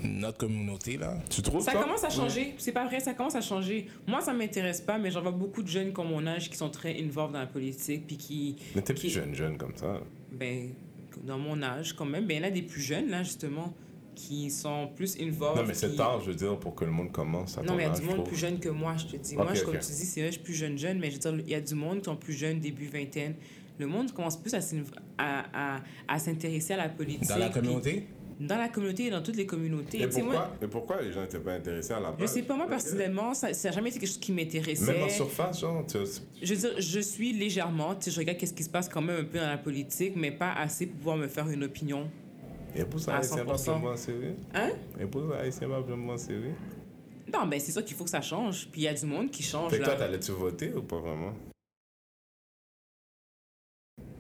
notre 0.04 0.38
communauté, 0.38 0.98
là? 0.98 1.18
Tu 1.30 1.42
trouves 1.42 1.64
Ça 1.64 1.74
commence 1.74 2.04
à 2.04 2.10
changer. 2.10 2.56
C'est 2.58 2.72
pas 2.72 2.86
vrai, 2.86 3.00
ça 3.00 3.14
commence 3.14 3.36
à 3.36 3.42
changer. 3.42 3.88
Moi, 4.08 4.22
ça 4.22 4.32
m'intéresse 4.34 4.82
pas, 4.82 4.98
mais 4.98 5.12
j'en 5.12 5.22
vois 5.22 5.32
beaucoup 5.32 5.64
de 5.64 5.68
jeunes 5.68 5.92
comme 5.92 6.10
mon 6.10 6.26
âge 6.28 6.50
qui 6.50 6.56
sont 6.58 6.70
très 6.70 6.98
involved 7.02 7.34
dans 7.34 7.40
la 7.40 7.48
politique, 7.48 8.06
puis 8.08 8.18
qui. 8.18 8.56
Mais 8.76 8.82
t'es 8.82 8.94
plus 8.94 9.02
qui- 9.04 9.10
jeune, 9.10 9.34
jeune 9.34 9.58
comme 9.58 9.76
ça. 9.76 10.00
Ben, 10.32 10.70
dans 11.24 11.38
mon 11.40 11.62
âge, 11.64 11.94
quand 11.94 12.06
même. 12.06 12.26
Ben, 12.26 12.38
il 12.38 12.42
y 12.42 12.46
en 12.46 12.48
a 12.48 12.52
des 12.52 12.62
plus 12.64 12.82
jeunes, 12.82 13.10
là, 13.10 13.24
justement, 13.24 13.74
qui 14.16 14.50
sont 14.52 14.90
plus 14.96 15.18
involved. 15.20 15.62
Non, 15.62 15.68
mais 15.68 15.74
c'est 15.74 15.96
tard, 15.96 16.22
je 16.22 16.30
veux 16.32 16.36
dire, 16.36 16.58
pour 16.60 16.76
que 16.76 16.86
le 16.86 16.92
monde 16.92 17.12
commence 17.12 17.58
à 17.58 17.64
Non, 17.64 17.76
mais 17.76 17.84
il 17.84 17.88
y 17.88 17.90
a 17.90 17.94
du 17.94 18.02
je 18.02 18.06
monde 18.08 18.16
trouve. 18.18 18.28
plus 18.28 18.38
jeune 18.38 18.60
que 18.60 18.70
moi, 18.70 18.96
je 18.98 19.06
te 19.06 19.18
dis. 19.18 19.36
Moi, 19.36 19.54
je, 19.54 19.64
comme 19.64 19.76
ok. 19.76 19.82
tu 19.82 19.88
dis, 19.88 19.94
c'est 20.06 20.22
vrai, 20.22 20.30
je 20.32 20.36
suis 20.36 20.44
plus 20.44 20.54
jeune, 20.54 20.78
jeune, 20.78 21.00
mais 21.00 21.10
je 21.12 21.16
veux 21.16 21.20
dire, 21.20 21.44
il 21.46 21.52
y 21.52 21.56
a 21.56 21.62
du 21.62 21.76
monde 21.76 22.00
qui 22.00 22.06
sont 22.06 22.16
plus 22.16 22.34
jeunes, 22.34 22.60
début 22.60 22.88
vingtaine. 22.88 23.36
Le 23.80 23.88
monde 23.88 24.12
commence 24.14 24.38
plus 24.38 24.54
à, 24.54 24.62
s'in- 24.62 24.84
à, 25.18 25.76
à, 25.78 25.82
à 26.08 26.20
s'intéresser 26.20 26.74
à 26.74 26.78
la 26.78 26.90
politique. 26.90 27.28
Dans 27.28 27.38
la 27.38 27.50
puis- 27.50 27.62
communauté, 27.62 28.08
Dans 28.40 28.58
la 28.58 28.68
communauté 28.70 29.06
et 29.06 29.10
dans 29.10 29.22
toutes 29.22 29.36
les 29.36 29.46
communautés. 29.46 30.02
Et 30.02 30.12
sais, 30.12 30.22
moi, 30.22 30.34
pourquoi, 30.34 30.58
et 30.62 30.68
pourquoi 30.68 31.02
les 31.02 31.12
gens 31.12 31.22
n'étaient 31.22 31.40
pas 31.40 31.54
intéressés 31.54 31.94
à 31.94 32.00
la 32.00 32.12
je 32.14 32.18
base? 32.22 32.34
sais 32.34 32.42
pas, 32.44 32.56
moi, 32.56 32.68
personnellement, 32.68 33.34
ça 33.34 33.50
n'a 33.52 33.72
jamais 33.72 33.90
été 33.90 34.00
quelque 34.00 34.10
chose 34.10 34.20
qui 34.20 34.32
m'intéressait. 34.32 34.92
Même 34.94 35.04
en 35.04 35.10
surface, 35.10 35.62
genre, 35.62 35.86
tu 35.88 35.98
Je 36.42 36.54
veux 36.54 36.60
dire, 36.60 36.72
je 36.82 37.00
suis 37.00 37.32
légèrement, 37.34 37.96
tu 37.96 38.06
sais, 38.06 38.12
je 38.12 38.20
regarde 38.20 38.38
qu'est-ce 38.38 38.54
qui 38.54 38.64
se 38.64 38.70
passe 38.70 38.90
quand 38.90 39.02
même 39.02 39.22
un 39.22 39.24
peu 39.24 39.40
dans 39.40 39.48
la 39.50 39.58
politique, 39.58 40.14
mais 40.16 40.32
pas 40.32 40.52
assez 40.54 40.88
pour 40.88 40.98
pouvoir 40.98 41.18
me 41.18 41.28
faire 41.28 41.48
une 41.50 41.64
opinion. 41.64 42.10
Épouse 42.76 43.08
À 43.10 43.18
haïtien 43.18 43.46
pas 43.46 43.56
100%. 43.56 43.72
vraiment 43.80 43.96
sérieux? 43.98 44.36
Hein? 44.54 44.72
Épouse 45.00 45.32
haïtien 45.40 45.70
pas 45.70 45.80
vraiment 45.82 46.18
sérieux? 46.18 46.56
Non, 47.32 47.48
ben 47.48 47.60
c'est 47.60 47.72
ça 47.72 47.82
qu'il 47.82 47.96
faut 47.96 48.04
que 48.04 48.10
ça 48.10 48.22
change. 48.22 48.68
Puis 48.72 48.82
il 48.82 48.84
y 48.84 48.88
a 48.88 48.94
du 48.94 49.06
monde 49.06 49.32
qui 49.32 49.42
change. 49.44 49.72
Fait 49.72 49.80
que 49.80 49.84
toi, 49.86 49.96
t'allais-tu 49.96 50.32
voter 50.32 50.74
ou 50.74 50.82
pas 50.84 51.00
vraiment? 51.00 51.34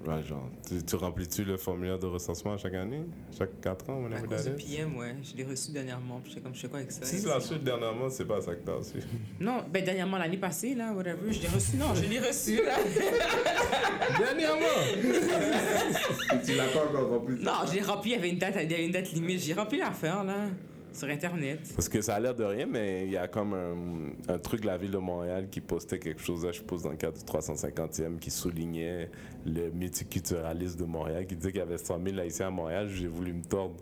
Ouais, 0.05 0.21
genre, 0.23 0.49
tu, 0.67 0.83
tu 0.83 0.95
remplis-tu 0.97 1.45
le 1.45 1.55
formulaire 1.57 1.97
de 1.97 2.07
recensement 2.07 2.57
chaque 2.57 2.73
année? 2.73 3.03
Chaque 3.37 3.61
4 3.61 3.89
ans, 3.89 4.03
À 4.11 4.19
cause 4.21 4.45
du? 4.45 4.51
PM, 4.55 4.97
ouais. 4.97 5.15
Je 5.23 5.37
l'ai 5.37 5.43
reçu 5.45 5.71
dernièrement. 5.71 6.19
Puis 6.21 6.31
j'étais 6.31 6.41
comme, 6.41 6.53
je 6.53 6.59
sais 6.61 6.67
quoi 6.67 6.79
avec 6.79 6.91
ça? 6.91 7.05
Si 7.05 7.19
c'est 7.19 7.27
la 7.29 7.39
suite 7.39 7.63
dernièrement, 7.63 8.09
c'est 8.09 8.25
pas 8.25 8.41
ça 8.41 8.53
que 8.53 8.65
t'as 8.65 8.75
reçu. 8.75 8.97
Non, 9.39 9.63
ben 9.71 9.83
dernièrement, 9.83 10.17
l'année 10.17 10.37
passée, 10.37 10.75
là, 10.75 10.91
whatever, 10.93 11.31
je 11.31 11.41
l'ai 11.41 11.47
reçu. 11.47 11.77
Non, 11.77 11.95
je 11.95 12.03
l'ai 12.03 12.19
reçu, 12.19 12.57
là. 12.63 12.75
dernièrement? 14.17 14.65
tu 16.45 16.55
l'as 16.55 16.67
pas 16.67 16.85
encore 16.89 17.09
rempli? 17.09 17.35
Non, 17.41 17.51
je 17.67 17.73
l'ai 17.75 17.81
rempli, 17.81 18.11
il 18.11 18.13
y 18.13 18.17
avait 18.17 18.29
une 18.29 18.37
date, 18.39 18.55
il 18.61 18.71
y 18.71 18.73
avait 18.73 18.85
une 18.85 18.91
date 18.91 19.11
limite. 19.13 19.39
J'ai 19.39 19.53
rempli 19.53 19.77
l'affaire, 19.79 20.23
là, 20.23 20.47
sur 20.93 21.07
Internet. 21.09 21.59
Parce 21.75 21.89
que 21.89 22.01
ça 22.01 22.15
a 22.15 22.19
l'air 22.19 22.35
de 22.35 22.43
rien, 22.43 22.65
mais 22.65 23.05
il 23.05 23.11
y 23.11 23.17
a 23.17 23.27
comme 23.27 23.53
un, 23.53 24.33
un 24.33 24.37
truc 24.39 24.61
de 24.61 24.67
la 24.67 24.77
ville 24.77 24.91
de 24.91 24.97
Montréal 24.97 25.47
qui 25.49 25.59
postait 25.61 25.99
quelque 25.99 26.21
chose, 26.21 26.45
là, 26.45 26.51
je 26.51 26.57
suppose, 26.57 26.83
dans 26.83 26.91
le 26.91 26.95
cadre 26.97 27.17
du 27.17 27.23
350e, 27.23 28.17
qui 28.19 28.29
soulignait 28.31 29.09
le 29.45 29.69
multiculturalisme 29.71 30.79
de 30.79 30.85
Montréal, 30.85 31.25
qui 31.25 31.35
disait 31.35 31.51
qu'il 31.51 31.59
y 31.59 31.63
avait 31.63 31.77
100 31.77 31.99
000 32.03 32.19
haïtiens 32.19 32.47
à 32.47 32.51
Montréal. 32.51 32.87
J'ai 32.89 33.07
voulu 33.07 33.33
me 33.33 33.43
tordre. 33.43 33.75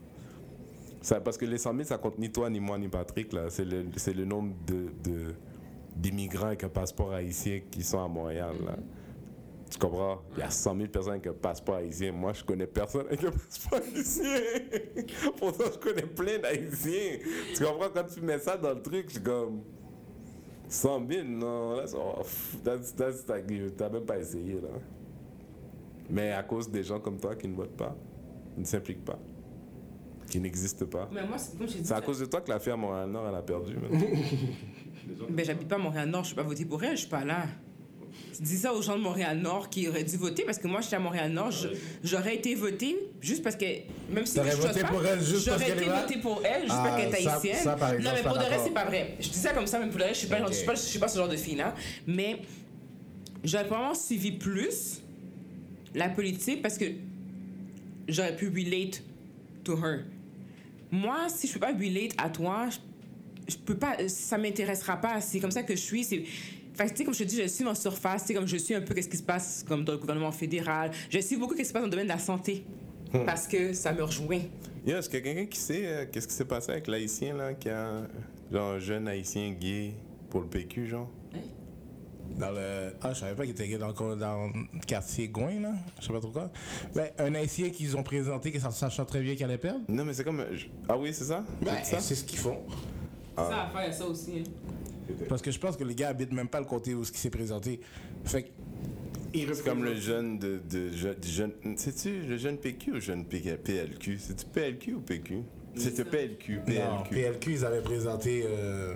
Ça, 1.01 1.19
parce 1.19 1.37
que 1.37 1.45
les 1.45 1.57
100 1.57 1.71
000, 1.73 1.83
ça 1.85 1.97
compte 1.97 2.17
ni 2.19 2.31
toi, 2.31 2.49
ni 2.49 2.59
moi, 2.59 2.77
ni 2.77 2.87
Patrick. 2.87 3.33
là. 3.33 3.49
C'est 3.49 3.65
le, 3.65 3.85
c'est 3.97 4.13
le 4.13 4.23
nombre 4.25 4.53
de, 4.67 4.85
de- 5.03 5.33
d'immigrants 5.95 6.47
avec 6.47 6.63
un 6.63 6.69
passeport 6.69 7.11
haïtien 7.13 7.61
qui 7.69 7.83
sont 7.83 8.03
à 8.03 8.07
Montréal. 8.07 8.55
Là. 8.65 8.75
Tu 9.71 9.77
comprends? 9.79 10.21
Il 10.33 10.39
y 10.39 10.43
a 10.43 10.49
100 10.51 10.75
000 10.75 10.87
personnes 10.89 11.13
avec 11.13 11.27
un 11.27 11.33
passeport 11.33 11.75
haïtien. 11.75 12.11
Moi, 12.11 12.33
je 12.33 12.43
connais 12.43 12.67
personne 12.67 13.05
avec 13.07 13.23
un 13.23 13.31
passeport 13.31 13.79
haïtien. 13.79 14.39
Pourtant, 15.37 15.63
je 15.73 15.77
connais 15.79 16.01
plein 16.05 16.39
d'haïtiens. 16.39 17.19
Tu 17.55 17.63
comprends? 17.63 17.89
Quand 17.93 18.03
tu 18.03 18.19
mets 18.21 18.37
ça 18.39 18.57
dans 18.57 18.73
le 18.73 18.81
truc, 18.81 19.05
je 19.07 19.13
suis 19.13 19.23
comme. 19.23 19.61
100 20.67 21.07
000, 21.09 21.23
non, 21.27 21.81
you- 23.49 23.69
t'as 23.75 23.89
même 23.89 24.05
pas 24.05 24.17
essayé, 24.19 24.53
là. 24.55 24.69
Mais 26.09 26.31
à 26.31 26.43
cause 26.43 26.69
des 26.69 26.81
gens 26.83 26.99
comme 26.99 27.19
toi 27.19 27.35
qui 27.35 27.47
ne 27.49 27.55
votent 27.55 27.75
pas, 27.75 27.93
qui 28.53 28.59
ne 28.61 28.65
s'impliquent 28.65 29.03
pas, 29.03 29.19
qui 30.29 30.39
n'existent 30.39 30.85
pas. 30.85 31.09
Mais 31.11 31.25
moi, 31.27 31.37
c'est 31.37 31.57
comme 31.57 31.67
je 31.67 31.73
t'ai 31.73 31.79
dit. 31.79 31.85
C'est 31.87 31.93
à 31.93 31.97
ça- 31.97 32.01
cause 32.01 32.19
de 32.19 32.25
toi 32.25 32.39
que 32.39 32.49
la 32.49 32.59
fille 32.59 32.71
à 32.71 32.77
Montréal-Nord, 32.77 33.27
elle 33.27 33.35
a 33.35 33.41
perdu. 33.41 33.75
Ben, 35.29 35.45
j'habite 35.45 35.67
pas 35.67 35.75
à 35.75 35.79
Montréal-Nord, 35.79 36.23
je 36.23 36.27
suis 36.27 36.35
pas 36.35 36.43
voté 36.43 36.63
pour 36.65 36.81
elle, 36.83 36.91
je 36.95 37.01
suis 37.01 37.09
pas 37.09 37.25
là. 37.25 37.43
Dis 38.39 38.57
ça 38.57 38.73
aux 38.73 38.81
gens 38.81 38.97
de 38.97 39.01
Montréal-Nord 39.03 39.69
qui 39.69 39.87
auraient 39.87 40.03
dû 40.03 40.17
voter 40.17 40.43
parce 40.43 40.57
que 40.57 40.67
moi, 40.67 40.81
j'étais 40.81 40.95
à 40.95 40.99
Montréal-Nord, 40.99 41.51
je- 41.51 41.67
j'aurais 42.03 42.35
été 42.35 42.55
voté 42.55 42.97
juste 43.21 43.43
parce 43.43 43.55
que. 43.55 43.65
Même 44.11 44.25
si 44.25 44.35
T'aurais 44.35 44.51
je 44.51 44.55
voté 44.57 44.81
pas, 44.81 44.87
pour 44.87 45.05
elle 45.05 45.19
juste 45.19 45.31
parce 45.47 45.59
J'aurais 45.59 45.65
qu'elle 45.65 45.77
été 45.77 45.85
est 45.85 45.89
là? 45.89 46.01
voté 46.01 46.19
pour 46.19 46.41
elle 46.43 46.61
juste 46.63 46.73
Ah, 46.75 46.83
parce 46.87 47.01
qu'elle 47.01 47.15
est 47.15 47.23
ça- 47.23 47.33
haïtienne. 47.35 47.55
ça, 47.63 47.73
par 47.75 47.89
non, 47.91 47.95
exemple, 47.97 48.15
mais 48.15 48.17
je 48.17 48.23
pour 48.23 48.31
suis 48.31 48.39
le 48.39 48.43
pas 48.45 48.49
reste, 48.55 48.63
c'est 48.65 48.73
pas 48.73 48.85
vrai. 48.85 49.15
Je 49.19 49.29
dis 49.29 49.37
ça 49.37 49.53
comme 49.53 49.67
ça, 49.67 49.79
mais 49.79 49.87
pour 49.89 49.99
le 49.99 50.03
reste, 50.05 50.15
je 50.15 50.19
suis 50.21 50.27
pas, 50.27 50.47
je 50.47 50.53
suis 50.53 50.65
pas, 50.65 50.75
je 50.75 50.79
suis 50.81 50.99
pas 50.99 51.07
ce 51.07 51.17
genre 51.19 51.29
de 51.29 51.35
fille-là. 51.37 51.75
Mais 52.07 52.37
j'aurais 53.43 53.65
vraiment 53.65 53.93
suivi 53.93 54.31
plus 54.31 55.01
la 55.93 56.09
politique 56.09 56.61
parce 56.63 56.77
que 56.79 56.85
j'aurais 58.07 58.35
pu 58.35 58.47
relate 58.49 59.03
to 59.63 59.77
her. 59.77 59.99
Moi, 60.91 61.27
si 61.29 61.47
je 61.47 61.53
peux 61.53 61.59
pas 61.59 61.73
relate 61.73 62.11
à 62.17 62.29
toi, 62.29 62.69
je- 62.69 63.53
je 63.53 63.57
peux 63.57 63.75
pas, 63.77 63.95
ça 64.07 64.37
m'intéressera 64.37 64.97
pas. 64.97 65.21
C'est 65.21 65.39
comme 65.39 65.51
ça 65.51 65.63
que 65.63 65.75
je 65.75 65.81
suis. 65.81 66.03
C'est, 66.03 66.23
fait 66.83 66.89
que, 66.89 66.91
tu 66.91 66.97
sais, 66.97 67.03
comme 67.05 67.13
je 67.13 67.19
te 67.19 67.23
dis, 67.23 67.37
je 67.41 67.47
suis 67.47 67.65
en 67.65 67.75
surface. 67.75 68.31
Comme 68.33 68.47
je 68.47 68.57
suis 68.57 68.73
un 68.75 68.81
peu 68.81 68.93
qu'est-ce 68.93 69.09
qui 69.09 69.17
se 69.17 69.23
passe 69.23 69.63
comme 69.67 69.83
dans 69.83 69.93
le 69.93 69.99
gouvernement 69.99 70.31
fédéral. 70.31 70.91
Je 71.09 71.19
suis 71.19 71.37
beaucoup 71.37 71.53
qu'est-ce 71.55 71.69
qui 71.69 71.69
se 71.69 71.73
passe 71.73 71.81
dans 71.81 71.87
le 71.87 71.91
domaine 71.91 72.07
de 72.07 72.11
la 72.13 72.19
santé 72.19 72.63
parce 73.25 73.47
que 73.47 73.73
ça 73.73 73.91
me 73.93 74.03
rejoint. 74.03 74.39
Yeah, 74.85 74.97
est-ce 74.99 75.09
qu'il 75.09 75.19
y 75.19 75.21
a 75.21 75.25
quelqu'un 75.25 75.45
qui 75.45 75.59
sait 75.59 75.81
euh, 75.85 76.05
qu'est-ce 76.11 76.27
qui 76.27 76.33
s'est 76.33 76.45
passé 76.45 76.71
avec 76.71 76.87
l'haïtien, 76.87 77.35
là, 77.35 77.53
qui 77.53 77.69
a 77.69 78.01
genre 78.51 78.71
un 78.71 78.79
jeune 78.79 79.07
haïtien 79.07 79.51
gay 79.51 79.93
pour 80.29 80.41
le 80.41 80.47
PQ, 80.47 80.87
genre? 80.87 81.09
Dans 82.39 82.49
le. 82.51 82.93
Ah, 83.01 83.13
je 83.13 83.19
savais 83.19 83.35
pas 83.35 83.43
qu'il 83.43 83.51
était 83.51 83.67
gay 83.67 83.77
dans, 83.77 83.89
le- 83.89 84.15
dans 84.15 84.47
le 84.47 84.79
quartier 84.87 85.27
Gouin, 85.27 85.59
là. 85.59 85.73
Je 85.99 86.07
sais 86.07 86.13
pas 86.13 86.19
trop 86.21 86.31
quoi. 86.31 86.49
Ben, 86.95 87.09
un 87.19 87.35
haïtien 87.35 87.69
qu'ils 87.69 87.95
ont 87.97 88.03
présenté, 88.03 88.51
qui 88.51 88.59
sachant 88.59 89.03
très 89.05 89.21
bien 89.21 89.35
qu'il 89.35 89.43
allait 89.43 89.57
perdre? 89.57 89.81
Non, 89.89 90.05
mais 90.05 90.13
c'est 90.13 90.23
comme. 90.23 90.43
Ah 90.87 90.97
oui, 90.97 91.13
c'est 91.13 91.25
ça? 91.25 91.43
Ben, 91.61 91.73
C'est 91.83 91.95
ça? 91.95 91.99
c'est 91.99 92.15
ce 92.15 92.23
qu'ils 92.23 92.39
font. 92.39 92.57
Ça 93.35 93.63
à 93.65 93.69
faire, 93.69 93.81
il 93.83 93.87
y 93.87 93.89
a 93.89 93.91
ça 93.91 94.05
aussi. 94.07 94.31
hein. 94.39 94.43
Parce 95.29 95.41
que 95.41 95.51
je 95.51 95.59
pense 95.59 95.77
que 95.77 95.83
les 95.83 95.95
gars 95.95 96.09
habitent 96.09 96.33
même 96.33 96.47
pas 96.49 96.59
le 96.59 96.65
côté 96.65 96.93
où 96.93 97.03
ce 97.03 97.11
qui 97.11 97.19
s'est 97.19 97.29
présenté. 97.29 97.79
Fait 98.25 98.43
que. 98.43 98.49
C'est 99.33 99.63
comme 99.63 99.83
le 99.85 99.95
jeune 99.95 100.39
de, 100.39 100.59
de, 100.69 100.89
jeune. 100.91 101.53
Sais-tu 101.77 102.23
le 102.23 102.37
jeune 102.37 102.57
PQ 102.57 102.91
ou 102.91 102.93
le 102.95 102.99
jeune 102.99 103.25
PQ 103.25 103.57
PLQ? 103.57 104.17
C'est-tu 104.19 104.45
PLQ 104.45 104.93
ou 104.95 104.99
PQ? 105.01 105.43
C'était 105.75 106.03
PLQ, 106.03 106.55
Non, 106.67 107.03
PLQ. 107.03 107.09
PLQ, 107.09 107.51
ils 107.53 107.65
avaient 107.65 107.81
présenté. 107.81 108.43
Euh, 108.45 108.93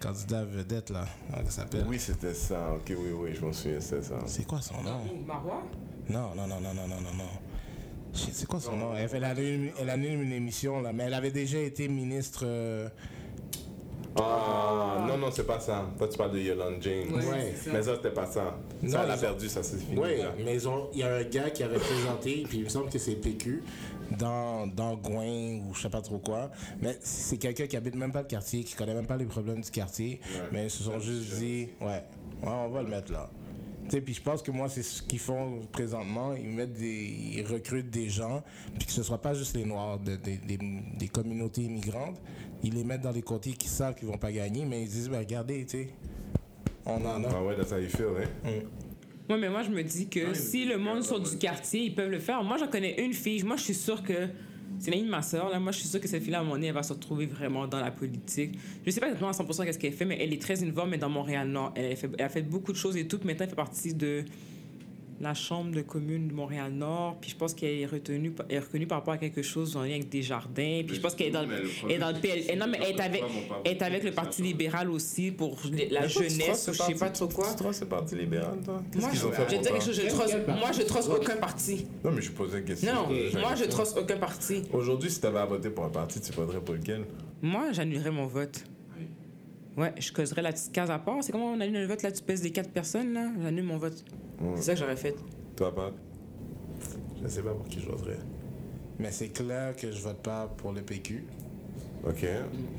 candidat 0.00 0.44
vedette, 0.44 0.90
là. 0.90 1.06
Comment 1.32 1.44
ça 1.46 1.62
s'appelle? 1.62 1.84
Oui, 1.88 1.98
c'était 1.98 2.34
ça. 2.34 2.74
Ok, 2.74 2.90
oui, 2.90 3.10
oui, 3.14 3.30
je 3.34 3.40
m'en 3.44 3.52
souviens, 3.52 3.80
c'était 3.80 4.02
ça. 4.02 4.18
C'est 4.26 4.46
quoi 4.46 4.60
son 4.60 4.82
nom? 4.82 5.00
Marois? 5.26 5.62
Non, 6.08 6.34
non, 6.34 6.46
non, 6.46 6.60
non, 6.60 6.74
non, 6.74 6.86
non, 6.88 7.00
non, 7.00 7.14
non. 7.16 7.30
C'est 8.12 8.46
quoi 8.46 8.60
son 8.60 8.76
nom? 8.76 8.94
Elle, 8.96 9.08
elle 9.14 9.24
anime, 9.24 9.70
elle 9.78 10.04
une 10.04 10.32
émission, 10.32 10.82
là, 10.82 10.92
mais 10.92 11.04
elle 11.04 11.14
avait 11.14 11.30
déjà 11.30 11.58
été 11.58 11.88
ministre. 11.88 12.42
euh, 12.44 12.88
Ah, 14.16 15.04
non, 15.06 15.18
non, 15.18 15.28
c'est 15.30 15.46
pas 15.46 15.60
ça. 15.60 15.86
Toi, 15.96 16.08
tu 16.08 16.18
parles 16.18 16.32
de 16.32 16.38
Yolande 16.40 16.76
James. 16.80 17.12
Ouais. 17.14 17.54
c'est 17.56 17.70
ça. 17.70 17.70
Mais 17.72 17.82
ça, 17.82 17.94
c'était 17.96 18.10
pas 18.10 18.26
ça. 18.26 18.56
Non, 18.82 18.90
ça, 18.90 19.04
elle 19.04 19.10
a 19.12 19.16
perdu, 19.16 19.48
ça, 19.48 19.62
c'est 19.62 19.78
fini. 19.78 19.98
Oui, 20.00 20.08
mais 20.44 20.56
il 20.92 20.98
y 20.98 21.02
a 21.02 21.14
un 21.16 21.22
gars 21.24 21.50
qui 21.50 21.62
avait 21.62 21.78
présenté, 21.78 22.44
puis 22.48 22.58
il 22.58 22.64
me 22.64 22.68
semble 22.68 22.90
que 22.90 22.98
c'est 22.98 23.14
PQ, 23.14 23.62
dans, 24.18 24.66
dans 24.66 24.96
Gouin 24.96 25.60
ou 25.64 25.74
je 25.74 25.82
sais 25.82 25.88
pas 25.90 26.00
trop 26.02 26.18
quoi. 26.18 26.50
Mais 26.82 26.98
c'est 27.00 27.36
quelqu'un 27.38 27.66
qui 27.66 27.76
habite 27.76 27.94
même 27.94 28.12
pas 28.12 28.22
le 28.22 28.26
quartier, 28.28 28.64
qui 28.64 28.74
connaît 28.74 28.94
même 28.94 29.06
pas 29.06 29.16
les 29.16 29.26
problèmes 29.26 29.60
du 29.60 29.70
quartier. 29.70 30.20
Mais 30.52 30.64
ils 30.66 30.70
se 30.70 30.82
sont 30.82 30.98
juste 30.98 31.34
dit, 31.38 31.68
ouais, 31.80 31.86
ouais, 31.86 32.02
on 32.42 32.68
va 32.68 32.82
le 32.82 32.88
mettre 32.88 33.12
là. 33.12 33.30
Tu 33.84 33.96
sais, 33.96 34.00
puis 34.02 34.14
je 34.14 34.22
pense 34.22 34.40
que 34.42 34.52
moi, 34.52 34.68
c'est 34.68 34.82
ce 34.84 35.02
qu'ils 35.02 35.18
font 35.18 35.60
présentement. 35.72 36.32
Ils 36.34 36.48
mettent 36.48 36.74
des, 36.74 37.12
ils 37.34 37.44
recrutent 37.46 37.90
des 37.90 38.08
gens, 38.08 38.42
puis 38.78 38.86
que 38.86 38.92
ce 38.92 39.02
soit 39.02 39.18
pas 39.20 39.34
juste 39.34 39.56
les 39.56 39.64
Noirs 39.64 39.98
de- 39.98 40.14
de- 40.16 40.46
des, 40.46 40.58
des 40.96 41.08
communautés 41.08 41.62
immigrantes. 41.62 42.20
Ils 42.62 42.74
les 42.74 42.84
mettent 42.84 43.00
dans 43.02 43.12
des 43.12 43.22
côtés 43.22 43.52
qui 43.52 43.68
savent 43.68 43.94
qu'ils 43.94 44.08
vont 44.08 44.18
pas 44.18 44.32
gagner, 44.32 44.64
mais 44.64 44.82
ils 44.82 44.88
disent, 44.88 45.08
ben, 45.08 45.18
regardez, 45.18 45.64
tu 45.64 45.78
sais, 45.78 45.88
on 46.84 46.96
en 47.04 47.24
a. 47.24 47.28
Ah 47.34 47.42
ouais, 47.44 47.56
that's 47.56 47.72
how 47.72 47.78
you 47.78 47.88
feel, 47.88 48.08
hein? 48.44 48.50
Oui, 49.28 49.36
mais 49.40 49.48
moi, 49.48 49.62
je 49.62 49.70
me 49.70 49.82
dis 49.82 50.08
que 50.08 50.34
si 50.34 50.64
le 50.64 50.76
monde 50.76 51.02
sort 51.04 51.20
du 51.20 51.36
quartier, 51.38 51.82
ils 51.84 51.94
peuvent 51.94 52.10
le 52.10 52.18
faire. 52.18 52.42
Moi, 52.42 52.56
j'en 52.58 52.66
connais 52.66 53.00
une 53.04 53.12
fille. 53.12 53.42
Moi, 53.44 53.56
je 53.56 53.62
suis 53.62 53.74
sûre 53.74 54.02
que. 54.02 54.28
C'est 54.78 54.90
l'amie 54.90 55.04
de 55.04 55.10
ma 55.10 55.20
soeur, 55.22 55.50
là. 55.50 55.58
Moi, 55.60 55.72
je 55.72 55.78
suis 55.80 55.88
sûre 55.88 56.00
que 56.00 56.08
cette 56.08 56.22
fille-là, 56.22 56.38
à 56.38 56.40
un 56.40 56.44
moment 56.44 56.54
donné, 56.56 56.68
elle 56.68 56.74
va 56.74 56.82
se 56.82 56.92
retrouver 56.92 57.26
vraiment 57.26 57.66
dans 57.66 57.80
la 57.80 57.90
politique. 57.90 58.56
Je 58.84 58.90
sais 58.90 58.98
pas 59.00 59.06
exactement 59.06 59.28
à 59.30 59.32
100% 59.32 59.64
qu'est-ce 59.64 59.78
qu'elle 59.78 59.92
fait, 59.92 60.04
mais 60.06 60.16
elle 60.20 60.32
est 60.32 60.40
très 60.40 60.62
involvée, 60.64 60.92
mais 60.92 60.98
dans 60.98 61.08
Montréal-Nord. 61.10 61.72
Elle, 61.76 61.92
a 61.92 61.96
fait- 61.96 62.10
elle 62.18 62.24
a 62.24 62.28
fait 62.28 62.42
beaucoup 62.42 62.72
de 62.72 62.76
choses 62.78 62.96
et 62.96 63.06
tout. 63.06 63.18
Puis 63.18 63.26
Maintenant, 63.26 63.44
elle 63.44 63.50
fait 63.50 63.56
partie 63.56 63.94
de 63.94 64.24
la 65.20 65.34
Chambre 65.34 65.72
de 65.72 65.82
commune 65.82 66.28
de 66.28 66.34
Montréal-Nord. 66.34 67.18
Puis 67.20 67.30
je 67.30 67.36
pense 67.36 67.54
qu'elle 67.54 67.80
est 67.80 67.86
retenue, 67.86 68.32
elle 68.48 68.56
est 68.56 68.58
reconnue 68.60 68.86
par 68.86 68.98
rapport 68.98 69.14
à 69.14 69.18
quelque 69.18 69.42
chose 69.42 69.76
en 69.76 69.82
lien 69.82 69.90
avec 69.90 70.08
des 70.08 70.22
jardins. 70.22 70.82
Puis 70.86 70.96
je 70.96 71.00
pense 71.00 71.14
qu'elle 71.14 71.28
est 71.28 71.30
dans, 71.30 71.42
le 71.42 71.62
elle 71.84 71.90
est 71.90 71.98
dans 71.98 72.10
le 72.10 72.18
PL. 72.18 72.58
Non, 72.58 72.66
mais 72.66 72.78
elle 72.82 72.96
est 72.96 73.00
avec, 73.00 73.22
elle 73.64 73.72
est 73.72 73.82
avec 73.82 74.04
le 74.04 74.12
Parti 74.12 74.42
libéral 74.42 74.90
aussi 74.90 75.30
pour 75.30 75.58
la 75.90 76.08
jeunesse 76.08 76.68
ou 76.68 76.72
je 76.72 76.82
sais 76.82 76.94
pas 76.94 77.10
trop 77.10 77.28
quoi. 77.28 77.48
Tu 77.50 77.56
trosses 77.56 77.78
ce 77.78 77.84
parti 77.84 78.16
libéral, 78.16 78.58
toi? 78.64 78.82
Moi, 78.94 79.10
je, 79.12 79.20
toi? 79.20 79.32
quelque 79.46 79.82
chose, 79.82 80.00
je 80.00 80.08
trosse, 80.08 80.36
moi, 80.46 80.72
je 80.72 80.82
trosse 80.82 81.08
aucun 81.08 81.36
parti. 81.36 81.86
Non, 82.04 82.10
mais 82.12 82.22
je 82.22 82.30
posais 82.30 82.58
une 82.58 82.64
question. 82.64 82.94
Non, 82.94 83.08
moi, 83.40 83.54
je 83.54 83.64
trosse 83.64 83.94
aucun 83.96 84.16
parti. 84.16 84.62
Aujourd'hui, 84.72 85.10
si 85.10 85.20
t'avais 85.20 85.38
à 85.38 85.46
voter 85.46 85.70
pour 85.70 85.84
un 85.84 85.90
parti, 85.90 86.20
tu 86.20 86.32
voterais 86.32 86.60
pour 86.60 86.74
lequel? 86.74 87.04
Moi, 87.42 87.72
j'annulerais 87.72 88.10
mon 88.10 88.26
vote. 88.26 88.64
Ouais, 89.76 89.94
je 89.98 90.12
causerais 90.12 90.42
la 90.42 90.52
petite 90.52 90.72
case 90.72 90.90
à 90.90 90.98
part. 90.98 91.22
C'est 91.22 91.32
comment 91.32 91.52
on 91.52 91.60
annule 91.60 91.80
le 91.82 91.86
vote 91.86 92.02
là? 92.02 92.12
Tu 92.12 92.22
pèses 92.22 92.42
les 92.42 92.50
quatre 92.50 92.70
personnes 92.70 93.12
là? 93.12 93.30
J'annule 93.42 93.64
mon 93.64 93.78
vote. 93.78 94.04
C'est 94.56 94.62
ça 94.62 94.74
que 94.74 94.80
j'aurais 94.80 94.96
fait. 94.96 95.14
Toi, 95.56 95.74
pas? 95.74 95.92
Je 97.22 97.28
sais 97.28 97.42
pas 97.42 97.52
pour 97.52 97.66
qui 97.68 97.80
je 97.80 97.86
voterais. 97.86 98.18
Mais 98.98 99.10
c'est 99.12 99.28
clair 99.28 99.76
que 99.76 99.90
je 99.90 100.00
vote 100.00 100.22
pas 100.22 100.46
pour 100.46 100.72
le 100.72 100.82
PQ. 100.82 101.24
Ok. 102.06 102.26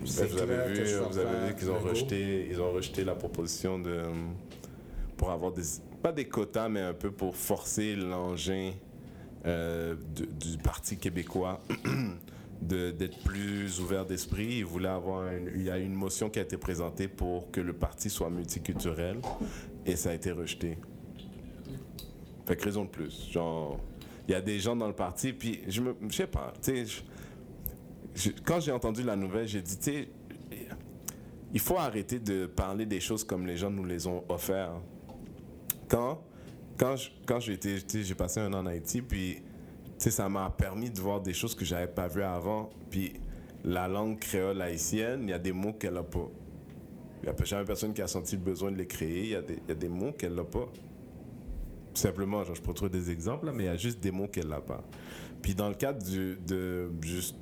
C'est 0.05 0.25
vous 0.27 0.41
avez 0.41 0.73
clair 0.73 0.85
vu, 0.85 1.07
vous 1.09 1.17
avez 1.17 1.47
vu 1.47 1.55
qu'ils 1.55 1.69
ont 1.69 1.79
rejeté, 1.79 2.47
ils 2.49 2.59
ont 2.61 2.71
rejeté 2.71 3.03
la 3.03 3.15
proposition 3.15 3.79
de 3.79 3.89
euh, 3.91 4.13
pour 5.17 5.31
avoir 5.31 5.51
des 5.51 5.61
pas 6.01 6.11
des 6.11 6.25
quotas, 6.25 6.69
mais 6.69 6.81
un 6.81 6.93
peu 6.93 7.11
pour 7.11 7.35
forcer 7.35 7.95
l'engin 7.95 8.71
euh, 9.45 9.95
du 10.15 10.57
Parti 10.57 10.97
québécois 10.97 11.59
d'être 12.61 13.23
plus 13.23 13.79
ouvert 13.79 14.05
d'esprit. 14.05 14.57
Ils 14.59 14.65
voulaient 14.65 14.89
avoir 14.89 15.25
il 15.33 15.63
y 15.63 15.69
a 15.69 15.77
une 15.77 15.93
motion 15.93 16.29
qui 16.29 16.39
a 16.39 16.43
été 16.43 16.57
présentée 16.57 17.07
pour 17.07 17.51
que 17.51 17.59
le 17.59 17.73
parti 17.73 18.09
soit 18.09 18.29
multiculturel 18.29 19.19
et 19.85 19.95
ça 19.95 20.11
a 20.11 20.13
été 20.13 20.31
rejeté. 20.31 20.77
Fait 22.45 22.55
que 22.55 22.63
raison 22.63 22.85
de 22.85 22.89
plus. 22.89 23.29
Genre, 23.31 23.79
il 24.27 24.31
y 24.31 24.35
a 24.35 24.41
des 24.41 24.59
gens 24.59 24.75
dans 24.75 24.87
le 24.87 24.93
parti, 24.93 25.33
puis 25.33 25.61
je 25.67 25.81
me, 25.81 25.95
je 26.09 26.15
sais 26.15 26.27
pas, 26.27 26.53
tu 26.61 26.87
sais, 26.87 27.03
quand 28.45 28.59
j'ai 28.59 28.71
entendu 28.71 29.03
la 29.03 29.15
nouvelle, 29.15 29.47
j'ai 29.47 29.61
dit, 29.61 29.77
tu 29.77 29.83
sais, 29.83 30.07
il 31.53 31.59
faut 31.59 31.77
arrêter 31.77 32.19
de 32.19 32.45
parler 32.45 32.85
des 32.85 32.99
choses 32.99 33.23
comme 33.23 33.45
les 33.45 33.57
gens 33.57 33.69
nous 33.69 33.85
les 33.85 34.07
ont 34.07 34.23
offertes. 34.29 34.81
Quand, 35.87 36.21
quand, 36.77 36.95
quand 37.25 37.39
j'ai 37.39 38.15
passé 38.15 38.39
un 38.39 38.53
an 38.53 38.59
en 38.59 38.65
Haïti, 38.67 39.01
puis, 39.01 39.41
sais, 40.03 40.11
ça 40.11 40.29
m'a 40.29 40.49
permis 40.49 40.89
de 40.89 40.99
voir 40.99 41.21
des 41.21 41.33
choses 41.33 41.55
que 41.55 41.65
j'avais 41.65 41.87
pas 41.87 42.07
vues 42.07 42.23
avant. 42.23 42.69
Puis, 42.89 43.13
la 43.63 43.87
langue 43.87 44.19
créole 44.19 44.61
haïtienne, 44.61 45.23
il 45.23 45.29
y 45.29 45.33
a 45.33 45.39
des 45.39 45.51
mots 45.51 45.73
qu'elle 45.73 45.97
a 45.97 46.03
pas. 46.03 46.29
Il 47.23 47.29
n'y 47.29 47.35
a 47.35 47.45
jamais 47.45 47.65
personne 47.65 47.93
qui 47.93 48.01
a 48.01 48.07
senti 48.07 48.35
le 48.35 48.41
besoin 48.41 48.71
de 48.71 48.77
les 48.77 48.87
créer. 48.87 49.23
Il 49.23 49.29
y, 49.29 49.35
a 49.35 49.41
des- 49.41 49.59
y 49.67 49.71
a 49.71 49.75
des 49.75 49.89
mots 49.89 50.11
qu'elle 50.11 50.33
n'a 50.33 50.43
pas. 50.43 50.67
Simplement, 51.93 52.43
genre, 52.43 52.55
je 52.55 52.61
peux 52.61 52.73
trouver 52.73 52.89
des 52.91 53.11
exemples, 53.11 53.45
là, 53.47 53.51
mais 53.51 53.63
il 53.63 53.67
y 53.67 53.69
a 53.69 53.75
juste 53.77 53.99
des 53.99 54.11
mots 54.11 54.27
qu'elle 54.27 54.47
n'a 54.47 54.61
pas. 54.61 54.83
Puis 55.41 55.53
dans 55.53 55.69
le 55.69 55.75
cadre 55.75 56.01
du, 56.03 56.37
de, 56.47 56.89
juste, 57.01 57.35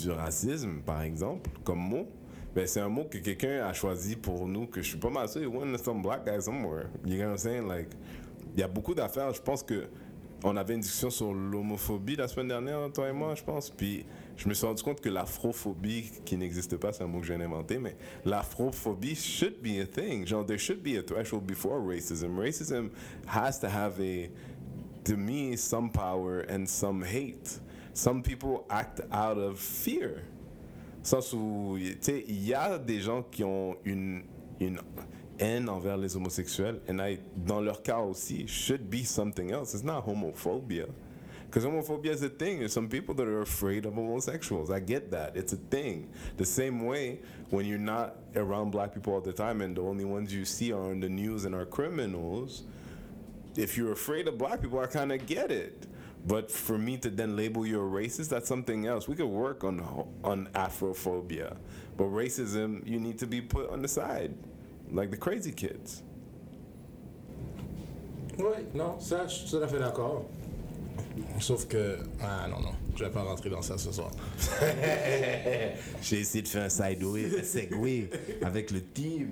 du 0.00 0.10
racisme, 0.10 0.80
par 0.84 1.02
exemple, 1.02 1.50
comme 1.64 1.78
mot, 1.78 2.08
ben, 2.54 2.66
c'est 2.66 2.80
un 2.80 2.88
mot 2.88 3.04
que 3.04 3.18
quelqu'un 3.18 3.64
a 3.64 3.72
choisi 3.72 4.16
pour 4.16 4.46
nous, 4.46 4.66
que 4.66 4.82
je 4.82 4.88
suis 4.88 4.98
pas 4.98 5.08
mal 5.08 5.28
sûr, 5.28 5.50
some 5.82 6.02
black 6.02 6.26
guy 6.26 6.42
somewhere. 6.42 6.86
You 7.06 7.16
know 7.16 7.24
what 7.26 7.30
I'm 7.32 7.38
saying? 7.38 7.68
Like, 7.68 7.88
il 8.54 8.60
y 8.60 8.62
a 8.62 8.68
beaucoup 8.68 8.94
d'affaires. 8.94 9.32
Je 9.32 9.40
pense 9.40 9.62
que 9.62 9.84
on 10.44 10.56
avait 10.56 10.74
une 10.74 10.80
discussion 10.80 11.10
sur 11.10 11.32
l'homophobie 11.32 12.16
la 12.16 12.26
semaine 12.28 12.48
dernière, 12.48 12.90
toi 12.92 13.08
et 13.08 13.12
moi, 13.12 13.34
je 13.34 13.42
pense. 13.42 13.70
Puis 13.70 14.04
je 14.36 14.48
me 14.48 14.54
suis 14.54 14.66
rendu 14.66 14.82
compte 14.82 15.00
que 15.00 15.08
l'afrophobie, 15.08 16.10
qui 16.24 16.36
n'existe 16.36 16.76
pas, 16.76 16.92
c'est 16.92 17.04
un 17.04 17.06
mot 17.06 17.20
que 17.20 17.26
j'ai 17.26 17.34
inventé, 17.34 17.78
mais 17.78 17.96
l'afrophobie 18.24 19.14
should 19.14 19.62
be 19.62 19.80
a 19.80 19.86
thing. 19.86 20.26
Genre, 20.26 20.44
there 20.44 20.58
should 20.58 20.82
be 20.82 20.96
a 20.98 21.02
threshold 21.02 21.46
before 21.46 21.80
racism. 21.80 22.36
Racism 22.36 22.90
has 23.26 23.60
to 23.60 23.68
have 23.68 24.00
a, 24.00 24.30
to 25.04 25.16
me, 25.16 25.56
some 25.56 25.90
power 25.90 26.44
and 26.48 26.66
some 26.66 27.04
hate. 27.04 27.60
Some 27.94 28.22
people 28.22 28.64
act 28.70 29.00
out 29.12 29.38
of 29.38 29.58
fear. 29.58 30.24
Sens 31.02 31.32
où, 31.32 31.76
il 31.78 32.44
y 32.44 32.54
a 32.54 32.78
des 32.78 33.00
gens 33.00 33.22
qui 33.22 33.42
ont 33.42 33.76
une 33.84 34.22
haine 35.38 35.68
envers 35.68 35.96
les 35.96 36.16
homosexuels, 36.16 36.80
and 36.88 37.00
I, 37.00 37.18
dans 37.36 37.60
leur 37.64 37.82
cas 37.82 37.98
aussi, 37.98 38.46
should 38.46 38.90
be 38.90 39.04
something 39.04 39.50
else. 39.50 39.74
It's 39.74 39.84
not 39.84 40.06
homophobia. 40.06 40.88
Because 41.46 41.66
homophobia 41.66 42.06
is 42.06 42.22
a 42.22 42.30
thing. 42.30 42.60
There's 42.60 42.72
some 42.72 42.88
people 42.88 43.14
that 43.16 43.28
are 43.28 43.42
afraid 43.42 43.84
of 43.84 43.94
homosexuals. 43.94 44.70
I 44.70 44.80
get 44.80 45.10
that. 45.10 45.36
It's 45.36 45.52
a 45.52 45.56
thing. 45.56 46.08
The 46.38 46.46
same 46.46 46.86
way 46.86 47.20
when 47.50 47.66
you're 47.66 47.78
not 47.78 48.16
around 48.34 48.70
black 48.70 48.94
people 48.94 49.12
all 49.12 49.20
the 49.20 49.34
time 49.34 49.60
and 49.60 49.76
the 49.76 49.82
only 49.82 50.06
ones 50.06 50.32
you 50.32 50.46
see 50.46 50.72
are 50.72 50.80
on 50.80 51.00
the 51.00 51.10
news 51.10 51.44
and 51.44 51.54
are 51.54 51.66
criminals, 51.66 52.62
if 53.54 53.76
you're 53.76 53.92
afraid 53.92 54.28
of 54.28 54.38
black 54.38 54.62
people, 54.62 54.78
I 54.78 54.86
kind 54.86 55.12
of 55.12 55.26
get 55.26 55.50
it. 55.50 55.86
But 56.26 56.50
for 56.50 56.78
me 56.78 56.96
to 56.98 57.10
then 57.10 57.36
label 57.36 57.66
you 57.66 57.80
a 57.80 57.84
racist, 57.84 58.28
that's 58.28 58.48
something 58.48 58.86
else. 58.86 59.08
We 59.08 59.16
could 59.16 59.26
work 59.26 59.64
on 59.64 59.80
on 60.22 60.48
Afrophobia, 60.54 61.56
but 61.96 62.04
racism, 62.04 62.86
you 62.86 63.00
need 63.00 63.18
to 63.18 63.26
be 63.26 63.40
put 63.40 63.68
on 63.70 63.82
the 63.82 63.88
side, 63.88 64.32
like 64.90 65.10
the 65.10 65.18
crazy 65.18 65.52
kids. 65.52 66.02
Oui, 68.38 68.64
non, 68.74 68.98
ça, 68.98 69.26
je 69.26 69.34
suis 69.34 69.50
tout 69.50 69.62
à 69.62 69.68
fait 69.68 69.78
d'accord. 69.78 70.24
Sauf 71.38 71.66
que. 71.68 71.98
Ah 72.20 72.46
non, 72.48 72.60
non, 72.60 72.72
je 72.96 73.04
vais 73.04 73.10
pas 73.10 73.22
rentrer 73.22 73.50
dans 73.50 73.62
ça 73.62 73.76
ce 73.76 73.92
soir. 73.92 74.10
J'ai 76.02 76.20
essayé 76.20 76.42
de 76.42 76.48
faire 76.48 76.64
un 76.64 76.68
sideway, 76.68 77.26
un 77.38 77.42
segway 77.42 78.08
avec 78.42 78.70
le 78.70 78.80
team. 78.82 79.28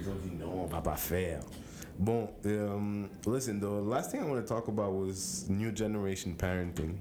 Ils 0.00 0.08
ont 0.08 0.14
dit 0.22 0.30
non, 0.38 0.62
on 0.64 0.66
va 0.66 0.80
pas 0.80 0.96
faire. 0.96 1.40
Bon, 1.98 2.28
um, 2.44 3.08
listen, 3.26 3.60
the 3.60 3.88
last 3.88 4.10
thing 4.10 4.20
I 4.20 4.24
want 4.24 4.36
to 4.40 4.42
talk 4.46 4.68
about 4.68 4.92
was 4.92 5.46
new 5.48 5.70
generation 5.74 6.34
parenting. 6.36 6.94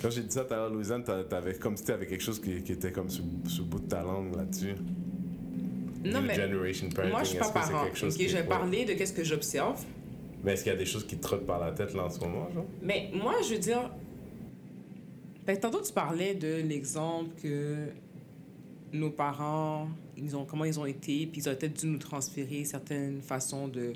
Quand 0.00 0.10
j'ai 0.10 0.22
dit 0.22 0.30
ça 0.32 0.44
tout 0.44 0.52
à 0.54 0.56
l'heure, 0.56 0.70
Louisiane, 0.70 1.02
t'a- 1.04 1.24
t'avais 1.24 1.54
comme 1.54 1.76
si 1.76 1.84
t'avais 1.84 2.06
quelque 2.06 2.22
chose 2.22 2.40
qui, 2.40 2.62
qui 2.62 2.72
était 2.72 2.92
comme 2.92 3.08
sur, 3.08 3.24
sur 3.46 3.64
le 3.64 3.70
bout 3.70 3.80
de 3.80 3.88
ta 3.88 4.02
langue 4.02 4.34
là-dessus. 4.36 4.74
Non, 6.12 6.20
mais 6.22 6.34
generation 6.34 6.88
parenting, 6.90 7.12
moi, 7.12 7.22
je 7.24 7.28
suis 7.30 7.38
pas 7.38 7.48
que 7.48 7.52
parent. 7.54 7.84
quelque 7.84 7.98
chose 7.98 8.14
Ok, 8.14 8.20
qui- 8.20 8.28
je 8.28 8.36
vais 8.36 8.44
parler 8.44 8.84
de 8.84 8.94
qu'est-ce 8.94 9.12
que 9.12 9.24
j'observe. 9.24 9.82
Mais 10.44 10.52
est-ce 10.52 10.62
qu'il 10.64 10.72
y 10.72 10.76
a 10.76 10.78
des 10.78 10.86
choses 10.86 11.06
qui 11.06 11.16
te 11.16 11.22
trottent 11.22 11.46
par 11.46 11.58
la 11.58 11.72
tête 11.72 11.94
là 11.94 12.04
en 12.04 12.10
ce 12.10 12.20
moment, 12.20 12.48
genre? 12.54 12.66
Mais 12.82 13.10
moi, 13.14 13.34
je 13.48 13.54
veux 13.54 13.60
dire. 13.60 13.90
Ben, 15.46 15.56
tantôt, 15.58 15.80
tu 15.82 15.92
parlais 15.92 16.34
de 16.34 16.56
l'exemple 16.62 17.30
que 17.40 17.86
nos 18.92 19.10
parents, 19.10 19.88
ils 20.16 20.36
ont, 20.36 20.44
comment 20.44 20.64
ils 20.64 20.78
ont 20.80 20.86
été, 20.86 21.26
puis 21.26 21.40
ils 21.40 21.48
auraient 21.48 21.56
peut-être 21.58 21.80
dû 21.80 21.86
nous 21.86 21.98
transférer 21.98 22.64
certaines 22.64 23.20
façons 23.22 23.68
de. 23.68 23.92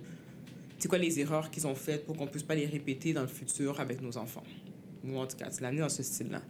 C'est 0.79 0.89
quoi 0.89 0.99
les 0.99 1.21
erreurs 1.21 1.51
qu'ils 1.51 1.67
ont 1.67 1.75
faites 1.75 2.07
pour 2.07 2.17
qu'on 2.17 2.27
puisse 2.27 2.43
pas 2.43 2.55
les 2.55 2.67
répéter 2.67 3.13
dans 3.13 3.23
le 3.23 3.27
futur 3.29 3.79
avec 3.81 4.01
nos 4.01 4.17
enfants. 4.17 4.45
Ou 5.05 5.19
en 5.19 5.27
tout 5.27 5.37
cas, 5.37 5.47
c'est 5.51 5.61
l'amener 5.61 5.81
dans 5.81 5.89
ce 5.89 6.03
style-là. 6.03 6.41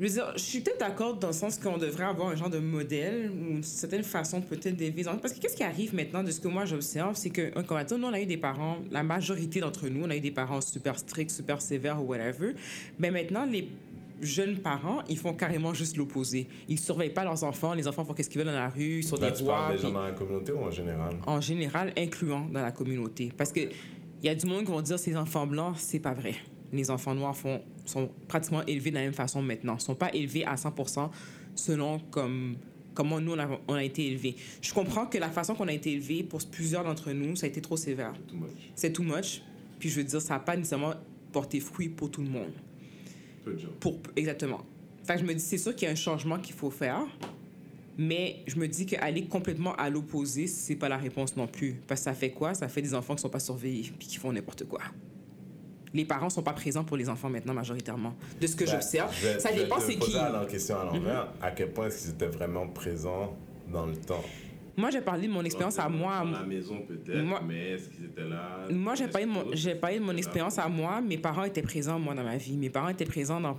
Je 0.00 0.06
veux 0.06 0.12
dire, 0.14 0.32
je 0.34 0.40
suis 0.40 0.60
peut-être 0.60 0.80
d'accord 0.80 1.14
dans 1.16 1.26
le 1.26 1.34
sens 1.34 1.58
qu'on 1.58 1.76
devrait 1.76 2.04
avoir 2.04 2.28
un 2.30 2.34
genre 2.34 2.48
de 2.48 2.58
modèle 2.58 3.30
ou 3.30 3.50
une 3.56 3.62
certaine 3.62 4.02
façon 4.02 4.40
peut-être 4.40 4.74
d'élever. 4.74 5.04
Parce 5.04 5.34
que 5.34 5.40
qu'est-ce 5.40 5.54
qui 5.54 5.62
arrive 5.62 5.94
maintenant 5.94 6.22
de 6.22 6.30
ce 6.30 6.40
que 6.40 6.48
moi 6.48 6.64
j'observe, 6.64 7.16
c'est 7.16 7.28
comme 7.28 7.50
on 7.68 7.98
nous, 7.98 8.06
on 8.06 8.12
a 8.14 8.20
eu 8.20 8.24
des 8.24 8.38
parents, 8.38 8.78
la 8.90 9.02
majorité 9.02 9.60
d'entre 9.60 9.88
nous, 9.88 10.06
on 10.06 10.08
a 10.08 10.16
eu 10.16 10.20
des 10.20 10.30
parents 10.30 10.62
super 10.62 10.98
stricts, 10.98 11.30
super 11.32 11.60
sévères 11.60 12.02
ou 12.02 12.06
whatever. 12.06 12.54
Mais 12.98 13.10
maintenant, 13.10 13.44
les 13.44 13.68
jeunes 14.22 14.56
parents, 14.56 15.02
ils 15.10 15.18
font 15.18 15.34
carrément 15.34 15.74
juste 15.74 15.98
l'opposé. 15.98 16.46
Ils 16.66 16.78
surveillent 16.80 17.10
pas 17.12 17.24
leurs 17.24 17.44
enfants, 17.44 17.74
les 17.74 17.86
enfants 17.86 18.06
font 18.06 18.14
qu'est-ce 18.14 18.30
qu'ils 18.30 18.38
veulent 18.38 18.50
dans 18.50 18.58
la 18.58 18.70
rue, 18.70 19.02
sur 19.02 19.18
Là, 19.18 19.30
des 19.30 19.36
tu 19.36 19.42
rois. 19.42 19.54
parles 19.54 19.76
des 19.76 19.82
gens 19.82 19.90
dans 19.92 20.02
la 20.02 20.12
communauté 20.12 20.52
ou 20.52 20.60
en 20.60 20.70
général? 20.70 21.16
en 21.26 21.40
général, 21.42 21.92
incluant 21.98 22.46
dans 22.50 22.62
la 22.62 22.72
communauté. 22.72 23.32
Parce 23.36 23.52
que 23.52 23.60
il 23.60 24.26
y 24.26 24.30
a 24.30 24.34
du 24.34 24.46
monde 24.46 24.64
qui 24.64 24.70
vont 24.70 24.80
dire 24.80 24.98
ces 24.98 25.14
enfants 25.14 25.46
blancs, 25.46 25.74
c'est 25.78 25.98
pas 26.00 26.14
vrai. 26.14 26.34
Les 26.72 26.90
enfants 26.90 27.14
noirs 27.14 27.36
font, 27.36 27.60
sont 27.90 28.10
pratiquement 28.28 28.64
élevés 28.66 28.90
de 28.90 28.96
la 28.96 29.02
même 29.02 29.12
façon 29.12 29.42
maintenant. 29.42 29.76
Ils 29.76 29.82
sont 29.82 29.94
pas 29.94 30.12
élevés 30.14 30.44
à 30.44 30.54
100% 30.54 31.10
selon 31.54 31.98
comme, 32.10 32.56
comment 32.94 33.20
nous, 33.20 33.32
on 33.32 33.38
a, 33.38 33.48
on 33.68 33.74
a 33.74 33.84
été 33.84 34.06
élevés. 34.06 34.36
Je 34.60 34.72
comprends 34.72 35.06
que 35.06 35.18
la 35.18 35.30
façon 35.30 35.54
qu'on 35.54 35.68
a 35.68 35.72
été 35.72 35.92
élevés, 35.92 36.22
pour 36.22 36.40
plusieurs 36.46 36.84
d'entre 36.84 37.12
nous, 37.12 37.36
ça 37.36 37.46
a 37.46 37.48
été 37.48 37.60
trop 37.60 37.76
sévère. 37.76 38.14
Too 38.28 38.36
much. 38.36 38.50
C'est 38.74 38.92
too 38.92 39.02
much. 39.02 39.42
Puis 39.78 39.88
je 39.88 39.96
veux 39.96 40.04
dire, 40.04 40.20
ça 40.20 40.34
n'a 40.34 40.40
pas 40.40 40.56
nécessairement 40.56 40.94
porté 41.32 41.60
fruit 41.60 41.88
pour 41.88 42.10
tout 42.10 42.22
le 42.22 42.28
monde. 42.28 42.52
Peu 43.44 43.54
de 43.54 43.58
gens. 43.58 43.68
Pour, 43.80 43.98
exactement. 44.16 44.60
Fait 45.04 45.14
que 45.14 45.20
je 45.20 45.24
me 45.24 45.34
dis, 45.34 45.40
c'est 45.40 45.58
sûr 45.58 45.74
qu'il 45.74 45.86
y 45.86 45.88
a 45.88 45.92
un 45.92 45.96
changement 45.96 46.38
qu'il 46.38 46.54
faut 46.54 46.70
faire. 46.70 47.06
Mais 47.98 48.36
je 48.46 48.56
me 48.56 48.66
dis 48.66 48.86
qu'aller 48.86 49.24
complètement 49.24 49.74
à 49.76 49.90
l'opposé, 49.90 50.46
c'est 50.46 50.76
pas 50.76 50.88
la 50.88 50.96
réponse 50.96 51.36
non 51.36 51.46
plus. 51.46 51.74
Parce 51.86 52.00
que 52.00 52.04
ça 52.04 52.14
fait 52.14 52.30
quoi? 52.30 52.54
Ça 52.54 52.68
fait 52.68 52.80
des 52.80 52.94
enfants 52.94 53.14
qui 53.14 53.20
sont 53.20 53.28
pas 53.28 53.40
surveillés 53.40 53.90
puis 53.98 54.08
qui 54.08 54.16
font 54.16 54.32
n'importe 54.32 54.64
quoi. 54.64 54.80
Les 55.92 56.04
parents 56.04 56.30
sont 56.30 56.42
pas 56.42 56.52
présents 56.52 56.84
pour 56.84 56.96
les 56.96 57.08
enfants 57.08 57.28
maintenant, 57.28 57.52
majoritairement. 57.54 58.14
De 58.40 58.46
ce 58.46 58.54
que 58.54 58.64
Ben, 58.64 58.70
j'observe. 58.72 59.12
Ça 59.38 59.52
dépend 59.52 59.80
c'est 59.80 59.96
qui. 59.96 60.14
Mhm. 60.16 60.32
la 60.32 60.46
question 60.46 60.78
à 60.80 60.84
l'envers. 60.84 61.28
À 61.42 61.50
quel 61.50 61.70
point 61.72 61.86
est-ce 61.86 62.02
qu'ils 62.02 62.10
étaient 62.12 62.28
vraiment 62.28 62.66
présents 62.68 63.36
dans 63.72 63.86
le 63.86 63.96
temps? 63.96 64.22
Moi, 64.76 64.90
j'ai 64.90 65.00
parlé 65.00 65.26
de 65.26 65.32
mon 65.32 65.44
expérience 65.44 65.78
à 65.78 65.88
moi. 65.88 66.18
à 66.18 66.24
Dans 66.24 66.30
la 66.30 66.42
maison 66.44 66.76
peut-être, 66.86 67.22
Moi- 67.22 67.42
mais 67.46 67.70
est-ce 67.72 67.88
qu'ils 67.90 68.04
étaient 68.06 68.24
là? 68.28 68.60
Moi, 68.70 68.94
j'ai 68.94 69.08
parlé 69.08 69.26
de 69.26 69.32
mon, 69.32 69.42
que- 69.44 69.56
j'ai 69.56 69.74
parlé 69.74 69.98
de 69.98 70.04
mon 70.04 70.16
expérience 70.16 70.58
à 70.58 70.68
moi. 70.68 71.00
Mes 71.00 71.18
parents 71.18 71.44
étaient 71.44 71.60
présents, 71.60 71.98
moi, 71.98 72.14
dans 72.14 72.22
ma 72.24 72.36
vie. 72.36 72.56
Mes 72.56 72.70
parents 72.70 72.88
étaient 72.88 73.04
présents 73.04 73.40
dans... 73.40 73.58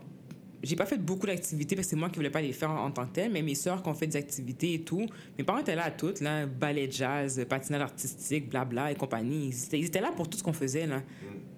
J'ai 0.63 0.75
pas 0.75 0.85
fait 0.85 0.97
beaucoup 0.97 1.25
d'activités 1.27 1.75
parce 1.75 1.87
que 1.87 1.91
c'est 1.91 1.95
moi 1.95 2.09
qui 2.09 2.15
voulais 2.17 2.29
pas 2.29 2.41
les 2.41 2.53
faire 2.53 2.69
en, 2.71 2.85
en 2.85 2.91
tant 2.91 3.05
que 3.07 3.13
tel, 3.13 3.31
mais 3.31 3.41
mes 3.41 3.55
sœurs 3.55 3.81
qui 3.83 3.89
ont 3.89 3.93
fait 3.95 4.05
des 4.07 4.15
activités 4.17 4.75
et 4.75 4.81
tout, 4.81 5.05
mes 5.37 5.43
parents 5.43 5.57
étaient 5.59 5.75
là 5.75 5.85
à 5.85 5.91
toutes, 5.91 6.21
là, 6.21 6.45
ballet 6.45 6.87
jazz, 6.89 7.43
patinage 7.49 7.81
artistique, 7.81 8.49
blabla 8.49 8.91
et 8.91 8.95
compagnie. 8.95 9.47
Ils 9.49 9.63
étaient, 9.65 9.79
ils 9.79 9.85
étaient 9.87 10.01
là 10.01 10.11
pour 10.15 10.29
tout 10.29 10.37
ce 10.37 10.43
qu'on 10.43 10.53
faisait, 10.53 10.85
là, 10.87 11.01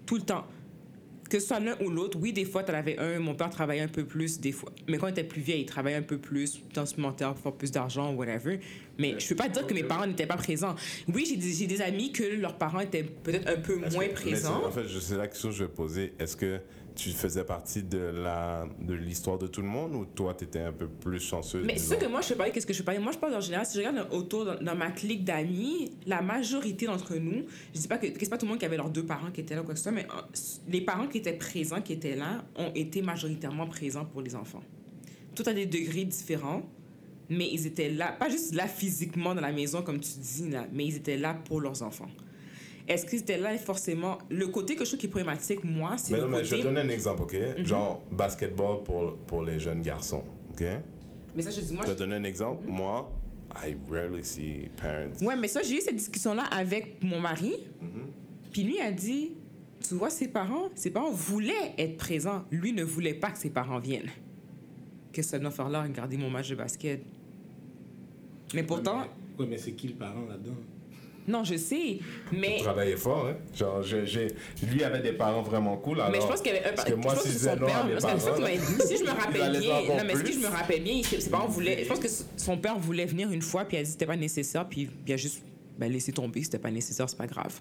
tout 0.06 0.16
le 0.16 0.22
temps. 0.22 0.46
Que 1.34 1.40
ce 1.40 1.48
soit 1.48 1.60
l'un 1.60 1.76
ou 1.84 1.90
l'autre, 1.90 2.20
oui, 2.22 2.32
des 2.32 2.46
fois, 2.46 2.62
tu 2.64 2.70
en 2.72 2.76
avais 2.76 2.96
un, 3.00 3.18
mon 3.18 3.34
père 3.34 3.50
travaillait 3.50 3.82
un 3.82 3.88
peu 3.88 4.04
plus, 4.06 4.40
des 4.40 4.52
fois. 4.52 4.72
Mais 4.88 5.00
quand 5.00 5.08
il 5.08 5.14
était 5.14 5.24
plus 5.24 5.42
vieil, 5.42 5.62
il 5.62 5.66
travaillait 5.66 5.98
un 5.98 6.04
peu 6.04 6.20
plus, 6.20 6.62
temps 6.72 6.86
supplémentaire 6.86 7.34
pour 7.34 7.42
faire 7.42 7.54
plus 7.54 7.72
d'argent, 7.72 8.14
whatever. 8.14 8.60
Mais 9.00 9.16
je 9.20 9.30
peux 9.30 9.36
pas 9.36 9.50
dire 9.50 9.66
que 9.66 9.74
mes 9.74 9.82
parents 9.82 10.06
n'étaient 10.06 10.28
pas 10.28 10.38
présents. 10.38 10.76
Oui, 11.12 11.26
j'ai 11.28 11.38
des, 11.38 11.66
des 11.66 11.82
amis 11.82 12.12
que 12.12 12.22
leurs 12.40 12.56
parents 12.60 12.82
étaient 12.82 13.02
peut-être 13.02 13.48
un 13.50 13.56
peu 13.60 13.78
moins 13.78 14.10
présents. 14.10 14.60
c'est- 14.62 14.68
En 14.68 14.72
fait, 14.72 14.88
sais 15.00 15.18
la 15.18 15.28
question 15.28 15.50
que 15.50 15.56
je 15.56 15.64
vais 15.64 15.72
poser. 15.72 16.14
Est-ce 16.20 16.38
que 16.38 16.60
tu 16.96 17.10
faisais 17.12 17.44
partie 17.44 17.84
de 17.84 17.98
la 17.98 18.68
de 18.80 18.94
l'histoire 18.94 19.38
de 19.38 19.48
tout 19.48 19.62
le 19.62 19.68
monde 19.68 19.96
ou 19.96 20.06
toi, 20.06 20.34
tu 20.34 20.46
étais 20.46 20.62
un 20.62 20.72
peu 20.72 20.88
plus 20.88 21.20
chanceuse? 21.20 21.66
Mais 21.66 21.78
c'est 21.78 21.88
sûr 21.88 22.00
que 22.00 22.06
moi, 22.06 22.22
je 22.22 22.30
peux 22.30 22.36
parler, 22.36 22.52
qu'est-ce 22.52 22.68
que 22.68 22.74
je 22.74 22.84
parler? 22.84 23.00
Moi, 23.00 23.12
je 23.12 23.18
parle 23.18 23.36
en 23.36 23.42
général. 23.42 23.66
Si 23.66 23.74
je 23.80 23.86
regarde 23.86 24.08
autour, 24.12 24.46
dans, 24.46 24.60
dans 24.62 24.76
ma 24.76 24.92
clique 24.92 25.24
d'amis, 25.24 25.92
la 26.06 26.22
majorité 26.22 26.86
d'entre 26.86 27.16
nous, 27.16 27.46
je 27.74 27.80
dis 27.80 27.88
pas 27.88 27.98
que, 27.98 28.08
que 28.08 28.20
c'est 28.20 28.30
pas 28.30 28.38
tout 28.38 28.46
le 28.46 28.52
monde 28.52 28.60
qui 28.60 28.66
avait 28.66 28.78
leurs 28.78 28.90
deux 28.90 29.06
parents 29.06 29.32
qui 29.32 29.42
étaient 29.42 29.56
là 29.56 29.62
ou 29.62 29.66
quoi 29.66 29.74
que 29.74 29.80
ce 29.80 29.84
soit, 29.84 29.92
mais 29.92 30.06
euh, 30.06 30.22
les 30.68 30.82
parents 30.82 31.08
qui 31.08 31.18
étaient 31.18 31.34
présents, 31.34 31.82
qui 31.82 31.94
étaient 31.94 32.16
là, 32.16 32.44
ont 32.56 32.72
été 32.76 33.02
majoritairement 33.02 33.68
présents 33.68 34.06
pour 34.06 34.22
les 34.22 34.36
enfants. 34.36 34.64
Tout 35.36 35.44
à 35.46 35.54
des 35.54 35.66
degrés 35.66 36.06
différents, 36.06 36.64
mais 37.30 37.50
ils 37.52 37.66
étaient 37.66 37.90
là, 37.90 38.12
pas 38.12 38.30
juste 38.30 38.54
là 38.54 38.68
physiquement 38.68 39.34
dans 39.34 39.42
la 39.42 39.52
maison, 39.52 39.82
comme 39.82 40.00
tu 40.00 40.12
dis, 40.20 40.50
là, 40.50 40.68
mais 40.72 40.86
ils 40.86 40.98
étaient 40.98 41.18
là 41.18 41.34
pour 41.34 41.62
leurs 41.62 41.82
enfants. 41.82 42.10
Est-ce 42.88 43.06
qu'ils 43.06 43.20
étaient 43.20 43.38
là 43.38 43.58
forcément? 43.58 44.18
Le 44.30 44.48
côté 44.48 44.76
que 44.76 44.84
je 44.84 44.90
trouve 44.90 45.00
qui 45.00 45.06
est 45.06 45.10
problématique, 45.10 45.64
moi, 45.64 45.96
c'est 45.98 46.12
Mais 46.14 46.18
le 46.20 46.24
non, 46.26 46.30
mais 46.32 46.44
je 46.44 46.52
vais 46.52 46.58
côté... 46.58 46.62
te 46.64 46.68
donner 46.68 46.82
un 46.82 46.90
exemple, 46.94 47.22
OK? 47.24 47.34
Mhm. 47.58 47.66
Genre, 47.66 48.02
basketball 48.12 48.84
pour, 48.84 49.16
pour 49.26 49.42
les 49.44 49.60
jeunes 49.60 49.82
garçons, 49.82 50.24
OK? 50.52 50.64
Mais 51.36 51.42
ça, 51.42 51.50
je 51.52 51.62
dis, 51.62 51.74
moi, 51.74 51.84
Je 51.86 51.90
vais 51.90 51.96
te 51.96 52.00
donner 52.00 52.16
un 52.16 52.24
exemple. 52.26 52.68
Moi, 52.68 53.10
I 53.66 53.76
rarely 53.90 54.24
see 54.24 54.70
parents. 54.82 55.14
Ouais, 55.26 55.36
mais 55.36 55.48
ça, 55.48 55.62
j'ai 55.64 55.78
eu 55.78 55.82
cette 55.82 55.96
discussion-là 55.96 56.44
avec 56.52 57.02
mon 57.04 57.20
mari. 57.20 57.54
Puis 58.52 58.64
lui 58.64 58.80
a 58.80 58.92
dit, 58.92 59.32
tu 59.88 59.96
vois, 59.96 60.10
ses 60.10 60.28
parents, 60.28 60.70
ses 60.76 60.92
parents 60.92 61.12
voulaient 61.12 61.74
être 61.78 61.98
présents. 61.98 62.44
Lui 62.52 62.74
ne 62.74 62.84
voulait 62.84 63.14
pas 63.14 63.32
que 63.32 63.38
ses 63.38 63.50
parents 63.50 63.80
viennent. 63.80 64.10
Qu'est-ce 65.12 65.28
que 65.28 65.32
ça 65.32 65.40
doit 65.40 65.52
faire 65.52 65.70
là, 65.70 65.84
regarder 65.84 66.18
mon 66.18 66.30
match 66.30 66.50
de 66.50 66.56
basket? 66.56 67.02
Mais 68.54 68.64
pourtant, 68.64 69.06
Ouais, 69.40 69.48
mais 69.48 69.58
c'est 69.58 69.72
qui 69.72 69.88
le 69.88 69.96
parent 69.96 70.26
là-dedans? 70.28 70.56
Non, 71.28 71.44
je 71.44 71.56
sais, 71.56 72.00
mais... 72.32 72.58
Il 72.60 72.64
travaillait 72.64 72.98
fort, 72.98 73.28
hein? 73.28 73.36
Genre, 73.56 73.82
je- 73.82 74.06
j'ai- 74.06 74.28
lui 74.72 74.84
avait 74.84 75.02
des 75.02 75.14
parents 75.14 75.42
vraiment 75.42 75.78
cool. 75.78 76.00
Alors, 76.02 76.12
Mais 76.12 76.22
je 76.22 76.28
pense 76.28 76.42
qu'il 76.42 76.54
y 76.54 76.58
avait 76.58 76.66
un 76.68 76.74
Parce 76.74 76.90
que 76.90 76.96
moi, 76.96 77.14
je 77.16 77.22
si 77.22 77.28
je 77.30 77.34
disais 77.34 77.56
non 77.56 77.68
à 77.68 77.84
mes 77.84 77.96
parents, 77.96 78.18
tu 78.18 78.88
si 78.88 78.98
je 78.98 79.04
me 79.04 79.10
rappelle 79.22 79.60
bien, 79.60 79.82
non, 79.98 80.04
mais 80.06 80.26
si 80.26 80.34
je 80.34 80.40
me 80.40 80.48
rappelle 80.48 80.84
bien, 80.84 81.02
ses 81.04 81.22
ses 81.22 81.30
parents 81.30 81.48
voulaient, 81.48 81.84
je 81.84 81.90
pense 81.90 82.00
que 82.00 82.08
son 82.38 82.58
père 82.58 82.78
voulait 82.78 83.06
venir 83.06 83.32
une 83.32 83.42
fois, 83.42 83.66
puis 83.66 83.78
il 83.78 83.80
a 83.80 83.84
dit 83.84 83.88
que 83.88 83.92
c'était 83.94 84.06
pas 84.06 84.16
nécessaire, 84.18 84.68
puis 84.68 84.90
il 85.08 85.14
a 85.14 85.18
juste 85.18 85.44
ben, 85.78 85.92
laissé 85.92 86.12
tomber, 86.12 86.44
c'était 86.44 86.60
pas 86.60 86.72
nécessaire, 86.72 87.10
c'est 87.10 87.18
pas 87.18 87.28
grave. 87.28 87.60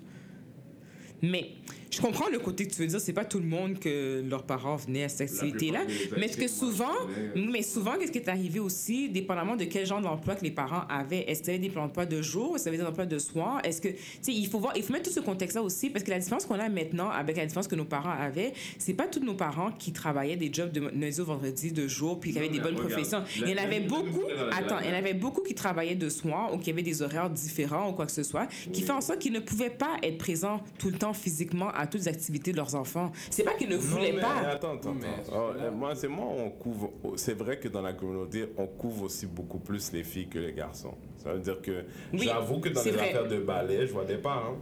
Mais 1.23 1.51
je 1.93 2.01
comprends 2.01 2.29
le 2.31 2.39
côté 2.39 2.67
que 2.67 2.73
tu 2.73 2.81
veux 2.81 2.87
dire, 2.87 3.01
c'est 3.01 3.13
pas 3.13 3.25
tout 3.25 3.39
le 3.39 3.47
monde 3.47 3.79
que 3.79 4.23
leurs 4.29 4.45
parents 4.45 4.77
venaient 4.77 5.05
à 5.05 5.09
cette 5.11 5.31
activité-là. 5.31 5.81
Mais 6.17 6.29
ce 6.29 6.39
que 6.39 6.49
souvent, 6.49 6.87
connais, 7.35 7.47
mais 7.53 7.63
souvent, 7.63 7.93
qu'est-ce 7.99 8.13
qui 8.13 8.19
est 8.19 8.29
arrivé 8.29 8.61
aussi, 8.61 9.11
dépendamment 9.11 9.57
de 9.57 9.65
quel 9.65 9.87
genre 9.87 10.01
d'emploi 10.01 10.35
que 10.35 10.45
les 10.45 10.51
parents 10.51 10.85
avaient? 10.89 11.25
Est-ce 11.29 11.41
que 11.41 11.47
c'était 11.47 11.59
des 11.59 11.77
emplois 11.77 12.07
de 12.07 12.23
jour, 12.23 12.57
est-ce 12.57 12.65
que 12.65 12.71
c'était 12.71 12.83
des 12.83 12.89
emplois 12.89 13.05
de 13.05 13.19
soir? 13.19 13.61
Est-ce 13.63 13.83
que, 13.83 13.89
tu 13.89 13.99
sais, 14.23 14.33
il 14.33 14.47
faut 14.47 14.59
voir, 14.59 14.73
il 14.75 14.83
faut 14.83 14.93
mettre 14.93 15.11
tout 15.11 15.15
ce 15.15 15.21
contexte-là 15.21 15.63
aussi, 15.63 15.91
parce 15.91 16.03
que 16.03 16.11
la 16.11 16.19
différence 16.19 16.47
qu'on 16.47 16.59
a 16.59 16.69
maintenant 16.71 17.11
avec 17.11 17.37
la 17.37 17.45
différence 17.45 17.69
que 17.69 17.77
nos 17.77 17.85
parents 17.85 18.15
avaient, 18.19 18.55
c'est 18.79 18.95
pas 18.95 19.07
tous 19.07 19.21
nos 19.21 19.35
parents 19.35 19.71
qui 19.73 19.93
travaillaient 19.93 20.37
des 20.37 20.51
jobs 20.51 20.73
de 20.73 20.81
lundi 20.81 21.21
au 21.21 21.27
vendredi, 21.27 21.73
de 21.73 21.87
jour, 21.89 22.19
puis 22.19 22.33
qui 22.33 22.39
avaient 22.39 22.49
des 22.49 22.61
bonnes 22.61 22.77
professions. 22.77 23.23
Il 23.37 23.49
y 23.49 23.55
en 23.55 23.63
avait 23.63 23.81
beaucoup, 23.81 24.23
attends, 24.53 24.79
il 24.81 24.89
y 24.89 24.91
en 24.91 24.97
avait 24.97 25.15
beaucoup 25.15 25.43
qui 25.43 25.55
travaillaient 25.55 25.95
de 25.95 26.09
soir 26.09 26.55
ou 26.55 26.59
qui 26.59 26.71
avaient 26.71 26.83
des 26.83 27.03
horaires 27.03 27.29
différents 27.29 27.91
ou 27.91 27.93
quoi 27.93 28.07
que 28.07 28.13
ce 28.13 28.23
soit, 28.23 28.47
qui 28.73 28.81
fait 28.81 28.93
en 28.93 29.03
sorte 29.03 29.19
qu'ils 29.19 29.33
ne 29.33 29.41
pouvaient 29.41 29.69
pas 29.69 29.97
être 30.03 30.17
présents 30.17 30.63
tout 30.79 30.89
le 30.89 30.97
temps 30.97 31.13
physiquement 31.13 31.69
à 31.71 31.82
toutes 31.87 32.01
les 32.03 32.09
activités 32.09 32.53
de 32.53 32.57
leurs 32.57 32.75
enfants. 32.75 33.13
C'est 33.31 33.43
pas 33.43 33.55
qu'ils 33.55 33.69
ne 33.69 33.75
Non, 33.77 33.81
voulaient 33.81 34.13
mais 34.13 34.21
pas. 34.21 34.35
Attends, 34.49 34.75
attends. 34.77 34.95
Mais- 34.95 35.07
attends. 35.09 35.33
Oh, 35.35 35.53
euh, 35.59 35.71
moi, 35.71 35.95
c'est 35.95 36.09
moi, 36.09 36.27
on 36.37 36.51
couvre. 36.51 36.91
C'est 37.17 37.35
vrai 37.35 37.59
que 37.59 37.69
dans 37.69 37.83
la 37.83 37.93
communauté, 37.93 38.47
on 38.57 38.67
couvre 38.67 39.05
aussi 39.05 39.27
beaucoup 39.27 39.59
plus 39.59 39.93
les 39.93 40.05
filles 40.05 40.29
que 40.29 40.39
les 40.39 40.53
garçons. 40.53 40.95
Ça 41.19 41.33
veut 41.33 41.41
dire 41.41 41.61
que 41.63 41.85
Oui, 42.13 42.21
j'avoue 42.25 42.59
que 42.61 42.69
dans 42.69 42.83
les 42.83 42.91
vrai. 42.91 43.09
affaires 43.11 43.29
de 43.29 43.39
ballet, 43.39 43.87
je 43.87 43.93
vois 43.93 44.05
des 44.05 44.17
parents. 44.19 44.57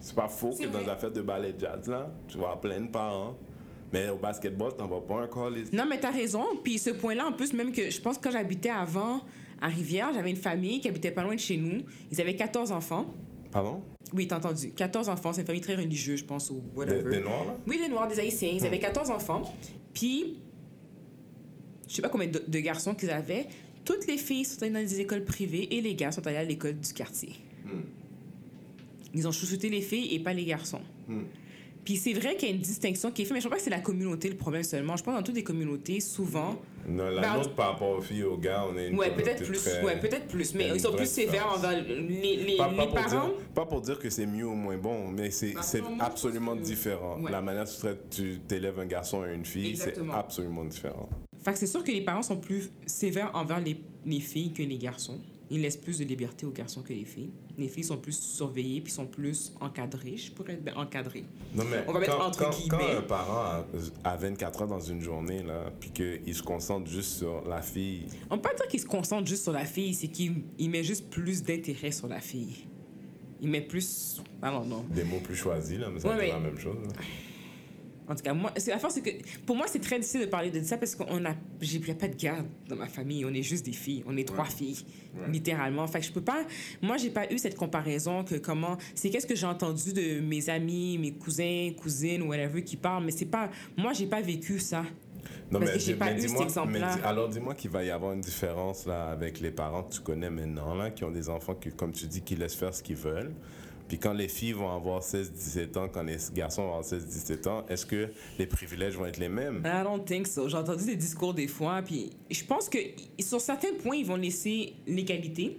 C'est 0.00 0.14
pas 0.14 0.28
faux 0.28 0.50
que 0.58 0.66
dans 0.66 0.80
les 0.80 0.88
affaires 0.88 1.10
de 1.12 1.22
ballet 1.22 1.54
jazz, 1.58 1.88
là, 1.88 2.10
tu 2.28 2.36
vois 2.38 2.60
plein 2.60 2.80
de 2.80 2.88
parents. 2.88 3.36
Mais 3.92 4.08
au 4.08 4.16
basketball, 4.16 4.74
t'en 4.76 4.86
vois 4.88 5.06
pas 5.06 5.14
encore 5.22 5.50
les. 5.50 5.64
Non, 5.72 5.84
mais 5.88 6.00
t'as 6.00 6.10
raison. 6.10 6.44
Puis 6.62 6.78
ce 6.78 6.90
point-là, 6.90 7.26
en 7.26 7.32
plus, 7.32 7.52
même 7.52 7.70
que 7.72 7.90
je 7.90 8.00
pense 8.00 8.18
que 8.18 8.24
quand 8.24 8.30
j'habitais 8.32 8.70
avant 8.70 9.20
à 9.62 9.68
Rivière, 9.68 10.10
j'avais 10.12 10.30
une 10.30 10.36
famille 10.36 10.80
qui 10.80 10.88
habitait 10.88 11.12
pas 11.12 11.22
loin 11.22 11.34
de 11.36 11.40
chez 11.40 11.56
nous. 11.56 11.80
Ils 12.10 12.20
avaient 12.20 12.34
14 12.34 12.72
enfants. 12.72 13.06
Pardon? 13.54 13.80
Oui, 14.12 14.26
t'as 14.26 14.38
entendu. 14.38 14.72
14 14.72 15.08
enfants. 15.08 15.32
C'est 15.32 15.42
une 15.42 15.46
famille 15.46 15.62
très 15.62 15.76
religieuse, 15.76 16.18
je 16.18 16.24
pense, 16.24 16.50
ou 16.50 16.54
des, 16.54 16.76
whatever. 16.76 17.10
des 17.18 17.22
noirs, 17.22 17.44
là? 17.44 17.56
Oui, 17.68 17.78
les 17.80 17.88
Noirs, 17.88 18.08
des 18.08 18.18
Haïtiens. 18.18 18.50
Ils 18.52 18.66
avaient 18.66 18.80
14 18.80 19.10
enfants. 19.12 19.42
Puis, 19.92 20.40
je 21.88 21.94
sais 21.94 22.02
pas 22.02 22.08
combien 22.08 22.26
de, 22.26 22.42
de 22.44 22.58
garçons 22.58 22.96
qu'ils 22.96 23.10
avaient. 23.10 23.46
Toutes 23.84 24.08
les 24.08 24.18
filles 24.18 24.44
sont 24.44 24.60
allées 24.64 24.72
dans 24.72 24.80
des 24.80 25.00
écoles 25.00 25.24
privées 25.24 25.72
et 25.76 25.80
les 25.80 25.94
gars 25.94 26.10
sont 26.10 26.26
allés 26.26 26.38
à 26.38 26.42
l'école 26.42 26.80
du 26.80 26.92
quartier. 26.92 27.30
Ils 29.14 29.28
ont 29.28 29.32
chouchouté 29.32 29.68
les 29.68 29.82
filles 29.82 30.12
et 30.12 30.18
pas 30.18 30.32
les 30.32 30.44
garçons. 30.44 30.80
Puis 31.84 31.96
c'est 31.96 32.12
vrai 32.14 32.36
qu'il 32.36 32.48
y 32.48 32.52
a 32.52 32.54
une 32.54 32.60
distinction 32.62 33.10
qui 33.10 33.22
est 33.22 33.24
faite, 33.26 33.34
mais 33.34 33.40
je 33.40 33.44
pense 33.44 33.50
pas 33.52 33.56
que 33.58 33.62
c'est 33.62 33.70
la 33.70 33.80
communauté 33.80 34.28
le 34.30 34.36
problème 34.36 34.62
seulement. 34.62 34.96
Je 34.96 35.02
pense 35.02 35.12
que 35.14 35.18
dans 35.18 35.24
toutes 35.24 35.34
les 35.36 35.44
communautés, 35.44 36.00
souvent. 36.00 36.56
Non, 36.88 37.08
la 37.10 37.20
Ben, 37.22 37.34
nôtre 37.36 37.54
par 37.54 37.72
rapport 37.72 37.90
aux 37.98 38.00
filles 38.00 38.20
et 38.20 38.24
aux 38.24 38.36
gars, 38.38 38.64
on 38.70 38.76
est 38.78 38.88
une 38.88 38.98
Ouais, 38.98 39.10
peut-être 39.14 39.42
plus. 39.44 39.58
très- 39.62 39.82
Ouais, 39.84 39.98
peut-être 39.98 40.26
plus. 40.26 40.54
Mais 40.54 40.68
ils 40.74 40.80
sont 40.80 40.92
plus 40.92 41.08
sévères 41.08 41.46
envers 41.54 41.82
les, 41.82 42.36
les, 42.36 42.56
Pas, 42.56 42.64
pas 42.66 42.70
les 42.72 42.76
pour 42.78 42.94
parents. 42.94 43.08
dire, 43.28 43.34
pas 43.54 43.66
pour 43.66 43.80
dire 43.80 43.98
que 43.98 44.08
c'est 44.10 44.26
mieux 44.26 44.46
ou 44.46 44.54
moins 44.54 44.76
bon, 44.76 45.08
mais 45.08 45.30
c'est 45.30 45.52
Bah, 45.52 45.60
absolument 46.00 46.56
que- 46.56 46.62
différent. 46.62 47.20
Ouais. 47.20 47.30
La 47.30 47.40
manière 47.42 47.64
dont 47.64 47.96
tu 48.10 48.40
t'élèves 48.48 48.78
un 48.78 48.86
garçon 48.86 49.24
et 49.24 49.34
une 49.34 49.44
fille, 49.44 49.76
c'est 49.76 49.94
absolument 50.12 50.64
différent. 50.64 51.08
Fait 51.42 51.52
que 51.52 51.58
c'est 51.58 51.66
sûr 51.66 51.84
que 51.84 51.90
les 51.90 52.00
parents 52.00 52.22
sont 52.22 52.38
plus 52.38 52.70
sévères 52.86 53.30
envers 53.34 53.60
les, 53.60 53.76
les 54.06 54.20
filles 54.20 54.52
que 54.52 54.62
les 54.62 54.78
garçons. 54.78 55.18
Ils 55.54 55.60
laissent 55.60 55.76
plus 55.76 55.98
de 56.00 56.04
liberté 56.04 56.46
aux 56.46 56.50
garçons 56.50 56.82
que 56.82 56.92
les 56.92 57.04
filles. 57.04 57.30
Les 57.56 57.68
filles 57.68 57.84
sont 57.84 57.96
plus 57.96 58.18
surveillées 58.18 58.80
puis 58.80 58.92
sont 58.92 59.06
plus 59.06 59.52
encadrées. 59.60 60.16
Je 60.16 60.32
pourrais 60.32 60.54
être 60.54 60.64
ben, 60.64 60.74
encadrée. 60.76 61.24
Non, 61.54 61.62
mais 61.70 61.84
On 61.86 61.92
va 61.92 62.00
mettre 62.00 62.18
quand, 62.18 62.24
entre 62.26 62.38
quand- 62.40 62.50
quand 62.68 62.78
guillemets. 62.78 62.96
un 62.96 63.02
parent 63.02 63.38
a, 63.44 63.64
a 64.02 64.16
24 64.16 64.62
ans 64.62 64.66
dans 64.66 64.80
une 64.80 65.00
journée, 65.00 65.44
là, 65.44 65.70
puis 65.78 65.90
qu'il 65.90 66.34
se 66.34 66.42
concentre 66.42 66.90
juste 66.90 67.18
sur 67.18 67.46
la 67.48 67.62
fille, 67.62 68.06
On 68.30 68.36
peut 68.38 68.48
pas 68.50 68.54
dire 68.56 68.66
qu'il 68.66 68.80
se 68.80 68.86
concentre 68.86 69.28
juste 69.28 69.44
sur 69.44 69.52
la 69.52 69.64
fille, 69.64 69.94
c'est 69.94 70.08
qu'il 70.08 70.42
il 70.58 70.70
met 70.70 70.82
juste 70.82 71.08
plus 71.08 71.44
d'intérêt 71.44 71.92
sur 71.92 72.08
la 72.08 72.20
fille. 72.20 72.66
Il 73.40 73.48
met 73.48 73.60
plus. 73.60 74.20
Ah 74.42 74.50
non, 74.50 74.64
non. 74.64 74.84
des 74.90 75.04
mots 75.04 75.20
plus 75.22 75.36
choisis, 75.36 75.78
là, 75.78 75.88
mais 75.92 76.00
c'est 76.00 76.08
Ouais, 76.08 76.16
mais- 76.18 76.28
la 76.30 76.40
même 76.40 76.58
chose. 76.58 76.76
là. 76.82 76.88
En 78.06 78.14
tout 78.14 78.22
cas, 78.22 78.34
moi, 78.34 78.52
c'est- 78.56 78.70
la 78.70 78.78
force, 78.78 78.94
c'est 78.94 79.00
que 79.02 79.10
pour 79.46 79.56
moi, 79.56 79.66
c'est 79.66 79.78
très 79.80 79.98
difficile 79.98 80.20
de 80.22 80.26
parler 80.26 80.50
de 80.50 80.62
ça 80.62 80.76
parce 80.76 80.94
qu'on 80.94 81.24
a, 81.24 81.34
j'ai 81.60 81.78
pas 81.80 82.08
de 82.08 82.14
garde 82.16 82.46
dans 82.68 82.76
ma 82.76 82.86
famille. 82.86 83.24
On 83.24 83.32
est 83.32 83.42
juste 83.42 83.64
des 83.64 83.72
filles. 83.72 84.02
On 84.06 84.16
est 84.16 84.28
trois 84.28 84.44
filles, 84.44 84.84
littéralement. 85.30 85.86
Fait 85.86 86.00
que 86.00 86.06
je 86.06 86.12
peux 86.12 86.20
pas. 86.20 86.44
Moi, 86.82 86.96
j'ai 86.98 87.10
pas 87.10 87.30
eu 87.32 87.38
cette 87.38 87.56
comparaison 87.56 88.24
que 88.24 88.34
comment. 88.36 88.76
C'est 88.94 89.10
qu'est-ce 89.10 89.26
que 89.26 89.34
j'ai 89.36 89.46
entendu 89.46 89.92
de 89.92 90.20
mes 90.20 90.48
amis, 90.50 90.98
mes 90.98 91.12
cousins, 91.12 91.70
cousines, 91.76 92.22
whatever, 92.22 92.62
qui 92.62 92.76
parlent, 92.76 93.04
mais 93.04 93.12
c'est 93.12 93.24
pas. 93.26 93.50
Moi, 93.76 93.92
j'ai 93.92 94.06
pas 94.06 94.20
vécu 94.20 94.58
ça. 94.58 94.84
Non, 95.50 95.60
Parce 95.60 95.72
que 95.72 95.78
j'ai 95.78 95.94
pas 95.94 96.12
eu 96.12 96.20
cet 96.20 96.40
exemple-là. 96.40 96.88
mais 96.94 97.00
dis- 97.00 97.06
alors 97.06 97.28
dis-moi 97.28 97.54
qu'il 97.54 97.70
va 97.70 97.82
y 97.84 97.90
avoir 97.90 98.12
une 98.12 98.20
différence 98.20 98.86
là, 98.86 99.08
avec 99.10 99.40
les 99.40 99.50
parents 99.50 99.82
que 99.84 99.94
tu 99.94 100.00
connais 100.00 100.28
maintenant, 100.30 100.74
là, 100.74 100.90
qui 100.90 101.04
ont 101.04 101.10
des 101.10 101.28
enfants, 101.30 101.54
qui, 101.54 101.70
comme 101.70 101.92
tu 101.92 102.06
dis, 102.06 102.20
qui 102.22 102.36
laissent 102.36 102.54
faire 102.56 102.74
ce 102.74 102.82
qu'ils 102.82 102.96
veulent. 102.96 103.32
Puis 103.88 103.98
quand 103.98 104.12
les 104.12 104.28
filles 104.28 104.52
vont 104.52 104.74
avoir 104.74 105.02
16-17 105.02 105.78
ans, 105.78 105.88
quand 105.92 106.02
les 106.02 106.16
garçons 106.34 106.62
vont 106.62 106.78
avoir 106.78 106.84
16-17 106.84 107.48
ans, 107.48 107.64
est-ce 107.68 107.84
que 107.84 108.08
les 108.38 108.46
privilèges 108.46 108.96
vont 108.96 109.06
être 109.06 109.18
les 109.18 109.28
mêmes? 109.28 109.62
I 109.64 109.84
don't 109.84 110.04
think 110.04 110.26
so. 110.26 110.48
J'ai 110.48 110.56
entendu 110.56 110.84
des 110.86 110.96
discours 110.96 111.34
des 111.34 111.48
fois, 111.48 111.82
puis 111.82 112.10
je 112.30 112.44
pense 112.44 112.68
que 112.68 112.78
sur 113.20 113.40
certains 113.40 113.74
points, 113.82 113.96
ils 113.96 114.06
vont 114.06 114.16
laisser 114.16 114.74
l'égalité. 114.86 115.58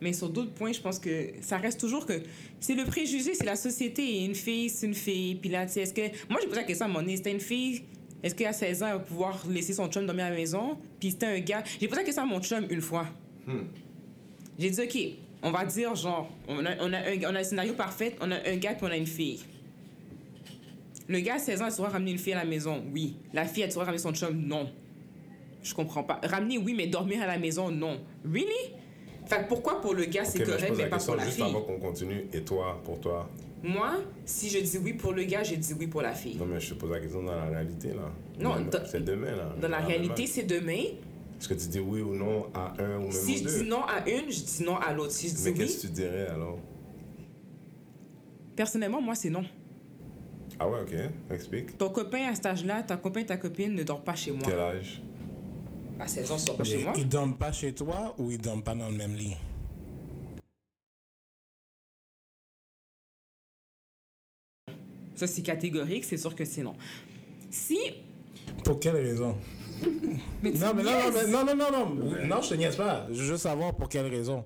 Mais 0.00 0.12
sur 0.12 0.28
d'autres 0.28 0.52
points, 0.52 0.72
je 0.72 0.80
pense 0.80 0.98
que 0.98 1.32
ça 1.40 1.56
reste 1.56 1.80
toujours 1.80 2.04
que 2.04 2.22
c'est 2.60 2.74
le 2.74 2.84
préjugé, 2.84 3.34
c'est 3.34 3.46
la 3.46 3.56
société. 3.56 4.24
Une 4.24 4.34
fille, 4.34 4.68
c'est 4.68 4.86
une 4.86 4.94
fille. 4.94 5.36
Puis 5.36 5.48
là, 5.48 5.64
tu 5.64 5.72
sais, 5.72 5.80
est-ce 5.80 5.94
que. 5.94 6.02
Moi, 6.28 6.38
j'ai 6.40 6.48
posé 6.48 6.60
la 6.60 6.66
question 6.66 6.86
à 6.86 6.88
mon 6.88 7.00
nez, 7.00 7.16
c'était 7.16 7.32
une 7.32 7.40
fille. 7.40 7.82
Est-ce 8.22 8.34
qu'à 8.34 8.52
16 8.52 8.82
ans, 8.82 8.86
elle 8.88 8.92
va 8.94 8.98
pouvoir 8.98 9.46
laisser 9.48 9.72
son 9.72 9.88
chum 9.88 10.04
dormir 10.04 10.26
à 10.26 10.30
la 10.30 10.36
maison? 10.36 10.78
Puis 11.00 11.12
c'était 11.12 11.26
un 11.26 11.40
gars. 11.40 11.62
J'ai 11.80 11.88
posé 11.88 12.00
la 12.00 12.04
question 12.04 12.24
à 12.24 12.26
mon 12.26 12.40
chum 12.40 12.66
une 12.68 12.80
fois. 12.80 13.06
J'ai 14.58 14.70
dit, 14.70 14.80
OK, 14.80 14.98
on 15.42 15.50
va 15.50 15.64
dire, 15.64 15.94
genre, 15.94 16.30
on 16.48 16.64
a, 16.64 16.70
on, 16.80 16.92
a 16.92 16.98
un, 16.98 17.18
on 17.30 17.34
a 17.34 17.40
un 17.40 17.44
scénario 17.44 17.74
parfait, 17.74 18.16
on 18.20 18.30
a 18.30 18.36
un 18.36 18.56
gars 18.56 18.74
puis 18.74 18.84
on 18.86 18.90
a 18.90 18.96
une 18.96 19.06
fille. 19.06 19.40
Le 21.08 21.20
gars 21.20 21.34
à 21.34 21.38
16 21.38 21.62
ans, 21.62 21.66
il 21.66 21.72
saura 21.72 21.90
ramener 21.90 22.10
une 22.12 22.18
fille 22.18 22.32
à 22.32 22.38
la 22.38 22.44
maison, 22.44 22.82
oui. 22.92 23.14
La 23.32 23.44
fille, 23.44 23.62
elle 23.62 23.70
saura 23.70 23.84
ramener 23.86 23.98
son 24.02 24.12
chum, 24.12 24.34
non. 24.36 24.68
Je 25.62 25.72
comprends 25.74 26.02
pas. 26.02 26.20
Ramener, 26.24 26.58
oui, 26.58 26.74
mais 26.76 26.86
dormir 26.88 27.22
à 27.22 27.26
la 27.26 27.38
maison, 27.38 27.70
non. 27.70 28.00
Really? 28.24 28.46
Fait 29.26 29.42
que 29.42 29.48
pourquoi 29.48 29.80
pour 29.80 29.94
le 29.94 30.04
gars, 30.04 30.24
c'est 30.24 30.40
Ok, 30.40 30.46
mais 30.48 30.52
je 30.52 30.58
correct, 30.58 30.74
mais, 30.76 30.82
la 30.84 30.88
pas 30.88 30.98
pour 30.98 31.14
la 31.16 31.24
juste 31.24 31.36
fille? 31.36 31.44
avant 31.44 31.60
qu'on 31.62 31.78
continue. 31.78 32.26
Et 32.32 32.40
toi, 32.42 32.80
pour 32.84 33.00
toi? 33.00 33.28
Moi, 33.62 33.94
si 34.24 34.48
je 34.48 34.58
dis 34.58 34.78
oui 34.78 34.92
pour 34.92 35.12
le 35.12 35.24
gars, 35.24 35.42
je 35.42 35.54
dis 35.56 35.74
oui 35.78 35.86
pour 35.86 36.02
la 36.02 36.12
fille. 36.12 36.36
Non, 36.36 36.44
mais 36.46 36.60
je 36.60 36.74
te 36.74 36.78
pose 36.78 36.90
la 36.90 37.00
question 37.00 37.22
dans 37.22 37.34
la 37.34 37.44
réalité, 37.46 37.88
là. 37.88 38.12
Non, 38.38 38.60
dans- 38.70 38.84
c'est 38.86 39.04
demain, 39.04 39.34
là. 39.34 39.54
Dans 39.60 39.68
la 39.68 39.78
Même 39.78 39.86
réalité, 39.88 40.26
c'est 40.26 40.44
demain. 40.44 40.82
Est-ce 41.38 41.48
que 41.48 41.54
tu 41.54 41.68
dis 41.68 41.80
oui 41.80 42.00
ou 42.00 42.14
non 42.14 42.46
à 42.54 42.72
un 42.82 42.96
ou 42.98 43.02
même 43.02 43.12
Si 43.12 43.34
aux 43.34 43.38
je 43.38 43.44
deux? 43.44 43.62
dis 43.64 43.68
non 43.68 43.82
à 43.84 44.08
une, 44.08 44.30
je 44.30 44.40
dis 44.42 44.62
non 44.64 44.76
à 44.76 44.92
l'autre. 44.92 45.12
Si 45.12 45.28
je 45.28 45.34
dis 45.34 45.42
mais 45.44 45.50
oui, 45.50 45.56
qu'est-ce 45.58 45.76
que 45.82 45.86
tu 45.88 45.92
dirais 45.92 46.26
alors? 46.28 46.58
personnellement, 48.56 49.02
moi, 49.02 49.14
c'est 49.14 49.28
non. 49.28 49.44
Ah 50.58 50.66
ouais, 50.66 50.80
ok. 50.80 50.94
Explique. 51.30 51.76
Ton 51.76 51.90
copain 51.90 52.28
à 52.30 52.34
cet 52.34 52.46
âge-là, 52.46 52.82
ta 52.82 52.96
copain, 52.96 53.22
ta 53.22 53.36
copine 53.36 53.74
ne 53.74 53.82
dort 53.82 54.02
pas 54.02 54.14
chez 54.14 54.30
moi. 54.32 54.40
Quel 54.46 54.58
âge? 54.58 55.02
À 56.00 56.08
16 56.08 56.30
ans, 56.32 56.36
tu 56.38 56.44
dors 56.46 56.56
pas 56.56 56.64
chez 56.64 56.82
moi. 56.82 56.92
Ils 56.96 57.06
dorment 57.08 57.36
pas 57.36 57.52
chez 57.52 57.74
toi 57.74 58.14
ou 58.16 58.30
ils 58.30 58.38
dorment 58.40 58.62
pas 58.62 58.74
dans 58.74 58.88
le 58.88 58.96
même 58.96 59.14
lit? 59.14 59.36
Ça, 65.14 65.26
c'est 65.26 65.42
catégorique, 65.42 66.04
c'est 66.04 66.16
sûr 66.18 66.34
que 66.34 66.44
c'est 66.44 66.62
non. 66.62 66.74
Si. 67.50 67.78
Pour 68.64 68.78
quelle 68.78 68.96
raison? 68.96 69.36
Mais 70.42 70.50
Non, 70.52 70.72
mais 70.74 70.82
non, 70.82 70.90
non, 70.90 71.10
mais 71.12 71.26
non, 71.26 71.44
non, 71.44 71.54
non, 71.56 71.70
non, 71.94 72.26
non, 72.26 72.42
je 72.42 72.48
te 72.50 72.54
niaise 72.54 72.76
pas. 72.76 73.06
Je 73.10 73.14
veux 73.14 73.24
juste 73.32 73.42
savoir 73.42 73.74
pour 73.74 73.88
quelle 73.88 74.06
raison. 74.06 74.44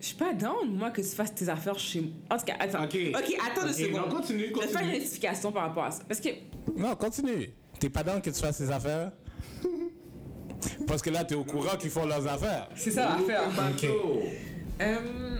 Je 0.00 0.06
suis 0.08 0.16
pas 0.16 0.32
down, 0.34 0.70
moi, 0.76 0.90
que 0.90 1.00
tu 1.00 1.08
fasses 1.08 1.34
tes 1.34 1.48
affaires 1.48 1.78
chez 1.78 2.00
moi. 2.00 2.10
En 2.30 2.36
tout 2.38 2.44
cas, 2.44 2.54
attends. 2.58 2.84
Ok. 2.84 2.96
Attends 3.14 3.66
deux 3.66 3.72
Ok, 3.84 3.90
non, 3.90 3.96
secondes. 4.02 4.10
continue, 4.10 4.46
Je 4.48 4.60
vais 4.60 4.66
faire 4.66 4.66
une 4.66 4.72
continue. 4.76 4.90
rectification 4.92 5.52
par 5.52 5.62
rapport 5.62 5.84
à 5.84 5.90
ça. 5.92 6.02
Parce 6.06 6.20
que. 6.20 6.28
Non, 6.76 6.94
continue. 6.96 7.50
T'es 7.80 7.88
pas 7.88 8.02
dans 8.02 8.20
que 8.20 8.30
tu 8.30 8.40
fasses 8.40 8.58
tes 8.58 8.70
affaires? 8.70 9.12
Parce 10.86 11.00
que 11.02 11.10
là, 11.10 11.24
t'es 11.24 11.34
au 11.34 11.44
courant 11.44 11.76
qu'ils 11.78 11.90
font 11.90 12.06
leurs 12.06 12.26
affaires. 12.26 12.68
C'est 12.76 12.90
ça 12.90 13.16
l'affaire. 13.18 13.48
Ok. 13.48 13.88
Euh. 14.82 15.38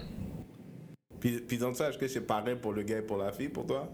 Puis, 1.21 1.41
puis 1.41 1.59
dans 1.59 1.73
ça, 1.75 1.89
est-ce 1.91 1.99
que 1.99 2.09
c'est 2.09 2.21
pareil 2.21 2.57
pour 2.61 2.73
le 2.73 2.83
gars 2.83 2.99
et 2.99 3.03
pour 3.03 3.17
la 3.19 3.33
fille, 3.33 3.49
pour 3.49 3.67
toi? 3.67 3.89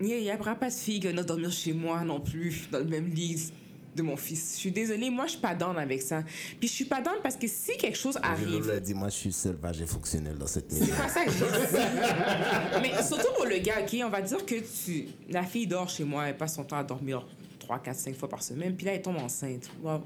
Il 0.00 0.06
n'y 0.08 0.32
aura 0.32 0.54
pas 0.54 0.68
de 0.68 0.74
fille 0.74 1.00
qui 1.00 1.12
va 1.12 1.22
dormir 1.22 1.50
chez 1.52 1.72
moi 1.72 2.02
non 2.02 2.20
plus, 2.20 2.68
dans 2.70 2.78
le 2.78 2.84
même 2.84 3.08
lit 3.08 3.52
de 3.94 4.02
mon 4.02 4.16
fils. 4.16 4.54
Je 4.54 4.60
suis 4.60 4.70
désolée, 4.72 5.10
moi, 5.10 5.26
je 5.26 5.32
suis 5.32 5.40
pas 5.40 5.54
down 5.54 5.76
avec 5.78 6.00
ça. 6.00 6.22
Puis 6.58 6.68
je 6.68 6.72
suis 6.72 6.84
pas 6.86 7.00
down 7.02 7.16
parce 7.22 7.36
que 7.36 7.46
si 7.46 7.76
quelque 7.76 7.98
chose 7.98 8.18
arrive. 8.22 8.64
Je 8.72 8.78
dit, 8.78 8.94
moi, 8.94 9.08
je 9.10 9.14
suis 9.16 9.32
sauvage 9.32 9.82
et 9.82 9.86
fonctionnel 9.86 10.36
dans 10.38 10.46
cette 10.46 10.72
maison. 10.72 10.86
C'est 10.86 10.96
pas 10.96 11.08
ça 11.08 11.24
que 11.24 11.30
j'ai. 11.30 12.80
Mais 12.80 13.02
surtout 13.02 13.32
pour 13.36 13.44
le 13.46 13.58
gars, 13.58 13.82
OK, 13.82 13.96
on 14.04 14.08
va 14.08 14.22
dire 14.22 14.44
que 14.46 14.54
tu... 14.84 15.08
la 15.28 15.42
fille 15.42 15.66
dort 15.66 15.88
chez 15.88 16.04
moi, 16.04 16.28
elle 16.28 16.36
passe 16.36 16.54
son 16.54 16.64
temps 16.64 16.78
à 16.78 16.84
dormir 16.84 17.26
3, 17.60 17.78
4, 17.80 17.96
5 17.96 18.16
fois 18.16 18.28
par 18.28 18.42
semaine, 18.42 18.74
puis 18.74 18.86
là, 18.86 18.94
elle 18.94 19.02
tombe 19.02 19.18
enceinte. 19.18 19.70
Well, 19.82 20.00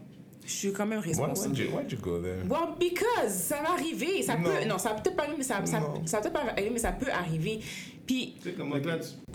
je 0.45 0.53
suis 0.53 0.73
quand 0.73 0.87
même 0.87 1.01
Why, 1.01 1.09
responsable. 1.09 1.55
why'd, 1.55 1.59
you, 1.71 1.77
why'd 1.77 1.93
you 1.93 1.99
go 1.99 2.21
there? 2.21 2.43
Well, 2.49 2.75
because 2.79 3.33
ça 3.33 3.63
va 3.63 3.73
arriver. 3.73 4.23
Ça 4.23 4.37
Non. 4.37 4.43
peut... 4.45 4.65
Non, 4.69 4.79
ça 4.79 4.91
peut-être 4.95 5.17
pas 5.17 5.23
arriver, 5.23 5.39
mais 5.39 5.45
ça, 5.45 5.65
ça, 5.65 6.21
peut-être 6.21 6.33
pas 6.33 6.41
arriver, 6.51 6.71
mais 6.71 6.79
ça 6.79 6.93
peut 6.93 7.11
arriver. 7.11 7.61
Puis 8.07 8.35
Tu 8.41 8.51
sais 8.51 8.55
comment 8.57 8.77
là, 8.77 8.99
Tu 8.99 9.26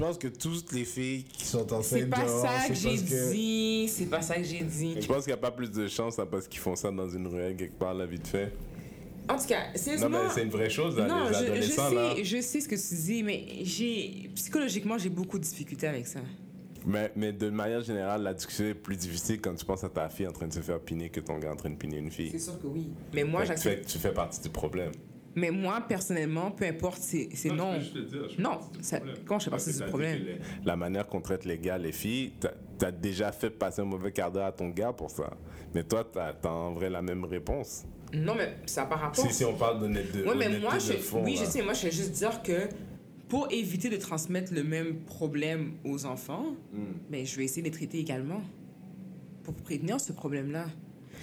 penses 0.00 0.18
que 0.18 0.28
toutes 0.28 0.72
les 0.72 0.84
filles 0.84 1.24
qui 1.24 1.44
sont 1.44 1.66
c'est 1.68 1.74
enceintes 1.74 2.10
pas 2.10 2.24
dehors, 2.24 2.42
ça 2.46 2.68
que 2.68 2.74
c'est 2.74 2.96
j'ai 2.96 2.96
que... 3.04 3.32
dit. 3.32 3.88
C'est 3.88 4.06
pas 4.06 4.22
ça 4.22 4.36
que 4.36 4.44
j'ai 4.44 4.62
dit. 4.62 4.96
Je 5.00 5.06
pense 5.06 5.24
qu'il 5.24 5.32
n'y 5.32 5.38
a 5.38 5.42
pas 5.42 5.50
plus 5.50 5.70
de 5.70 5.86
chance 5.86 6.16
là, 6.16 6.26
parce 6.26 6.48
qu'ils 6.48 6.60
font 6.60 6.74
ça 6.74 6.90
dans 6.90 7.08
une 7.08 7.26
ruelle 7.26 7.54
quelque 7.56 7.78
part, 7.78 7.94
là, 7.94 8.06
vite 8.06 8.26
fait. 8.26 8.52
En 9.28 9.36
tout 9.38 9.46
cas, 9.46 9.66
Non, 9.66 9.76
sérieusement... 9.76 10.08
mais 10.10 10.30
c'est 10.34 10.42
une 10.42 10.50
vraie 10.50 10.70
chose, 10.70 10.96
là, 10.96 11.06
Non, 11.06 11.28
les 11.28 11.34
je, 11.34 11.38
je 11.38 11.44
adolescents, 11.44 11.90
là. 11.90 12.16
sais, 12.16 12.24
je 12.24 12.40
sais 12.40 12.60
ce 12.60 12.68
que 12.68 12.74
tu 12.74 12.94
dis, 13.02 13.22
mais 13.22 13.44
j'ai 13.62 14.30
psychologiquement 14.34 14.98
j'ai 14.98 15.10
beaucoup 15.10 15.38
de 15.38 15.44
difficultés 15.44 15.86
avec 15.86 16.06
ça. 16.06 16.20
Mais, 16.86 17.12
mais 17.14 17.32
de 17.32 17.50
manière 17.50 17.82
générale, 17.82 18.22
la 18.22 18.32
discussion 18.32 18.64
est 18.64 18.74
plus 18.74 18.96
difficile 18.96 19.40
quand 19.40 19.54
tu 19.54 19.64
penses 19.66 19.84
à 19.84 19.90
ta 19.90 20.08
fille 20.08 20.26
en 20.26 20.32
train 20.32 20.48
de 20.48 20.52
se 20.54 20.60
faire 20.60 20.80
piner 20.80 21.10
que 21.10 21.20
ton 21.20 21.38
gars 21.38 21.52
en 21.52 21.56
train 21.56 21.68
de 21.70 21.76
piner 21.76 21.98
une 21.98 22.10
fille. 22.10 22.30
C'est 22.32 22.38
sûr 22.38 22.58
que 22.58 22.66
oui. 22.66 22.88
Mais 23.12 23.22
moi, 23.22 23.42
tu, 23.42 23.48
j'accepte. 23.48 23.80
fais, 23.86 23.92
tu 23.92 23.98
fais 23.98 24.12
partie 24.12 24.40
du 24.40 24.48
problème. 24.48 24.92
Mais 25.36 25.50
moi, 25.52 25.80
personnellement, 25.88 26.50
peu 26.50 26.64
importe, 26.64 26.98
c'est 27.00 27.28
c'est 27.34 27.50
non. 27.50 27.78
Je 27.80 27.90
te 27.90 27.98
dire, 28.00 28.28
je 28.28 28.40
Non, 28.42 28.58
ça- 28.80 29.00
comment 29.24 29.38
je 29.38 29.44
fais 29.44 29.50
partie 29.50 29.72
du 29.72 29.82
problème? 29.84 30.18
les- 30.24 30.38
La 30.64 30.74
manière 30.76 31.06
qu'on 31.06 31.20
traite 31.20 31.44
les 31.44 31.56
gars, 31.58 31.78
les 31.78 31.92
filles, 31.92 32.32
t'as 32.40 32.50
as 32.88 32.90
déjà 32.90 33.30
fait 33.30 33.50
passer 33.50 33.82
un 33.82 33.84
mauvais 33.84 34.10
quart 34.10 34.32
d'heure 34.32 34.46
à 34.46 34.52
ton 34.52 34.68
gars 34.70 34.92
pour 34.92 35.10
ça. 35.10 35.30
Mais 35.74 35.84
toi, 35.84 36.02
t'as 36.10 36.32
as 36.42 36.48
en 36.48 36.72
vrai 36.72 36.90
la 36.90 37.00
même 37.02 37.24
réponse. 37.24 37.84
Non, 38.12 38.34
mais 38.34 38.56
ça 38.66 38.86
par 38.86 38.98
rapport. 39.00 39.24
Si, 39.24 39.32
si 39.32 39.44
on 39.44 39.54
parle 39.54 39.78
d'honnêteté 39.80 40.20
Oui, 40.26 40.32
mais 40.36 40.46
honnêteté 40.46 40.60
moi, 40.62 40.74
de 40.74 40.80
je, 40.80 40.92
fond, 40.94 41.22
oui, 41.24 41.36
je 41.38 41.44
sais, 41.44 41.62
moi, 41.62 41.74
je 41.74 41.84
vais 41.84 41.92
juste 41.92 42.12
dire 42.12 42.42
que 42.42 42.68
pour 43.28 43.46
éviter 43.52 43.88
de 43.88 43.96
transmettre 43.96 44.52
le 44.52 44.64
même 44.64 44.96
problème 45.04 45.74
aux 45.84 46.06
enfants, 46.06 46.46
Hmm. 46.72 46.94
mais 47.08 47.24
je 47.24 47.36
vais 47.36 47.44
essayer 47.44 47.62
de 47.62 47.68
les 47.68 47.72
traiter 47.72 47.98
également 48.00 48.40
pour 49.44 49.54
prévenir 49.54 50.00
ce 50.00 50.12
problème-là. 50.12 50.66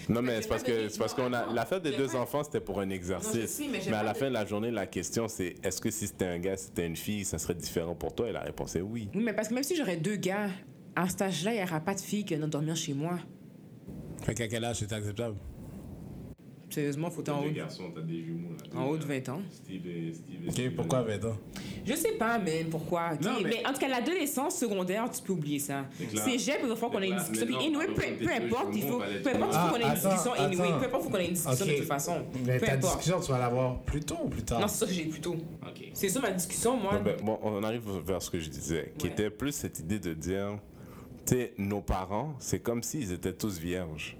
Non, 0.09 0.21
mais 0.21 0.41
c'est 0.41 0.47
parce 0.47 0.63
que 0.63 0.89
c'est 0.89 0.99
parce 0.99 1.13
qu'on 1.13 1.33
a 1.33 1.79
des 1.79 1.95
deux 1.95 2.15
enfants, 2.15 2.43
c'était 2.43 2.59
pour 2.59 2.79
un 2.79 2.89
exercice. 2.89 3.61
mais 3.71 3.93
à 3.93 4.03
la 4.03 4.13
fin 4.13 4.27
de 4.27 4.33
la 4.33 4.45
journée, 4.45 4.71
la 4.71 4.87
question 4.87 5.27
c'est 5.27 5.55
est-ce 5.63 5.81
que 5.81 5.91
si 5.91 6.07
c'était 6.07 6.25
un 6.25 6.39
gars, 6.39 6.57
si 6.57 6.65
c'était 6.65 6.85
une 6.85 6.95
fille, 6.95 7.25
ça 7.25 7.37
serait 7.37 7.55
différent 7.55 7.95
pour 7.95 8.15
toi? 8.15 8.29
Et 8.29 8.31
la 8.31 8.41
réponse 8.41 8.75
est 8.75 8.81
oui. 8.81 9.09
Oui, 9.13 9.23
mais 9.23 9.33
parce 9.33 9.49
que 9.49 9.53
même 9.53 9.63
si 9.63 9.75
j'aurais 9.75 9.97
deux 9.97 10.15
gars, 10.15 10.49
à 10.95 11.07
cet 11.07 11.21
âge-là, 11.21 11.53
il 11.53 11.57
n'y 11.57 11.63
aura 11.63 11.79
pas 11.79 11.93
de 11.93 12.01
fille 12.01 12.25
qui 12.25 12.35
va 12.35 12.47
dormir 12.47 12.75
chez 12.75 12.93
moi. 12.93 13.19
Fait 14.23 14.33
qu'à 14.33 14.47
quel 14.47 14.63
âge 14.65 14.77
c'est 14.79 14.91
acceptable? 14.91 15.35
Sérieusement, 16.69 17.09
faut 17.09 17.21
être 17.21 17.29
en 17.29 17.39
haut, 17.39 17.43
des 17.43 17.53
garçons, 17.53 17.91
t'as 17.95 18.01
des 18.01 18.23
jumeaux 18.23 18.49
là. 18.73 18.79
en 18.79 18.85
haut 18.87 18.97
de 18.97 19.05
20 19.05 19.29
ans. 19.29 19.41
Steve 19.51 19.87
et 19.87 20.13
Steve 20.13 20.63
et 20.63 20.67
Ok, 20.69 20.75
pourquoi 20.75 21.01
20 21.03 21.25
ans? 21.25 21.37
Je 21.85 21.93
sais 21.95 22.11
pas, 22.13 22.37
mais 22.39 22.65
pourquoi? 22.69 23.11
Non, 23.21 23.37
mais... 23.41 23.49
mais- 23.49 23.65
en 23.67 23.71
tout 23.71 23.79
cas, 23.79 23.87
l'adolescence 23.87 24.57
secondaire, 24.57 25.09
tu 25.09 25.21
peux 25.21 25.33
oublier 25.33 25.59
ça. 25.59 25.85
C'est 25.97 26.37
falloir 26.77 26.91
qu'on 26.91 27.01
ait 27.01 27.09
une 27.09 27.17
discussion. 27.17 27.45
Puis, 27.45 27.55
anyway, 27.55 27.87
peu, 27.87 28.31
importe, 28.31 28.75
il 28.75 28.81
faut, 28.83 28.95
on 28.95 28.97
va 28.99 29.05
aller 29.05 29.19
peu 29.19 29.29
importe, 29.29 29.51
il 29.51 29.53
faut 29.53 29.59
Ah, 29.59 29.69
qu'on 29.71 29.77
ait 29.77 29.79
une 29.81 29.85
attends, 29.87 30.09
discussion. 30.09 30.33
Anyway, 30.33 30.67
peu 30.79 30.85
importe, 30.85 31.01
il 31.01 31.03
faut 31.05 31.09
qu'on 31.09 31.17
ait 31.17 31.27
une 31.27 31.33
discussion 31.33 31.65
de 31.65 31.71
toute 31.71 31.85
façon. 31.85 32.25
Mais 32.45 32.59
peu 32.59 32.65
ta 32.65 32.73
importe. 32.73 32.97
discussion, 32.97 33.21
tu 33.21 33.31
vas 33.31 33.39
l'avoir 33.39 33.79
plus 33.81 34.01
tôt 34.01 34.17
ou 34.23 34.29
plus 34.29 34.43
tard? 34.43 34.59
Non, 34.59 34.67
c'est 34.67 34.77
ça 34.79 34.85
que 34.85 34.93
j'ai 34.93 35.05
plus 35.05 35.21
tôt. 35.21 35.35
Ok. 35.63 35.89
C'est 35.93 36.09
ça 36.09 36.19
ma 36.19 36.31
discussion, 36.31 36.77
moi. 36.77 36.93
Non, 36.95 37.01
ben, 37.01 37.15
bon, 37.23 37.39
on 37.43 37.63
arrive 37.63 37.83
vers 38.05 38.21
ce 38.21 38.29
que 38.29 38.39
je 38.39 38.49
disais, 38.49 38.93
qui 38.97 39.07
était 39.07 39.29
plus 39.29 39.51
cette 39.53 39.79
idée 39.79 39.99
de 39.99 40.13
dire, 40.13 40.57
tu 41.25 41.35
sais, 41.35 41.53
nos 41.57 41.81
parents, 41.81 42.35
c'est 42.39 42.59
comme 42.59 42.83
s'ils 42.83 43.11
étaient 43.11 43.33
tous 43.33 43.57
vierges. 43.59 44.17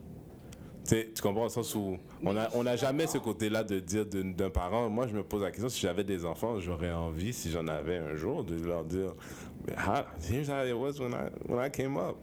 Tu 0.88 1.22
comprends 1.22 1.46
au 1.46 1.50
sens 1.50 1.76
où 1.76 1.98
on 2.24 2.34
n'a 2.34 2.50
on 2.56 2.66
a 2.66 2.78
jamais 2.78 3.08
ce 3.08 3.18
côté-là 3.18 3.64
de 3.64 3.80
dire 3.80 4.06
d'un 4.06 4.50
parent. 4.50 4.90
Moi, 4.90 5.08
je 5.08 5.16
me 5.16 5.24
pose 5.24 5.42
la 5.42 5.52
question, 5.52 5.68
si 5.68 5.82
j'avais 5.82 6.06
des 6.06 6.26
enfants, 6.26 6.60
j'aurais 6.60 6.94
envie, 6.94 7.34
si 7.34 7.52
j'en 7.52 7.68
avais 7.68 7.98
un 7.98 8.16
jour, 8.16 8.44
de 8.44 8.56
leur 8.66 8.86
dire, 8.86 9.14
here's 10.30 10.50
how 10.50 10.66
it 10.66 10.74
was 10.74 11.00
when 11.00 11.14
I, 11.14 11.30
when 11.46 11.66
I 11.66 11.70
came 11.70 11.98
up. 11.98 12.16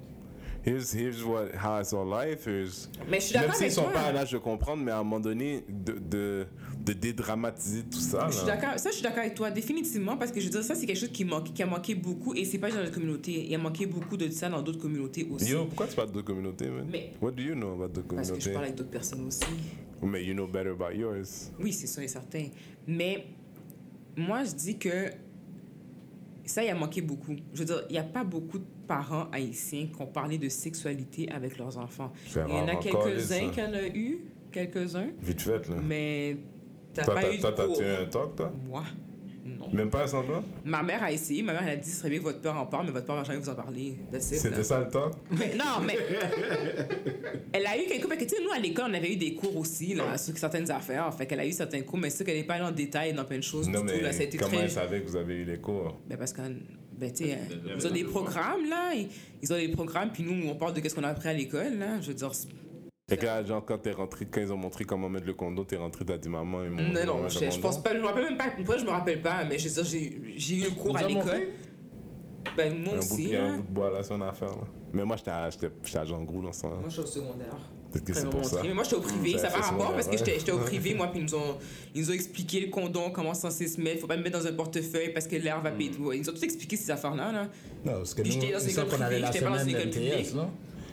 Here's, 0.64 0.94
here's 0.94 1.22
what, 1.22 1.50
how 1.54 1.78
I 1.78 1.84
saw 1.84 2.02
life. 2.04 2.46
Here's... 2.46 2.88
Mais 3.10 3.20
je 3.20 3.26
suis 3.26 3.34
Même 3.34 3.42
d'accord 3.42 3.54
s'ils 3.56 3.64
avec 3.64 3.72
sont 3.74 3.82
toi. 3.82 3.92
pas 3.92 4.00
à 4.06 4.12
l'âge 4.12 4.32
de 4.32 4.38
comprendre, 4.38 4.82
mais 4.82 4.92
à 4.92 4.98
un 4.98 5.02
moment 5.04 5.20
donné, 5.20 5.62
de, 5.68 5.92
de, 5.98 6.46
de 6.86 6.92
dédramatiser 6.94 7.82
tout 7.82 7.98
ça. 7.98 8.28
Je 8.30 8.36
suis 8.38 8.46
d'accord, 8.46 8.78
ça 8.78 8.88
je 8.90 8.94
suis 8.94 9.02
d'accord 9.02 9.18
avec 9.18 9.34
toi, 9.34 9.50
définitivement, 9.50 10.16
parce 10.16 10.30
que 10.32 10.40
je 10.40 10.46
veux 10.46 10.50
dire, 10.50 10.64
ça 10.64 10.74
c'est 10.74 10.86
quelque 10.86 10.98
chose 11.00 11.12
qui, 11.12 11.24
manque, 11.26 11.52
qui 11.52 11.62
a 11.62 11.66
manqué 11.66 11.94
beaucoup, 11.94 12.32
et 12.34 12.46
c'est 12.46 12.56
pas 12.56 12.68
juste 12.68 12.78
dans 12.78 12.84
notre 12.84 12.94
communauté, 12.94 13.44
il 13.46 13.54
a 13.54 13.58
manqué 13.58 13.84
beaucoup 13.84 14.16
de 14.16 14.30
ça 14.30 14.48
dans 14.48 14.62
d'autres 14.62 14.80
communautés 14.80 15.28
aussi. 15.30 15.50
Yo, 15.50 15.66
pourquoi 15.66 15.86
tu 15.86 15.96
parles 15.96 16.12
de 16.12 16.20
communauté, 16.22 16.68
man? 16.70 16.86
Mais- 16.90 17.12
What 17.20 17.32
do 17.32 17.42
you 17.42 17.54
know 17.54 17.72
about 17.74 17.88
the 18.00 18.02
parce 18.02 18.30
que 18.30 18.40
je 18.40 18.50
communauté? 18.50 18.52
parle 18.52 18.64
avec 18.64 18.76
d'autres 18.76 18.90
personnes 18.90 19.26
aussi. 19.26 19.40
Mais 20.02 20.24
you 20.24 20.32
know 20.32 20.46
better 20.46 20.70
about 20.70 20.92
yours. 20.96 21.50
Oui, 21.60 21.72
c'est 21.74 21.86
sûr 21.86 22.02
et 22.02 22.08
certain. 22.08 22.46
Mais 22.86 23.26
moi, 24.16 24.44
je 24.44 24.52
dis 24.54 24.78
que 24.78 25.10
ça, 26.46 26.62
il 26.64 26.68
a 26.70 26.74
manqué 26.74 27.00
beaucoup. 27.00 27.34
Je 27.52 27.58
veux 27.58 27.64
dire, 27.64 27.82
il 27.88 27.92
n'y 27.92 27.98
a 27.98 28.02
pas 28.02 28.24
beaucoup 28.24 28.58
de 28.58 28.64
parents 28.86 29.28
haïtiens 29.32 29.86
qui 29.94 30.02
ont 30.02 30.06
parlé 30.06 30.38
de 30.38 30.48
sexualité 30.48 31.28
avec 31.30 31.58
leurs 31.58 31.78
enfants. 31.78 32.12
Il 32.34 32.54
y 32.54 32.58
en 32.58 32.68
a 32.68 32.76
quelques-uns 32.76 33.50
qui 33.50 33.62
en 33.62 33.72
a 33.72 33.86
eu, 33.86 34.18
quelques-uns, 34.52 35.08
Vite 35.22 35.42
fait, 35.42 35.68
là. 35.68 35.76
mais 35.82 36.36
t'as 36.92 37.04
pas 37.06 37.32
eu 37.32 37.36
de 37.36 37.40
toi, 37.40 37.52
t'as 37.52 37.68
tué 37.68 37.90
un 38.02 38.06
talk, 38.06 38.36
toi? 38.36 38.52
Moi, 38.68 38.84
non. 39.46 39.68
Même 39.74 39.90
pas 39.90 40.04
un 40.04 40.06
semblant? 40.06 40.42
Ma 40.64 40.82
mère 40.82 41.02
a 41.02 41.12
essayé, 41.12 41.42
ma 41.42 41.52
mère 41.52 41.62
elle 41.64 41.70
a 41.70 41.76
dit, 41.76 41.90
serait 41.90 42.08
bien 42.08 42.18
que 42.20 42.24
votre 42.24 42.40
père 42.40 42.56
en 42.56 42.64
parle, 42.64 42.86
mais 42.86 42.92
votre 42.92 43.04
père 43.04 43.16
va 43.16 43.24
jamais 43.24 43.40
vous 43.40 43.48
en 43.50 43.54
parler. 43.54 43.94
C'était 44.18 44.62
ça 44.64 44.80
le 44.80 44.88
talk? 44.88 45.12
Mais 45.30 45.54
non, 45.54 45.84
mais. 45.86 45.98
elle 47.52 47.66
a 47.66 47.76
eu 47.78 47.86
quelques. 47.86 48.08
Parce 48.08 48.20
que, 48.20 48.24
tu 48.24 48.36
sais, 48.36 48.42
nous, 48.42 48.50
à 48.50 48.58
l'école, 48.58 48.86
on 48.90 48.94
avait 48.94 49.12
eu 49.12 49.16
des 49.16 49.34
cours 49.34 49.56
aussi, 49.58 49.94
là, 49.94 50.16
sur 50.16 50.36
certaines 50.38 50.70
affaires. 50.70 51.12
Fait 51.14 51.26
qu'elle 51.26 51.40
a 51.40 51.46
eu 51.46 51.52
certains 51.52 51.82
cours, 51.82 51.98
mais 51.98 52.08
c'est 52.10 52.24
qu'elle 52.24 52.36
n'est 52.38 52.44
pas 52.44 52.54
allée 52.54 52.64
en 52.64 52.70
détail 52.72 53.12
dans 53.12 53.24
plein 53.24 53.36
de 53.38 53.42
choses 53.42 53.68
Non, 53.68 53.80
du 53.80 53.86
mais 53.86 53.98
tout. 53.98 54.04
Là, 54.04 54.12
ça 54.12 54.20
a 54.20 54.24
été 54.24 54.38
comment 54.38 54.50
très. 54.52 54.62
elle 54.62 54.70
savait 54.70 55.02
que 55.02 55.08
vous 55.08 55.16
avez 55.16 55.34
eu 55.36 55.44
les 55.44 55.58
cours? 55.58 55.98
Ben, 56.08 56.16
parce 56.16 56.32
que. 56.32 56.40
Ben, 56.98 57.12
tu 57.12 57.24
sais, 57.24 57.30
y 57.30 57.36
ils 57.78 57.86
ont 57.86 57.90
des 57.90 58.04
programmes, 58.04 58.68
là. 58.68 58.92
Ils, 59.42 59.52
ont 59.52 59.56
des 59.56 59.68
programmes, 59.68 60.10
puis 60.12 60.22
nous, 60.22 60.48
on 60.48 60.54
parle 60.54 60.74
de 60.74 60.80
qu'est-ce 60.80 60.94
qu'on 60.94 61.02
a 61.04 61.08
appris 61.08 61.28
à 61.28 61.32
l'école, 61.32 61.76
là. 61.78 62.00
Je 62.00 62.08
veux 62.08 62.14
dire. 62.14 62.34
c'est- 62.34 62.48
Fait 63.08 63.16
que 63.16 63.26
là, 63.26 63.44
genre, 63.44 63.64
quand 63.64 63.78
t'es 63.78 63.90
rentré, 63.92 64.26
quand 64.26 64.40
ils 64.40 64.52
ont 64.52 64.56
montré 64.56 64.84
comment 64.84 65.08
mettre 65.08 65.26
le 65.26 65.34
condo, 65.34 65.64
t'es 65.64 65.76
rentré, 65.76 66.04
t'as 66.04 66.16
dit 66.18 66.28
maman 66.28 66.64
et 66.64 66.68
mon. 66.70 66.82
Non, 66.82 67.04
non, 67.22 67.28
je, 67.28 67.50
je 67.50 67.58
pense 67.60 67.82
pas. 67.82 67.94
Je 67.94 68.00
me 68.00 68.06
rappelle 68.06 68.24
même 68.24 68.36
pas. 68.38 68.50
Pourquoi 68.56 68.78
je 68.78 68.84
me 68.84 68.90
rappelle 68.90 69.20
pas, 69.20 69.44
mais 69.44 69.58
je 69.58 69.68
veux 69.68 69.74
dire, 69.74 69.84
j'ai- 69.84 70.34
j'ai 70.36 70.56
eu 70.56 70.66
un 70.66 70.70
cours 70.74 70.96
à 70.96 71.02
l'école. 71.02 71.48
Ben, 72.56 72.78
moi 72.84 72.94
Un 72.94 72.98
aussi, 72.98 73.34
un 73.34 73.42
là. 73.48 73.56
bout 73.56 73.62
de 73.62 73.68
bois 73.72 73.90
là, 73.90 74.02
son 74.02 74.20
affaire. 74.20 74.48
Là. 74.50 74.64
Mais 74.92 75.04
moi, 75.04 75.16
j'étais 75.16 75.30
à, 75.32 75.50
j'étais, 75.50 75.70
j'étais 75.82 75.98
à 75.98 76.04
Jean 76.04 76.22
Grou 76.22 76.40
dans 76.42 76.52
ce 76.52 76.62
temps-là. 76.62 76.76
Moi, 76.76 76.84
je 76.88 76.92
suis 76.92 77.00
au 77.02 77.06
secondaire. 77.06 77.58
Peut-être 77.94 78.04
que 78.06 78.10
Après, 78.12 78.20
c'est 78.20 78.26
ils 78.26 78.30
pour 78.30 78.40
m'ont 78.40 78.44
ça. 78.44 78.56
montré. 78.56 78.68
Mais 78.68 78.74
moi, 78.74 78.82
j'étais 78.84 78.96
au 78.96 79.00
privé. 79.00 79.38
Ça 79.38 79.48
va 79.48 79.58
rapport 79.60 79.92
parce 79.94 80.08
que 80.08 80.16
j'étais 80.18 80.50
au 80.52 80.58
privé, 80.58 80.94
moi, 80.94 81.06
puis 81.06 81.20
ils 81.20 81.24
nous 81.24 81.34
ont, 81.34 81.56
ils 81.94 82.02
nous 82.02 82.10
ont 82.10 82.14
expliqué 82.14 82.60
le 82.60 82.66
condom, 82.70 83.10
comment 83.10 83.32
c'est 83.34 83.42
censé 83.42 83.66
se 83.68 83.80
mettre. 83.80 84.00
Faut 84.00 84.06
pas 84.06 84.16
le 84.16 84.22
mettre 84.22 84.38
dans 84.38 84.46
un 84.46 84.52
portefeuille 84.52 85.12
parce 85.12 85.26
que 85.26 85.36
l'air 85.36 85.60
va 85.60 85.70
Mm. 85.70 85.78
péter. 85.78 85.96
Ils 86.14 86.20
nous 86.20 86.28
ont 86.28 86.32
tout 86.32 86.44
expliqué 86.44 86.76
ces 86.76 86.90
affaires-là. 86.90 87.32
Là. 87.32 87.48
Non, 87.84 87.92
parce 87.98 88.12
que 88.14 88.22
nous, 88.22 88.30
j'étais 88.32 88.52
dans 88.52 88.58
une 88.60 88.70
école 88.70 88.86
privée, 88.86 89.22
j'étais 89.26 89.40
pas 89.40 89.50
dans 89.50 89.58
semaine 89.58 89.68
une 89.68 89.76
école 89.76 89.90
d'MTS, 89.90 90.10
publique. 90.10 90.34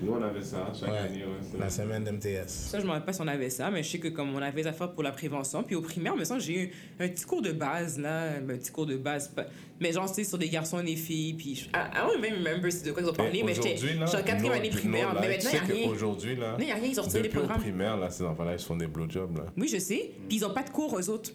Nous, 0.02 0.12
on 0.12 0.22
avait 0.22 0.42
ça 0.42 0.72
chaque 0.78 0.90
Ouais, 0.90 0.98
année. 0.98 1.24
Ouais, 1.24 1.60
la 1.60 1.70
semaine 1.70 2.04
d'MTS. 2.04 2.48
Ça, 2.48 2.80
je 2.80 2.86
me 2.86 2.90
rappelle 2.90 3.06
pas 3.06 3.14
si 3.14 3.22
on 3.22 3.28
avait 3.28 3.50
ça, 3.52 3.70
mais 3.70 3.84
je 3.84 3.90
sais 3.92 4.00
que 4.00 4.08
comme 4.08 4.34
on 4.34 4.42
avait 4.42 4.64
des 4.64 4.68
affaires 4.68 4.92
pour 4.92 5.04
la 5.04 5.12
prévention, 5.12 5.62
puis 5.64 5.76
au 5.76 5.82
primaire, 5.82 6.16
mais 6.16 6.26
ça, 6.26 6.40
j'ai 6.40 6.58
eu 6.64 6.72
un 7.00 7.08
petit 7.08 7.24
cours 7.26 7.42
de 7.42 7.52
base, 7.52 8.00
là. 8.00 8.40
Ben, 8.40 8.56
Un 8.56 8.58
petit 8.58 8.72
cours 8.72 8.86
de 8.88 8.98
base. 8.98 9.32
Mais 9.80 9.92
genre, 9.92 10.08
c'était 10.10 10.24
sur 10.24 10.38
des 10.38 10.50
garçons 10.50 10.80
et 10.80 10.84
des 10.84 10.96
filles, 10.96 11.34
puis. 11.36 11.56
je- 11.56 11.66
I, 11.66 11.70
don't 11.96 12.18
even 12.24 12.44
remember 12.44 12.72
c'est 12.72 12.86
de 12.86 12.92
quoi 12.92 13.02
ils 13.04 13.10
ont 13.10 13.14
parlé, 13.14 13.44
mais 13.44 13.54
j'étais 13.54 13.74
aujourd'hui, 13.76 14.00
là, 14.00 14.06
en 14.06 14.24
quatrième 14.24 14.54
année 14.54 14.70
primaire. 14.70 15.14
là, 15.14 15.22
Mais 15.22 15.28
maintenant, 15.30 15.50
il 15.54 15.54
n'y 15.54 15.60
a 15.72 15.76
rien. 15.76 15.88
qu'aujourd'hui, 15.90 16.36
là, 16.36 16.52
Non, 16.54 16.58
il 16.60 16.66
n'y 16.66 16.72
a 16.72 16.76
rien, 16.76 16.88
ils 16.90 17.00
ont 17.00 17.04
retiré 17.04 17.22
les 17.24 17.28
depuis 17.30 17.38
au 17.38 17.42
programmes. 17.42 17.62
primaire, 17.62 17.98
là, 17.98 18.10
ces 18.10 18.24
enfants-là, 18.24 18.54
ils 18.54 18.60
se 18.60 18.66
font 18.66 18.76
des 18.78 18.88
blowjobs, 18.88 19.38
là. 19.38 19.46
Oui, 19.58 19.68
je 19.72 19.78
sais. 19.78 20.12
Puis 20.28 20.38
ils 20.38 20.46
ont 20.46 20.54
pas 20.54 20.64
de 20.64 20.70
cours, 20.72 20.98
eux 21.00 21.10
autres. 21.10 21.32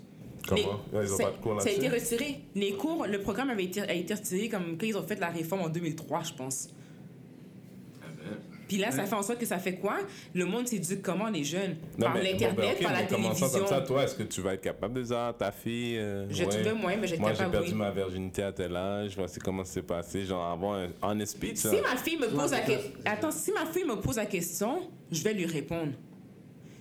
Comment? 0.49 0.61
Les- 0.93 1.07
ils 1.07 1.13
ont 1.13 1.19
pas 1.19 1.31
de 1.31 1.37
cours 1.43 1.61
Ça 1.63 1.69
a 1.69 1.73
été 1.73 1.89
retiré. 1.89 2.41
Les 2.55 2.73
cours, 2.75 3.07
le 3.07 3.21
programme 3.21 3.51
avait 3.51 3.65
été, 3.65 3.81
a 3.81 3.93
été 3.95 4.15
retiré 4.15 4.49
comme 4.49 4.77
quand 4.79 4.87
ils 4.87 4.97
ont 4.97 5.03
fait 5.03 5.19
la 5.21 5.29
réforme 5.29 5.63
en 5.63 5.69
2003, 5.69 6.23
je 6.23 6.33
pense. 6.35 6.69
Ah 8.67 8.69
Puis 8.69 8.79
là, 8.79 8.91
ça 8.91 9.05
fait 9.05 9.15
en 9.15 9.23
sorte 9.23 9.39
que 9.39 9.47
ça 9.47 9.59
fait 9.59 9.77
quoi? 9.77 9.99
Le 10.35 10.45
monde 10.45 10.67
s'éduque 10.67 11.01
comment, 11.01 11.29
les 11.29 11.45
jeunes? 11.45 11.77
Non, 11.97 12.07
par 12.07 12.15
mais- 12.15 12.21
bon, 12.25 12.27
l'Internet, 12.33 12.57
ben, 12.57 12.71
ok, 12.73 12.83
par 12.83 12.93
la 12.93 12.99
mais 13.03 13.07
télévision. 13.07 13.49
comme 13.49 13.67
ça, 13.67 13.81
toi, 13.81 14.03
est-ce 14.05 14.15
que 14.17 14.23
tu 14.25 14.41
vas 14.41 14.55
être 14.55 14.61
capable 14.61 14.95
de 14.95 15.03
dire 15.03 15.19
à 15.19 15.33
ta 15.33 15.53
fille 15.53 15.99
euh, 15.99 16.27
Je 16.31 16.43
ouais, 16.43 16.49
trouve 16.51 16.65
le 16.65 16.75
moyen, 16.75 16.99
mais 17.01 17.07
j'ai 17.07 17.17
Moi, 17.17 17.31
j'ai 17.31 17.37
capable, 17.39 17.53
perdu 17.53 17.71
oui. 17.71 17.77
ma 17.79 17.91
virginité 17.93 18.43
à 18.43 18.53
tel 18.53 18.75
âge, 18.75 19.13
voici 19.17 19.39
comment 19.39 19.65
ça 19.65 19.75
s'est 19.75 19.83
passé, 19.83 20.25
genre 20.25 20.45
avoir 20.45 20.81
un 20.81 20.89
honest 21.03 21.33
speech. 21.35 21.59
Si 21.59 21.69
ma 21.81 21.97
fille 21.97 22.19
me 22.19 22.27
pose 22.29 22.51
la 22.51 22.61
question... 22.61 22.91
Attends, 23.05 23.31
si 23.31 23.53
ma 23.53 23.67
fille 23.67 23.85
me 23.85 23.97
pose 23.97 24.17
la 24.17 24.27
question, 24.27 24.81
je 25.13 25.23
vais 25.23 25.33
lui 25.35 25.47
répondre. 25.47 25.93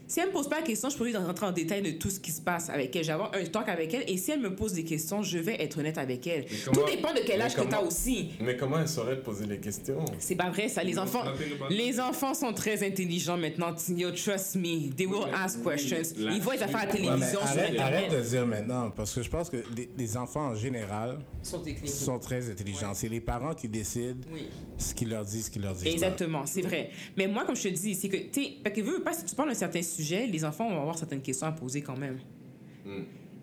Si 0.07 0.19
elle 0.19 0.27
me 0.27 0.31
pose 0.33 0.47
pas 0.47 0.57
la 0.59 0.61
question, 0.65 0.89
je 0.89 0.97
peux 0.97 1.05
lui 1.05 1.15
rentrer 1.17 1.45
en 1.47 1.51
détail 1.51 1.81
de 1.81 1.91
tout 1.91 2.09
ce 2.11 2.19
qui 2.19 2.31
se 2.31 2.41
passe 2.41 2.69
avec 2.69 2.95
elle. 2.95 3.09
Avoir 3.09 3.31
un 3.33 3.43
talk 3.45 3.69
avec 3.69 3.93
elle. 3.93 4.03
Et 4.07 4.17
si 4.17 4.31
elle 4.31 4.39
me 4.39 4.55
pose 4.55 4.73
des 4.73 4.83
questions, 4.83 5.23
je 5.23 5.37
vais 5.39 5.55
être 5.61 5.79
honnête 5.79 5.97
avec 5.97 6.27
elle. 6.27 6.45
comment- 6.65 6.85
Tout 6.85 6.91
dépend 6.91 7.13
de 7.13 7.21
quel 7.25 7.41
âge 7.41 7.55
que 7.55 7.61
tu 7.61 7.73
as 7.73 7.81
aussi. 7.81 8.29
Mais 8.39 8.55
comment 8.55 8.79
elle 8.79 8.87
saurait 8.87 9.15
te 9.17 9.25
poser 9.25 9.45
les 9.47 9.57
questions? 9.59 10.05
C'est 10.19 10.35
pas 10.35 10.49
vrai, 10.51 10.67
ça. 10.69 10.83
Les 10.83 10.99
enfants, 10.99 11.23
les 11.69 11.99
enfants 11.99 12.33
sont 12.35 12.53
très 12.53 12.85
intelligents 12.85 13.37
maintenant. 13.37 13.73
Yo, 13.89 14.11
trust 14.11 14.55
me. 14.55 14.89
They 14.95 15.07
will 15.07 15.25
ask 15.33 15.63
questions. 15.63 16.13
Ils 16.17 16.39
voient 16.41 16.55
les 16.55 16.61
affaires 16.63 16.81
à 16.81 16.85
la 16.85 16.91
Ouais, 16.91 16.97
télévision, 16.97 17.39
sur 17.39 17.41
arrête, 17.43 17.79
arrête 17.79 18.05
Internet. 18.05 18.11
de 18.23 18.29
dire 18.29 18.45
maintenant, 18.45 18.91
parce 18.91 19.13
que 19.13 19.23
je 19.23 19.29
pense 19.29 19.49
que 19.49 19.57
les, 19.75 19.89
les 19.97 20.17
enfants 20.17 20.49
en 20.49 20.55
général 20.55 21.17
sont 21.41 22.19
très 22.19 22.49
intelligents. 22.49 22.93
C'est 22.93 23.09
les 23.09 23.21
parents 23.21 23.53
qui 23.55 23.67
décident 23.67 24.19
Oui. 24.31 24.43
ce 24.77 24.93
qu'ils 24.93 25.09
leur 25.09 25.25
disent, 25.25 25.45
ce 25.45 25.51
qu'ils 25.51 25.61
leur 25.63 25.73
disent. 25.73 25.87
Exactement, 25.87 26.45
c'est 26.45 26.61
vrai. 26.61 26.89
Mais 27.17 27.27
moi, 27.27 27.43
comme 27.45 27.55
je 27.55 27.63
te 27.63 27.67
dis, 27.69 27.95
c'est 27.95 28.09
que, 28.09 28.17
tu 28.17 28.43
sais, 28.43 28.53
parce 28.63 28.75
que 28.75 28.81
veux, 28.81 28.97
veux 28.97 29.03
pas, 29.03 29.13
si 29.13 29.25
tu 29.25 29.35
parles 29.35 29.49
d'un 29.49 29.55
certain 29.55 29.81
sujet, 29.95 30.27
les 30.27 30.43
enfants 30.45 30.69
vont 30.69 30.79
avoir 30.81 30.97
certaines 30.97 31.21
questions 31.21 31.47
à 31.47 31.51
poser 31.51 31.81
quand 31.81 31.97
même. 31.97 32.19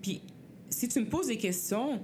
Puis, 0.01 0.21
si 0.69 0.89
tu 0.89 1.01
me 1.01 1.07
poses 1.07 1.27
des 1.29 1.37
questions, 1.37 2.01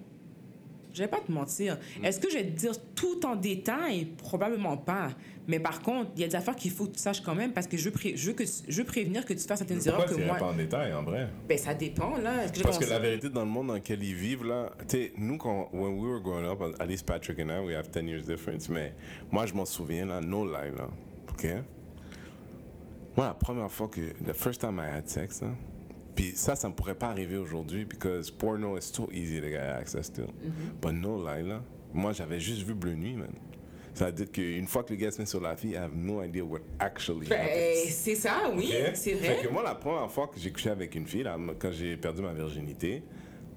je 0.92 1.02
vais 1.02 1.08
pas 1.08 1.20
te 1.20 1.30
mentir. 1.30 1.78
Est-ce 2.02 2.18
que 2.18 2.28
je 2.30 2.38
vais 2.38 2.44
te 2.44 2.56
dire 2.58 2.72
tout 2.94 3.24
en 3.24 3.36
détail? 3.36 4.06
Probablement 4.16 4.76
pas. 4.76 5.10
Mais 5.46 5.60
par 5.60 5.80
contre, 5.80 6.10
il 6.16 6.20
y 6.20 6.24
a 6.24 6.28
des 6.28 6.34
affaires 6.34 6.56
qu'il 6.56 6.70
faut 6.70 6.84
que 6.86 6.92
tu 6.96 6.98
saches 6.98 7.22
quand 7.22 7.34
même 7.34 7.52
parce 7.52 7.66
que 7.66 7.76
je 7.76 7.84
veux, 7.86 7.90
pré- 7.90 8.14
je 8.16 8.26
veux, 8.26 8.32
que 8.34 8.42
tu- 8.42 8.50
je 8.68 8.78
veux 8.82 8.84
prévenir 8.84 9.24
que 9.24 9.32
tu 9.32 9.38
fasses 9.40 9.58
certaines 9.60 9.86
erreurs 9.86 10.04
que 10.06 10.14
moi. 10.16 10.36
pas 10.36 10.50
en 10.50 10.54
détail, 10.56 10.92
en 10.92 11.02
vrai? 11.04 11.28
Ben, 11.48 11.56
ça 11.56 11.72
dépend, 11.72 12.16
là. 12.18 12.48
Que 12.48 12.60
Parce 12.62 12.78
que 12.78 12.84
la 12.90 12.98
vérité, 12.98 13.30
dans 13.30 13.44
le 13.44 13.50
monde 13.50 13.68
dans 13.68 13.74
lequel 13.74 14.02
ils 14.02 14.14
vivent, 14.14 14.44
là, 14.44 14.72
tu 14.80 14.84
sais, 14.98 15.12
nous, 15.16 15.38
quand, 15.38 15.70
when 15.72 15.94
we 15.98 16.10
were 16.10 16.20
growing 16.20 16.46
up, 16.46 16.60
at 16.78 16.86
least 16.86 17.06
Patrick 17.06 17.38
and 17.38 17.48
I, 17.48 17.64
we 17.64 17.74
have 17.74 17.88
10 17.90 18.06
years 18.08 18.24
difference, 18.26 18.68
mais 18.68 18.92
moi, 19.30 19.46
je 19.46 19.54
m'en 19.54 19.64
souviens, 19.64 20.04
là, 20.04 20.20
no 20.20 20.44
lie, 20.44 20.70
là, 20.76 20.88
OK? 21.30 21.46
Moi, 23.18 23.26
la 23.26 23.34
première 23.34 23.68
fois 23.68 23.88
que, 23.88 24.12
the 24.24 24.32
first 24.32 24.60
time 24.60 24.78
I 24.78 24.86
had 24.96 25.08
sex, 25.08 25.42
là, 25.42 25.48
puis 26.14 26.30
ça, 26.36 26.54
ça 26.54 26.68
ne 26.68 26.72
pourrait 26.72 26.94
pas 26.94 27.08
arriver 27.08 27.36
aujourd'hui, 27.36 27.84
because 27.84 28.30
porno 28.30 28.76
is 28.78 28.92
too 28.92 29.08
easy 29.12 29.40
to 29.40 29.48
get 29.48 29.58
access 29.58 30.08
to. 30.12 30.22
But 30.80 30.92
no 30.92 31.16
lie, 31.16 31.42
là, 31.42 31.60
moi, 31.92 32.12
j'avais 32.12 32.38
juste 32.38 32.62
vu 32.62 32.74
Bleu 32.74 32.94
Nuit, 32.94 33.14
man. 33.16 33.32
Ça 33.92 34.06
veut 34.06 34.12
dire 34.12 34.30
qu'une 34.30 34.68
fois 34.68 34.84
que 34.84 34.92
le 34.92 35.00
gars 35.00 35.10
se 35.10 35.18
met 35.20 35.26
sur 35.26 35.40
la 35.40 35.56
fille, 35.56 35.72
I 35.72 35.78
have 35.78 35.96
no 35.96 36.22
idea 36.22 36.44
what 36.44 36.60
actually 36.78 37.26
happens. 37.26 37.90
c'est 37.90 38.14
ça, 38.14 38.42
oui, 38.54 38.72
c'est 38.94 39.14
Fait 39.16 39.34
vrai. 39.34 39.42
que 39.42 39.52
moi, 39.52 39.64
la 39.64 39.74
première 39.74 40.08
fois 40.08 40.28
que 40.28 40.38
j'ai 40.38 40.52
couché 40.52 40.70
avec 40.70 40.94
une 40.94 41.08
fille, 41.08 41.24
là, 41.24 41.36
quand 41.58 41.72
j'ai 41.72 41.96
perdu 41.96 42.22
ma 42.22 42.32
virginité, 42.32 43.02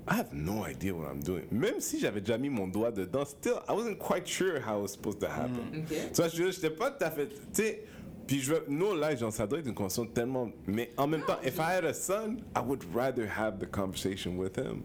I 0.09 0.21
have 0.21 0.33
no 0.33 0.65
idea 0.65 0.91
what 0.91 1.11
I'm 1.13 1.21
doing. 1.21 1.43
Même 1.51 1.79
si 1.79 1.99
j'avais 1.99 2.21
déjà 2.21 2.39
mis 2.39 2.49
mon 2.49 2.67
doigt 2.67 2.91
dedans, 2.91 3.25
still, 3.25 3.57
I 3.69 3.73
wasn't 3.73 3.99
quite 3.99 4.25
sure 4.25 4.59
how 4.59 4.79
it 4.79 4.81
was 4.81 4.87
supposed 4.93 5.19
to 5.19 5.27
happen. 5.27 5.69
Mm, 5.71 5.81
ok. 5.81 6.11
Tu 6.11 6.15
vois, 6.15 6.27
je 6.29 6.51
j'étais 6.51 6.71
pas 6.71 6.89
tout 6.89 7.03
à 7.03 7.11
fait. 7.11 7.27
Tu 7.27 7.35
sais, 7.53 7.83
puis 8.27 8.39
je 8.39 8.53
veux. 8.53 8.65
No 8.69 8.95
lie, 8.95 9.17
genre, 9.17 9.31
ça 9.31 9.45
doit 9.47 9.59
être 9.59 9.67
une 9.67 9.73
conversation 9.73 10.05
tellement. 10.05 10.49
Mais 10.67 10.91
en 10.97 11.07
même 11.07 11.21
temps, 11.23 11.37
if 11.45 11.57
I 11.57 11.77
had 11.77 11.85
a 11.85 11.93
son, 11.93 12.37
I 12.55 12.59
would 12.65 12.83
rather 12.93 13.27
have 13.37 13.59
the 13.59 13.69
conversation 13.69 14.37
with 14.37 14.57
him. 14.57 14.81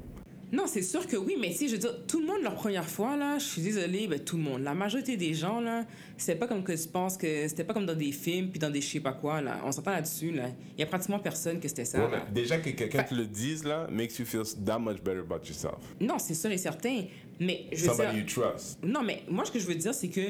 Non, 0.53 0.69
c'est 0.69 0.83
sûr 0.83 1.05
que 1.09 1.17
oui, 1.17 1.37
mais 1.41 1.51
si 1.53 1.67
je 1.67 1.73
veux 1.73 1.79
dire, 1.81 2.07
tout 2.07 2.21
le 2.21 2.27
monde, 2.27 2.41
leur 2.41 2.55
première 2.55 2.89
fois, 2.89 3.17
là, 3.17 3.37
je 3.37 3.45
suis 3.45 3.63
désolée, 3.63 4.07
ben, 4.07 4.21
tout 4.21 4.37
le 4.37 4.45
monde, 4.45 4.63
la 4.63 4.75
majorité 4.75 5.17
des 5.17 5.35
gens, 5.35 5.61
là, 5.61 5.85
c'est 6.17 6.37
pas 6.37 6.47
comme 6.47 6.63
que 6.63 6.71
tu 6.71 6.87
penses 6.89 7.17
que 7.17 7.49
c'était 7.49 7.65
pas 7.65 7.75
comme 7.75 7.85
dans 7.85 7.97
des 7.97 8.13
films 8.13 8.51
puis 8.51 8.61
dans 8.61 8.71
des 8.71 8.81
je 8.81 8.87
sais 8.89 9.01
pas 9.01 9.13
quoi, 9.13 9.41
là. 9.41 9.59
On 9.65 9.73
s'entend 9.73 9.91
là-dessus, 9.91 10.31
là. 10.31 10.45
Il 10.77 10.81
y 10.81 10.85
a 10.85 10.87
pratiquement 10.87 11.19
personne 11.19 11.59
que 11.59 11.67
c'était 11.67 11.85
ça, 11.85 11.99
Ouais, 11.99 12.11
là. 12.13 12.25
déjà 12.33 12.59
que 12.59 12.71
quelqu'un 12.71 13.03
te 13.03 13.13
le 13.17 13.27
dise, 13.27 13.65
là, 13.65 13.89
makes 13.91 14.21
you 14.21 14.25
feel 14.25 14.45
that 14.65 14.79
much 14.79 15.03
better 15.03 15.19
about 15.19 15.45
yourself. 15.45 15.79
Non, 16.01 16.19
c'est 16.21 16.35
sûr 16.35 16.51
et 16.53 16.59
certain. 16.59 17.03
Mais 17.41 17.67
je 17.73 17.81
veux 17.83 17.89
Somebody 17.89 18.13
dire. 18.13 18.21
you 18.21 18.43
trust. 18.53 18.79
Non, 18.85 19.03
mais 19.03 19.25
moi, 19.29 19.45
ce 19.45 19.51
que 19.51 19.59
je 19.59 19.67
veux 19.67 19.75
dire, 19.75 19.93
c'est 19.95 20.09
que 20.09 20.21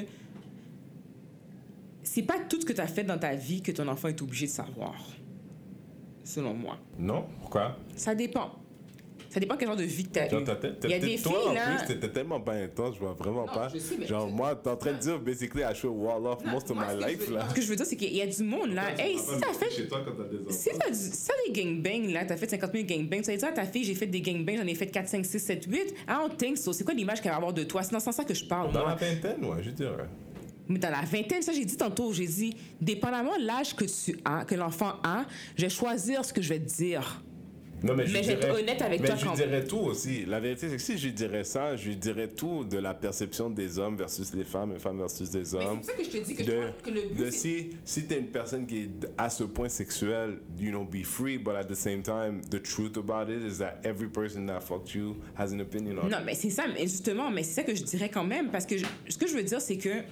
c'est 2.09 2.23
pas 2.23 2.39
tout 2.49 2.61
ce 2.61 2.67
que 2.67 2.73
tu 2.73 2.81
as 2.81 2.87
fait 2.87 3.05
dans 3.05 3.19
ta 3.19 3.35
vie 3.35 3.63
que 3.63 3.73
ton 3.73 3.87
enfant 3.89 4.09
est 4.09 4.23
obligé 4.23 4.47
de 4.47 4.53
savoir. 4.53 4.95
Selon 6.25 6.55
moi. 6.55 6.77
Non? 6.99 7.25
Pourquoi? 7.41 7.77
Ça 7.95 8.15
dépend. 8.15 8.51
Ça 9.29 9.41
dépend 9.41 9.57
quel 9.57 9.69
genre 9.69 9.77
de 9.77 9.83
vie 9.83 10.05
que 10.05 10.11
t'as 10.11 10.29
Genre, 10.29 10.41
eu. 10.41 10.45
t'as- 10.45 10.57
t'as- 10.57 10.69
Il 10.85 10.91
y 10.91 10.95
a 10.95 10.99
des 10.99 11.19
toi, 11.19 11.33
filles, 11.33 11.49
en 11.51 11.53
là. 11.53 11.77
plus, 11.77 11.87
t'étais 11.89 12.09
tellement 12.11 12.41
pas 12.41 12.53
intense, 12.55 12.95
je 12.95 13.01
vois 13.01 13.13
vraiment 13.13 13.45
Non, 13.45 13.53
pas. 13.53 13.69
je 13.69 13.79
sais, 13.79 13.97
mais 13.99 14.07
Genre, 14.07 14.29
je- 14.29 14.35
moi, 14.35 14.55
t'es 14.57 14.71
en 14.71 14.77
train 14.77 14.93
de 14.93 14.99
dire, 14.99 15.19
basically, 15.21 15.63
I 15.63 15.75
should 15.75 15.93
wall 15.95 16.27
off 16.27 16.43
most 16.45 16.71
of 16.71 16.77
Moi, 16.77 16.87
my 16.95 17.05
life, 17.05 17.29
veux- 17.29 17.35
là. 17.35 17.47
Ce 17.51 17.55
que 17.55 17.61
je 17.61 17.67
veux 17.67 17.77
dire, 17.77 17.85
c'est 17.85 17.97
qu'il 17.97 18.15
y 18.17 18.23
a 18.23 18.27
du 18.27 18.43
monde, 18.45 18.73
là. 18.73 18.99
Hey, 18.99 19.19
si 19.19 19.39
t'as 19.41 19.53
fait 19.53 19.71
Chez 19.71 19.89
toi 19.89 20.01
quand 20.07 20.13
t'as 20.17 20.29
des 20.29 20.39
enfants. 20.39 20.51
Si 20.51 20.71
t'as 20.79 20.91
du- 20.91 21.53
des 21.53 21.63
gangbangs, 21.63 22.13
là, 22.13 22.25
t'as 22.25 22.37
fait 22.37 22.49
50 22.49 22.73
000 22.73 22.85
gangbangs, 22.87 23.21
tu 23.23 23.31
vas 23.31 23.37
dire 23.37 23.49
à 23.49 23.53
ta 23.53 23.65
fille, 23.67 23.85
j'ai 23.85 23.95
fait 23.95 24.07
des 24.07 24.21
gangbangs, 24.23 24.57
j'en 24.57 24.67
ai 24.67 24.75
fait 24.75 24.87
4, 24.87 25.09
5, 25.09 25.25
6, 25.27 25.39
7, 25.41 25.65
8. 25.67 25.91
I 25.91 25.95
don't 26.09 26.37
think 26.37 26.57
so. 26.57 26.73
C'est 26.73 26.85
quoi 26.85 26.95
l'image 26.95 27.21
qu'elle 27.21 27.33
va 27.33 27.37
avoir 27.37 27.53
de 27.53 27.65
toi? 27.65 27.83
C'est 27.83 27.93
dans 27.93 27.99
ce 28.01 28.07
sens-là 28.07 28.25
que 28.25 28.35
je 28.35 28.45
parle, 28.47 28.73
Dans 28.73 28.81
moi. 28.81 28.97
la 29.01 29.07
vingtaine, 29.09 29.45
ouais, 29.45 29.63
je 29.63 29.71
dirais. 29.71 30.07
Mais 30.69 30.79
dans 30.79 30.91
la 30.91 31.03
vingtaine, 31.03 31.43
ça, 31.43 31.53
j'ai 31.53 31.65
dit 31.65 31.77
tantôt, 31.77 32.13
j'ai 32.13 32.27
dit, 32.27 32.57
dépendamment 32.81 33.37
de 33.39 33.45
l'âge 33.47 33.75
que 33.77 33.85
tu 33.85 34.19
as, 34.25 34.45
que 34.45 34.55
l'enfant 34.55 34.95
a, 35.05 35.25
je 35.57 35.63
vais 35.63 35.69
choisir 35.71 36.25
ce 36.25 36.33
que 36.33 36.43
je 36.43 36.49
vais 36.51 36.59
te 36.61 36.69
dire. 36.75 37.23
Non, 37.83 37.95
mais, 37.95 38.05
Mais 38.11 38.23
je 38.23 38.29
vais 38.29 38.33
être 38.33 38.59
honnête 38.59 38.81
avec 38.81 39.03
mais 39.03 39.07
toi 39.07 39.17
je 39.17 39.25
quand 39.27 39.35
dirais 39.35 39.63
tout 39.63 39.77
aussi. 39.77 40.25
La 40.25 40.41
vérité, 40.41 40.71
c'est 40.71 40.77
que 40.77 40.83
si 40.83 40.97
je 40.97 41.11
dirais 41.11 41.45
ça, 41.45 41.77
je 41.77 41.91
dirais 41.91 42.27
tout 42.29 42.65
de 42.65 42.79
la 42.79 42.95
perception 42.95 43.51
des 43.51 43.79
hommes 43.79 43.99
versus 43.99 44.33
les 44.33 44.45
femmes, 44.45 44.73
les 44.73 44.79
femmes 44.79 44.97
versus 44.97 45.31
les 45.35 45.55
hommes. 45.55 45.83
ça 45.83 45.93
que 45.93 46.03
je 46.03 46.09
te 46.09 46.17
dis 46.25 46.35
que 46.35 46.43
je 46.43 46.51
de, 46.51 46.57
pense 46.57 46.83
que 46.83 46.91
le 46.91 47.03
but, 47.15 47.19
de 47.27 47.31
c'est- 47.31 47.37
si, 47.39 47.71
si 47.85 48.05
t'es 48.07 48.19
une 48.19 48.29
personne 48.29 48.67
qui 48.67 48.79
est 48.85 48.91
à 49.19 49.29
ce 49.29 49.45
point 49.45 49.69
sexuel, 49.69 50.39
you 50.59 50.71
know, 50.71 50.85
be 50.85 51.05
free, 51.05 51.37
but 51.37 51.55
at 51.55 51.65
the 51.65 51.75
same 51.75 52.03
time, 52.03 52.41
the 52.51 52.63
truth 52.63 52.97
about 52.97 53.31
it 53.31 53.43
is 53.47 53.59
that 53.59 53.79
every 53.85 54.09
person 54.09 54.47
that 54.47 54.63
fucked 54.63 54.95
you 54.95 55.15
has 55.39 55.53
an 55.53 55.61
opinion 55.61 55.99
on 56.03 56.09
Non, 56.09 56.19
it. 56.21 56.25
mais 56.25 56.35
c'est 56.35 56.51
ça, 56.51 56.65
mais 56.73 56.81
justement, 56.89 57.31
mais 57.31 57.43
c'est 57.43 57.53
ça 57.53 57.63
que 57.63 57.75
je 57.75 57.83
dirais 57.85 58.09
quand 58.09 58.25
même, 58.25 58.49
parce 58.51 58.65
que 58.65 58.79
je- 58.79 58.87
ce 59.07 59.19
que 59.19 59.27
je 59.29 59.35
veux 59.35 59.43
dire, 59.45 59.61
c'est 59.61 59.77
que 59.77 60.03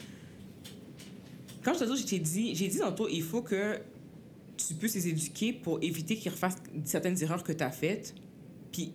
quand 1.65 1.73
je 1.75 1.81
t'ai 1.81 1.87
dit, 1.87 2.07
j'ai 2.07 2.19
dit, 2.19 2.55
j'ai 2.55 2.69
dit 2.69 2.79
tantôt, 2.79 3.09
il 3.09 3.23
faut 3.23 3.43
que 3.43 3.79
tu 4.57 4.75
puisses 4.75 4.95
les 4.95 5.09
éduquer 5.09 5.53
pour 5.53 5.79
éviter 5.83 6.17
qu'ils 6.17 6.31
refassent 6.31 6.59
certaines 6.85 7.21
erreurs 7.23 7.43
que 7.43 7.53
tu 7.53 7.65
as 7.65 7.71
faites. 7.71 8.15
Puis, 8.71 8.93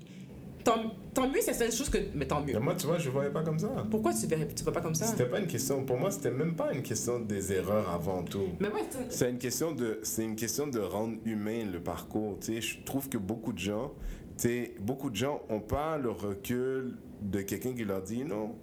tant, 0.64 0.94
tant 1.14 1.28
mieux, 1.28 1.40
c'est 1.42 1.54
certaines 1.54 1.72
choses 1.76 1.90
que. 1.90 1.98
Mais 2.16 2.26
tant 2.28 2.42
mieux. 2.42 2.54
Mais 2.54 2.60
moi, 2.60 2.76
tu 2.76 2.86
vois, 2.88 2.98
je 2.98 3.10
voyais 3.10 3.30
pas 3.30 3.44
comme 3.44 3.60
ça. 3.60 3.68
Pourquoi 3.92 4.14
tu 4.14 4.26
ne 4.28 4.44
tu 4.46 4.64
vois 4.64 4.74
pas 4.74 4.82
comme 4.82 4.96
ça? 4.96 5.06
C'était 5.08 5.26
pas 5.26 5.40
une 5.40 5.48
question, 5.48 5.84
pour 5.86 5.98
moi, 5.98 6.12
c'était 6.12 6.32
même 6.32 6.56
pas 6.56 6.72
une 6.74 6.82
question 6.82 7.20
des 7.20 7.52
erreurs 7.54 7.90
avant 7.90 8.24
tout. 8.24 8.48
Mais 8.60 8.70
ouais, 8.70 8.82
c'est- 8.90 9.12
C'est 9.12 9.30
une 9.30 9.38
question 9.38 9.74
de, 9.74 10.00
c'est 10.04 10.24
une 10.24 10.36
question 10.36 10.68
de 10.68 10.80
rendre 10.80 11.18
humain 11.26 11.66
le 11.72 11.82
parcours. 11.82 12.38
Tu 12.40 12.54
sais, 12.56 12.62
je 12.62 12.84
trouve 12.84 13.10
que 13.10 13.18
beaucoup 13.18 13.52
de 13.54 13.60
gens, 13.60 13.92
tu 14.38 14.48
sais, 14.48 14.76
beaucoup 14.80 15.10
de 15.10 15.16
gens 15.18 15.42
ont 15.50 15.60
pas 15.62 15.98
le 15.98 16.10
recul 16.12 16.98
de 17.22 17.42
quelqu'un 17.42 17.74
qui 17.74 17.84
leur 17.84 18.02
dit 18.02 18.24
non. 18.24 18.56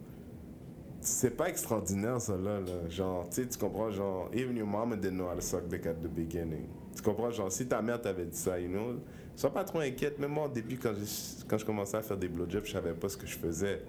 C'est 1.07 1.37
pas 1.37 1.49
extraordinaire 1.49 2.21
ça 2.21 2.37
là, 2.37 2.59
là. 2.59 2.89
genre 2.89 3.29
tu 3.31 3.47
comprends 3.61 3.91
genre 3.93 4.29
even 4.35 4.57
your 4.57 4.67
mama 4.67 4.97
didn't 4.97 5.15
know 5.17 5.29
how 5.29 5.37
to 5.37 5.41
suck 5.41 5.69
dick 5.69 5.87
at 5.87 5.95
the 5.95 6.09
beginning 6.09 6.67
tu 6.97 7.01
comprends 7.01 7.31
genre 7.31 7.51
si 7.51 7.65
ta 7.67 7.81
mère 7.81 8.01
t'avait 8.01 8.25
dit 8.25 8.37
ça 8.37 8.59
you 8.59 8.69
know 8.69 8.97
sois 9.37 9.53
pas 9.53 9.63
trop 9.63 9.79
inquiète 9.79 10.19
même 10.19 10.33
moi 10.33 10.47
au 10.47 10.49
début 10.49 10.77
quand 10.77 10.93
je, 10.95 11.45
quand 11.47 11.59
je 11.59 11.65
commençais 11.65 11.97
à 11.97 12.03
faire 12.03 12.17
des 12.17 12.27
blowjobs 12.27 12.65
je 12.65 12.73
savais 12.73 12.93
pas 12.93 13.09
ce 13.09 13.17
que 13.17 13.27
je 13.27 13.39
faisais 13.39 13.83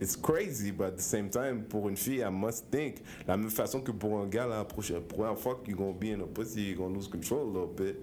It's 0.00 0.16
crazy, 0.16 0.70
but 0.70 0.86
at 0.86 0.96
the 0.96 1.02
same 1.02 1.28
time, 1.28 1.62
pour 1.62 1.90
une 1.90 1.96
fille, 1.96 2.22
I 2.22 2.30
must 2.30 2.70
think. 2.70 3.02
La 3.26 3.36
même 3.36 3.50
façon 3.50 3.82
que 3.82 3.92
pour 3.92 4.18
un 4.18 4.26
gars, 4.26 4.46
la 4.46 4.64
prochaine, 4.64 5.02
première 5.02 5.38
fois 5.38 5.60
you're 5.66 5.76
gonna 5.76 5.92
be 5.92 6.06
in 6.06 6.22
a 6.22 6.26
pussy, 6.26 6.62
you're 6.62 6.78
gonna 6.78 6.94
lose 6.94 7.06
control 7.06 7.42
a 7.42 7.52
little 7.52 7.74
bit. 7.76 7.96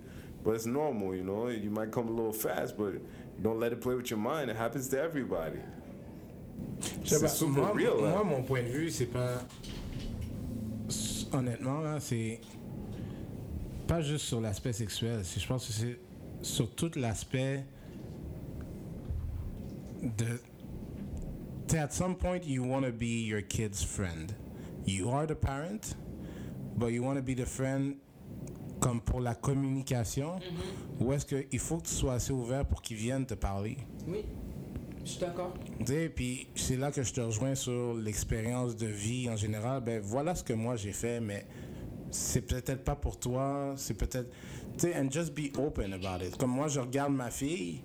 But 0.43 0.55
it's 0.57 0.67
normal, 0.67 1.15
you 1.15 1.23
know. 1.23 1.49
You 1.49 1.71
might 1.71 1.91
come 1.91 2.07
a 2.07 2.11
little 2.11 2.31
fast, 2.31 2.77
but 2.77 3.01
don't 3.41 3.59
let 3.59 3.73
it 3.73 3.81
play 3.81 3.95
with 3.95 4.11
your 4.11 4.19
mind. 4.19 4.51
It 4.51 4.55
happens 4.55 4.87
to 4.89 5.01
everybody. 5.01 5.57
C'est 7.03 7.45
moi, 7.47 7.71
real, 7.71 8.01
là. 8.01 8.09
moi, 8.09 8.23
mon 8.23 8.43
point 8.43 8.63
de 8.63 8.67
vue, 8.67 8.89
c'est 8.89 9.05
pas. 9.05 9.41
Honnêtement, 11.31 11.81
là, 11.81 11.99
c'est. 11.99 12.41
Pas 13.87 14.01
juste 14.01 14.25
sur 14.25 14.41
l'aspect 14.41 14.73
sexuel. 14.73 15.21
Je 15.23 15.47
pense 15.47 15.67
que 15.67 15.73
c'est 15.73 15.99
sur 16.41 16.73
tout 16.73 16.91
l'aspect 16.95 17.65
de. 20.01 20.41
t'sais, 21.67 21.79
At 21.79 21.91
some 21.91 22.15
point, 22.15 22.39
you 22.45 22.63
want 22.63 22.83
to 22.83 22.91
be 22.91 23.25
your 23.25 23.41
kid's 23.41 23.83
friend. 23.83 24.33
You 24.85 25.09
are 25.09 25.25
the 25.27 25.35
parent, 25.35 25.95
but 26.77 26.91
you 26.91 27.03
want 27.03 27.15
to 27.15 27.23
be 27.23 27.35
the 27.35 27.45
friend 27.45 27.95
comme 28.79 29.01
pour 29.01 29.19
la 29.19 29.33
communication, 29.33 30.35
ou 30.99 31.11
est-ce 31.11 31.25
qu'il 31.25 31.59
faut 31.59 31.77
que 31.77 31.87
tu 31.87 31.93
sois 31.93 32.13
assez 32.13 32.31
ouvert 32.31 32.65
pour 32.65 32.81
qu'ils 32.83 32.97
viennent 32.97 33.25
te 33.25 33.33
parler? 33.33 33.77
Oui, 34.07 34.25
je 35.05 35.11
suis 35.11 35.19
d'accord. 35.19 35.53
Puis 36.15 36.47
c'est 36.55 36.77
là 36.77 36.91
que 36.91 37.03
je 37.03 37.13
te 37.13 37.21
rejoins 37.21 37.55
sur 37.55 37.93
l'expérience 37.93 38.75
de 38.75 38.87
vie 38.87 39.29
en 39.29 39.35
général. 39.35 39.81
Ben 39.81 40.01
voilà 40.01 40.35
ce 40.35 40.43
que 40.43 40.53
moi 40.53 40.75
j'ai 40.75 40.91
fait, 40.91 41.19
mais 41.19 41.45
c'est 42.09 42.41
peut-être 42.41 42.83
pas 42.83 42.95
pour 42.95 43.19
toi, 43.19 43.73
c'est 43.77 43.93
peut-être. 43.93 44.29
Tu 44.77 44.87
sais, 44.87 44.95
and 44.97 45.09
just 45.11 45.33
be 45.33 45.55
open 45.57 45.93
about 45.93 46.23
it. 46.23 46.35
Comme 46.37 46.51
moi, 46.51 46.67
je 46.67 46.79
regarde 46.79 47.13
ma 47.13 47.29
fille, 47.29 47.81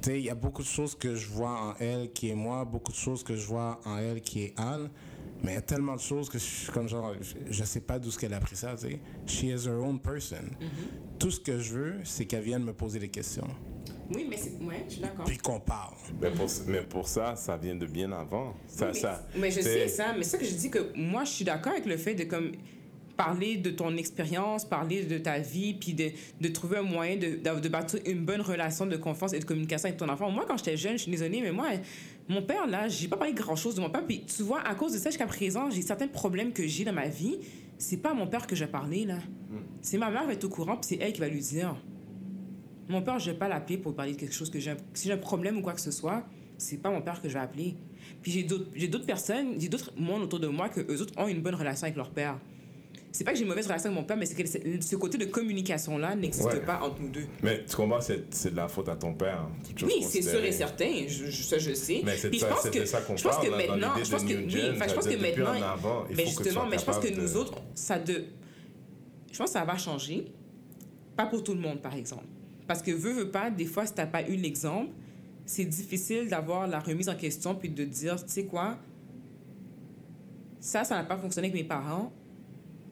tu 0.00 0.10
sais, 0.10 0.18
il 0.18 0.24
y 0.24 0.30
a 0.30 0.34
beaucoup 0.34 0.62
de 0.62 0.66
choses 0.66 0.94
que 0.94 1.14
je 1.14 1.28
vois 1.28 1.50
en 1.50 1.74
elle 1.78 2.12
qui 2.12 2.30
est 2.30 2.34
moi, 2.34 2.64
beaucoup 2.64 2.92
de 2.92 2.96
choses 2.96 3.22
que 3.22 3.36
je 3.36 3.46
vois 3.46 3.80
en 3.84 3.98
elle 3.98 4.20
qui 4.20 4.42
est 4.42 4.54
Anne. 4.56 4.88
Mais 5.42 5.52
il 5.52 5.54
y 5.54 5.58
a 5.58 5.62
tellement 5.62 5.96
de 5.96 6.00
choses 6.00 6.30
que 6.30 6.38
je 6.38 6.44
suis 6.44 6.72
comme 6.72 6.88
genre, 6.88 7.12
je, 7.50 7.64
sais 7.64 7.80
pas 7.80 7.98
d'où 7.98 8.10
ce 8.10 8.18
qu'elle 8.18 8.32
a 8.32 8.40
pris 8.40 8.56
ça, 8.56 8.74
tu 8.74 8.88
sais. 8.88 9.00
She 9.26 9.44
is 9.44 9.68
her 9.68 9.76
own 9.82 10.00
person. 10.00 10.50
Tout 11.18 11.30
ce 11.30 11.40
que 11.40 11.58
je 11.58 11.74
veux, 11.74 11.94
c'est 12.04 12.24
qu'elle 12.24 12.42
vienne 12.42 12.64
me 12.64 12.72
poser 12.72 12.98
des 12.98 13.10
questions. 13.10 13.48
Oui, 14.14 14.26
mais 14.28 14.36
c'est. 14.36 14.52
Ouais, 14.64 14.84
je 14.86 14.92
suis 14.94 15.00
d'accord. 15.02 15.24
Puis 15.24 15.38
qu'on 15.38 15.60
parle. 15.60 15.94
Mais 16.20 16.30
pour, 16.30 16.46
mais 16.68 16.82
pour 16.82 17.08
ça, 17.08 17.34
ça 17.36 17.56
vient 17.56 17.74
de 17.74 17.86
bien 17.86 18.12
avant. 18.12 18.54
Ça, 18.68 18.86
mais, 18.86 18.94
ça, 18.94 19.26
mais 19.36 19.50
je 19.50 19.60
sais 19.60 19.88
ça, 19.88 20.12
mais 20.16 20.22
c'est 20.22 20.30
ça 20.30 20.38
que 20.38 20.44
je 20.44 20.54
dis 20.54 20.70
que 20.70 20.92
moi, 20.96 21.24
je 21.24 21.30
suis 21.30 21.44
d'accord 21.44 21.72
avec 21.72 21.86
le 21.86 21.96
fait 21.96 22.14
de 22.14 22.24
comme 22.24 22.52
parler 23.16 23.56
de 23.56 23.70
ton 23.70 23.96
expérience, 23.96 24.64
parler 24.66 25.04
de 25.04 25.16
ta 25.16 25.38
vie, 25.38 25.72
puis 25.72 25.94
de, 25.94 26.10
de 26.40 26.48
trouver 26.48 26.76
un 26.76 26.82
moyen 26.82 27.16
de, 27.16 27.36
de, 27.36 27.60
de 27.60 27.68
bâtir 27.68 27.98
une 28.04 28.24
bonne 28.24 28.42
relation 28.42 28.84
de 28.84 28.96
confiance 28.96 29.32
et 29.32 29.38
de 29.38 29.44
communication 29.44 29.88
avec 29.88 29.98
ton 29.98 30.08
enfant. 30.08 30.30
Moi, 30.30 30.44
quand 30.46 30.58
j'étais 30.58 30.76
jeune, 30.76 30.98
je 30.98 31.02
suis 31.04 31.10
désolée, 31.10 31.40
mais 31.40 31.50
moi, 31.50 31.68
mon 32.28 32.42
père, 32.42 32.66
là, 32.66 32.88
j'ai 32.88 33.08
pas 33.08 33.16
parlé 33.16 33.32
grand-chose 33.32 33.74
de 33.74 33.80
mon 33.80 33.88
père. 33.88 34.04
Puis 34.06 34.24
tu 34.26 34.42
vois, 34.42 34.60
à 34.60 34.74
cause 34.74 34.92
de 34.92 34.98
ça, 34.98 35.08
jusqu'à 35.08 35.26
présent, 35.26 35.70
j'ai 35.70 35.80
certains 35.82 36.08
problèmes 36.08 36.52
que 36.52 36.66
j'ai 36.66 36.84
dans 36.84 36.92
ma 36.92 37.08
vie. 37.08 37.38
C'est 37.78 37.96
pas 37.96 38.10
à 38.10 38.14
mon 38.14 38.26
père 38.26 38.46
que 38.46 38.54
je 38.54 38.64
vais 38.64 38.70
parler, 38.70 39.04
là. 39.04 39.18
C'est 39.80 39.98
ma 39.98 40.10
mère 40.10 40.20
qui 40.22 40.26
va 40.26 40.32
être 40.34 40.44
au 40.44 40.48
courant, 40.48 40.76
puis 40.76 40.86
c'est 40.88 40.98
elle 41.04 41.12
qui 41.12 41.20
va 41.20 41.28
lui 41.28 41.40
dire. 41.40 41.74
Mon 42.88 43.02
père, 43.02 43.18
je 43.18 43.30
vais 43.30 43.36
pas 43.36 43.48
l'appeler 43.48 43.78
pour 43.78 43.94
parler 43.94 44.12
de 44.12 44.18
quelque 44.18 44.34
chose 44.34 44.50
que 44.50 44.58
j'ai. 44.60 44.74
Si 44.94 45.08
j'ai 45.08 45.14
un 45.14 45.18
problème 45.18 45.58
ou 45.58 45.62
quoi 45.62 45.72
que 45.72 45.80
ce 45.80 45.90
soit, 45.90 46.24
c'est 46.58 46.78
pas 46.78 46.90
mon 46.90 47.02
père 47.02 47.20
que 47.20 47.28
je 47.28 47.34
vais 47.34 47.40
appeler. 47.40 47.74
Puis 48.22 48.30
j'ai 48.32 48.42
d'autres, 48.44 48.68
j'ai 48.74 48.88
d'autres 48.88 49.06
personnes, 49.06 49.54
j'ai 49.60 49.68
d'autres 49.68 49.92
mondes 49.96 50.22
autour 50.22 50.38
de 50.40 50.46
moi 50.46 50.68
que 50.68 50.80
eux 50.80 51.00
autres 51.02 51.12
ont 51.16 51.26
une 51.28 51.42
bonne 51.42 51.54
relation 51.56 51.84
avec 51.84 51.96
leur 51.96 52.10
père. 52.10 52.38
C'est 53.12 53.24
pas 53.24 53.32
que 53.32 53.38
j'ai 53.38 53.44
une 53.44 53.48
mauvaise 53.48 53.66
relation 53.66 53.88
avec 53.90 53.98
mon 54.00 54.06
père, 54.06 54.16
mais 54.18 54.26
c'est 54.26 54.34
que 54.34 54.82
ce 54.84 54.96
côté 54.96 55.16
de 55.16 55.24
communication-là 55.24 56.14
n'existe 56.14 56.44
Ouais. 56.44 56.60
pas 56.60 56.80
entre 56.82 57.00
nous 57.00 57.08
deux. 57.08 57.24
Mais 57.42 57.64
tu 57.64 57.74
comprends, 57.74 58.00
c'est 58.00 58.26
c'est 58.32 58.50
de 58.50 58.56
la 58.56 58.68
faute 58.68 58.88
à 58.90 58.94
ton 58.96 59.14
père. 59.14 59.40
hein, 59.40 59.50
Oui, 59.84 60.02
c'est 60.02 60.20
sûr 60.22 60.44
et 60.44 60.52
certain, 60.52 61.04
je, 61.08 61.24
je- 61.26 61.42
ça 61.42 61.58
je 61.58 61.72
sais. 61.72 62.02
Mais 62.04 62.14
c'est 62.16 62.32
ça- 62.38 62.48
que 62.70 62.84
ça 62.84 63.00
qu'on 63.00 63.14
parle, 63.16 63.46
que 63.46 63.50
là, 63.50 63.50
dans 63.50 63.56
maintenant, 63.74 63.94
l'idée 63.94 64.04
je 64.04 64.10
pense 64.12 64.24
de 64.24 64.28
que 64.28 64.34
New 64.34 64.50
Gen, 64.50 64.74
je 64.88 64.94
pense 64.94 65.06
que 65.08 65.16
maintenant, 65.20 65.58
en 65.58 65.62
avant, 65.62 66.04
il 66.10 66.16
mais 66.16 66.24
faut 66.26 66.30
que 66.38 66.44
justement, 66.44 66.60
sois 66.62 66.70
mais 66.70 66.78
je 66.78 66.84
pense 66.84 66.98
que 66.98 67.08
nous 67.20 67.36
autres, 67.36 67.54
ça 67.74 67.98
de, 67.98 68.24
je 69.32 69.38
pense 69.38 69.46
que 69.48 69.52
ça 69.58 69.64
va 69.64 69.78
changer, 69.78 70.26
pas 71.16 71.24
pour 71.26 71.42
tout 71.42 71.54
le 71.54 71.60
monde 71.60 71.80
par 71.80 71.94
exemple, 71.94 72.24
parce 72.66 72.82
que 72.82 72.90
veut 72.90 73.12
veut 73.12 73.30
pas, 73.30 73.50
des 73.50 73.66
fois 73.66 73.86
si 73.86 73.94
t'as 73.94 74.06
pas 74.06 74.28
eu 74.28 74.36
l'exemple, 74.36 74.90
c'est 75.44 75.64
difficile 75.64 76.28
d'avoir 76.28 76.66
la 76.66 76.80
remise 76.80 77.08
en 77.08 77.14
question 77.14 77.54
puis 77.54 77.68
de 77.68 77.84
dire, 77.84 78.16
tu 78.24 78.30
sais 78.30 78.44
quoi, 78.44 78.78
ça, 80.60 80.84
ça 80.84 80.96
n'a 80.96 81.04
pas 81.04 81.16
fonctionné 81.16 81.48
avec 81.48 81.60
mes 81.62 81.66
parents, 81.66 82.12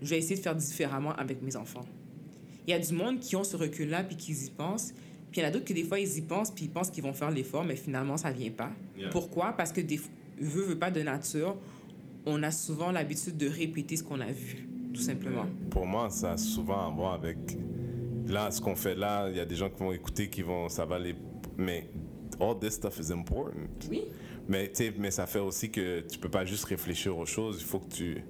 je 0.00 0.10
vais 0.10 0.18
essayer 0.18 0.36
de 0.36 0.40
faire 0.40 0.54
différemment 0.54 1.12
avec 1.14 1.42
mes 1.42 1.56
enfants. 1.56 1.84
Il 2.66 2.70
y 2.70 2.74
a 2.74 2.78
du 2.78 2.94
monde 2.94 3.18
qui 3.18 3.36
ont 3.36 3.44
ce 3.44 3.56
recul-là 3.56 4.04
puis 4.04 4.16
qui 4.16 4.32
y 4.32 4.50
pensent. 4.50 4.92
Puis 5.30 5.40
il 5.40 5.42
y 5.42 5.46
en 5.46 5.48
a 5.48 5.50
d'autres 5.50 5.64
que 5.64 5.72
des 5.72 5.84
fois, 5.84 5.98
ils 5.98 6.16
y 6.16 6.22
pensent 6.22 6.50
puis 6.50 6.66
ils 6.66 6.70
pensent 6.70 6.90
qu'ils 6.90 7.02
vont 7.02 7.12
faire 7.12 7.30
l'effort, 7.30 7.64
mais 7.64 7.76
finalement, 7.76 8.16
ça 8.16 8.30
vient 8.30 8.50
pas. 8.50 8.70
Yeah. 8.96 9.10
Pourquoi? 9.10 9.52
Parce 9.52 9.72
que 9.72 9.80
des 9.80 10.00
veut, 10.38 10.62
veut 10.62 10.78
pas 10.78 10.90
de 10.90 11.00
nature, 11.00 11.56
on 12.26 12.42
a 12.42 12.50
souvent 12.50 12.90
l'habitude 12.90 13.36
de 13.36 13.48
répéter 13.48 13.96
ce 13.96 14.04
qu'on 14.04 14.20
a 14.20 14.30
vu, 14.30 14.68
tout 14.92 15.00
simplement. 15.00 15.46
Pour 15.70 15.86
moi, 15.86 16.08
ça 16.10 16.32
a 16.32 16.36
souvent 16.36 16.86
à 16.86 16.90
voir 16.90 17.14
avec. 17.14 17.38
Là, 18.26 18.50
ce 18.50 18.60
qu'on 18.60 18.74
fait 18.76 18.94
là, 18.94 19.28
il 19.30 19.36
y 19.36 19.40
a 19.40 19.44
des 19.44 19.54
gens 19.56 19.68
qui 19.70 19.78
vont 19.80 19.92
écouter, 19.92 20.28
qui 20.30 20.42
vont. 20.42 20.68
Ça 20.68 20.84
va 20.84 20.98
les. 20.98 21.14
Mais 21.56 21.88
all 22.40 22.58
this 22.58 22.74
stuff 22.74 22.98
is 22.98 23.12
important. 23.12 23.52
Oui. 23.90 24.04
Mais, 24.48 24.70
mais 24.98 25.10
ça 25.10 25.26
fait 25.26 25.38
aussi 25.38 25.70
que 25.70 26.00
tu 26.00 26.18
peux 26.18 26.28
pas 26.30 26.44
juste 26.44 26.64
réfléchir 26.64 27.16
aux 27.16 27.26
choses. 27.26 27.58
Il 27.60 27.64
faut 27.66 27.80
que 27.80 27.92
tu. 27.92 28.22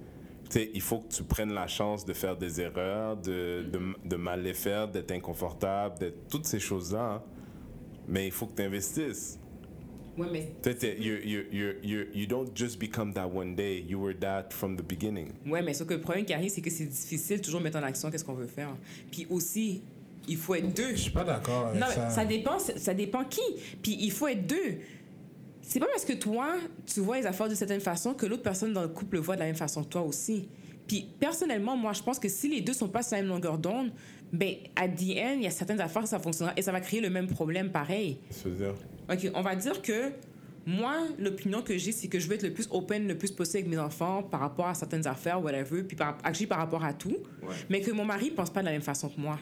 il 0.74 0.80
faut 0.80 0.98
que 1.00 1.12
tu 1.12 1.22
prennes 1.24 1.52
la 1.52 1.66
chance 1.66 2.04
de 2.04 2.12
faire 2.12 2.36
des 2.36 2.60
erreurs, 2.60 3.16
de, 3.16 3.64
de, 3.72 3.80
de 4.04 4.16
mal 4.16 4.42
les 4.42 4.54
faire, 4.54 4.88
d'être 4.88 5.10
inconfortable, 5.12 5.98
d'être 5.98 6.28
toutes 6.28 6.46
ces 6.46 6.60
choses-là. 6.60 7.14
hein. 7.14 7.22
Mais 8.06 8.26
il 8.26 8.32
faut 8.32 8.46
que 8.46 8.54
tu 8.56 8.62
investisses. 8.62 9.38
Ouais, 10.16 10.28
mais, 10.32 10.52
Tu 10.62 10.70
sais, 10.70 10.76
t'es- 10.76 10.96
you, 11.00 11.14
you, 11.24 11.40
you, 11.52 11.66
you, 11.82 12.04
you 12.14 12.26
don't 12.26 12.48
just 12.54 12.78
become 12.78 13.12
that 13.14 13.26
one 13.26 13.54
day. 13.54 13.80
You 13.88 13.98
were 14.00 14.14
that 14.20 14.48
from 14.50 14.76
the 14.76 14.82
beginning. 14.82 15.28
ouais, 15.46 15.62
mais 15.62 15.74
sauf 15.74 15.88
que 15.88 15.94
le 15.94 16.00
problème 16.00 16.24
qui 16.24 16.32
arrive, 16.32 16.50
c'est 16.50 16.60
que 16.60 16.70
c'est 16.70 16.84
difficile 16.86 17.40
toujours 17.40 17.60
mettre 17.60 17.78
en 17.78 17.82
action 17.82 18.10
qu'est-ce 18.10 18.24
qu'on 18.24 18.34
veut 18.34 18.46
faire. 18.46 18.76
Puis 19.10 19.26
aussi, 19.30 19.82
il 20.28 20.36
faut 20.36 20.54
être 20.54 20.72
deux. 20.74 20.90
Je 20.90 21.00
suis 21.02 21.10
pas 21.10 21.24
d'accord 21.24 21.66
avec 21.68 21.80
Non, 21.80 21.86
mais 21.88 21.94
ça. 21.94 22.10
ça 22.10 22.24
dépend, 22.24 22.58
ça 22.58 22.94
dépend 22.94 23.24
qui. 23.24 23.42
Puis 23.82 23.96
il 24.00 24.12
faut 24.12 24.28
être 24.28 24.46
deux. 24.46 24.78
C'est 25.62 25.80
pas 25.80 25.86
parce 25.86 26.04
que 26.04 26.12
toi, 26.12 26.56
tu 26.86 27.00
vois 27.00 27.18
les 27.18 27.26
affaires 27.26 27.48
d'une 27.48 27.56
certaine 27.56 27.80
façon 27.80 28.14
que 28.14 28.26
l'autre 28.26 28.42
personne 28.42 28.72
dans 28.72 28.82
le 28.82 28.88
couple 28.88 29.16
le 29.16 29.22
voit 29.22 29.34
de 29.34 29.40
la 29.40 29.46
même 29.46 29.54
façon 29.56 29.82
que 29.82 29.88
toi 29.88 30.02
aussi. 30.02 30.46
Puis 30.86 31.08
personnellement, 31.18 31.76
moi, 31.76 31.92
je 31.94 32.02
pense 32.02 32.18
que 32.18 32.28
si 32.28 32.48
les 32.48 32.60
deux 32.60 32.74
sont 32.74 32.88
pas 32.88 33.02
sur 33.02 33.16
la 33.16 33.22
même 33.22 33.30
longueur 33.30 33.56
d'onde, 33.58 33.90
ben, 34.32 34.54
à 34.76 34.86
the 34.88 35.16
end, 35.16 35.36
il 35.36 35.42
y 35.42 35.46
a 35.46 35.50
certaines 35.50 35.80
affaires, 35.80 36.06
ça 36.06 36.18
fonctionnera 36.18 36.52
et 36.56 36.62
ça 36.62 36.70
va 36.72 36.80
créer 36.80 37.00
le 37.00 37.08
même 37.08 37.26
problème 37.28 37.70
pareil. 37.70 38.18
Je 38.44 38.48
veux 38.50 38.56
dire, 38.56 38.74
OK, 39.10 39.30
on 39.34 39.42
va 39.42 39.54
dire 39.56 39.82
que 39.82 40.12
moi, 40.66 40.96
l'opinion 41.18 41.60
que 41.60 41.76
j'ai, 41.76 41.92
c'est 41.92 42.08
que 42.08 42.18
je 42.18 42.26
veux 42.26 42.34
être 42.34 42.42
le 42.42 42.52
plus 42.52 42.68
open, 42.70 43.06
le 43.06 43.18
plus 43.18 43.30
possible 43.30 43.58
avec 43.58 43.68
mes 43.70 43.78
enfants 43.78 44.22
par 44.22 44.40
rapport 44.40 44.66
à 44.66 44.74
certaines 44.74 45.06
affaires, 45.06 45.42
whatever, 45.42 45.82
puis 45.82 45.96
par, 45.96 46.16
actually 46.24 46.46
par 46.46 46.58
rapport 46.58 46.82
à 46.84 46.94
tout, 46.94 47.16
mais 47.68 47.80
que 47.82 47.90
mon 47.90 48.04
mari 48.04 48.30
pense 48.30 48.50
pas 48.50 48.60
de 48.60 48.66
la 48.66 48.72
même 48.72 48.80
façon 48.82 49.08
que 49.10 49.20
moi. 49.20 49.38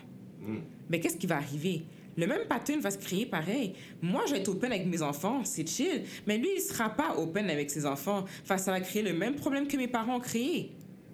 Mais 0.91 0.99
qu'est-ce 0.99 1.17
qui 1.17 1.29
va 1.29 1.37
arriver? 1.37 1.83
Le 2.17 2.27
même 2.27 2.47
pattern 2.49 2.81
va 2.81 2.91
se 2.91 2.99
créer 2.99 3.25
pareil. 3.25 3.73
Moi, 4.03 4.23
je 4.27 4.33
vais 4.33 4.41
être 4.41 4.49
open 4.49 4.71
avec 4.73 4.87
mes 4.87 5.01
enfants, 5.01 5.43
c'est 5.45 5.67
chill. 5.67 6.03
Mais 6.27 6.37
lui, 6.37 6.49
il 6.57 6.61
sera 6.61 6.91
pas 6.91 7.17
open 7.17 7.49
avec 7.49 7.71
ses 7.71 7.87
enfants. 7.87 8.25
Enfin, 8.43 8.59
ça 8.59 8.71
va 8.73 8.81
créer 8.81 9.03
le 9.03 9.15
même 9.15 9.37
problème 9.37 9.67
que 9.67 9.77
mes 9.77 9.89
parents 9.89 10.17
ont 10.17 10.21
créé. 10.21 10.73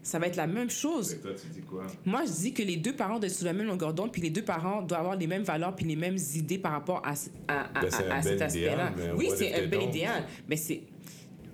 Ça 0.08 0.18
va 0.18 0.26
être 0.26 0.36
la 0.36 0.46
même 0.46 0.70
chose. 0.70 1.12
et 1.12 1.18
toi, 1.18 1.32
tu 1.34 1.48
dis 1.48 1.60
quoi? 1.60 1.86
Moi, 2.06 2.22
je 2.24 2.32
dis 2.32 2.54
que 2.54 2.62
les 2.62 2.76
deux 2.78 2.94
parents 2.96 3.18
doivent 3.18 3.30
être 3.30 3.36
sur 3.36 3.44
la 3.44 3.52
même 3.52 3.66
longueur 3.66 3.92
d'onde, 3.92 4.10
puis 4.10 4.22
les 4.22 4.30
deux 4.30 4.40
parents 4.42 4.80
doivent 4.80 5.00
avoir 5.00 5.16
les 5.16 5.26
mêmes 5.26 5.42
valeurs, 5.42 5.76
puis 5.76 5.84
les 5.84 5.96
mêmes 5.96 6.16
idées 6.34 6.56
par 6.56 6.72
rapport 6.72 7.02
à, 7.04 7.12
à, 7.46 7.78
à, 7.78 7.80
Ben, 7.82 7.92
à- 7.92 8.14
à 8.16 8.22
cet 8.22 8.40
aspect-là. 8.40 8.90
Oui, 9.18 9.28
c'est 9.36 9.52
un 9.52 9.66
bel 9.66 9.82
idéal, 9.82 10.24
mais 10.48 10.56
c'est. 10.56 10.80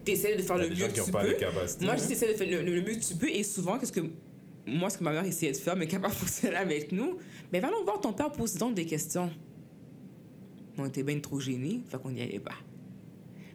T'essaies 0.04 0.36
de 0.36 0.42
faire 0.42 0.58
le 0.58 0.68
mieux 0.68 0.86
que 0.86 0.92
tu 0.92 1.10
peux. 1.10 1.10
Moi, 1.84 1.94
hein. 1.94 1.96
je 1.98 2.06
t'essaie 2.06 2.28
de 2.32 2.34
faire 2.38 2.48
le, 2.62 2.70
le 2.70 2.80
mieux 2.82 2.94
que 2.94 3.04
tu 3.04 3.16
peux, 3.16 3.28
et 3.28 3.42
souvent, 3.42 3.76
qu'est-ce 3.76 3.90
que. 3.92 4.02
Moi, 4.68 4.88
ce 4.88 4.98
que 4.98 5.02
ma 5.04 5.10
mère 5.12 5.24
essayait 5.24 5.50
de 5.50 5.56
faire, 5.56 5.74
mais 5.74 5.88
qui 5.88 5.96
n'a 5.96 6.00
pas 6.02 6.08
fonctionné 6.20 6.54
avec 6.54 6.92
nous, 6.92 7.18
mais 7.52 7.58
va 7.58 7.70
donc 7.70 7.84
voir 7.84 8.00
ton 8.00 8.12
père 8.12 8.30
poser 8.30 8.56
donc 8.60 8.74
des 8.74 8.86
questions. 8.86 9.30
On 10.78 10.86
était 10.86 11.02
bien 11.02 11.18
trop 11.18 11.40
gênés, 11.40 11.80
fait 11.88 12.00
qu'on 12.00 12.10
n'y 12.12 12.22
allait 12.22 12.38
pas. 12.38 12.54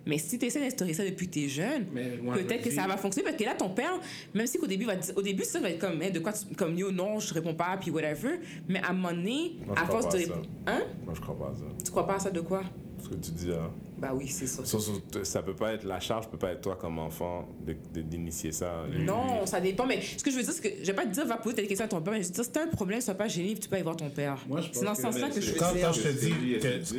Mais 0.09 0.17
si 0.17 0.37
tu 0.39 0.45
essaies 0.45 0.59
d'instaurer 0.59 0.93
ça 0.93 1.05
depuis 1.05 1.27
que 1.27 1.33
t'es 1.35 1.47
jeune, 1.47 1.85
Mais 1.93 2.17
moi, 2.21 2.35
peut-être 2.35 2.63
que 2.63 2.71
ça 2.71 2.87
va 2.87 2.97
fonctionner 2.97 3.25
parce 3.29 3.37
que 3.37 3.43
là, 3.45 3.53
ton 3.55 3.69
père, 3.69 3.93
même 4.33 4.47
si 4.47 4.57
qu'au 4.57 4.67
début, 4.67 4.85
va 4.85 4.93
au 5.15 5.21
début, 5.21 5.43
ça 5.43 5.59
va 5.59 5.69
être 5.69 5.79
comme, 5.79 6.01
Hein, 6.01 6.09
de 6.09 6.19
quoi 6.19 6.33
tu- 6.33 6.53
comme 6.55 6.75
yo, 6.77 6.91
non, 6.91 7.19
je 7.19 7.29
te 7.29 7.33
réponds 7.35 7.53
pas, 7.53 7.77
puis 7.79 7.91
whatever. 7.91 8.39
Mais 8.67 8.79
à 8.81 8.89
un 8.89 8.93
moment 8.93 9.11
donné, 9.13 9.57
à 9.75 9.85
force 9.85 10.07
pas 10.07 10.17
de. 10.17 10.23
à 10.23 10.27
ça. 10.27 10.33
Hein? 10.67 10.81
Moi, 11.05 11.13
je 11.15 11.21
crois 11.21 11.37
pas 11.37 11.45
à 11.45 11.55
ça. 11.55 11.63
Tu 11.85 11.91
crois 11.91 12.07
pas 12.07 12.15
à 12.15 12.19
ça 12.19 12.31
de 12.31 12.41
quoi? 12.41 12.63
Ce 13.01 13.07
que 13.09 13.15
tu 13.15 13.31
dis 13.31 13.47
là. 13.47 13.69
Bah 13.97 14.11
oui, 14.13 14.27
c'est 14.27 14.47
ça. 14.47 14.63
Ça, 14.65 14.77
ça- 14.79 15.23
ça 15.23 15.41
peut 15.41 15.53
pas 15.55 15.73
être 15.73 15.83
la 15.85 15.99
charge, 15.99 16.27
peut 16.29 16.37
pas 16.37 16.51
être 16.51 16.61
toi 16.61 16.75
comme 16.79 16.99
enfant 16.99 17.47
de- 17.65 17.75
de- 17.93 18.01
d'initier 18.01 18.51
ça. 18.51 18.83
Non, 18.97 19.45
ça 19.45 19.59
dépend. 19.61 19.85
Mais 19.85 20.01
ce 20.01 20.23
que 20.23 20.31
je 20.31 20.35
veux 20.37 20.43
dire, 20.43 20.51
c'est 20.53 20.61
que 20.61 20.81
je 20.81 20.85
vais 20.87 20.93
pas 20.93 21.05
te 21.05 21.11
dire, 21.11 21.25
va 21.25 21.37
poser 21.37 21.55
telle 21.57 21.67
question 21.67 21.85
à 21.85 21.89
ton 21.89 22.01
père, 22.01 22.13
mais 22.13 22.21
je 22.23 22.27
veux 22.27 22.33
dire, 22.33 22.43
si 22.43 22.51
t'as 22.51 22.63
un 22.63 22.67
problème, 22.67 22.99
sois 23.01 23.13
pas 23.13 23.27
gêné, 23.27 23.55
tu 23.55 23.67
peux 23.69 23.75
aller 23.75 23.83
voir 23.83 23.95
ton 23.97 24.09
père. 24.09 24.37
Moi, 24.47 24.61
je 24.61 24.67
pense 24.67 24.77
c'est 24.79 24.85
dans 24.85 24.95
ce 24.95 25.01
que- 25.01 25.11
sens-là 25.11 25.29
que 25.29 25.41
je 25.41 25.51
veux 25.51 25.59
Quand, 25.59 25.73
dire. 25.73 25.87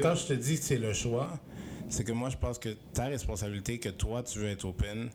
quand 0.03 0.15
je 0.15 0.27
te 0.27 0.33
dis 0.35 0.57
que 0.59 0.63
c'est 0.65 0.79
le 0.79 0.93
choix, 0.93 1.29
c'est 1.91 2.05
que 2.05 2.13
moi 2.13 2.31
je 2.31 2.37
pense 2.37 2.59
que 2.59 2.71
ta 2.95 3.05
responsabilité 3.07 3.79
que 3.79 3.91
toi 3.91 4.23
tu 4.23 4.39
veux 4.39 4.49
être 4.49 4.65
open, 4.65 5.11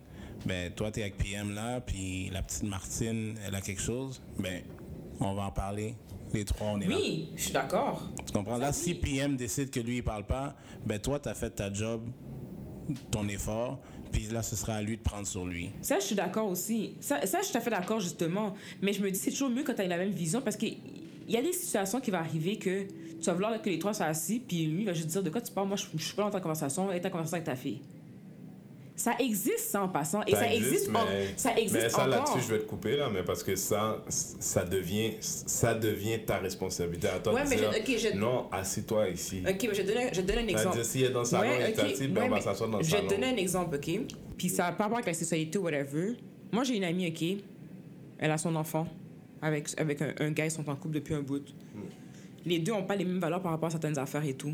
ben 0.45 0.71
toi 0.73 0.91
t'es 0.91 1.01
avec 1.01 1.17
PM 1.17 1.55
là, 1.55 1.81
puis 1.81 2.29
la 2.31 2.43
petite 2.43 2.63
Martine 2.63 3.35
elle 3.47 3.55
a 3.55 3.61
quelque 3.61 3.81
chose, 3.81 4.21
ben 4.37 4.61
on 5.19 5.33
va 5.33 5.43
en 5.43 5.51
parler. 5.51 5.95
Les 6.33 6.43
trois 6.43 6.67
on 6.67 6.81
est 6.81 6.87
là. 6.87 6.95
Oui, 6.95 7.29
je 7.35 7.43
suis 7.43 7.53
d'accord. 7.53 8.03
Tu 8.25 8.33
comprends? 8.33 8.57
Là, 8.57 8.73
si 8.73 8.93
PM 8.93 9.37
décide 9.37 9.69
que 9.69 9.79
lui 9.79 9.97
il 9.97 10.03
parle 10.03 10.25
pas, 10.25 10.55
ben 10.85 10.99
toi 10.99 11.17
t'as 11.17 11.33
fait 11.33 11.49
ta 11.49 11.71
job, 11.71 12.01
ton 13.09 13.27
effort, 13.29 13.79
puis 14.11 14.27
là 14.27 14.43
ce 14.43 14.57
sera 14.57 14.75
à 14.75 14.81
lui 14.81 14.97
de 14.97 15.01
prendre 15.01 15.25
sur 15.25 15.45
lui. 15.45 15.71
Ça, 15.81 15.99
je 15.99 16.05
suis 16.05 16.15
d'accord 16.15 16.49
aussi. 16.49 16.95
Ça, 16.99 17.25
ça, 17.25 17.39
je 17.39 17.45
suis 17.45 17.53
tout 17.53 17.57
à 17.57 17.61
fait 17.61 17.69
d'accord, 17.69 18.01
justement. 18.01 18.53
Mais 18.81 18.91
je 18.91 19.01
me 19.01 19.09
dis, 19.09 19.17
c'est 19.17 19.31
toujours 19.31 19.49
mieux 19.49 19.63
quand 19.63 19.73
tu 19.73 19.81
as 19.81 19.87
la 19.87 19.97
même 19.97 20.11
vision 20.11 20.41
parce 20.41 20.57
qu'il 20.57 20.77
y 21.27 21.37
a 21.37 21.41
des 21.41 21.53
situations 21.53 22.01
qui 22.01 22.11
vont 22.11 22.17
arriver 22.17 22.57
que 22.57 22.85
tu 23.19 23.25
vas 23.27 23.33
vouloir 23.33 23.61
que 23.61 23.69
les 23.69 23.79
trois 23.79 23.93
soient 23.93 24.05
assis, 24.07 24.39
puis 24.39 24.65
lui 24.65 24.81
il 24.81 24.85
va 24.85 24.93
juste 24.93 25.07
dire 25.07 25.23
de 25.23 25.29
quoi 25.29 25.41
tu 25.41 25.51
parles? 25.51 25.67
Moi, 25.67 25.77
je, 25.77 25.85
je 25.97 26.03
suis 26.03 26.15
pas 26.15 26.23
dans 26.23 26.29
ta 26.31 26.39
conversation, 26.41 26.91
et 26.91 26.99
ta 27.01 27.09
conversation 27.09 27.35
avec 27.37 27.45
ta 27.45 27.55
fille. 27.55 27.81
Ça 28.97 29.11
existe, 29.19 29.59
ça, 29.59 29.83
en 29.83 29.89
passant. 29.89 30.23
Et 30.25 30.31
ça, 30.31 30.49
existe, 30.49 30.87
en- 30.87 30.93
mais, 30.93 31.27
ça 31.35 31.51
existe 31.57 31.73
mais 31.73 31.89
ça 31.89 32.07
là-dessus, 32.07 32.39
je 32.47 32.53
vais 32.53 32.59
te 32.59 32.65
couper 32.65 32.95
là, 32.95 33.09
mais 33.13 33.23
parce 33.23 33.43
que 33.43 33.53
ça, 33.57 34.01
ça 34.07 34.63
devient, 34.63 35.11
ça 35.19 35.73
devient 35.73 36.19
ta 36.25 36.37
responsabilité 36.37 37.09
à 37.09 37.19
toi 37.19 37.33
Ouais, 37.33 37.43
de 37.43 37.49
mais 37.49 37.55
dire, 37.57 37.73
je- 37.73 37.79
ok, 37.93 37.97
je- 38.13 38.17
non, 38.17 38.47
assis-toi 38.53 39.09
ici. 39.09 39.43
Ok, 39.45 39.65
mais 39.67 39.75
je 39.75 39.81
donner, 39.81 40.09
je 40.13 40.21
donner 40.21 40.39
un 40.43 40.47
exemple. 40.47 40.81
S'il 40.85 41.03
est 41.03 41.09
dans 41.09 41.19
le 41.19 41.25
salon, 41.25 41.51
est 41.55 41.77
assis, 41.77 42.07
ben, 42.07 42.23
on 42.23 42.29
va 42.29 42.35
mais 42.37 42.41
s'asseoir 42.41 42.69
dans 42.69 42.77
le 42.77 42.83
je 42.85 42.91
vais 42.95 43.01
te 43.01 43.09
donner 43.09 43.27
un 43.27 43.35
exemple, 43.35 43.75
OK? 43.75 43.99
Puis 44.37 44.47
ça 44.47 44.67
a 44.67 44.71
pas 44.71 44.83
rapport 44.83 44.97
avec 44.99 45.07
la 45.07 45.13
sexualité 45.13 45.57
ou 45.57 45.63
whatever. 45.63 46.13
Moi, 46.53 46.63
j'ai 46.63 46.77
une 46.77 46.85
amie, 46.85 47.09
OK? 47.09 47.43
Elle 48.17 48.31
a 48.31 48.37
son 48.37 48.55
enfant 48.55 48.87
avec, 49.41 49.67
avec 49.77 50.01
un, 50.01 50.13
un 50.21 50.31
gars, 50.31 50.45
ils 50.45 50.51
sont 50.51 50.69
en 50.69 50.75
couple 50.77 50.95
depuis 50.95 51.15
un 51.15 51.21
bout. 51.21 51.43
Les 52.45 52.59
deux 52.59 52.71
n'ont 52.71 52.83
pas 52.85 52.95
les 52.95 53.05
mêmes 53.05 53.19
valeurs 53.19 53.41
par 53.41 53.51
rapport 53.51 53.67
à 53.67 53.71
certaines 53.71 53.97
affaires 53.97 54.23
et 54.25 54.33
tout. 54.35 54.53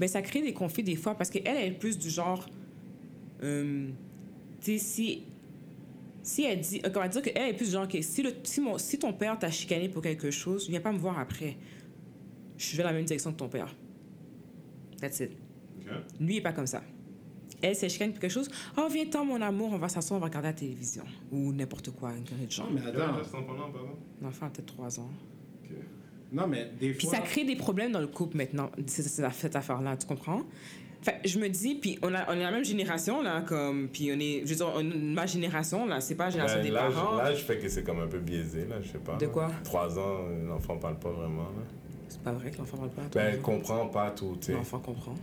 Mais 0.00 0.08
ça 0.08 0.22
crée 0.22 0.42
des 0.42 0.52
conflits 0.52 0.82
des 0.82 0.96
fois 0.96 1.14
parce 1.14 1.30
qu'elle, 1.30 1.42
elle 1.46 1.68
est 1.72 1.76
plus 1.78 1.98
du 1.98 2.10
genre... 2.10 2.46
euh, 3.42 3.88
tu 4.60 4.72
sais, 4.72 4.78
si... 4.78 5.22
Si 6.22 6.42
elle 6.44 6.60
dit... 6.60 6.80
euh, 6.84 6.90
On 6.94 6.98
va 6.98 7.08
dire 7.08 7.22
qu'elle 7.22 7.48
est 7.50 7.54
plus 7.54 7.66
du 7.66 7.72
genre 7.72 7.88
que 7.88 8.00
si, 8.02 8.22
le, 8.22 8.32
si, 8.42 8.60
mon, 8.60 8.76
si 8.78 8.98
ton 8.98 9.12
père 9.12 9.38
t'a 9.38 9.50
chicané 9.50 9.88
pour 9.88 10.02
quelque 10.02 10.30
chose, 10.30 10.68
viens 10.68 10.80
pas 10.80 10.92
me 10.92 10.98
voir 10.98 11.18
après. 11.18 11.56
Je 12.56 12.76
vais 12.76 12.82
dans 12.82 12.88
la 12.90 12.94
même 12.94 13.04
direction 13.04 13.32
que 13.32 13.38
ton 13.38 13.48
père. 13.48 13.74
That's 15.00 15.20
it. 15.20 15.30
Lui, 16.20 16.34
il 16.34 16.36
est 16.38 16.40
pas 16.42 16.52
comme 16.52 16.66
ça. 16.66 16.82
Elle, 17.62 17.74
c'est 17.74 17.88
chicane 17.88 18.10
pour 18.12 18.20
quelque 18.20 18.32
chose. 18.32 18.48
Oh, 18.76 18.86
viens-t'en, 18.90 19.24
mon 19.24 19.40
amour, 19.40 19.70
on 19.72 19.78
va 19.78 19.88
s'asseoir, 19.88 20.18
on 20.18 20.20
va 20.20 20.26
regarder 20.26 20.48
la 20.48 20.54
télévision. 20.54 21.04
Ou 21.32 21.52
n'importe 21.52 21.90
quoi, 21.90 22.12
de 22.12 22.50
genre. 22.50 22.68
mais 22.70 22.80
attends. 22.86 23.16
L'enfant 24.20 24.46
a 24.46 24.50
peut-être 24.50 24.66
3 24.66 25.00
ans. 25.00 25.10
Non, 26.32 26.46
mais 26.46 26.70
des 26.78 26.90
Puis 26.92 27.06
fois. 27.06 27.16
ça 27.16 27.22
crée 27.22 27.44
des 27.44 27.56
problèmes 27.56 27.92
dans 27.92 28.00
le 28.00 28.06
couple 28.06 28.36
maintenant, 28.36 28.70
c'est- 28.86 29.02
c'est- 29.02 29.08
c'est- 29.08 29.30
cette 29.32 29.56
affaire-là, 29.56 29.96
tu 29.96 30.06
comprends? 30.06 30.42
Fait, 31.00 31.20
je 31.24 31.38
me 31.38 31.48
dis, 31.48 31.76
puis 31.76 31.96
on, 32.02 32.12
a, 32.12 32.28
on 32.28 32.32
est 32.36 32.42
la 32.42 32.50
même 32.50 32.64
génération, 32.64 33.22
là, 33.22 33.40
comme, 33.42 33.88
puis 33.88 34.10
on 34.12 34.18
est, 34.18 34.42
je 34.44 34.50
veux 34.50 34.56
dire, 34.56 34.72
on- 34.74 34.82
ma 35.14 35.26
génération, 35.26 35.86
là, 35.86 36.00
c'est 36.00 36.16
pas 36.16 36.24
la 36.24 36.30
génération 36.30 36.60
des 36.62 36.70
Ben, 36.70 36.90
parents. 36.92 37.16
l'âge 37.16 37.44
fait 37.44 37.58
que 37.58 37.68
c'est 37.68 37.84
comme 37.84 38.00
un 38.00 38.08
peu 38.08 38.18
biaisé, 38.18 38.64
là, 38.66 38.76
je 38.82 38.88
sais 38.88 38.98
pas. 38.98 39.16
De 39.16 39.26
quoi? 39.28 39.50
Trois 39.62 39.96
ans, 39.98 40.26
l'enfant 40.48 40.76
parle 40.76 40.98
pas 40.98 41.10
vraiment. 41.10 41.44
Là. 41.44 41.62
C'est 42.08 42.20
pas 42.20 42.32
vrai 42.32 42.50
que 42.50 42.58
l'enfant 42.58 42.78
parle 42.78 42.90
pas. 42.90 43.02
Ben, 43.14 43.30
elle 43.34 43.40
comprend 43.40 43.86
pas 43.86 44.10
tout, 44.10 44.36
tu 44.40 44.46
sais. 44.48 44.52
L'enfant 44.54 44.80
comprend. 44.80 45.14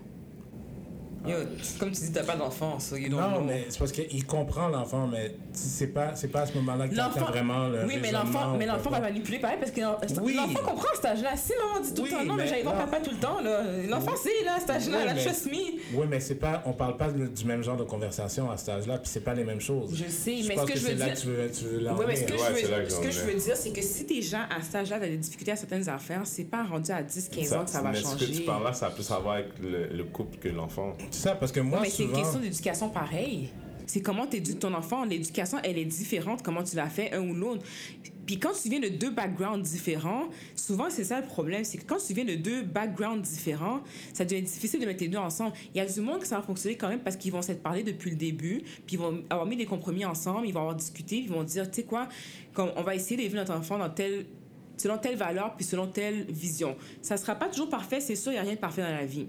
Yo, 1.27 1.35
comme 1.79 1.91
tu 1.91 2.01
dis, 2.01 2.11
t'as 2.11 2.23
pas 2.23 2.35
d'enfant, 2.35 2.79
so 2.79 2.95
you 2.95 3.09
don't 3.09 3.19
Non, 3.19 3.29
know. 3.37 3.41
mais 3.41 3.65
c'est 3.69 3.79
parce 3.79 3.91
qu'il 3.91 4.25
comprend 4.25 4.67
l'enfant, 4.67 5.07
mais 5.07 5.35
c'est 5.53 5.87
pas, 5.87 6.15
c'est 6.15 6.27
pas 6.29 6.41
à 6.41 6.45
ce 6.45 6.53
moment-là 6.55 6.87
que 6.87 6.95
L'enfant, 6.95 7.25
vraiment 7.25 7.67
le 7.67 7.85
oui, 7.85 7.95
mais 8.01 8.11
l'enfant, 8.11 8.55
mais 8.57 8.65
l'enfant 8.65 8.89
va 8.89 8.99
manipuler 8.99 9.39
pareil 9.39 9.57
parce 9.59 9.71
que 9.71 9.81
Oui. 10.21 10.35
l'enfant 10.35 10.59
comprend 10.65 10.87
à 10.91 10.95
cet 10.95 11.05
âge-là. 11.05 11.35
Si 11.37 11.51
maman 11.57 11.83
dit 11.85 11.93
tout 11.93 12.01
Oui, 12.03 12.09
le 12.11 12.17
temps 12.17 12.23
non, 12.25 12.33
mais, 12.35 12.43
mais 12.43 12.49
j'allais 12.49 12.63
voir 12.63 12.75
papa 12.77 12.99
tout 12.99 13.11
le 13.11 13.17
temps 13.17 13.41
là. 13.41 13.61
L'enfant 13.89 14.13
c'est 14.21 14.43
là 14.45 14.55
à 14.55 14.59
cet 14.59 14.69
âge-là, 14.69 14.97
Oui, 14.99 15.05
la 15.05 15.13
mais- 15.13 15.23
trust 15.25 15.45
me. 15.47 15.97
Oui, 15.97 16.05
mais 16.09 16.19
c'est 16.19 16.35
pas, 16.35 16.61
on 16.65 16.73
parle 16.73 16.97
pas 16.97 17.09
de- 17.11 17.27
du 17.27 17.45
même 17.45 17.63
genre 17.63 17.77
de 17.77 17.83
conversation 17.83 18.49
à 18.51 18.57
cet 18.57 18.69
âge-là, 18.69 18.97
puis 18.97 19.09
c'est 19.11 19.19
pas 19.23 19.33
les 19.33 19.43
mêmes 19.43 19.61
choses. 19.61 19.95
Je 19.95 20.09
sais, 20.09 20.39
mais 20.47 20.55
pense 20.55 20.67
ce 20.67 20.73
que 20.73 20.79
je 20.79 20.83
veux 20.83 20.89
c'est 20.89 20.95
là 20.95 21.05
dire- 21.05 21.15
que 21.15 21.19
tu 21.21 21.27
veux, 21.27 21.51
tu 21.51 21.63
veux 21.65 21.91
Oui, 21.91 22.03
mais 22.07 22.15
ce 22.15 22.23
que. 22.23 22.33
Ouais, 22.33 22.39
je, 22.61 22.67
veux, 22.67 22.83
que 22.83 22.89
ce 22.91 22.99
que 22.99 23.11
je 23.11 23.37
dire, 23.45 23.55
c'est 23.57 23.71
que 23.71 23.81
si 23.81 24.05
des 24.05 24.21
gens 24.21 24.43
à 24.55 24.61
cet 24.61 24.75
âge-là 24.75 24.97
ont 24.97 25.01
des 25.01 25.17
difficultés 25.17 25.51
à 25.51 25.55
certaines 25.55 25.87
affaires, 25.89 26.21
c'est 26.25 26.43
pas 26.45 26.63
rendu 26.63 26.91
à 26.91 27.01
10, 27.01 27.29
15 27.29 27.53
ans 27.53 27.63
que 27.65 27.69
ça 27.71 27.81
va 27.81 27.91
mais 27.91 28.01
changer. 28.01 28.25
ce 28.25 28.31
que 28.31 28.35
tu 28.37 28.41
parles 28.43 28.63
là, 28.63 28.73
ça 28.73 28.87
a 28.87 28.89
plus 28.91 29.09
à 29.11 29.19
voir 29.19 29.35
avec 29.35 29.47
le, 29.61 29.87
le 29.95 30.03
couple 30.03 30.37
que 30.37 30.49
l'enfant. 30.49 30.95
C'est 31.15 31.29
ça, 31.29 31.35
parce 31.35 31.51
que 31.51 31.61
moi, 31.61 31.79
mais 31.81 31.89
c'est 31.89 32.03
une 32.03 32.11
question 32.11 32.39
d'éducation 32.39 32.89
pareil. 32.89 33.49
C'est 33.87 34.01
comment 34.01 34.27
tu 34.27 34.37
éduques 34.37 34.59
ton 34.59 34.73
enfant. 34.73 35.05
L'éducation, 35.05 35.59
elle 35.63 35.77
est 35.77 35.85
différente, 35.85 36.41
comment 36.41 36.63
tu 36.63 36.75
l'as 36.75 36.89
fait, 36.89 37.13
un 37.13 37.21
ou 37.21 37.33
l'autre. 37.33 37.63
Puis 38.25 38.39
quand 38.39 38.51
tu 38.59 38.69
viens 38.69 38.79
de 38.79 38.89
deux 38.89 39.11
backgrounds 39.11 39.61
différents, 39.69 40.23
souvent 40.55 40.89
c'est 40.89 41.03
ça 41.03 41.21
le 41.21 41.27
problème, 41.27 41.63
c'est 41.63 41.77
que 41.77 41.85
quand 41.85 42.03
tu 42.05 42.13
viens 42.13 42.25
de 42.25 42.33
deux 42.33 42.63
backgrounds 42.63 43.21
différents, 43.21 43.81
ça 44.13 44.25
devient 44.25 44.41
difficile 44.41 44.79
de 44.81 44.85
mettre 44.87 45.01
les 45.01 45.09
deux 45.09 45.19
ensemble. 45.19 45.53
Il 45.73 45.77
y 45.77 45.79
a 45.79 45.85
du 45.85 46.01
monde 46.01 46.19
que 46.19 46.27
ça 46.27 46.37
va 46.37 46.41
fonctionner 46.41 46.75
quand 46.75 46.89
même 46.89 47.01
parce 47.01 47.15
qu'ils 47.15 47.31
vont 47.31 47.43
s'être 47.43 47.61
parlé 47.61 47.83
depuis 47.83 48.09
le 48.09 48.17
début, 48.17 48.63
puis 48.87 48.95
ils 48.95 48.99
vont 48.99 49.23
avoir 49.29 49.45
mis 49.45 49.55
des 49.55 49.65
compromis 49.65 50.05
ensemble, 50.05 50.47
ils 50.47 50.53
vont 50.53 50.61
avoir 50.61 50.75
discuté, 50.75 51.17
ils 51.17 51.29
vont 51.29 51.43
dire, 51.43 51.69
tu 51.69 51.81
sais 51.81 51.83
quoi, 51.83 52.09
comme 52.53 52.71
on 52.75 52.81
va 52.81 52.95
essayer 52.95 53.15
d'élever 53.15 53.37
notre 53.37 53.53
enfant 53.53 53.77
dans 53.77 53.89
tel 53.89 54.25
selon 54.77 54.97
telle 54.97 55.15
valeur 55.15 55.55
puis 55.55 55.65
selon 55.65 55.87
telle 55.87 56.25
vision. 56.25 56.75
Ça 57.01 57.15
sera 57.17 57.35
pas 57.35 57.47
toujours 57.47 57.69
parfait, 57.69 58.01
c'est 58.01 58.15
sûr, 58.15 58.31
il 58.31 58.35
n'y 58.35 58.39
a 58.39 58.43
rien 58.43 58.55
de 58.55 58.59
parfait 58.59 58.81
dans 58.81 58.89
la 58.89 59.05
vie. 59.05 59.27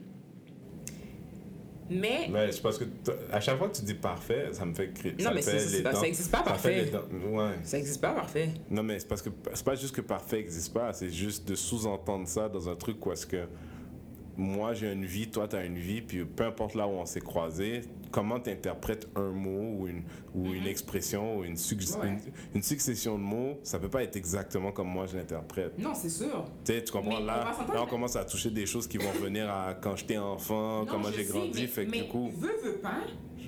Mais 1.91 2.29
Mais 2.31 2.51
c'est 2.53 2.63
parce 2.63 2.79
que 2.79 2.85
à 3.33 3.41
chaque 3.41 3.59
fois 3.59 3.69
que 3.69 3.77
tu 3.77 3.83
dis 3.83 3.95
parfait, 3.95 4.49
ça 4.53 4.65
me 4.65 4.75
fait 4.75 4.91
crier. 4.93 5.15
Non, 5.23 5.31
mais 5.35 5.43
c'est- 5.43 5.59
c'est 5.59 5.83
pas- 5.83 5.95
ça 5.95 6.07
existe 6.07 6.31
pas, 6.31 6.43
parfait. 6.43 6.91
Ouais. 7.31 7.51
ça 7.63 7.77
n'existe 7.77 8.01
pas 8.01 8.13
parfait. 8.13 8.51
Non, 8.71 8.83
mais 8.83 8.99
c'est 8.99 9.09
parce 9.09 9.23
que 9.23 9.31
c'est 9.55 9.65
pas 9.65 9.75
juste 9.75 9.95
que 9.95 10.01
parfait 10.01 10.39
n'existe 10.39 10.73
pas, 10.73 10.93
c'est 10.93 11.11
juste 11.11 11.49
de 11.49 11.55
sous-entendre 11.55 12.27
ça 12.27 12.49
dans 12.49 12.69
un 12.69 12.75
truc 12.77 13.05
où 13.07 13.13
est-ce 13.13 13.27
que 13.27 13.47
moi 14.37 14.75
j'ai 14.75 14.93
une 14.93 15.05
vie, 15.05 15.29
toi 15.31 15.49
tu 15.49 15.57
as 15.57 15.65
une 15.65 15.79
vie, 15.79 16.03
puis 16.03 16.25
peu 16.25 16.45
importe 16.45 16.75
là 16.75 16.87
où 16.87 16.91
on 16.91 17.07
s'est 17.07 17.21
croisés, 17.21 17.83
comment 18.11 18.39
tu 18.41 18.51
interprètes 18.51 19.09
un 19.17 19.31
mot 19.31 19.77
ou 19.79 19.89
une, 19.89 20.03
ou 20.35 20.53
une 20.53 20.67
expression 20.67 21.39
ou 21.39 21.45
une, 21.45 21.57
sugg- 21.57 21.83
Ouais. 22.01 22.09
une, 22.09 22.19
une 22.57 22.63
succession 22.63 23.17
de 23.19 23.23
mots, 23.23 23.59
ça 23.63 23.79
peut 23.79 23.89
pas 23.89 24.03
être 24.03 24.17
exactement 24.17 24.73
comme 24.73 24.89
moi 24.89 25.07
je 25.07 25.17
l'interprète. 25.17 25.79
Non, 25.79 25.93
c'est 25.95 26.09
sûr. 26.11 26.45
Tu 26.65 26.73
sais, 26.75 26.85
tu 26.85 26.93
comprends, 26.93 27.11
Mais 27.11 27.17
on 27.23 27.25
là, 27.25 27.37
là 27.45 27.57
on 27.81 27.85
mais- 27.85 27.91
commence 27.91 28.17
à 28.17 28.25
toucher 28.25 28.51
des 28.51 28.67
choses 28.67 28.87
qui 28.87 28.99
vont 28.99 29.11
venir 29.13 29.49
à 29.51 29.75
quand 29.75 29.97
j'étais 29.97 30.19
enfant, 30.19 30.81
Non, 30.81 30.87
comment 30.87 31.11
j'ai 31.11 31.25
grandi, 31.25 31.63
mais- 31.63 31.67
fait 31.67 31.85
que 31.87 31.91
mais 31.91 32.03
du 32.03 32.09
coup, 32.09 32.31
Veux, 32.37 32.49
veux 32.63 32.77
pas. 32.79 32.99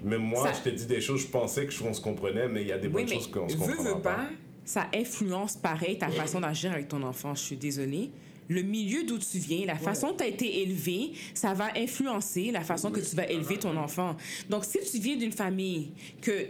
même 0.02 0.23
moi 0.23 0.44
ça- 0.44 0.52
je 0.55 0.62
t'ai 0.62 0.73
dit 0.73 0.86
des 0.86 1.01
choses, 1.01 1.20
je 1.23 1.27
pensais 1.28 1.66
que 1.66 1.73
je- 1.73 1.82
on 1.85 1.93
se 1.93 2.01
comprenait, 2.01 2.48
mais 2.48 2.62
il 2.62 2.69
y 2.69 2.73
a 2.73 2.78
des 2.78 2.89
bonnes 2.89 3.05
mais 3.05 3.15
choses 3.15 3.31
qu'on 3.31 3.48
se 3.48 3.56
veux, 3.56 3.66
comprend 3.74 3.94
veux 3.97 4.01
pas. 4.02 4.20
Ça 4.65 4.86
influence 4.94 5.56
pareil 5.56 5.97
ta 5.98 6.09
façon 6.10 6.40
d'agir 6.40 6.73
avec 6.73 6.89
ton 6.89 7.02
enfant. 7.02 7.35
Je 7.35 7.40
suis 7.40 7.56
désolée. 7.56 8.10
Le 8.49 8.62
milieu 8.62 9.05
d'où 9.05 9.19
tu 9.19 9.39
viens, 9.39 9.66
la 9.66 9.77
façon 9.77 10.09
dont 10.09 10.16
tu 10.16 10.25
as 10.25 10.29
été 10.29 10.62
élevé, 10.62 11.12
ça 11.35 11.53
va 11.55 11.69
influencer 11.77 12.51
la 12.51 12.62
façon 12.62 12.91
que 12.91 13.01
tu 13.01 13.15
vas 13.15 13.29
élever 13.29 13.59
ton 13.59 13.77
enfant. 13.77 14.16
Donc, 14.49 14.65
si 14.65 14.79
tu 14.91 14.99
viens 14.99 15.16
d'une 15.16 15.33
famille 15.33 15.93
que 16.23 16.47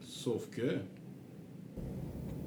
Sauf 0.00 0.48
que 0.50 0.78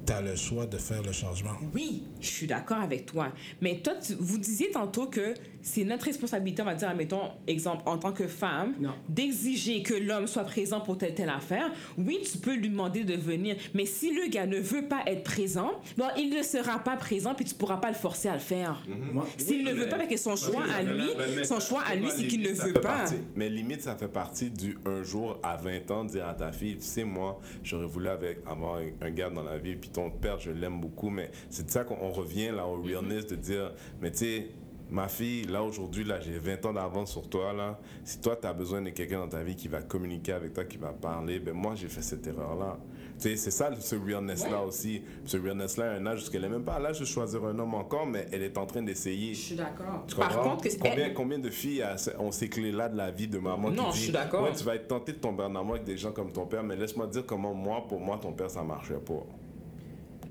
tu 0.06 0.12
as 0.12 0.22
le 0.22 0.34
choix 0.34 0.66
de 0.66 0.76
faire 0.78 1.02
le 1.02 1.12
changement. 1.12 1.52
Oui, 1.74 2.04
je 2.20 2.26
suis 2.26 2.46
d'accord 2.46 2.78
avec 2.78 3.06
toi. 3.06 3.32
Mais 3.60 3.78
toi, 3.80 3.94
tu- 3.96 4.14
vous 4.18 4.38
disiez 4.38 4.70
tantôt 4.70 5.06
que 5.06 5.34
c'est 5.62 5.84
notre 5.84 6.04
responsabilité, 6.06 6.62
on 6.62 6.66
va 6.66 6.74
dire, 6.74 6.88
admettons, 6.88 7.30
exemple, 7.46 7.82
en 7.86 7.98
tant 7.98 8.12
que 8.12 8.26
femme, 8.26 8.74
Non. 8.80 8.92
d'exiger 9.08 9.82
que 9.82 9.94
l'homme 9.94 10.26
soit 10.26 10.44
présent 10.44 10.80
pour 10.80 10.96
telle 10.98 11.14
telle 11.14 11.28
affaire. 11.28 11.70
Oui, 11.98 12.18
tu 12.30 12.38
peux 12.38 12.54
lui 12.54 12.68
demander 12.68 13.04
de 13.04 13.14
venir, 13.14 13.56
mais 13.74 13.86
si 13.86 14.12
le 14.14 14.28
gars 14.30 14.46
ne 14.46 14.58
veut 14.58 14.86
pas 14.88 15.02
être 15.06 15.22
présent, 15.24 15.72
bon, 15.96 16.06
il 16.16 16.30
ne 16.30 16.42
sera 16.42 16.78
pas 16.78 16.96
présent, 16.96 17.34
puis 17.34 17.44
tu 17.44 17.54
pourras 17.54 17.76
pas 17.76 17.88
le 17.88 17.94
forcer 17.94 18.28
à 18.28 18.34
le 18.34 18.40
faire. 18.40 18.82
Moi- 19.12 19.26
S'il 19.36 19.64
ne 19.64 19.72
veut 19.72 19.88
pas, 19.88 19.96
parce 19.96 20.08
que 20.08 20.16
son 20.16 20.36
choix 20.36 20.64
à 20.74 20.82
lui, 20.82 21.44
son 21.44 21.60
choix 21.60 21.82
à 21.82 21.94
lui, 21.94 22.08
c'est 22.10 22.26
qu'il 22.26 22.42
ne 22.42 22.48
veut 22.50 22.72
pas. 22.72 22.80
partie- 22.80 23.14
mais 23.36 23.48
limite, 23.48 23.82
ça 23.82 23.96
fait 23.96 24.08
partie 24.08 24.50
du 24.50 24.76
un 24.86 25.02
jour 25.02 25.38
à 25.42 25.56
20 25.56 25.90
ans, 25.90 26.04
dire 26.04 26.26
à 26.26 26.34
ta 26.34 26.52
fille, 26.52 26.76
tu 26.76 26.82
sais, 26.84 27.04
moi, 27.04 27.40
j'aurais 27.62 27.86
voulu 27.86 28.08
avec, 28.08 28.38
avoir 28.46 28.76
un, 28.76 28.88
un 29.06 29.10
gars 29.10 29.30
dans 29.30 29.42
la 29.42 29.58
vie, 29.58 29.76
puis 29.76 29.90
ton 29.90 30.10
père, 30.10 30.38
je 30.38 30.50
l'aime 30.50 30.80
beaucoup, 30.80 31.10
mais 31.10 31.30
c'est 31.50 31.66
de 31.66 31.70
ça 31.70 31.84
qu'on 31.84 31.98
on 32.00 32.10
revient 32.10 32.50
là 32.54 32.66
au 32.66 32.80
realness 32.80 33.26
de 33.26 33.36
dire, 33.36 33.72
mais 34.00 34.10
tu 34.10 34.18
sais, 34.18 34.46
ma 34.90 35.08
fille, 35.08 35.44
là 35.44 35.62
aujourd'hui, 35.62 36.04
là, 36.04 36.20
j'ai 36.20 36.38
20 36.38 36.66
ans 36.66 36.72
d'avance 36.72 37.12
sur 37.12 37.28
toi, 37.28 37.52
là. 37.52 37.78
Si 38.04 38.20
toi, 38.20 38.36
tu 38.40 38.46
as 38.46 38.52
besoin 38.52 38.82
de 38.82 38.90
quelqu'un 38.90 39.20
dans 39.20 39.28
ta 39.28 39.42
vie 39.42 39.54
qui 39.56 39.68
va 39.68 39.82
communiquer 39.82 40.32
avec 40.32 40.52
toi, 40.52 40.64
qui 40.64 40.76
va 40.78 40.92
parler, 40.92 41.38
ben 41.40 41.54
moi, 41.54 41.74
j'ai 41.76 41.88
fait 41.88 42.02
cette 42.02 42.26
erreur-là. 42.26 42.78
Tu 43.18 43.28
sais, 43.28 43.36
c'est 43.36 43.50
ça, 43.50 43.70
ce 43.78 43.96
realness-là 43.96 44.62
aussi. 44.62 45.02
Ce 45.26 45.36
realness-là, 45.36 45.92
un 45.92 46.06
âge, 46.06 46.20
parce 46.20 46.30
qu'elle 46.30 46.40
n'est 46.42 46.48
même 46.48 46.64
pas 46.64 46.74
à 46.74 46.78
l'âge 46.80 46.98
de 47.00 47.04
choisir 47.04 47.44
un 47.44 47.58
homme 47.58 47.74
encore, 47.74 48.06
mais 48.06 48.26
elle 48.32 48.42
est 48.42 48.56
en 48.56 48.64
train 48.66 48.82
d'essayer. 48.82 49.34
Je 49.34 49.40
suis 49.40 49.56
d'accord. 49.56 50.06
Par 50.16 50.40
contre, 50.40 50.64
que 50.64 50.78
combien, 50.78 51.10
combien 51.10 51.38
de 51.38 51.50
filles 51.50 51.82
a- 51.82 51.96
ont 52.18 52.32
ces 52.32 52.48
clés-là 52.48 52.88
de 52.88 52.96
la 52.96 53.10
vie 53.10 53.28
de 53.28 53.38
maman 53.38 53.70
Non, 53.70 53.84
qui 53.90 53.90
je 53.90 53.96
dit, 53.96 54.02
suis 54.04 54.12
d'accord. 54.12 54.42
Ouais, 54.44 54.52
tu 54.54 54.64
vas 54.64 54.74
être 54.76 54.88
tenté 54.88 55.12
de 55.12 55.18
tomber 55.18 55.42
en 55.44 55.54
amour 55.54 55.74
avec 55.74 55.84
des 55.84 55.96
gens 55.98 56.12
comme 56.12 56.32
ton 56.32 56.46
père, 56.46 56.62
mais 56.62 56.76
laisse-moi 56.76 57.06
te 57.08 57.12
dire 57.12 57.26
comment 57.26 57.52
moi, 57.54 57.86
pour 57.86 58.00
moi, 58.00 58.18
ton 58.20 58.32
père, 58.32 58.48
ça 58.50 58.62
marchait 58.62 58.94
pas. 58.94 59.22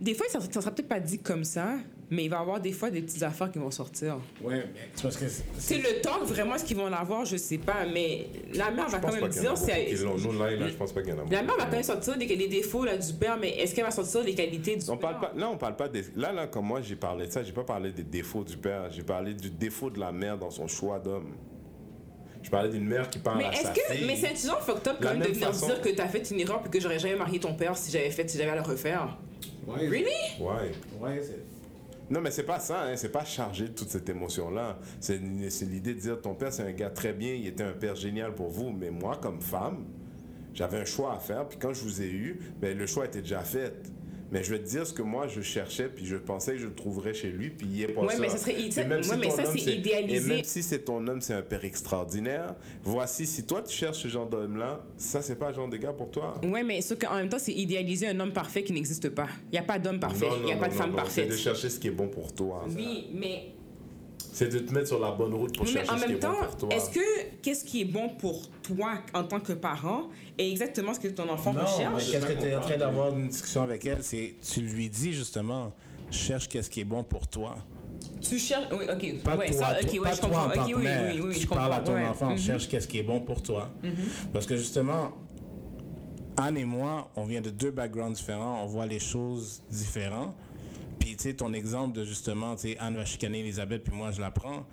Des 0.02 0.14
fois, 0.16 0.26
ça 0.30 0.40
ne 0.40 0.52
sera 0.52 0.72
peut-être 0.72 0.88
pas 0.88 1.00
dit 1.00 1.20
comme 1.20 1.44
ça, 1.44 1.76
mais 2.12 2.24
il 2.26 2.30
va 2.30 2.38
y 2.38 2.40
avoir 2.40 2.60
des 2.60 2.72
fois 2.72 2.90
des 2.90 3.02
petites 3.02 3.22
affaires 3.24 3.52
qui 3.52 3.60
vont 3.60 3.70
sortir. 3.72 4.18
Ouais, 4.42 4.56
mais 4.74 4.90
c'est 4.96 5.04
parce 5.04 5.18
que. 5.18 5.28
c'est- 5.28 5.44
C'est 5.58 5.78
le 5.78 6.02
temps, 6.02 6.24
vraiment, 6.24 6.58
ce 6.58 6.64
qu'ils 6.66 6.78
vont 6.78 6.88
l'avoir, 6.90 7.26
je 7.26 7.38
sais 7.38 7.58
pas, 7.60 7.86
mais 7.94 8.28
la 8.54 8.72
mère 8.72 8.88
va 8.90 8.98
Je 8.98 9.02
quand 9.02 9.08
pense 9.10 9.22
même 9.22 9.30
dire. 9.30 9.58
c'est- 9.58 9.94
l'ont. 10.04 10.18
Nous, 10.18 10.40
là, 10.40 10.52
là, 10.52 10.68
je 10.68 10.74
pense 10.74 10.92
pas 10.92 11.02
qu'il 11.02 11.12
y 11.12 11.14
en 11.14 11.20
a. 11.20 11.30
La 11.30 11.44
mère 11.44 11.56
va 11.58 11.66
quand 11.66 11.72
même 11.72 11.84
sortir 11.84 12.18
des, 12.18 12.26
les 12.26 12.48
défauts 12.48 12.84
là, 12.86 12.98
du 12.98 13.14
père, 13.14 13.38
mais 13.40 13.50
est-ce 13.58 13.76
qu'elle 13.76 13.86
va 13.86 13.92
sortir 13.92 14.24
les 14.24 14.34
qualités 14.34 14.76
du 14.76 14.90
On 14.90 14.98
père? 14.98 15.12
parle 15.20 15.32
pas, 15.34 15.40
là, 15.40 15.50
on 15.50 15.58
parle 15.58 15.76
pas 15.76 15.88
des. 15.88 16.04
Là, 16.16 16.32
là, 16.34 16.48
comme 16.48 16.66
moi, 16.66 16.82
j'ai 16.82 16.96
parlé 16.96 17.28
de 17.28 17.32
ça, 17.32 17.44
j'ai 17.44 17.54
pas 17.54 17.64
parlé 17.64 17.92
des 17.92 18.04
défauts 18.04 18.44
du 18.44 18.58
père, 18.58 18.90
j'ai 18.92 19.04
parlé 19.04 19.34
du 19.34 19.50
défaut 19.50 19.90
de 19.90 20.00
la 20.00 20.12
mère 20.12 20.38
dans 20.38 20.50
son 20.50 20.68
choix 20.68 21.00
d'homme. 21.00 21.36
Je 22.42 22.50
parlais 22.50 22.70
d'une 22.70 22.86
mère 22.88 23.10
qui 23.10 23.20
parle 23.20 23.38
Mais 23.40 23.46
à 23.46 23.54
sa 23.54 23.70
que. 23.72 23.82
fille. 23.92 24.06
Mais 24.08 24.16
c'est 24.16 24.28
intelligent, 24.30 24.56
fucked 24.62 24.88
up, 24.88 24.96
quand 25.02 25.10
même, 25.10 25.20
de 25.20 25.28
venir 25.28 25.48
façon- 25.48 25.66
dire 25.68 25.82
que 25.82 25.90
t'as 25.90 26.08
fait 26.08 26.32
une 26.32 26.40
erreur 26.40 26.62
puis 26.62 26.72
que 26.72 26.80
j'aurais 26.80 26.98
jamais 26.98 27.16
marié 27.18 27.38
ton 27.40 27.54
père 27.54 27.76
si 27.78 27.92
j'avais 27.92 28.10
fait, 28.12 28.28
si 28.30 28.38
j'avais 28.38 28.52
à 28.52 28.56
le 28.56 28.62
refaire. 28.62 29.18
Ouais, 29.68 29.88
Really? 29.88 30.06
Ouais. 30.40 30.72
Ouais, 31.00 31.22
c'est. 31.22 31.38
Non, 32.10 32.22
mais 32.22 32.32
c'est 32.32 32.44
pas 32.44 32.60
ça, 32.60 32.86
hein, 32.86 32.96
c'est 32.96 33.12
pas 33.12 33.24
chargé 33.24 33.66
de 33.66 33.74
toute 33.74 33.90
cette 33.90 34.10
émotion-là. 34.10 34.80
C'est 35.00 35.20
l'idée 35.20 35.94
de 35.94 36.00
dire 36.00 36.22
ton 36.22 36.34
père, 36.34 36.52
c'est 36.52 36.64
un 36.64 36.72
gars 36.72 36.90
très 36.90 37.14
bien, 37.14 37.34
il 37.34 37.46
était 37.46 37.64
un 37.64 37.74
père 37.74 37.96
génial 37.96 38.34
pour 38.34 38.50
vous, 38.50 38.72
mais 38.72 38.90
moi, 38.90 39.20
comme 39.22 39.42
femme, 39.42 39.86
j'avais 40.54 40.80
un 40.80 40.86
choix 40.86 41.14
à 41.14 41.20
faire, 41.20 41.48
puis 41.48 41.60
quand 41.60 41.72
je 41.72 41.84
vous 41.84 42.02
ai 42.02 42.10
eu, 42.10 42.40
ben, 42.60 42.76
le 42.76 42.88
choix 42.88 43.06
était 43.06 43.22
déjà 43.22 43.42
fait. 43.42 43.74
Mais 44.32 44.44
je 44.44 44.52
vais 44.52 44.60
te 44.60 44.68
dire 44.68 44.86
ce 44.86 44.94
que 44.94 45.02
moi 45.02 45.28
je 45.28 45.42
cherchais, 45.42 45.90
puis 45.90 46.06
je 46.06 46.16
pensais 46.16 46.54
que 46.54 46.58
je 46.60 46.68
le 46.68 46.74
trouverais 46.76 47.14
chez 47.14 47.30
lui, 47.30 47.50
puis 47.50 47.68
il 47.72 47.82
est 47.84 47.88
pas 47.88 48.02
Ouais, 48.02 48.14
ça. 48.14 48.20
mais 48.22 48.30
ça 48.30 48.38
serait- 48.38 48.62
Et 48.62 48.70
même 48.86 49.02
ouais, 49.02 49.18
mais 49.18 49.30
ça, 49.32 49.48
homme, 49.48 49.58
c'est 49.58 49.76
idéalisé. 49.76 50.16
Et 50.18 50.36
même 50.36 50.44
si 50.44 50.62
c'est 50.64 50.80
ton 50.80 51.06
homme, 51.08 51.22
c'est 51.22 51.34
un 51.34 51.42
père 51.42 51.66
extraordinaire, 51.66 52.56
voici, 52.84 53.26
si 53.26 53.46
toi 53.46 53.62
tu 53.64 53.76
cherches 53.76 54.00
ce 54.04 54.08
genre 54.08 54.28
d'homme-là, 54.28 54.84
ça 54.98 55.22
c'est 55.22 55.36
pas 55.36 55.48
un 55.50 55.54
genre 55.54 55.68
de 55.70 55.78
gars 55.78 55.94
pour 55.94 56.12
toi. 56.12 56.40
Ouais, 56.44 56.64
mais 56.64 56.82
sauf 56.82 57.00
qu'en 57.00 57.16
même 57.16 57.30
temps, 57.30 57.40
c'est 57.40 57.54
idéaliser 57.54 58.08
un 58.08 58.20
homme 58.20 58.34
parfait 58.34 58.64
qui 58.64 58.74
n'existe 58.74 59.10
pas. 59.10 59.28
Il 59.48 59.54
n'y 59.54 59.58
a 59.60 59.64
pas 59.64 59.80
d'homme 59.80 60.00
parfait, 60.00 60.28
il 60.40 60.46
n'y 60.46 60.52
a 60.52 60.56
non, 60.56 60.62
pas 60.62 60.68
de 60.68 60.74
non, 60.74 60.78
femme 60.80 60.90
non, 60.92 60.96
parfaite. 60.98 61.26
C'est 61.26 61.32
de 61.32 61.38
chercher 61.38 61.70
ce 61.70 61.80
qui 61.80 61.88
est 61.88 61.92
bon 61.92 62.08
pour 62.08 62.32
toi. 62.34 62.66
Oui, 62.76 63.08
mais 63.14 63.54
C'est 64.40 64.48
de 64.48 64.60
te 64.60 64.74
mettre 64.74 64.88
sur 64.88 65.02
la 65.02 65.12
bonne 65.12 65.34
route 65.34 65.54
pour 65.54 65.66
Mais 65.66 65.72
chercher 65.74 65.92
en 65.92 65.98
ce 65.98 66.04
qui 66.04 66.08
même 66.08 66.16
est 66.16 66.20
temps, 66.22 66.32
bon 66.32 66.46
pour 66.48 66.56
toi. 66.56 66.70
est-ce 66.74 66.90
que 66.92 67.02
qu'est-ce 67.42 67.66
qui 67.66 67.82
est 67.82 67.86
bon 67.86 68.08
pour 68.08 68.50
toi 68.64 68.92
en 69.14 69.26
tant 69.26 69.42
que 69.42 69.52
parent 69.52 70.04
est 70.38 70.50
exactement 70.50 70.94
ce 70.94 71.02
que 71.02 71.10
ton 71.10 71.28
enfant 71.28 71.52
Non, 71.52 71.60
recherche? 71.66 72.10
qu'est-ce 72.10 72.26
que 72.26 72.40
tu 72.40 72.46
es 72.48 72.56
en 72.56 72.62
train 72.62 72.78
d'avoir 72.78 73.10
une 73.18 73.28
discussion 73.28 73.64
avec 73.64 73.86
elle? 73.86 73.98
C'est 74.02 74.36
tu 74.42 74.62
lui 74.62 74.88
dis 74.90 75.12
justement, 75.12 75.74
cherche 76.10 76.48
qu'est-ce 76.48 76.70
qui 76.70 76.80
est 76.80 76.86
bon 76.86 77.04
pour 77.04 77.28
toi. 77.28 77.58
Tu 78.22 78.40
cherches. 78.40 78.68
Oui, 78.72 78.86
ok. 78.90 79.24
Pas 79.24 79.36
ouais, 79.36 79.52
toi, 79.52 79.58
ça, 79.60 79.76
toi- 79.76 79.78
ok, 79.84 79.92
ouais, 79.92 80.00
pas 80.00 80.14
je 80.14 80.20
toi 80.22 80.30
comprends. 80.30 80.46
en 80.46 80.50
tant 80.52 80.64
Ok, 80.64 80.70
que 80.72 80.76
oui, 80.78 80.84
mère. 80.84 81.12
oui, 81.16 81.22
oui, 81.22 81.34
tu 81.36 81.42
je 81.42 81.48
parles 81.48 81.74
à 81.74 81.80
ton 81.82 81.94
ouais. 81.96 82.08
enfant, 82.08 82.30
Mhm. 82.30 82.38
cherche 82.38 82.70
qu'est-ce 82.70 82.88
qui 82.88 83.00
est 83.00 83.04
bon 83.04 83.20
pour 83.20 83.44
toi. 83.44 83.70
Parce 84.32 84.46
que 84.46 84.56
justement, 84.56 85.12
Anne 86.38 86.58
et 86.58 86.64
moi, 86.64 87.10
on 87.18 87.26
vient 87.26 87.42
de 87.42 87.50
deux 87.50 87.72
backgrounds 87.72 88.16
différents, 88.18 88.64
on 88.64 88.68
voit 88.68 88.86
les 88.86 89.00
choses 89.00 89.62
différents. 89.70 90.34
Puis, 91.00 91.16
tu 91.16 91.24
sais, 91.24 91.34
ton 91.34 91.54
exemple 91.54 91.98
de 91.98 92.04
justement, 92.04 92.56
tu 92.56 92.70
sais, 92.70 92.78
Anne 92.80 92.96
va 92.96 93.06
chicaner 93.06 93.40
Elisabeth, 93.40 93.84
puis 93.84 93.96
moi, 93.96 94.12
je 94.12 94.22
la 94.22 94.32
prends. 94.32 94.66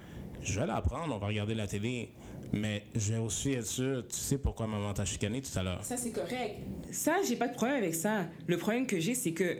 Je 0.43 0.61
vais 0.61 0.67
la 0.67 0.81
prendre, 0.81 1.15
on 1.15 1.19
va 1.19 1.27
regarder 1.27 1.55
la 1.55 1.67
télé. 1.67 2.11
Mais 2.53 2.85
je 2.95 3.13
vais 3.15 3.19
aussi 3.19 3.53
être 3.53 3.67
sûr, 3.67 4.07
tu 4.07 4.15
sais 4.17 4.39
pourquoi 4.39 4.69
maman 4.69 4.93
t'a 4.93 5.05
chicané 5.05 5.43
tout 5.43 5.59
à 5.59 5.65
l'heure. 5.65 5.85
Ça, 5.85 5.97
c'est 5.97 6.13
correct. 6.13 6.57
Ça, 6.93 7.17
j'ai 7.29 7.35
pas 7.35 7.49
de 7.49 7.55
problème 7.55 7.79
avec 7.79 7.95
ça. 7.95 8.27
Le 8.47 8.57
problème 8.57 8.87
que 8.87 9.01
j'ai, 9.01 9.17
c'est 9.17 9.33
que 9.33 9.59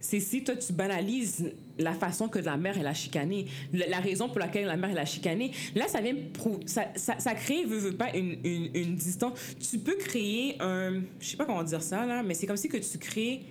c'est 0.00 0.18
si 0.18 0.42
toi, 0.42 0.56
tu 0.56 0.72
banalises 0.72 1.52
la 1.78 1.94
façon 1.94 2.28
que 2.28 2.40
la 2.40 2.56
mère, 2.56 2.76
elle 2.76 2.88
a 2.88 2.92
chicané, 2.92 3.46
la, 3.72 3.86
la 3.86 4.00
raison 4.00 4.28
pour 4.28 4.40
laquelle 4.40 4.66
la 4.66 4.76
mère, 4.76 4.90
elle 4.90 4.98
a 4.98 5.04
chicané. 5.04 5.52
Là, 5.76 5.86
ça 5.86 6.00
vient 6.00 6.14
prou- 6.32 6.60
ça, 6.66 6.88
ça, 6.96 7.20
ça 7.20 7.34
crée, 7.34 7.64
veut, 7.64 7.78
veut 7.78 7.96
pas, 7.96 8.14
une, 8.16 8.36
une, 8.44 8.70
une 8.74 8.96
distance. 8.96 9.38
Tu 9.70 9.78
peux 9.78 9.96
créer 9.96 10.56
un... 10.60 11.02
Je 11.20 11.28
sais 11.28 11.36
pas 11.36 11.44
comment 11.44 11.62
dire 11.62 11.82
ça, 11.82 12.04
là, 12.04 12.22
mais 12.24 12.34
c'est 12.34 12.46
comme 12.48 12.56
si 12.56 12.68
que 12.68 12.78
tu 12.78 12.98
crées... 12.98 13.42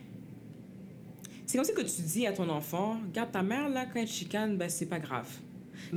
C'est 1.53 1.59
comme 1.59 1.65
si 1.67 1.73
que 1.75 1.81
tu 2.01 2.01
dis 2.01 2.25
à 2.25 2.31
ton 2.33 2.49
enfant, 2.49 2.97
regarde 3.09 3.31
ta 3.31 3.43
mère, 3.43 3.69
là, 3.69 3.85
quand 3.85 3.99
elle 3.99 4.07
chicane, 4.07 4.57
ben, 4.57 4.67
c'est 4.69 4.87
pas 4.87 4.97
grave. 4.97 5.27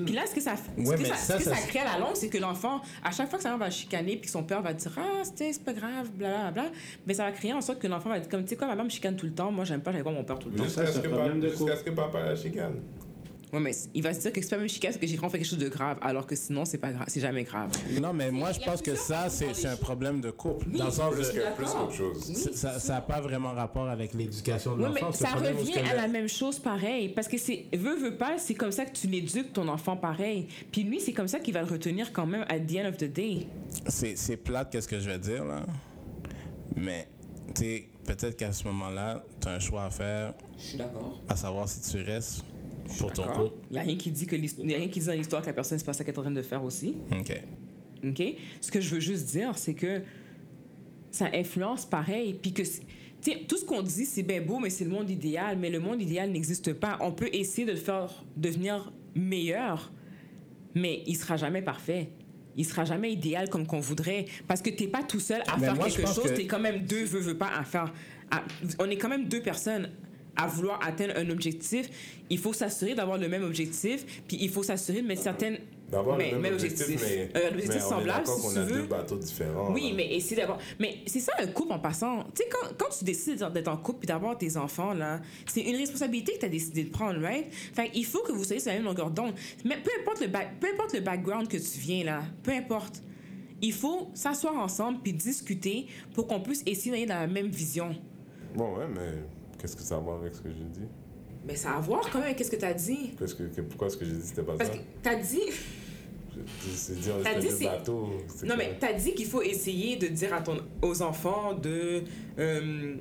Puis 0.04 0.14
là, 0.14 0.26
ce 0.26 0.34
que 0.34 0.40
ça, 0.42 0.54
ce 0.56 0.86
Ouais, 0.86 0.96
que 0.98 1.04
ça, 1.06 1.14
ça, 1.14 1.38
ce 1.38 1.44
que 1.44 1.50
ça- 1.50 1.54
ça 1.56 1.66
crée 1.68 1.78
à 1.78 1.84
la 1.94 1.98
longue, 1.98 2.14
c'est 2.14 2.28
que 2.28 2.36
l'enfant, 2.36 2.82
à 3.02 3.10
chaque 3.10 3.30
fois 3.30 3.38
que 3.38 3.42
sa 3.42 3.48
mère 3.50 3.58
va 3.58 3.70
chicaner, 3.70 4.16
puis 4.16 4.26
que 4.26 4.30
son 4.30 4.42
père 4.42 4.60
va 4.60 4.74
dire 4.74 4.92
Ah, 4.98 5.22
c'était- 5.24 5.50
c'est 5.54 5.62
pas 5.64 5.72
grave, 5.72 6.10
blablabla, 6.10 6.64
mais 7.06 7.14
ça 7.14 7.24
va 7.24 7.32
créer 7.32 7.54
en 7.54 7.62
sorte 7.62 7.78
que 7.78 7.86
l'enfant 7.86 8.10
va 8.10 8.18
être 8.18 8.28
comme 8.28 8.42
Tu 8.42 8.50
sais 8.50 8.56
quoi, 8.56 8.66
ma 8.66 8.74
mère 8.74 8.84
me 8.84 8.90
chicane 8.90 9.16
tout 9.16 9.24
le 9.24 9.32
temps, 9.32 9.50
moi 9.50 9.64
j'aime 9.64 9.80
pas, 9.80 9.92
j'aime 9.92 10.04
pas 10.04 10.10
mon 10.10 10.24
père 10.24 10.38
tout 10.38 10.50
le 10.50 10.56
temps. 10.56 10.64
Jusqu'à 10.64 10.84
ça, 10.86 11.00
que 11.00 11.08
ce 11.08 11.82
que 11.84 11.90
papa 11.90 12.22
la 12.22 12.36
chicane. 12.36 12.74
Ouais, 13.52 13.60
mais 13.60 13.70
il 13.94 14.02
va 14.02 14.12
se 14.12 14.20
dire 14.20 14.32
que 14.32 14.42
c'est 14.42 14.50
pas 14.50 14.58
même 14.58 14.68
chicane, 14.68 14.92
c'est 14.92 14.98
que 14.98 15.06
j'ai 15.06 15.14
vraiment 15.16 15.30
fait 15.30 15.38
quelque 15.38 15.48
chose 15.48 15.58
de 15.58 15.68
grave, 15.68 15.98
alors 16.02 16.26
que 16.26 16.34
sinon, 16.34 16.64
c'est 16.64 16.78
pas 16.78 16.90
grave, 16.90 17.04
c'est 17.06 17.20
jamais 17.20 17.44
grave. 17.44 17.70
Non, 18.00 18.12
mais 18.12 18.32
moi, 18.32 18.50
je 18.50 18.58
pense 18.60 18.82
que 18.82 18.96
ça, 18.96 19.28
c'est 19.28 19.66
un 19.66 19.76
problème 19.76 20.20
de 20.20 20.30
couple. 20.32 20.66
Oui, 20.72 20.78
dans 20.78 20.86
le 20.86 20.90
sens 20.90 21.14
Plus 21.14 21.30
qu'autre 21.70 21.92
chose. 21.92 22.24
Oui. 22.28 22.52
Ça- 22.54 22.78
n'a 22.88 23.00
pas 23.00 23.20
vraiment 23.20 23.52
rapport 23.52 23.88
avec 23.88 24.14
l'éducation 24.14 24.76
de 24.76 24.84
Oui, 24.84 25.00
l'enfant. 25.00 25.12
ça 25.12 25.28
revient 25.30 25.78
à 25.90 25.94
la 25.94 26.08
même 26.08 26.28
chose 26.28 26.58
pareil. 26.58 27.08
Parce 27.10 27.28
que 27.28 27.38
c'est, 27.38 27.66
veut, 27.72 27.96
veut 27.96 28.16
pas, 28.16 28.36
c'est 28.38 28.54
comme 28.54 28.72
ça 28.72 28.84
que 28.84 28.96
tu 28.96 29.06
l'éduques 29.06 29.52
ton 29.52 29.68
enfant 29.68 29.96
pareil. 29.96 30.48
Puis 30.72 30.82
lui, 30.82 31.00
c'est 31.00 31.12
comme 31.12 31.28
ça 31.28 31.38
qu'il 31.38 31.54
va 31.54 31.60
le 31.62 31.68
retenir 31.68 32.12
quand 32.12 32.26
même 32.26 32.44
at 32.48 32.58
the 32.60 32.76
end 32.84 32.88
of 32.88 32.96
the 32.96 33.04
day. 33.12 33.46
C'est 33.86 34.16
c'est 34.16 34.36
plate, 34.36 34.70
qu'est-ce 34.72 34.88
que 34.88 34.98
je 34.98 35.08
vais 35.08 35.18
dire, 35.18 35.44
là. 35.44 35.64
Mais, 36.74 37.06
tu 37.54 37.62
sais, 37.62 37.88
peut-être 38.04 38.36
qu'à 38.36 38.52
ce 38.52 38.64
moment-là, 38.64 39.24
tu 39.40 39.48
as 39.48 39.52
un 39.52 39.58
choix 39.60 39.84
à 39.84 39.90
faire, 39.90 40.34
Je 40.58 40.62
suis 40.64 40.78
d'accord. 40.78 41.20
à 41.28 41.36
savoir 41.36 41.68
si 41.68 41.80
tu 41.90 42.02
restes 42.02 42.44
pour 42.98 43.12
ton. 43.12 43.52
Il 43.70 43.74
n'y 43.74 43.78
a 43.78 43.82
rien 43.82 43.96
qui 43.96 44.10
dit 44.10 44.26
que 44.26 44.36
y 44.36 44.74
a 44.74 44.76
rien 44.78 44.88
qui 44.88 45.00
dit 45.00 45.06
dans 45.06 45.12
l'histoire 45.12 45.42
que 45.42 45.46
la 45.46 45.52
personne, 45.52 45.78
c'est 45.78 45.84
pas 45.84 45.92
ça 45.92 46.04
qu'elle 46.04 46.14
est 46.14 46.18
en 46.18 46.22
train 46.22 46.30
de 46.30 46.42
faire 46.42 46.62
aussi. 46.64 46.94
OK. 47.12 47.42
OK? 48.04 48.22
Ce 48.60 48.70
que 48.70 48.80
je 48.80 48.94
veux 48.94 49.00
juste 49.00 49.26
dire, 49.26 49.56
c'est 49.58 49.74
que 49.74 50.02
ça 51.10 51.28
influence 51.34 51.86
pareil. 51.86 52.34
Puis 52.40 52.52
que, 52.52 52.62
tout 53.48 53.56
ce 53.56 53.64
qu'on 53.64 53.82
dit, 53.82 54.04
c'est 54.04 54.22
bien 54.22 54.40
beau, 54.42 54.58
mais 54.58 54.70
c'est 54.70 54.84
le 54.84 54.90
monde 54.90 55.10
idéal. 55.10 55.58
Mais 55.58 55.70
le 55.70 55.80
monde 55.80 56.00
idéal 56.02 56.30
n'existe 56.30 56.72
pas. 56.74 56.98
On 57.00 57.12
peut 57.12 57.30
essayer 57.32 57.66
de 57.66 57.72
le 57.72 57.78
faire 57.78 58.24
devenir 58.36 58.92
meilleur, 59.14 59.92
mais 60.74 61.02
il 61.06 61.16
sera 61.16 61.36
jamais 61.36 61.62
parfait. 61.62 62.10
Il 62.58 62.64
sera 62.64 62.84
jamais 62.84 63.12
idéal 63.12 63.48
comme 63.50 63.66
qu'on 63.66 63.80
voudrait. 63.80 64.24
Parce 64.46 64.62
que 64.62 64.70
t'es 64.70 64.88
pas 64.88 65.02
tout 65.02 65.20
seul 65.20 65.42
à 65.46 65.56
Mais 65.58 65.66
faire 65.66 65.76
moi, 65.76 65.86
quelque 65.90 66.06
chose. 66.06 66.24
que- 66.24 66.28
T'es 66.36 66.46
quand 66.46 66.60
même 66.60 66.84
deux, 66.86 67.04
veux, 67.04 67.20
veux 67.20 67.36
pas 67.36 67.50
à 67.54 67.64
faire. 67.64 67.92
à- 68.30 68.42
on 68.78 68.88
est 68.90 68.96
quand 68.96 69.08
même 69.10 69.28
deux 69.28 69.40
personnes 69.42 69.90
à 70.36 70.46
vouloir 70.46 70.80
atteindre 70.86 71.14
un 71.16 71.28
objectif. 71.30 71.88
Il 72.30 72.38
faut 72.38 72.52
s'assurer 72.52 72.94
d'avoir 72.94 73.18
le 73.18 73.28
même 73.28 73.44
objectif. 73.44 74.22
Puis 74.26 74.38
il 74.40 74.50
faut 74.50 74.62
s'assurer 74.62 75.02
de 75.02 75.06
mettre 75.06 75.22
certaines 75.22 75.58
D'avoir 75.90 76.16
mais- 76.18 76.32
le 76.32 76.38
même 76.40 76.54
objectif, 76.54 76.88
mais, 77.00 77.30
Euh, 77.36 77.50
l'objectif 77.50 77.76
mais 77.76 77.84
on 77.84 77.88
semblable, 77.90 78.18
d'accord 78.24 78.36
si 78.40 78.42
qu'on 78.42 78.52
tu 78.54 78.58
a 78.58 78.62
veux. 78.64 78.74
deux 78.82 78.86
bateaux 78.88 79.16
différents. 79.18 79.72
Oui, 79.72 79.90
là. 79.90 79.94
mais 79.96 80.14
essayer 80.16 80.34
d'avoir. 80.36 80.58
Mais 80.80 80.96
c'est 81.06 81.20
ça 81.20 81.32
un 81.38 81.46
couple 81.46 81.72
en 81.74 81.78
passant. 81.78 82.24
Tu 82.34 82.42
sais, 82.42 82.48
quand, 82.50 82.66
quand 82.76 82.88
tu 82.98 83.04
décides 83.04 83.44
d'être 83.54 83.68
en 83.68 83.76
couple 83.76 84.00
et 84.02 84.06
d'avoir 84.08 84.36
tes 84.36 84.56
enfants, 84.56 84.94
là, 84.94 85.20
c'est 85.46 85.60
une 85.60 85.76
responsabilité 85.76 86.32
que 86.34 86.38
tu 86.40 86.46
as 86.46 86.48
décidé 86.48 86.82
de 86.82 86.90
prendre, 86.90 87.20
right? 87.20 87.46
Fait 87.52 87.90
il 87.94 88.04
faut 88.04 88.18
que 88.24 88.32
vous 88.32 88.42
soyez 88.42 88.58
sur 88.60 88.70
la 88.72 88.78
même 88.78 88.84
longueur 88.86 89.10
d'onde. 89.12 89.34
Mais 89.64 89.76
peu 89.76 89.90
importe, 90.00 90.20
le 90.22 90.26
peu 90.28 90.66
importe 90.74 90.92
le 90.94 91.00
background 91.02 91.46
que 91.46 91.56
tu 91.56 91.78
viens, 91.78 92.02
là, 92.04 92.22
peu 92.42 92.50
importe. 92.50 93.00
Il 93.62 93.72
faut 93.72 94.10
s'asseoir 94.12 94.56
ensemble 94.56 94.98
puis 95.04 95.12
discuter 95.12 95.86
pour 96.14 96.26
qu'on 96.26 96.40
puisse 96.40 96.62
essayer 96.66 96.90
d'aller 96.90 97.06
dans 97.06 97.20
la 97.20 97.26
même 97.28 97.46
vision. 97.46 97.94
Bon, 98.56 98.76
ouais, 98.76 98.86
mais 98.92 99.22
qu'est-ce 99.58 99.76
que 99.76 99.82
ça 99.82 99.94
a 99.96 99.98
à 99.98 100.00
voir 100.00 100.20
avec 100.20 100.34
ce 100.34 100.40
que 100.40 100.48
j'ai 100.50 100.64
dit? 100.80 100.86
Mais 101.46 101.54
ça 101.56 101.72
a 101.72 101.76
à 101.76 101.80
voir 101.80 102.00
quand 102.10 102.18
même 102.18 102.28
avec 102.28 102.44
ce 102.44 102.50
que 102.50 102.56
tu 102.56 102.64
as 102.64 102.74
dit. 102.74 103.14
Qu'est-ce 103.18 103.34
que, 103.34 103.44
que- 103.44 103.60
Pourquoi 103.62 103.88
ce 103.90 103.96
que 103.96 104.04
j'ai 104.04 104.12
dit, 104.12 104.22
c'était 104.26 104.42
pas 104.42 104.54
Parce 104.56 104.70
ça? 104.70 104.76
que 104.76 104.82
tu 105.02 105.08
as 105.08 105.16
dit. 105.16 105.40
C'est 106.74 107.00
dire 107.00 107.14
c'était 107.24 107.40
dit 107.40 107.46
c'est 107.48 107.64
Non, 108.46 108.54
quoi? 108.54 108.56
mais 108.58 108.76
t'as 108.78 108.92
dit 108.92 109.14
qu'il 109.14 109.26
faut 109.26 109.40
essayer 109.42 109.96
de 109.96 110.08
dire 110.08 110.34
à 110.34 110.42
ton, 110.42 110.58
aux 110.82 111.00
enfants 111.02 111.54
de. 111.54 112.02
euh, 112.38 112.96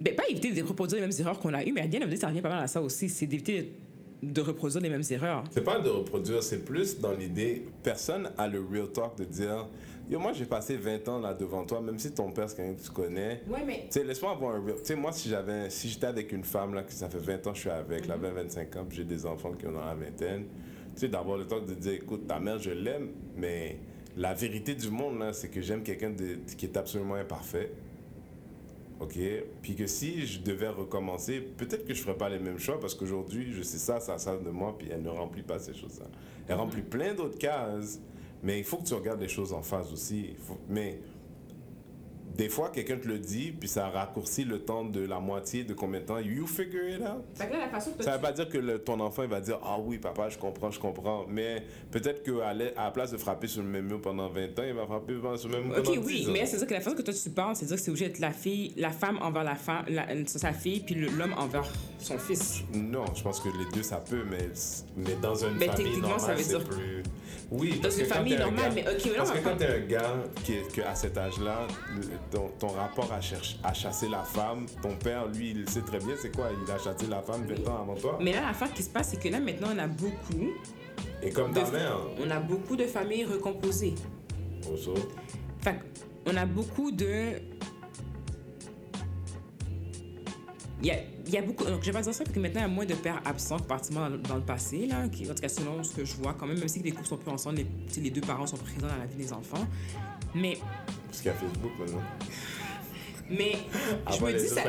Ben, 0.00 0.16
pas 0.16 0.24
éviter 0.28 0.50
de 0.52 0.62
reproduire 0.66 1.00
les 1.00 1.06
mêmes 1.06 1.16
erreurs 1.20 1.38
qu'on 1.38 1.54
a 1.54 1.64
eues, 1.64 1.72
mais 1.72 1.82
à 1.82 1.86
bien 1.86 2.00
ça 2.16 2.28
revient 2.28 2.40
pas 2.42 2.48
mal 2.48 2.64
à 2.64 2.66
ça 2.66 2.82
aussi. 2.82 3.08
C'est 3.08 3.26
d'éviter 3.26 3.72
de 4.22 4.40
reproduire 4.40 4.82
les 4.82 4.88
mêmes 4.88 5.04
erreurs. 5.10 5.44
C'est 5.52 5.62
pas 5.62 5.78
de 5.78 5.88
reproduire, 5.88 6.42
c'est 6.42 6.64
plus 6.64 6.98
dans 6.98 7.12
l'idée, 7.12 7.64
personne 7.82 8.30
a 8.38 8.48
le 8.48 8.60
real 8.60 8.88
talk 8.90 9.16
de 9.18 9.24
dire 9.24 9.68
Yo, 10.10 10.18
moi, 10.18 10.32
j'ai 10.34 10.44
passé 10.44 10.76
20 10.76 11.08
ans 11.08 11.18
là 11.18 11.32
devant 11.32 11.64
toi, 11.64 11.80
même 11.80 11.98
si 11.98 12.12
ton 12.12 12.30
père, 12.30 12.48
c'est 12.50 12.56
quelqu'un 12.56 12.74
que 12.74 12.82
tu 12.82 12.90
connais. 12.90 13.40
Ouais, 13.48 13.64
mais. 13.66 13.84
Tu 13.90 13.92
sais, 14.00 14.04
laisse-moi 14.04 14.32
avoir 14.32 14.56
un. 14.56 14.62
Tu 14.62 14.72
sais, 14.84 14.94
moi, 14.96 15.12
si 15.12 15.28
j'avais, 15.30 15.70
si 15.70 15.88
j'étais 15.88 16.06
avec 16.06 16.30
une 16.32 16.44
femme 16.44 16.74
là, 16.74 16.82
que 16.82 16.92
ça 16.92 17.08
fait 17.08 17.18
20 17.18 17.46
ans 17.46 17.50
que 17.50 17.56
je 17.56 17.60
suis 17.62 17.70
avec, 17.70 18.06
là, 18.06 18.16
20, 18.16 18.30
25 18.32 18.76
ans, 18.76 18.84
puis 18.86 18.98
j'ai 18.98 19.04
des 19.04 19.24
enfants 19.24 19.52
qui 19.52 19.66
ont 19.66 19.72
dans 19.72 19.84
la 19.84 19.94
vingtaine, 19.94 20.44
tu 20.94 21.00
sais, 21.00 21.08
d'avoir 21.08 21.38
le 21.38 21.46
temps 21.46 21.60
de 21.60 21.72
dire, 21.74 21.94
écoute, 21.94 22.26
ta 22.26 22.38
mère, 22.38 22.58
je 22.58 22.70
l'aime, 22.70 23.08
mais 23.36 23.78
la 24.16 24.34
vérité 24.34 24.74
du 24.74 24.90
monde, 24.90 25.18
là, 25.18 25.32
c'est 25.32 25.48
que 25.48 25.62
j'aime 25.62 25.82
quelqu'un 25.82 26.10
de- 26.10 26.38
qui 26.56 26.66
est 26.66 26.76
absolument 26.76 27.14
imparfait. 27.14 27.72
OK? 29.00 29.18
Puis 29.62 29.74
que 29.74 29.86
si 29.86 30.24
je 30.26 30.40
devais 30.40 30.68
recommencer, 30.68 31.40
peut-être 31.40 31.84
que 31.86 31.94
je 31.94 32.02
ferais 32.02 32.16
pas 32.16 32.28
les 32.28 32.38
mêmes 32.38 32.58
choix 32.58 32.78
parce 32.78 32.94
qu'aujourd'hui, 32.94 33.52
je 33.52 33.62
sais 33.62 33.78
ça, 33.78 33.98
ça, 34.00 34.18
ça 34.18 34.36
de 34.36 34.50
moi, 34.50 34.76
puis 34.78 34.88
elle 34.90 35.02
ne 35.02 35.08
remplit 35.08 35.42
pas 35.42 35.58
ces 35.58 35.74
choses-là. 35.74 36.06
Elle 36.46 36.54
remplit 36.56 36.82
plein 36.82 37.12
d'autres 37.14 37.38
cases, 37.38 38.00
mais 38.44 38.58
il 38.58 38.64
faut 38.64 38.76
que 38.76 38.84
tu 38.86 38.94
regardes 38.94 39.20
les 39.20 39.28
choses 39.28 39.52
en 39.52 39.62
phase 39.62 39.92
aussi. 39.92 40.34
Faut- 40.46 40.58
Mais 40.68 41.00
des 42.36 42.48
fois, 42.48 42.68
quelqu'un 42.70 42.96
te 42.96 43.06
le 43.06 43.20
dit, 43.20 43.52
puis 43.52 43.68
ça 43.68 43.88
raccourcit 43.90 44.42
le 44.44 44.58
temps 44.58 44.82
de 44.84 44.98
la 45.06 45.20
moitié 45.20 45.62
de 45.62 45.72
combien 45.72 46.00
de 46.00 46.04
temps? 46.04 46.18
You 46.18 46.48
figure 46.48 46.88
it 46.88 47.00
out? 47.00 47.22
Fait 47.36 47.46
que 47.46 47.52
là, 47.52 47.60
la 47.60 47.68
façon 47.68 47.92
que 47.92 48.02
Ça 48.02 48.16
veut 48.16 48.20
pas 48.20 48.32
dire 48.32 48.48
que 48.48 48.58
le- 48.58 48.80
ton 48.82 48.98
enfant 48.98 49.22
il 49.22 49.28
va 49.28 49.40
dire 49.40 49.60
Ah 49.62 49.78
oui, 49.80 49.98
papa, 49.98 50.28
je 50.30 50.36
comprends, 50.36 50.68
je 50.72 50.80
comprends. 50.80 51.26
Mais 51.28 51.62
peut-être 51.92 52.24
qu'à 52.24 52.52
la, 52.52 52.64
à 52.76 52.84
la 52.86 52.90
place 52.90 53.12
de 53.12 53.18
frapper 53.18 53.46
sur 53.46 53.62
le 53.62 53.68
même 53.68 53.86
mur 53.86 54.00
pendant 54.00 54.28
20 54.28 54.58
ans, 54.58 54.64
il 54.66 54.74
va 54.74 54.84
frapper 54.84 55.14
sur 55.36 55.48
le 55.48 55.58
même 55.58 55.68
mur 55.68 55.78
Ok, 55.78 55.84
pendant 55.84 56.02
oui, 56.02 56.14
10 56.22 56.28
ans. 56.28 56.32
mais 56.32 56.44
c'est 56.46 56.56
dire 56.56 56.66
que 56.66 56.74
la 56.74 56.80
façon 56.80 56.96
que 56.96 57.02
toi 57.02 57.14
tu 57.14 57.30
parles, 57.30 57.54
c'est 57.54 57.66
dire 57.66 57.76
que 57.76 57.82
c'est 57.82 57.90
obligé 57.92 58.08
d'être 58.08 58.18
la 58.18 58.32
fille, 58.32 58.72
la 58.76 58.90
femme 58.90 59.18
envers 59.22 59.44
la 59.44 59.54
femme, 59.54 59.84
la- 59.88 60.26
sa 60.26 60.52
fille, 60.52 60.80
puis 60.80 60.96
l'homme 60.96 61.34
envers 61.38 61.70
son 62.00 62.18
fils. 62.18 62.62
Non, 62.74 63.04
je 63.14 63.22
pense 63.22 63.38
que 63.38 63.48
les 63.48 63.70
deux 63.72 63.84
ça 63.84 63.98
peut, 63.98 64.24
mais, 64.28 64.48
mais 64.96 65.14
dans 65.22 65.36
une 65.36 65.56
Mais 65.56 65.66
famille 65.66 65.84
techniquement, 65.84 66.18
ça 66.18 66.34
normale, 66.34 66.36
veut 66.38 66.42
c'est 66.42 66.58
dire- 66.58 66.64
plus. 66.68 67.02
Oui, 67.50 67.74
Dans 67.76 67.82
parce 67.82 67.96
une 67.98 68.02
que 68.04 68.08
quand 68.08 68.14
famille 68.16 68.36
normale, 68.36 68.64
gars- 68.64 68.70
mais 68.74 68.80
ok, 68.88 69.00
mais 69.04 69.10
là, 69.10 69.16
Parce 69.18 69.30
que 69.32 69.38
quand 69.38 69.56
t'es 69.56 69.66
un 69.66 69.80
gars 69.86 70.14
qui, 70.42 70.52
est- 70.54 70.72
que 70.72 70.80
à 70.80 70.94
cet 70.94 71.16
âge-là, 71.18 71.66
ton, 72.30 72.48
ton 72.58 72.68
rapport 72.68 73.12
à, 73.12 73.20
chercher, 73.20 73.56
à 73.62 73.72
chasser 73.74 74.08
la 74.08 74.22
femme, 74.22 74.66
ton 74.82 74.94
père, 74.96 75.26
lui, 75.28 75.50
il 75.50 75.68
sait 75.68 75.82
très 75.82 75.98
bien 75.98 76.14
c'est 76.20 76.34
quoi. 76.34 76.48
Il 76.66 76.70
a 76.70 76.78
chassé 76.78 77.06
la 77.06 77.20
femme 77.22 77.44
20 77.46 77.68
ans 77.70 77.82
avant 77.82 77.94
toi. 77.94 78.18
Mais 78.20 78.32
là, 78.32 78.40
l'affaire 78.42 78.72
qui 78.72 78.82
se 78.82 78.88
passe, 78.90 79.10
c'est 79.10 79.20
que 79.22 79.28
là, 79.28 79.40
maintenant, 79.40 79.68
on 79.74 79.78
a 79.78 79.86
beaucoup, 79.86 80.50
Et 81.22 81.30
comme 81.30 81.52
ta 81.52 81.70
mère. 81.70 81.98
on 82.18 82.30
a 82.30 82.40
beaucoup 82.40 82.76
de 82.76 82.86
familles 82.86 83.24
recomposées. 83.26 83.94
Also. 84.70 84.94
Fait 85.60 85.76
on 86.26 86.36
a 86.36 86.46
beaucoup 86.46 86.90
de. 86.90 87.38
Il 90.82 90.86
y 90.86 90.90
a, 90.90 90.94
il 91.26 91.32
y 91.32 91.38
a 91.38 91.42
beaucoup. 91.42 91.64
Donc, 91.64 91.80
je 91.80 91.86
vais 91.86 91.92
pas 91.92 92.02
dire 92.02 92.12
ça 92.14 92.24
parce 92.24 92.34
que 92.34 92.40
maintenant, 92.40 92.60
il 92.60 92.64
y 92.64 92.66
a 92.66 92.68
moins 92.68 92.84
de 92.84 92.94
pères 92.94 93.20
absents 93.24 93.58
que 93.58 93.64
pratiquement 93.64 94.08
dans, 94.10 94.16
dans 94.18 94.36
le 94.36 94.42
passé, 94.42 94.86
là. 94.86 95.08
Qui, 95.08 95.30
en 95.30 95.34
tout 95.34 95.40
cas, 95.40 95.48
selon 95.48 95.82
ce 95.82 95.94
que 95.94 96.04
je 96.04 96.14
vois, 96.16 96.34
quand 96.34 96.46
même, 96.46 96.58
même 96.58 96.68
si 96.68 96.80
les 96.80 96.92
couples 96.92 97.08
sont 97.08 97.16
plus 97.16 97.30
ensemble, 97.30 97.56
les, 97.56 98.00
les 98.02 98.10
deux 98.10 98.20
parents 98.20 98.46
sont 98.46 98.56
présents 98.56 98.88
dans 98.88 98.98
la 98.98 99.06
vie 99.06 99.16
des 99.16 99.32
enfants. 99.32 99.66
Mais, 100.34 100.58
Parce 101.06 101.18
qu'il 101.18 101.26
y 101.30 101.34
a 101.34 101.34
Facebook 101.34 101.72
maintenant. 101.78 102.02
mais 103.30 103.52
je 104.10 104.16
Avant, 104.16 104.26
me 104.26 104.32
dis, 104.32 104.48
ça, 104.48 104.62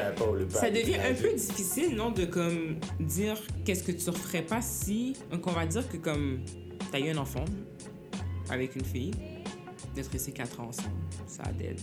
ça 0.50 0.70
devient 0.70 0.96
un 0.96 1.14
peu 1.14 1.34
difficile, 1.34 1.96
non, 1.96 2.12
de 2.12 2.26
comme 2.26 2.78
dire 3.00 3.38
qu'est-ce 3.66 3.84
que 3.84 3.92
tu 3.92 4.10
referais 4.10 4.44
pas 4.44 4.62
si. 4.62 5.16
Donc, 5.32 5.46
on 5.48 5.52
va 5.52 5.66
dire 5.66 5.88
que 5.90 5.98
comme 5.98 6.40
t'as 6.92 7.00
eu 7.00 7.10
un 7.10 7.18
enfant 7.18 7.46
avec 8.50 8.76
une 8.76 8.86
fille, 8.86 9.12
d'être 9.96 10.12
resté 10.12 10.32
4 10.32 10.60
ans 10.60 10.68
ensemble, 10.70 10.90
ça 11.28 11.44
a 11.44 11.52
d'aide. 11.52 11.80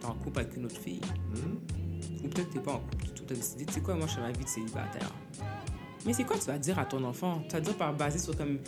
T'es 0.00 0.06
en 0.06 0.14
couple 0.14 0.40
avec 0.40 0.56
une 0.56 0.66
autre 0.66 0.78
fille. 0.80 1.00
Ou 2.24 2.28
peut-être 2.28 2.50
t'es 2.50 2.60
pas 2.60 2.72
en 2.72 2.78
couple 2.78 3.04
du 3.04 3.10
tout. 3.12 3.24
T'as 3.26 3.34
décidé, 3.34 3.64
tu 3.66 3.74
sais 3.74 3.80
quoi, 3.80 3.94
moi 3.94 4.06
je 4.06 4.12
suis 4.12 4.20
ma 4.22 4.32
vie 4.32 4.44
de 4.44 4.48
célibataire. 4.48 5.10
Mais 6.06 6.12
c'est 6.12 6.24
quoi 6.24 6.36
tu 6.38 6.44
vas 6.46 6.58
dire 6.58 6.78
à 6.78 6.84
ton 6.84 7.02
enfant? 7.04 7.40
Tu 7.48 7.54
vas 7.54 7.60
dire 7.60 7.74
par 7.76 7.94
basé 7.94 8.18
sur 8.18 8.36
comme. 8.36 8.58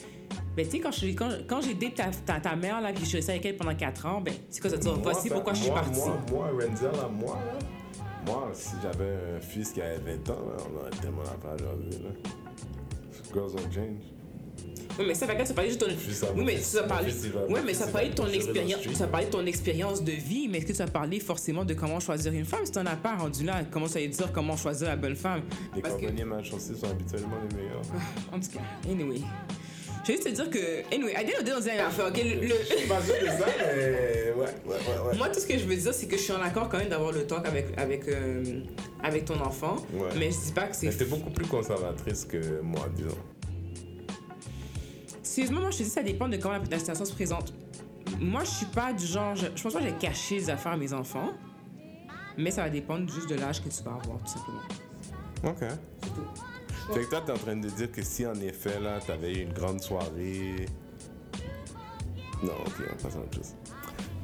Ben, 0.57 0.65
tu 0.65 0.71
sais, 0.73 0.81
quand, 0.81 0.91
je- 0.91 1.07
quand, 1.09 1.29
quand 1.47 1.61
j'ai 1.61 1.75
date 1.75 1.95
ta, 1.97 2.07
ta, 2.07 2.41
ta 2.41 2.57
mère, 2.57 2.81
là, 2.81 2.91
puis 2.93 3.03
je 3.05 3.09
suis 3.09 3.17
restée 3.19 3.33
avec 3.33 3.45
elle 3.45 3.57
pendant 3.59 3.75
4 3.75 4.07
ans, 4.07 4.21
ben, 4.23 4.33
c'est 4.49 4.61
quoi 4.61 4.71
ça 4.71 4.79
dire 4.79 4.95
Voici 5.03 5.29
ça- 5.29 5.35
pourquoi 5.35 5.53
je 5.53 5.63
suis 5.63 5.71
partie? 5.71 6.01
Moi, 6.01 6.19
moi, 6.33 6.49
Renzel, 6.53 6.93
là, 6.93 7.09
moi, 7.09 7.37
là, 7.45 7.59
moi, 8.27 8.51
si 8.55 8.75
j'avais 8.83 9.17
un 9.37 9.41
fils 9.41 9.73
qui 9.73 9.83
avait 9.83 9.99
20 9.99 10.31
ans, 10.31 10.41
là, 10.47 10.57
on 10.73 10.81
aurait 10.81 10.91
tellement 10.91 11.23
la 11.25 11.31
page 11.33 11.61
aujourd'hui, 11.61 11.99
là. 12.03 12.31
Girls 13.35 13.53
don't 13.53 13.71
change. 13.73 14.16
Oui, 14.99 15.05
mais 15.07 15.15
ça, 15.15 15.27
as 15.27 15.53
parlé 15.55 15.73
de 15.73 15.77
ton. 15.79 15.87
Oui, 16.37 16.45
mais 16.45 16.55
il 16.55 17.31
va- 17.31 17.45
Oui, 17.49 17.61
mais 17.65 17.75
ça 17.75 17.87
de 18.09 18.15
ton 18.15 18.27
expérience. 18.29 18.81
Ça 18.95 19.07
parlé 19.07 19.27
de 19.27 19.31
ton 19.33 19.45
expérience 19.47 20.03
de 20.03 20.13
vie, 20.13 20.49
mais 20.49 20.59
est-ce 20.59 20.67
que 20.67 20.83
as 20.83 20.87
parlé 20.87 21.21
forcément 21.21 21.65
de 21.65 21.75
comment 21.75 22.01
choisir 22.01 22.33
une 22.33 22.45
femme? 22.45 22.65
Si 22.65 22.73
tu 22.73 22.79
n'en 22.79 22.87
as 22.87 22.97
pas 22.97 23.17
rendu 23.17 23.45
là 23.45 23.63
Comment 23.71 23.89
ça 23.89 24.01
veut 24.01 24.09
dire 24.09 24.31
comment 24.33 24.57
choisir 24.57 24.89
la 24.89 24.97
bonne 24.97 25.17
femme? 25.17 25.43
Les 25.75 25.83
cordonniers 25.83 26.25
malchancés 26.25 26.75
sont 26.75 26.91
habituellement 26.91 27.37
les 27.51 27.57
meilleurs. 27.57 27.83
en 28.33 28.41
tout 28.41 28.49
cas, 28.51 28.61
anyway. 28.91 29.21
Je 30.03 30.13
vais 30.13 30.19
juste 30.19 30.29
te 30.29 30.35
dire 30.35 30.51
que, 30.51 30.95
anyway, 30.95 31.17
à 31.17 31.25
dire 31.25 31.35
on 31.41 31.43
dit 31.43 31.51
une 31.51 31.81
affaire, 31.81 32.07
ok? 32.07 32.17
le- 32.17 32.47
Je 32.49 32.77
suis 32.77 32.87
pas 32.89 33.03
sûr 33.03 33.15
de 33.21 33.27
ça, 33.27 33.47
mais 33.59 34.33
ouais, 34.33 34.37
ouais, 34.37 34.47
ouais, 34.67 35.09
ouais. 35.11 35.17
Moi, 35.19 35.29
tout 35.31 35.41
ce 35.41 35.47
que 35.47 35.59
je 35.59 35.65
veux 35.65 35.75
dire, 35.77 35.93
c'est 35.93 36.07
que 36.07 36.17
je 36.17 36.23
suis 36.23 36.33
en 36.33 36.41
accord 36.43 36.69
quand 36.69 36.79
même 36.79 36.89
d'avoir 36.89 37.11
le 37.11 37.27
talk 37.27 37.45
avec, 37.47 37.67
avec, 37.77 38.07
euh, 38.09 38.61
avec 39.03 39.25
ton 39.25 39.41
enfant, 39.41 39.77
Ouais. 39.95 40.09
mais 40.17 40.31
je 40.31 40.47
dis 40.47 40.53
pas 40.53 40.63
que 40.69 40.77
Mais 40.83 40.93
c'est 40.93 40.99
t'es 40.99 41.05
beaucoup 41.07 41.31
plus 41.31 41.47
conservatrice 41.47 42.25
que 42.25 42.61
moi, 42.63 42.87
disons. 42.95 43.17
Sérieusement, 45.37 45.61
moi, 45.61 45.71
je 45.71 45.77
te 45.77 45.83
dis, 45.83 45.91
ça 45.91 46.03
dépend 46.03 46.31
de 46.31 46.39
comment 46.39 46.57
la, 46.71 46.79
situation 46.79 47.05
se 47.05 47.13
présente. 47.13 47.53
Moi, 48.19 48.43
je 48.45 48.51
suis 48.53 48.65
pas 48.65 48.95
du 48.95 49.05
genre. 49.05 49.35
Je, 49.37 49.45
je 49.55 49.63
pense 49.63 49.75
pas 49.75 49.81
que 49.81 49.85
j'ai 49.85 49.93
caché 49.93 50.37
les 50.37 50.49
affaires 50.49 50.73
à 50.73 50.77
mes 50.79 50.95
enfants. 50.95 51.35
Mais 52.39 52.51
ça 52.51 52.63
va 52.63 52.71
dépendre 52.71 53.07
juste 53.13 53.29
de 53.29 53.35
l'âge 53.35 53.63
que 53.63 53.69
tu 53.69 53.83
vas 53.83 53.99
avoir, 54.03 54.19
tout 54.21 54.33
simplement. 54.33 54.63
Ok. 55.45 55.59
Fait 56.95 57.01
que 57.05 57.11
toi, 57.11 57.21
t'es 57.21 57.33
en 57.33 57.37
train 57.37 57.57
de 57.57 57.69
dire 57.69 57.93
que 57.93 58.01
si 58.01 58.25
en 58.25 58.35
effet, 58.37 58.81
là, 58.81 58.99
t'avais 59.07 59.35
eu 59.35 59.43
une 59.43 59.53
grande 59.53 59.83
soirée. 59.83 60.65
Non, 62.43 62.55
ok, 62.67 62.87
on 62.91 63.03
passe 63.03 63.17
à 63.17 63.19
autre 63.19 63.35
chose. 63.35 63.55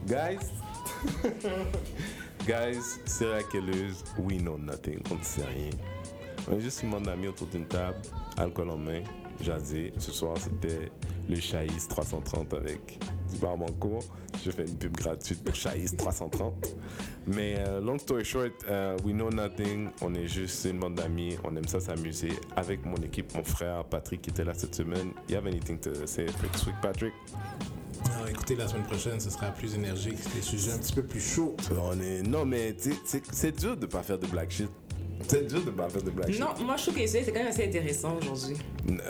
Guys, 0.06 0.46
guys, 2.46 3.00
c'est 3.04 3.28
laquelleuse, 3.28 4.02
we 4.18 4.38
know 4.38 4.56
nothing, 4.56 5.02
on 5.10 5.16
ne 5.16 5.22
sait 5.22 5.44
rien. 5.44 5.72
On 6.50 6.56
est 6.56 6.60
juste 6.62 6.82
une 6.82 6.90
bande 6.90 7.04
d'amis 7.04 7.28
autour 7.28 7.48
d'une 7.48 7.66
table, 7.66 7.98
alcool 8.38 8.70
en 8.70 8.78
main, 8.78 9.02
jaser. 9.40 9.92
Ce 9.98 10.12
soir, 10.12 10.36
c'était 10.38 10.90
le 11.28 11.36
Chaïs 11.36 11.88
330 11.88 12.52
avec 12.54 12.98
du 13.32 13.38
Barbanco. 13.38 14.00
Je 14.44 14.50
fais 14.50 14.64
une 14.64 14.76
pub 14.76 14.96
gratuite 14.96 15.42
pour 15.44 15.54
Chaïs 15.54 15.96
330. 15.96 16.74
Mais 17.28 17.54
euh, 17.58 17.80
long 17.80 17.98
story 17.98 18.24
short, 18.24 18.52
euh, 18.68 18.96
we 19.04 19.12
know 19.14 19.30
nothing. 19.30 19.88
On 20.02 20.14
est 20.14 20.26
juste 20.26 20.64
une 20.64 20.78
bande 20.80 20.96
d'amis. 20.96 21.36
On 21.44 21.54
aime 21.56 21.66
ça 21.68 21.80
s'amuser. 21.80 22.32
Avec 22.56 22.84
mon 22.84 22.96
équipe, 22.96 23.34
mon 23.34 23.44
frère 23.44 23.84
Patrick 23.84 24.22
qui 24.22 24.30
était 24.30 24.44
là 24.44 24.54
cette 24.54 24.74
semaine. 24.74 25.12
You 25.28 25.36
have 25.36 25.46
anything 25.46 25.78
to 25.80 26.06
say 26.06 26.26
for 26.26 26.50
this 26.50 26.66
week, 26.66 26.76
Patrick? 26.82 27.12
Alors, 28.16 28.28
écoutez, 28.28 28.56
la 28.56 28.66
semaine 28.66 28.82
prochaine, 28.82 29.20
ce 29.20 29.30
sera 29.30 29.46
plus 29.52 29.76
énergique, 29.76 30.18
des 30.34 30.42
sujets 30.42 30.72
un 30.72 30.78
petit 30.78 30.92
peu 30.92 31.04
plus 31.04 31.20
chauds. 31.20 31.56
On 31.80 31.98
est... 32.00 32.22
Non, 32.22 32.44
mais 32.44 32.74
c'est- 32.76 33.22
c'est 33.32 33.56
dur 33.56 33.76
de 33.76 33.86
pas 33.86 34.02
faire 34.02 34.18
de 34.18 34.26
black 34.26 34.50
shit. 34.50 34.68
C'est 35.28 35.46
dur 35.46 35.64
de 35.64 35.70
pas 35.70 35.88
faire 35.88 36.02
de 36.02 36.10
black 36.10 36.28
Non, 36.38 36.48
moi, 36.64 36.76
je 36.76 36.82
trouve 36.82 36.94
que 36.94 37.06
c'est 37.06 37.22
c'est 37.22 37.32
quand 37.32 37.38
même 37.40 37.48
assez 37.48 37.64
intéressant 37.66 38.16
aujourd'hui. 38.20 38.56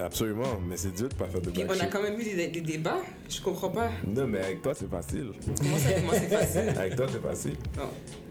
Absolument, 0.03 0.61
mais 0.69 0.77
c'est 0.77 0.93
dur 0.95 1.09
de 1.09 1.15
pas 1.15 1.27
faire 1.27 1.41
de 1.41 1.51
black 1.51 1.67
on 1.69 1.73
a 1.73 1.77
shit. 1.79 1.91
quand 1.91 2.03
même 2.03 2.19
eu 2.21 2.25
des, 2.25 2.49
des 2.49 2.61
débats. 2.61 3.01
Je 3.29 3.41
comprends 3.41 3.71
pas. 3.71 3.91
Non, 4.07 4.27
mais 4.27 4.39
avec 4.41 4.63
toi, 4.63 4.75
c'est 4.75 4.91
facile. 4.91 5.33
Comment 5.59 5.77
ça, 5.79 5.93
comment 5.95 6.13
c'est 6.13 6.29
facile? 6.29 6.69
Avec 6.79 6.97
toi, 6.97 7.07
c'est 7.11 7.23
facile. 7.23 7.57
Non, 7.77 7.89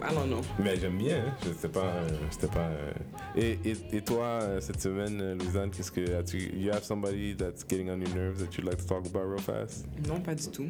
I 0.08 0.14
don't 0.14 0.28
know. 0.28 0.42
Mais 0.64 0.76
j'aime 0.80 0.98
bien, 0.98 1.18
hein. 1.28 1.34
Je 1.46 1.54
sais 1.60 1.70
pas. 1.70 1.86
euh, 1.86 2.08
C'était 2.30 2.48
pas. 2.48 2.68
euh, 2.70 2.92
Et, 3.36 3.58
et, 3.66 3.98
et 3.98 4.02
toi, 4.02 4.26
euh, 4.42 4.62
cette 4.62 4.82
semaine, 4.82 5.38
Louisanne, 5.38 5.72
qu'est-ce 5.72 5.92
que. 5.92 6.16
as-tu- 6.18 6.52
You 6.56 6.72
have 6.72 6.84
somebody 6.84 7.36
that's 7.36 7.66
getting 7.68 7.90
on 7.90 8.00
your 8.00 8.14
nerves 8.16 8.38
that 8.40 8.56
you'd 8.58 8.66
like 8.66 8.78
to 8.78 8.86
talk 8.86 9.06
about 9.08 9.28
real 9.30 9.40
fast? 9.40 9.86
Non, 10.08 10.20
pas 10.22 10.36
du 10.36 10.48
tout. 10.50 10.68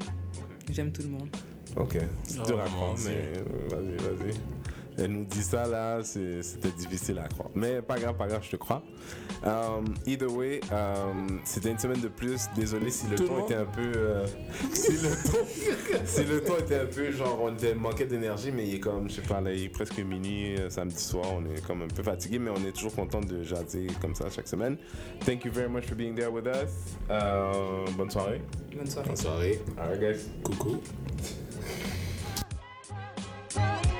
J'aime 0.71 0.91
tout 0.91 1.01
le 1.03 1.09
monde. 1.09 1.27
Ok. 1.75 1.97
C'est 2.23 2.39
Oh, 2.41 2.45
dur 2.45 2.59
à 2.61 2.65
Dieu. 2.67 2.75
mais 3.05 3.75
vas-y, 3.75 3.95
vas-y. 3.97 4.33
Elle 4.97 5.11
nous 5.11 5.23
dit 5.25 5.41
ça 5.41 5.67
là, 5.67 5.99
c'était 6.03 6.71
difficile 6.77 7.19
à 7.19 7.27
croire. 7.27 7.49
Mais 7.55 7.81
pas 7.81 7.97
grave, 7.99 8.15
pas 8.17 8.27
grave, 8.27 8.41
je 8.43 8.51
te 8.51 8.55
crois. 8.57 8.83
Um, 9.43 9.85
either 10.05 10.29
way, 10.31 10.59
um, 10.71 11.39
c'était 11.43 11.71
une 11.71 11.79
semaine 11.79 12.01
de 12.01 12.07
plus. 12.07 12.47
Désolé 12.55 12.91
si 12.91 13.07
le 13.07 13.15
Tout 13.15 13.27
ton 13.27 13.45
était 13.45 13.55
un 13.55 13.65
peu. 13.65 13.91
euh, 13.95 14.25
si, 14.73 14.91
le 14.91 15.09
ton, 15.09 15.39
si 16.05 16.23
le 16.23 16.43
ton 16.43 16.57
était 16.57 16.79
un 16.79 16.85
peu 16.85 17.11
genre, 17.11 17.39
on 17.41 17.53
était, 17.53 17.73
manquait 17.73 18.05
d'énergie, 18.05 18.51
mais 18.51 18.67
il 18.67 18.75
est 18.75 18.79
comme, 18.79 19.09
je 19.09 19.15
sais 19.15 19.21
pas, 19.21 19.41
là, 19.41 19.51
il 19.53 19.63
est 19.63 19.69
presque 19.69 19.97
minuit, 19.99 20.57
euh, 20.57 20.69
samedi 20.69 21.01
soir, 21.01 21.25
on 21.33 21.45
est 21.45 21.65
comme 21.65 21.81
un 21.83 21.87
peu 21.87 22.03
fatigué, 22.03 22.37
mais 22.39 22.51
on 22.51 22.67
est 22.67 22.71
toujours 22.71 22.93
content 22.93 23.21
de 23.21 23.43
jaser 23.43 23.87
comme 24.01 24.13
ça 24.13 24.29
chaque 24.29 24.47
semaine. 24.47 24.77
Thank 25.25 25.45
you 25.45 25.51
very 25.51 25.69
much 25.69 25.85
for 25.85 25.95
being 25.95 26.15
there 26.15 26.31
with 26.31 26.45
us. 26.45 26.95
Euh, 27.09 27.85
bonne 27.97 28.11
soirée. 28.11 28.41
Bonne 28.75 28.87
soirée. 28.87 29.07
Bonne 29.07 29.17
soirée. 29.17 29.59
Alright, 29.77 29.99
guys. 29.99 30.29
Coucou. 30.43 30.81